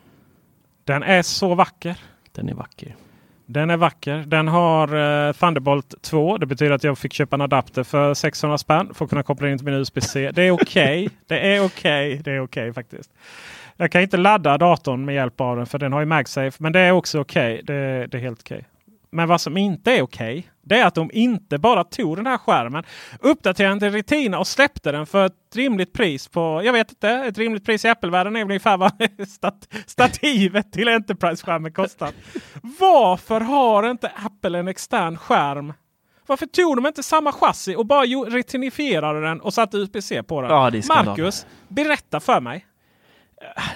Den 0.84 1.02
är 1.02 1.22
så 1.22 1.54
vacker. 1.54 1.96
den 2.32 2.48
är 2.48 2.54
vacker. 2.54 2.96
Den 3.46 3.70
är 3.70 3.76
vacker. 3.76 4.16
Den 4.26 4.48
har 4.48 4.88
eh, 5.28 5.32
Thunderbolt 5.32 5.94
2. 6.02 6.36
Det 6.38 6.46
betyder 6.46 6.72
att 6.74 6.84
jag 6.84 6.98
fick 6.98 7.12
köpa 7.12 7.36
en 7.36 7.40
adapter 7.40 7.82
för 7.82 8.14
600 8.14 8.58
spänn 8.58 8.94
för 8.94 9.04
att 9.04 9.10
kunna 9.10 9.22
koppla 9.22 9.48
in 9.50 9.58
till 9.58 9.64
min 9.64 9.74
USB-C. 9.74 10.30
Det 10.34 10.42
är 10.42 10.50
okej. 10.50 11.08
det 11.26 11.54
är 11.54 11.64
okej. 11.64 12.20
Det 12.24 12.30
är 12.32 12.40
okej 12.40 12.72
faktiskt. 12.72 13.10
Jag 13.76 13.92
kan 13.92 14.02
inte 14.02 14.16
ladda 14.16 14.58
datorn 14.58 15.04
med 15.04 15.14
hjälp 15.14 15.40
av 15.40 15.56
den 15.56 15.66
för 15.66 15.78
den 15.78 15.92
har 15.92 16.00
ju 16.00 16.06
MagSafe. 16.06 16.56
Men 16.58 16.72
det 16.72 16.80
är 16.80 16.92
också 16.92 17.20
okej. 17.20 17.62
Det, 17.64 18.06
det 18.06 18.16
är 18.16 18.20
helt 18.20 18.40
okej. 18.40 18.64
Men 19.10 19.28
vad 19.28 19.40
som 19.40 19.56
inte 19.56 19.92
är 19.92 20.02
okej, 20.02 20.50
det 20.62 20.78
är 20.78 20.86
att 20.86 20.94
de 20.94 21.10
inte 21.12 21.58
bara 21.58 21.84
tog 21.84 22.16
den 22.16 22.26
här 22.26 22.38
skärmen, 22.38 22.84
uppdaterade 23.20 23.72
den 23.72 23.80
till 23.80 23.92
Retina 23.92 24.38
och 24.38 24.46
släppte 24.46 24.92
den 24.92 25.06
för 25.06 25.26
ett 25.26 25.32
rimligt 25.54 25.92
pris 25.92 26.28
på, 26.28 26.60
jag 26.64 26.72
vet 26.72 26.90
inte, 26.90 27.08
ett 27.10 27.38
rimligt 27.38 27.64
pris 27.64 27.84
i 27.84 27.88
Apple-världen 27.88 28.36
är 28.36 28.40
väl 28.40 28.50
ungefär 28.50 28.76
vad 28.76 28.92
stat, 29.28 29.68
stativet 29.86 30.72
till 30.72 30.88
Enterprise-skärmen 30.88 31.72
kostar. 31.72 32.10
Varför 32.80 33.40
har 33.40 33.90
inte 33.90 34.12
Apple 34.14 34.58
en 34.58 34.68
extern 34.68 35.16
skärm? 35.16 35.72
Varför 36.26 36.46
tog 36.46 36.76
de 36.76 36.86
inte 36.86 37.02
samma 37.02 37.32
chassi 37.32 37.76
och 37.76 37.86
bara 37.86 38.04
retinifierade 38.04 39.20
den 39.20 39.40
och 39.40 39.54
satte 39.54 39.76
USB-C 39.76 40.22
på 40.22 40.40
den? 40.40 40.50
Ja. 40.50 40.70
Marcus, 40.88 41.46
berätta 41.68 42.20
för 42.20 42.40
mig. 42.40 42.66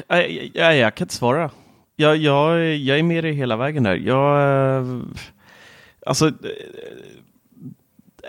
Jag, 0.08 0.50
jag, 0.54 0.76
jag 0.76 0.94
kan 0.94 1.04
inte 1.04 1.14
svara. 1.14 1.50
Jag, 1.96 2.16
jag, 2.16 2.74
jag 2.76 2.98
är 2.98 3.02
med 3.02 3.24
dig 3.24 3.32
hela 3.32 3.56
vägen 3.56 3.82
där. 3.82 3.94
Jag, 3.94 4.40
eh, 4.76 5.00
alltså, 6.06 6.26
eh, 6.28 6.32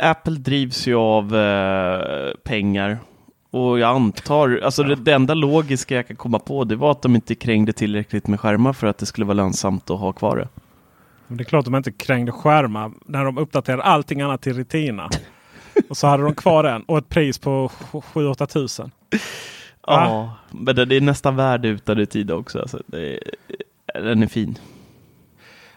Apple 0.09 0.35
drivs 0.35 0.87
ju 0.87 0.95
av 0.95 1.35
eh, 1.35 2.31
pengar. 2.43 2.99
Och 3.51 3.79
jag 3.79 3.95
antar, 3.95 4.61
alltså 4.63 4.83
det, 4.83 4.95
det 4.95 5.13
enda 5.13 5.33
logiska 5.33 5.95
jag 5.95 6.07
kan 6.07 6.15
komma 6.15 6.39
på 6.39 6.63
det 6.63 6.75
var 6.75 6.91
att 6.91 7.01
de 7.01 7.15
inte 7.15 7.35
krängde 7.35 7.73
tillräckligt 7.73 8.27
med 8.27 8.39
skärmar 8.39 8.73
för 8.73 8.87
att 8.87 8.97
det 8.97 9.05
skulle 9.05 9.25
vara 9.25 9.33
lönsamt 9.33 9.89
att 9.89 9.99
ha 9.99 10.13
kvar 10.13 10.37
det. 10.37 10.47
Men 11.27 11.37
det 11.37 11.41
är 11.41 11.45
klart 11.45 11.65
de 11.65 11.75
inte 11.75 11.91
krängde 11.91 12.31
skärmar 12.31 12.91
när 13.05 13.25
de 13.25 13.37
uppdaterade 13.37 13.83
allting 13.83 14.21
annat 14.21 14.41
till 14.41 14.53
Retina. 14.53 15.09
och 15.89 15.97
så 15.97 16.07
hade 16.07 16.23
de 16.23 16.35
kvar 16.35 16.63
den 16.63 16.83
och 16.83 16.97
ett 16.97 17.09
pris 17.09 17.37
på 17.37 17.71
7-8 17.91 18.45
tusen. 18.45 18.91
Ja, 19.93 20.35
men 20.51 20.75
det, 20.75 20.85
det 20.85 20.95
är 20.95 21.01
nästan 21.01 21.35
värdeutad 21.35 22.01
i 22.01 22.05
tid 22.05 22.31
också. 22.31 22.59
Alltså, 22.59 22.81
det, 22.87 23.19
den 23.93 24.23
är 24.23 24.27
fin. 24.27 24.57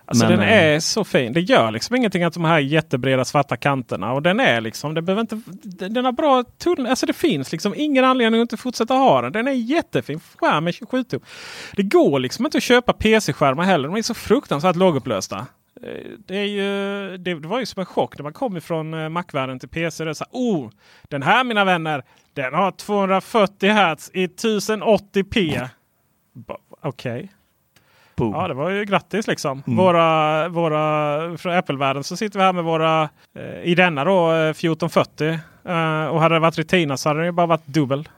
Alltså 0.05 0.27
Men, 0.27 0.39
den 0.39 0.49
eh, 0.49 0.55
är 0.55 0.81
så 0.81 1.05
fin. 1.05 1.33
Det 1.33 1.41
gör 1.41 1.71
liksom 1.71 1.97
ingenting 1.97 2.25
att 2.25 2.35
de 2.35 2.45
här 2.45 2.59
jättebreda 2.59 3.25
svarta 3.25 3.57
kanterna. 3.57 4.13
Och 4.13 4.23
den 4.23 4.41
är 4.41 4.61
liksom, 4.61 4.95
det 4.95 5.03
behöver 5.03 5.21
inte, 5.21 5.41
den 5.89 6.05
har 6.05 6.13
bra 6.13 6.45
tunnel. 6.59 6.87
Alltså 6.87 7.07
det 7.07 7.13
finns 7.13 7.53
liksom 7.53 7.75
ingen 7.77 8.05
anledning 8.05 8.41
att 8.41 8.45
inte 8.45 8.57
fortsätta 8.57 8.95
ha 8.95 9.23
den. 9.23 9.33
Den 9.33 9.49
är 9.49 9.53
jättefin 9.53 10.21
skärm 10.37 10.65
med 10.65 10.75
27 10.75 11.05
tum. 11.05 11.21
Det 11.77 11.83
går 11.83 12.19
liksom 12.19 12.45
inte 12.45 12.59
att 12.59 12.65
köpa 12.65 12.93
PC-skärmar 12.93 13.65
heller. 13.65 13.89
De 13.89 13.97
är 13.97 14.03
så 14.03 14.15
fruktansvärt 14.15 14.77
lågupplösta. 14.77 15.47
Eh, 15.83 16.11
Det, 16.27 16.37
är 16.37 16.45
ju, 16.45 17.17
det, 17.17 17.35
det 17.35 17.49
var 17.49 17.61
ju 17.61 17.67
som 17.67 17.81
en 17.81 17.87
chock 17.87 18.19
när 18.19 18.23
man 18.23 18.33
kom 18.33 18.57
ifrån 18.57 18.95
eh, 18.95 19.09
Mac-världen 19.09 19.59
till 19.59 19.69
PC. 19.69 20.05
Det 20.05 20.15
så 20.15 20.25
här, 20.25 20.31
oh, 20.33 20.71
den 21.03 21.23
här 21.23 21.45
mina 21.45 21.65
vänner, 21.65 22.03
den 22.35 22.55
har 22.55 22.71
240 22.71 23.71
Hz 23.71 24.11
i 24.15 24.27
1080p. 24.27 25.69
Ba- 26.33 26.57
Okej. 26.83 27.33
boom. 28.17 28.33
Ja, 28.35 28.49
det 28.49 28.55
var 28.55 28.71
ju 28.71 28.85
grattis 28.85 29.27
liksom. 29.27 29.63
Våra, 29.67 30.49
våra, 30.49 31.37
från 31.39 31.53
Apple-världen 31.55 32.05
så 32.05 32.17
sitter 32.17 32.39
vi 32.39 32.45
här 32.45 32.53
med 32.53 32.65
våra, 32.65 33.09
eh, 33.35 33.63
i 33.63 33.75
denna 33.75 34.05
då, 34.05 34.33
eh, 34.33 34.51
1440. 34.51 35.39
Eh, 35.65 36.07
och 36.07 36.21
hade 36.21 36.35
det 36.35 36.39
varit 36.39 36.59
Retina 36.59 36.97
så 36.97 37.09
hade 37.09 37.21
det 37.21 37.27
ju 37.27 37.33
bara 37.33 37.47
varit 37.47 37.67
dubbel. 37.67 38.09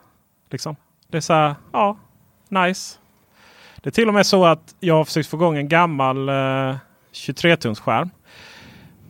Liksom. 0.51 0.75
Det 1.07 1.17
är 1.17 1.21
så 1.21 1.33
här, 1.33 1.55
ja, 1.73 1.97
nice. 2.49 2.97
Det 3.77 3.89
är 3.89 3.91
till 3.91 4.07
och 4.07 4.13
med 4.13 4.25
så 4.25 4.45
att 4.45 4.75
jag 4.79 4.95
har 4.95 5.05
försökt 5.05 5.29
få 5.29 5.37
igång 5.37 5.57
en 5.57 5.67
gammal 5.69 6.29
eh, 6.29 6.75
23-tums 7.15 7.79
skärm. 7.79 8.09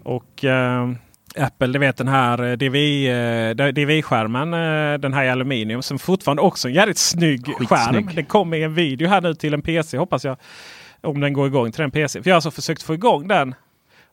Och 0.03 0.43
eh, 0.43 0.89
Apple, 1.37 1.67
du 1.67 1.79
vet 1.79 1.97
den 1.97 2.07
här 2.07 2.43
eh, 2.43 2.53
DVI, 2.57 3.07
eh, 3.07 3.71
DVI-skärmen, 3.71 4.53
eh, 4.53 4.99
den 4.99 5.13
här 5.13 5.23
i 5.23 5.29
aluminium 5.29 5.81
som 5.81 5.99
fortfarande 5.99 6.41
också 6.41 6.67
är 6.67 6.69
en 6.69 6.75
jävligt 6.75 6.97
snygg 6.97 7.45
Skitsnygg. 7.45 7.69
skärm. 7.69 8.09
Det 8.15 8.23
kommer 8.23 8.57
en 8.57 8.73
video 8.73 9.07
här 9.07 9.21
nu 9.21 9.33
till 9.33 9.53
en 9.53 9.61
PC 9.61 9.97
hoppas 9.97 10.23
jag. 10.23 10.37
Om 11.01 11.19
den 11.19 11.33
går 11.33 11.47
igång 11.47 11.71
till 11.71 11.81
den 11.81 11.91
PC. 11.91 12.23
För 12.23 12.29
jag 12.29 12.33
har 12.33 12.37
alltså 12.37 12.51
försökt 12.51 12.83
få 12.83 12.93
igång 12.93 13.27
den. 13.27 13.55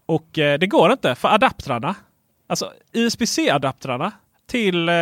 Och 0.07 0.29
det 0.33 0.69
går 0.69 0.93
inte 0.93 1.15
för 1.15 1.29
adaptrarna. 1.29 1.95
Alltså 2.47 2.73
USB-C-adaptrarna 2.93 4.13
till 4.47 4.89
eh, 4.89 4.95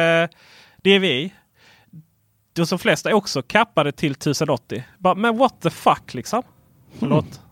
DVI. 0.76 1.32
De 2.53 2.66
som 2.66 2.78
flesta 2.78 3.11
är 3.11 3.14
också 3.14 3.43
kappade 3.43 3.93
till 3.93 4.12
1080. 4.12 4.84
Bara, 4.99 5.14
men 5.14 5.36
what 5.36 5.61
the 5.61 5.70
fuck 5.70 6.14
liksom. 6.14 6.43
Förlåt. 6.99 7.26
Ja. 7.30 7.49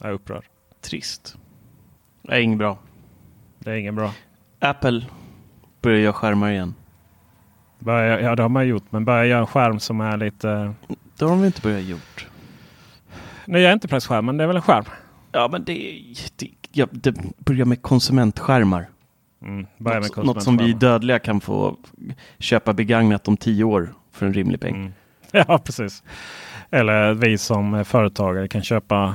Jag 0.00 0.10
är 0.10 0.14
upprörd. 0.14 0.44
Trist. 0.80 1.36
Det 2.22 2.32
är 2.32 2.40
inget 2.40 2.58
bra. 2.58 2.78
Det 3.58 3.70
är 3.70 3.74
ingen 3.74 3.94
bra. 3.94 4.12
Apple 4.58 5.06
börjar 5.82 5.98
göra 5.98 6.12
skärmar 6.12 6.50
igen. 6.50 6.74
Börja, 7.78 8.20
ja 8.20 8.36
det 8.36 8.42
har 8.42 8.48
man 8.48 8.68
gjort. 8.68 8.84
Men 8.90 9.04
börja 9.04 9.24
göra 9.24 9.40
en 9.40 9.46
skärm 9.46 9.80
som 9.80 10.00
är 10.00 10.16
lite... 10.16 10.74
Det 11.18 11.24
har 11.24 11.30
de 11.30 11.44
inte 11.44 11.60
börjat 11.60 11.82
gjort. 11.84 12.26
Nya 13.46 13.72
Enterprise-skärmen, 13.72 14.36
det 14.36 14.44
är 14.44 14.48
väl 14.48 14.56
en 14.56 14.62
skärm? 14.62 14.84
Ja, 15.32 15.48
men 15.52 15.64
det, 15.64 16.04
det, 16.36 16.50
ja, 16.72 16.86
det 16.90 17.14
börjar 17.38 17.64
med 17.64 17.82
konsumentskärmar. 17.82 18.86
Mm, 19.42 19.66
börja 19.78 20.00
med 20.00 20.10
Något, 20.16 20.26
något 20.26 20.42
som 20.42 20.56
vi 20.56 20.72
dödliga 20.72 21.18
kan 21.18 21.40
få 21.40 21.76
köpa 22.38 22.72
begagnat 22.72 23.28
om 23.28 23.36
tio 23.36 23.64
år 23.64 23.94
för 24.12 24.26
en 24.26 24.34
rimlig 24.34 24.60
peng. 24.60 24.74
Mm. 24.74 24.92
Ja, 25.48 25.58
precis. 25.58 26.02
Eller 26.70 27.14
vi 27.14 27.38
som 27.38 27.84
företagare 27.84 28.48
kan 28.48 28.62
köpa 28.62 29.14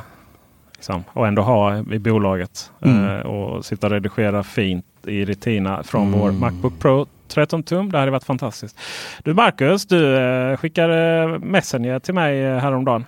liksom, 0.84 1.03
och 1.13 1.27
ändå 1.27 1.41
ha 1.41 1.77
i 1.91 1.99
bolaget. 1.99 2.71
Mm. 2.81 3.09
Eh, 3.09 3.19
och 3.25 3.65
sitta 3.65 3.88
och 3.88 3.91
redigera 3.91 4.43
fint 4.43 4.86
i 5.07 5.25
Retina 5.25 5.84
från 5.84 6.07
Mm. 6.07 6.19
vår 6.19 6.31
Macbook 6.31 6.79
Pro 6.79 7.05
13 7.27 7.63
tum. 7.63 7.91
Det 7.91 7.97
hade 7.97 8.11
varit 8.11 8.23
fantastiskt. 8.23 8.79
Du 9.23 9.34
Marcus, 9.34 9.86
du 9.86 10.15
eh, 10.17 10.57
skickade 10.57 11.27
Messenger 11.39 11.99
till 11.99 12.13
mig 12.13 12.41
eh, 12.43 12.57
häromdagen. 12.57 13.05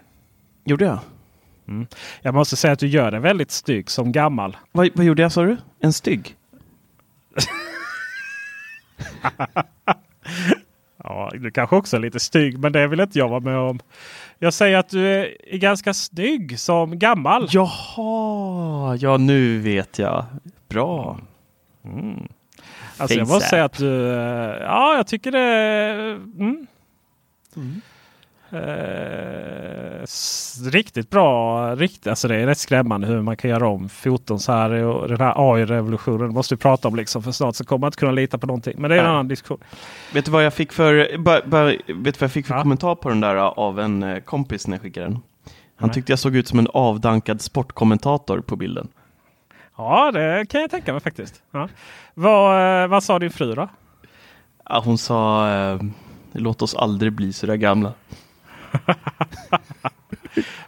Gjorde 0.65 0.85
jag? 0.85 0.99
Jag 2.21 2.33
måste 2.33 2.55
säga 2.55 2.73
att 2.73 2.79
du 2.79 2.87
gör 2.87 3.11
det 3.11 3.19
väldigt 3.19 3.51
stygg 3.51 3.89
som 3.89 4.11
gammal. 4.11 4.57
Vad, 4.71 4.89
vad 4.93 5.05
gjorde 5.05 5.21
jag 5.21 5.31
sa 5.31 5.43
du? 5.43 5.57
En 5.79 5.93
stygg? 5.93 6.35
Ja, 11.07 11.31
du 11.33 11.51
kanske 11.51 11.75
också 11.75 11.95
är 11.95 11.99
lite 12.01 12.19
stygg, 12.19 12.59
men 12.59 12.71
det 12.71 12.87
vill 12.87 12.99
inte 12.99 13.19
jag 13.19 13.29
vara 13.29 13.39
med 13.39 13.57
om. 13.57 13.79
Jag 14.39 14.53
säger 14.53 14.77
att 14.77 14.89
du 14.89 15.07
är, 15.07 15.57
ganska 15.57 15.93
stygg 15.93 16.59
som 16.59 16.99
gammal. 16.99 17.47
Jaha, 17.51 18.95
ja 18.95 19.17
nu 19.17 19.59
vet 19.59 19.99
jag. 19.99 20.25
Bra. 20.69 21.19
Alltså 22.97 23.17
jag 23.17 23.27
måste 23.27 23.49
säga 23.49 23.65
att 23.65 23.77
du... 23.77 24.07
eh, 24.13 24.61
Ja, 24.61 24.95
jag 24.95 25.07
tycker 25.07 25.31
det... 25.31 25.39
Mm. 26.39 26.67
Eh, 28.49 30.05
riktigt 30.71 31.09
bra. 31.09 31.75
Riktigt, 31.75 32.07
alltså 32.07 32.27
det 32.27 32.35
är 32.35 32.45
rätt 32.47 32.57
skrämmande 32.57 33.07
hur 33.07 33.21
man 33.21 33.37
kan 33.37 33.49
göra 33.51 33.67
om 33.67 33.89
foton 33.89 34.39
så 34.39 34.51
här. 34.51 34.71
Och 34.71 35.07
den 35.07 35.19
här 35.21 35.33
AI-revolutionen 35.53 36.33
måste 36.33 36.55
vi 36.55 36.59
prata 36.59 36.87
om 36.87 36.95
liksom. 36.95 37.23
För 37.23 37.31
snart 37.31 37.55
så 37.55 37.63
kommer 37.65 37.79
man 37.79 37.87
inte 37.87 37.97
kunna 37.97 38.11
lita 38.11 38.37
på 38.37 38.47
någonting. 38.47 38.73
Men 38.77 38.89
det 38.89 38.95
är 38.95 38.99
en 38.99 39.05
Nej. 39.05 39.11
annan 39.13 39.27
diskussion. 39.27 39.59
Vet 40.13 40.25
du 40.25 40.31
vad 40.31 40.45
jag 40.45 40.53
fick 40.53 40.71
för, 40.71 41.17
bara, 41.17 41.41
bara, 41.45 41.65
vet 41.65 41.87
du 41.87 42.03
vad 42.03 42.21
jag 42.21 42.31
fick 42.31 42.47
för 42.47 42.55
Ja. 42.55 42.61
kommentar 42.61 42.95
på 42.95 43.09
den 43.09 43.21
där 43.21 43.35
uh, 43.35 43.43
av 43.43 43.79
en 43.79 44.03
eh, 44.03 44.19
kompis 44.19 44.67
när 44.67 44.75
jag 44.77 44.81
skickade 44.81 45.05
den? 45.05 45.19
Han 45.75 45.87
Nej. 45.87 45.93
tyckte 45.93 46.11
jag 46.11 46.19
såg 46.19 46.35
ut 46.35 46.47
som 46.47 46.59
en 46.59 46.67
avdankad 46.73 47.41
sportkommentator 47.41 48.39
på 48.41 48.55
bilden. 48.55 48.87
Ja, 49.77 50.11
det 50.11 50.45
kan 50.49 50.61
jag 50.61 50.71
tänka 50.71 50.91
mig 50.91 51.01
faktiskt. 51.01 51.41
Ja. 51.51 51.69
Vad, 52.13 52.83
eh, 52.83 52.87
vad 52.87 53.03
sa 53.03 53.19
din 53.19 53.31
fru 53.31 53.55
då? 53.55 53.67
Ja, 54.69 54.81
hon 54.85 54.97
sa 54.97 55.49
eh, 55.49 55.81
låt 56.31 56.61
oss 56.61 56.75
aldrig 56.75 57.13
bli 57.13 57.33
så 57.33 57.45
där 57.45 57.55
gamla. 57.55 57.93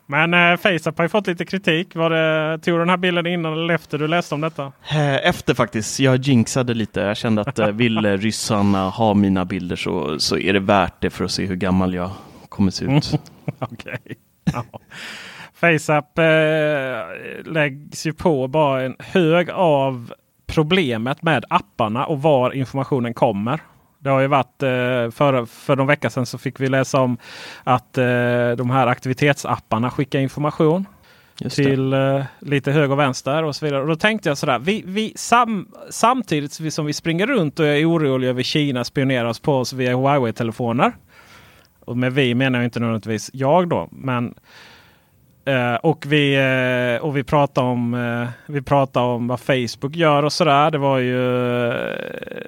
Men 0.06 0.34
eh, 0.34 0.58
FaceApp 0.58 0.98
har 0.98 1.06
ju 1.06 1.10
fått 1.10 1.28
lite 1.28 1.46
kritik. 1.46 1.96
Var 1.96 2.10
det, 2.10 2.58
tog 2.60 2.74
du 2.74 2.80
den 2.80 2.90
här 2.90 2.98
bilden 2.98 3.28
innan 3.28 3.54
eller 3.54 3.74
efter 3.74 3.98
du 3.98 4.08
läste 4.08 4.36
om 4.36 4.42
detta? 4.42 4.64
Eh, 4.92 5.28
Efter 5.28 5.54
faktiskt, 5.54 6.00
jag 6.00 6.16
jinxade 6.18 6.74
lite. 6.74 7.00
Jag 7.00 7.18
kände 7.18 7.42
att 7.42 7.60
eh, 7.60 7.68
vill 7.68 8.06
eh, 8.06 8.12
ryssarna 8.12 8.90
ha 8.90 9.14
mina 9.14 9.46
bilder 9.46 9.76
så, 9.76 10.20
så 10.20 10.38
är 10.38 10.54
det 10.54 10.60
värt 10.60 11.02
det 11.02 11.10
för 11.10 11.26
att 11.26 11.32
se 11.32 11.46
hur 11.46 11.56
gammal 11.56 11.94
jag 11.94 12.10
kommer 12.50 12.72
se 12.72 12.86
ut. 12.86 13.20
Okej. 13.60 14.00
Ja. 14.54 14.64
FaceApp 15.54 16.18
eh, 16.18 16.26
läggs 17.52 18.06
ju 18.06 18.14
på 18.14 18.48
bara 18.48 18.82
en 18.82 18.96
hög 19.00 19.50
av 19.50 20.14
problemet 20.48 21.22
med 21.22 21.46
apparna 21.50 22.06
och 22.06 22.22
var 22.22 22.52
informationen 22.52 23.14
kommer. 23.14 23.60
Det 24.00 24.10
har 24.10 24.20
ju 24.20 24.28
varit 24.28 24.64
eh, 24.64 25.12
för, 25.12 25.46
för 25.46 25.76
någon 25.76 25.88
vecka 25.88 26.10
sedan 26.10 26.26
så 26.26 26.38
fick 26.38 26.60
vi 26.60 26.70
läsa 26.70 27.00
om 27.02 27.18
att 27.64 27.98
eh, 27.98 28.52
de 28.58 28.70
här 28.70 28.88
aktivitetsapparna 28.88 29.92
skickar 29.92 30.20
information 30.20 30.86
till 31.50 31.94
eh, 31.94 32.24
lite 32.40 32.72
höger 32.72 32.92
och 32.92 33.00
vänster 33.00 33.44
och 33.44 33.56
så 33.56 33.66
vidare. 33.66 33.82
Och 33.82 33.88
då 33.88 33.96
tänkte 33.96 34.30
jag 34.30 34.38
sådär. 34.38 34.60
Vi, 34.60 34.84
vi 34.86 35.14
sam, 35.16 35.68
samtidigt 35.90 36.74
som 36.74 36.86
vi, 36.86 36.94
springer 36.94 37.28
runt 37.28 37.60
och 37.60 37.66
är 37.66 37.90
oroliga 37.90 38.30
över 38.30 38.44
Kina 38.44 38.84
spionerar 38.84 39.26
oss 39.26 39.40
på 39.40 39.58
oss 39.58 39.74
via 39.74 39.96
Huawei-telefoner. 39.96 40.96
Och 41.80 41.98
med 41.98 42.14
vi 42.14 42.36
menar 42.36 42.60
jag 42.60 42.66
inte 42.66 42.80
nödvändigtvis 42.80 43.30
jag 43.34 43.70
då. 43.70 43.90
Men, 43.92 44.34
eh, 45.48 45.76
och, 45.76 46.06
vi, 46.08 46.36
eh, 46.36 47.04
och 47.06 47.18
vi 47.18 47.24
pratar 47.24 47.62
om 47.62 47.94
eh, 47.94 48.30
vi 48.46 48.62
pratade 48.62 49.06
om 49.06 49.28
vad 49.28 49.40
Facebook 49.40 49.96
gör 49.96 50.24
och 50.24 50.34
sådär. 50.34 50.72
Det 50.72 50.78
var 50.78 50.98
ju 50.98 51.68
eh, 51.68 51.98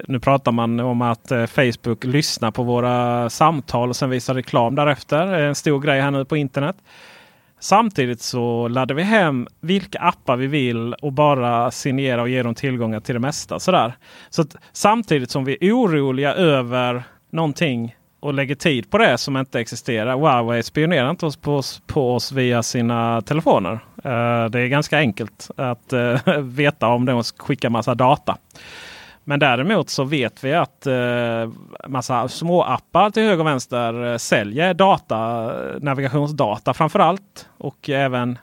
Nu 0.08 0.20
pratar 0.20 0.52
man 0.52 0.80
om 0.80 1.02
att 1.02 1.30
eh, 1.30 1.46
Facebook 1.46 2.04
lyssnar 2.04 2.50
på 2.50 2.62
våra 2.62 3.30
samtal 3.30 3.88
och 3.88 3.96
sen 3.96 4.10
visar 4.10 4.34
reklam 4.34 4.74
därefter. 4.74 5.26
Det 5.26 5.36
är 5.36 5.48
en 5.48 5.54
stor 5.54 5.80
grej 5.80 6.00
här 6.00 6.10
nu 6.10 6.24
på 6.24 6.36
internet. 6.36 6.76
Samtidigt 7.62 8.20
så 8.20 8.68
laddar 8.68 8.94
vi 8.94 9.02
hem 9.02 9.46
vilka 9.60 9.98
appar 9.98 10.36
vi 10.36 10.46
vill 10.46 10.94
och 10.94 11.12
bara 11.12 11.70
signera 11.70 12.22
och 12.22 12.28
ge 12.28 12.42
dem 12.42 12.54
tillgångar 12.54 13.00
till 13.00 13.14
det 13.14 13.20
mesta. 13.20 13.60
Sådär. 13.60 13.92
Så 14.30 14.42
att 14.42 14.56
samtidigt 14.72 15.30
som 15.30 15.44
vi 15.44 15.56
är 15.60 15.72
oroliga 15.72 16.34
över 16.34 17.02
någonting 17.30 17.94
och 18.20 18.34
lägger 18.34 18.54
tid 18.54 18.90
på 18.90 18.98
det 18.98 19.18
som 19.18 19.36
inte 19.36 19.60
existerar. 19.60 20.16
Huawei 20.16 20.62
spionerar 20.62 21.10
inte 21.10 21.26
oss 21.26 21.36
på, 21.36 21.56
oss, 21.56 21.82
på 21.86 22.14
oss 22.14 22.32
via 22.32 22.62
sina 22.62 23.22
telefoner. 23.22 23.72
Uh, 23.72 24.50
det 24.50 24.60
är 24.60 24.66
ganska 24.66 24.98
enkelt 24.98 25.50
att 25.56 25.92
uh, 25.92 26.38
veta 26.40 26.86
om 26.86 27.04
de 27.04 27.22
skickar 27.22 27.70
massa 27.70 27.94
data. 27.94 28.36
Men 29.24 29.40
däremot 29.40 29.90
så 29.90 30.04
vet 30.04 30.44
vi 30.44 30.54
att 30.54 30.86
uh, 30.86 31.52
massa 31.88 32.28
små 32.28 32.62
appar 32.62 33.10
till 33.10 33.22
höger 33.22 33.40
och 33.40 33.46
vänster 33.46 34.18
säljer 34.18 34.74
data, 34.74 35.52
navigationsdata 35.80 36.74
framförallt. 36.74 37.48
Och 37.58 37.88
även 37.88 38.38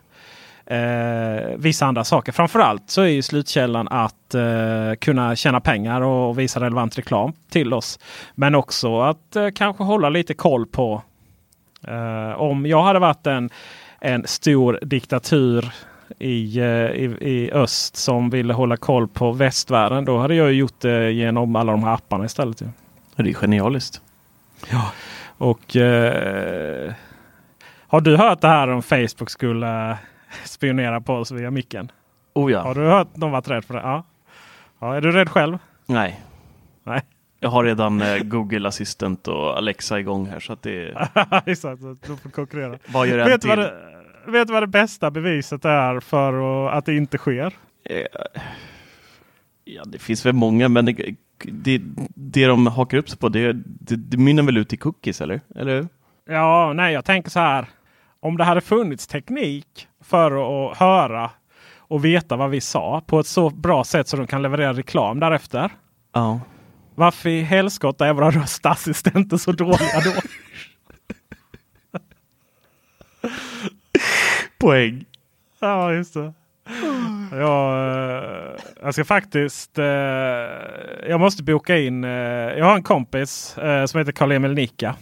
eh, 0.68 1.56
vissa 1.58 1.86
andra 1.86 2.04
saker. 2.04 2.32
Framförallt 2.32 2.90
så 2.90 3.02
är 3.02 3.08
ju 3.08 3.22
slutkällan 3.22 3.88
att 3.88 4.36
eh, 4.36 4.94
kunna 5.02 5.36
tjäna 5.36 5.60
pengar 5.60 6.02
och 6.02 6.40
visa 6.40 6.60
relevant 6.60 6.98
reklam 6.98 7.34
till 7.50 7.74
oss. 7.74 8.00
Men 8.36 8.56
också 8.56 9.02
att 9.02 9.36
eh, 9.36 9.50
kanske 9.56 9.84
hålla 9.84 10.10
lite 10.10 10.34
koll 10.34 10.66
på 10.66 11.02
eh, 11.88 12.42
om 12.42 12.66
jag 12.66 12.84
hade 12.84 13.00
varit 13.00 13.28
en, 13.28 13.50
en 14.00 14.28
stor 14.28 14.80
diktatur 14.82 15.72
i, 16.20 16.60
eh, 16.60 16.66
i, 16.66 17.18
i 17.22 17.52
öst 17.52 17.96
som 17.96 18.30
ville 18.30 18.54
hålla 18.54 18.78
koll 18.78 19.08
på 19.08 19.32
västvärlden. 19.32 20.06
Då 20.06 20.18
hade 20.18 20.36
jag 20.36 20.54
gjort 20.54 20.80
det 20.80 21.12
genom 21.12 21.56
alla 21.56 21.72
de 21.72 21.84
här 21.84 21.94
apparna 21.94 22.26
istället. 22.26 22.62
Det 23.16 23.30
är 23.30 23.34
genialiskt. 23.34 24.02
Och 25.38 25.76
eh, 25.76 26.94
Har 27.88 28.02
du 28.02 28.18
hört 28.18 28.42
det 28.42 28.48
här 28.48 28.68
om 28.68 28.82
Facebook 28.82 29.30
skulle 29.30 29.98
spionera 30.46 31.02
på 31.02 31.14
oss 31.14 31.32
via 31.32 31.52
micken? 31.52 31.92
Oh 32.34 32.52
ja. 32.52 32.62
Har 32.62 32.76
du 32.76 32.82
hört 32.82 33.16
någon 33.18 33.32
varit 33.32 33.48
rädd 33.50 33.66
för 33.66 33.74
det? 33.74 33.80
Ja. 33.80 34.04
ja. 34.80 34.96
Är 34.96 35.02
du 35.02 35.12
rädd 35.12 35.30
själv? 35.30 35.58
Nej, 35.86 36.22
Nej. 36.84 37.02
jag 37.40 37.50
har 37.50 37.64
redan 37.64 38.02
eh, 38.02 38.18
Google 38.24 38.68
Assistant 38.68 39.28
och 39.28 39.58
Alexa 39.58 40.00
igång 40.00 40.26
här 40.28 40.40
så 40.40 40.54
att 40.54 40.62
det 40.62 41.08
Exakt, 41.46 41.82
så 41.82 41.96
du 42.08 42.16
får 42.18 42.30
konkurrera. 42.30 42.78
vad 42.88 43.08
gör 43.08 43.26
Vet 43.26 43.42
till? 43.42 43.50
vad 43.50 43.60
det, 43.60 43.74
vet 44.26 44.48
du 44.48 44.54
vad 44.54 44.64
det 44.64 44.68
bästa 44.68 45.12
beviset 45.12 45.66
är 45.66 46.00
för 46.00 46.68
att 46.70 46.86
det 46.86 46.96
inte 46.96 47.18
sker? 47.18 47.54
Eh, 47.84 48.06
Ja, 49.70 49.84
det 49.86 50.00
finns 50.00 50.26
väl 50.26 50.34
många, 50.34 50.70
men 50.70 50.86
det, 50.86 51.16
det, 51.44 51.82
det 52.16 52.46
de 52.46 52.68
hakar 52.68 52.98
upp 52.98 53.10
sig 53.10 53.20
på, 53.20 53.30
det, 53.30 53.54
det, 53.66 53.96
det 53.96 54.18
mynnar 54.18 54.44
väl 54.44 54.58
ut 54.58 54.74
i 54.74 54.78
cookies, 54.78 55.22
eller? 55.22 55.42
eller? 55.56 55.88
Ja, 56.30 56.74
nej, 56.76 56.94
jag 56.94 57.06
tänker 57.06 57.30
så 57.30 57.40
här. 57.40 57.66
Om 58.20 58.38
det 58.38 58.44
hade 58.44 58.62
funnits 58.62 59.08
teknik 59.08 59.88
för 60.08 60.32
att 60.72 60.78
höra 60.78 61.30
och 61.78 62.06
veta 62.06 62.36
vad 62.36 62.50
vi 62.50 62.62
sa 62.62 63.02
på 63.08 63.20
ett 63.20 63.28
så 63.28 63.50
bra 63.50 63.84
sätt 63.84 64.08
så 64.08 64.18
de 64.18 64.28
kan 64.28 64.42
leverera 64.42 64.74
reklam 64.74 65.20
därefter. 65.20 65.72
Ja. 66.14 66.40
Varför 66.96 67.30
i 67.30 67.42
helskotta 67.42 68.08
är 68.08 68.14
våra 68.14 68.32
röstassistenter 68.32 69.38
så 69.38 69.52
dåliga 69.52 70.00
då? 70.04 70.12
Poäng. 74.60 75.06
ja, 75.60 75.94
just 75.94 76.14
det. 76.14 76.34
Jag, 77.32 77.74
eh, 78.18 78.60
jag 78.82 78.94
ska 78.94 79.06
faktiskt... 79.06 79.78
eh, 79.80 79.86
Jag 81.10 81.20
måste 81.20 81.44
boka 81.44 81.78
in... 81.78 82.04
eh, 82.04 82.10
Jag 82.58 82.66
har 82.66 82.76
en 82.76 82.84
kompis 82.84 83.56
som 83.88 83.98
heter 84.00 84.12
Karl-Emil 84.12 84.54
Nicka. 84.54 84.96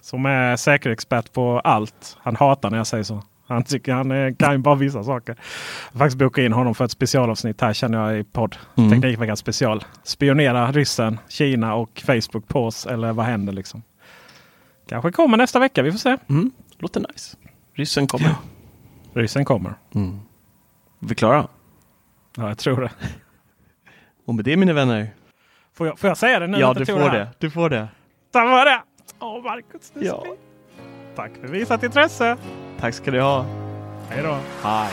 Som 0.00 0.26
är 0.26 0.56
säkerhetsexpert 0.56 1.32
på 1.32 1.60
allt. 1.60 2.16
Han 2.20 2.36
hatar 2.36 2.70
när 2.70 2.76
jag 2.76 2.86
säger 2.86 3.04
så. 3.04 3.22
Han 3.46 3.64
tycker 3.64 3.92
han 3.92 4.10
eh, 4.10 4.34
kan 4.34 4.52
ju 4.52 4.58
bara 4.58 4.74
vissa 4.74 5.04
saker. 5.04 5.36
Jag 5.92 5.98
faktiskt 5.98 6.18
bokat 6.18 6.42
in 6.42 6.52
honom 6.52 6.74
för 6.74 6.84
ett 6.84 6.90
specialavsnitt 6.90 7.60
här 7.60 7.72
känner 7.72 7.98
jag 7.98 8.20
i 8.20 8.24
podd. 8.24 8.56
Mm. 8.76 8.90
Teknikveckan 8.90 9.36
special. 9.36 9.84
Spionera 10.02 10.72
ryssen, 10.72 11.18
Kina 11.28 11.74
och 11.74 12.02
Facebook 12.06 12.48
på 12.48 12.64
oss. 12.66 12.86
Eller 12.86 13.12
vad 13.12 13.26
händer 13.26 13.52
liksom? 13.52 13.82
Kanske 14.88 15.12
kommer 15.12 15.36
nästa 15.36 15.58
vecka. 15.58 15.82
Vi 15.82 15.92
får 15.92 15.98
se. 15.98 16.16
Mm. 16.28 16.50
Låter 16.78 17.00
nice. 17.00 17.36
Ryssen 17.74 18.06
kommer. 18.06 18.34
Ryssen 19.14 19.44
kommer. 19.44 19.74
Mm. 19.94 20.20
Vi 20.98 21.14
klara. 21.14 21.48
Ja, 22.36 22.48
jag 22.48 22.58
tror 22.58 22.80
det. 22.80 22.90
Och 24.24 24.34
med 24.34 24.44
det 24.44 24.56
mina 24.56 24.72
vänner. 24.72 25.10
Får 25.74 25.86
jag, 25.86 25.98
får 25.98 26.08
jag 26.08 26.18
säga 26.18 26.38
det 26.38 26.46
nu? 26.46 26.58
Ja, 26.58 26.74
du 26.74 26.86
får 26.86 27.10
det. 27.10 27.28
Du 27.38 27.50
får 27.50 27.70
det. 27.70 27.88
Tack 28.32 28.48
för 28.48 28.64
det! 28.64 28.82
Åh, 29.20 29.42
Marcus. 29.42 29.90
det 29.94 30.04
Ja. 30.04 30.24
Tack 31.16 31.30
för 31.40 31.48
visat 31.48 31.82
intresse. 31.82 32.36
Tack 32.80 32.94
ska 32.94 33.10
du 33.10 33.20
ha. 33.20 33.44
Hej 34.08 34.22
då. 34.22 34.38
Hej. 34.62 34.92